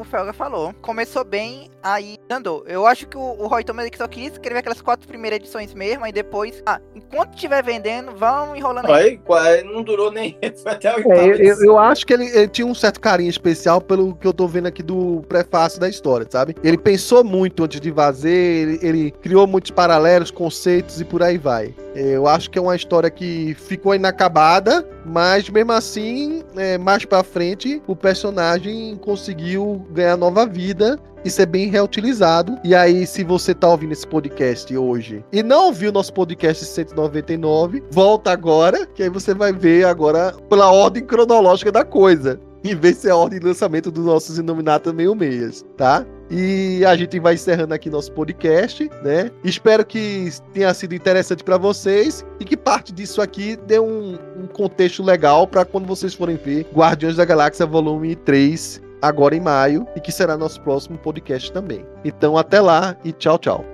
o 0.00 0.04
Felga 0.04 0.32
falou. 0.32 0.74
Começou 0.80 1.24
bem, 1.24 1.70
aí 1.82 2.16
andou. 2.30 2.64
Eu 2.66 2.86
acho 2.86 3.06
que 3.06 3.16
o, 3.16 3.20
o 3.20 3.46
Roy 3.46 3.64
Thomas 3.64 3.88
só 3.96 4.08
quis 4.08 4.32
escrever 4.32 4.60
aquelas 4.60 4.80
quatro 4.80 5.06
primeiras 5.06 5.38
edições 5.38 5.74
mesmo, 5.74 6.04
aí 6.04 6.12
depois, 6.12 6.62
ah, 6.66 6.80
enquanto 6.94 7.34
estiver 7.34 7.62
vendendo, 7.62 8.12
vão 8.12 8.56
enrolando 8.56 8.90
aí. 8.92 9.20
aí 9.38 9.62
não 9.62 9.81
durou 9.82 10.10
nem. 10.10 10.36
Foi 10.62 10.72
até 10.72 10.94
o 10.94 11.12
é, 11.12 11.28
eu, 11.36 11.56
eu, 11.64 11.78
acho 11.78 12.06
que 12.06 12.12
ele, 12.12 12.26
ele, 12.26 12.48
tinha 12.48 12.66
um 12.66 12.74
certo 12.74 13.00
carinho 13.00 13.30
especial 13.30 13.80
pelo 13.80 14.14
que 14.14 14.26
eu 14.26 14.32
tô 14.32 14.46
vendo 14.46 14.66
aqui 14.66 14.82
do 14.82 15.22
prefácio 15.28 15.80
da 15.80 15.88
história, 15.88 16.26
sabe? 16.28 16.54
Ele 16.62 16.78
pensou 16.78 17.24
muito 17.24 17.64
antes 17.64 17.80
de 17.80 17.92
fazer, 17.92 18.30
ele, 18.30 18.78
ele 18.82 19.10
criou 19.10 19.46
muitos 19.46 19.70
paralelos, 19.70 20.30
conceitos 20.30 21.00
e 21.00 21.04
por 21.04 21.22
aí 21.22 21.38
vai. 21.38 21.74
Eu 21.94 22.26
acho 22.26 22.50
que 22.50 22.58
é 22.58 22.62
uma 22.62 22.74
história 22.74 23.10
que 23.10 23.54
ficou 23.54 23.94
inacabada, 23.94 24.86
mas 25.04 25.48
mesmo 25.50 25.72
assim, 25.72 26.42
é, 26.56 26.78
mais 26.78 27.04
para 27.04 27.22
frente, 27.22 27.82
o 27.86 27.94
personagem 27.94 28.96
conseguiu 28.96 29.86
ganhar 29.90 30.16
nova 30.16 30.46
vida 30.46 30.98
e 31.24 31.30
ser 31.30 31.46
bem 31.46 31.68
reutilizado. 31.68 32.58
E 32.64 32.74
aí, 32.74 33.06
se 33.06 33.24
você 33.24 33.54
tá 33.54 33.68
ouvindo 33.68 33.92
esse 33.92 34.06
podcast 34.06 34.76
hoje 34.76 35.24
e 35.32 35.42
não 35.42 35.66
ouviu 35.66 35.92
nosso 35.92 36.12
podcast 36.12 36.64
199, 36.64 37.82
volta 37.90 38.30
agora, 38.30 38.86
que 38.86 39.02
aí 39.02 39.08
você 39.08 39.34
vai 39.34 39.52
ver 39.52 39.84
agora 39.84 40.34
pela 40.48 40.70
ordem 40.70 41.04
cronológica 41.04 41.70
da 41.72 41.84
coisa. 41.84 42.40
Em 42.64 42.76
vez 42.76 42.96
de 42.96 43.02
ser 43.02 43.10
a 43.10 43.16
ordem 43.16 43.40
de 43.40 43.46
lançamento 43.46 43.90
dos 43.90 44.04
nossos 44.04 44.38
Inominata 44.38 44.92
meio 44.92 45.16
meias, 45.16 45.64
tá? 45.76 46.06
E 46.30 46.84
a 46.84 46.96
gente 46.96 47.18
vai 47.18 47.34
encerrando 47.34 47.74
aqui 47.74 47.90
nosso 47.90 48.12
podcast, 48.12 48.88
né? 49.02 49.32
Espero 49.42 49.84
que 49.84 50.30
tenha 50.52 50.72
sido 50.72 50.94
interessante 50.94 51.42
para 51.42 51.58
vocês 51.58 52.24
e 52.38 52.44
que 52.44 52.56
parte 52.56 52.92
disso 52.92 53.20
aqui 53.20 53.56
dê 53.66 53.80
um, 53.80 54.16
um 54.38 54.46
contexto 54.46 55.02
legal 55.02 55.46
para 55.46 55.64
quando 55.64 55.86
vocês 55.86 56.14
forem 56.14 56.36
ver 56.36 56.66
Guardiões 56.72 57.16
da 57.16 57.24
Galáxia 57.24 57.66
Volume 57.66 58.14
3 58.14 58.80
agora 59.02 59.34
em 59.34 59.40
maio 59.40 59.86
e 59.96 60.00
que 60.00 60.12
será 60.12 60.36
nosso 60.36 60.60
próximo 60.62 60.96
podcast 60.96 61.52
também. 61.52 61.84
Então 62.04 62.38
até 62.38 62.60
lá 62.60 62.96
e 63.04 63.12
tchau, 63.12 63.38
tchau. 63.38 63.72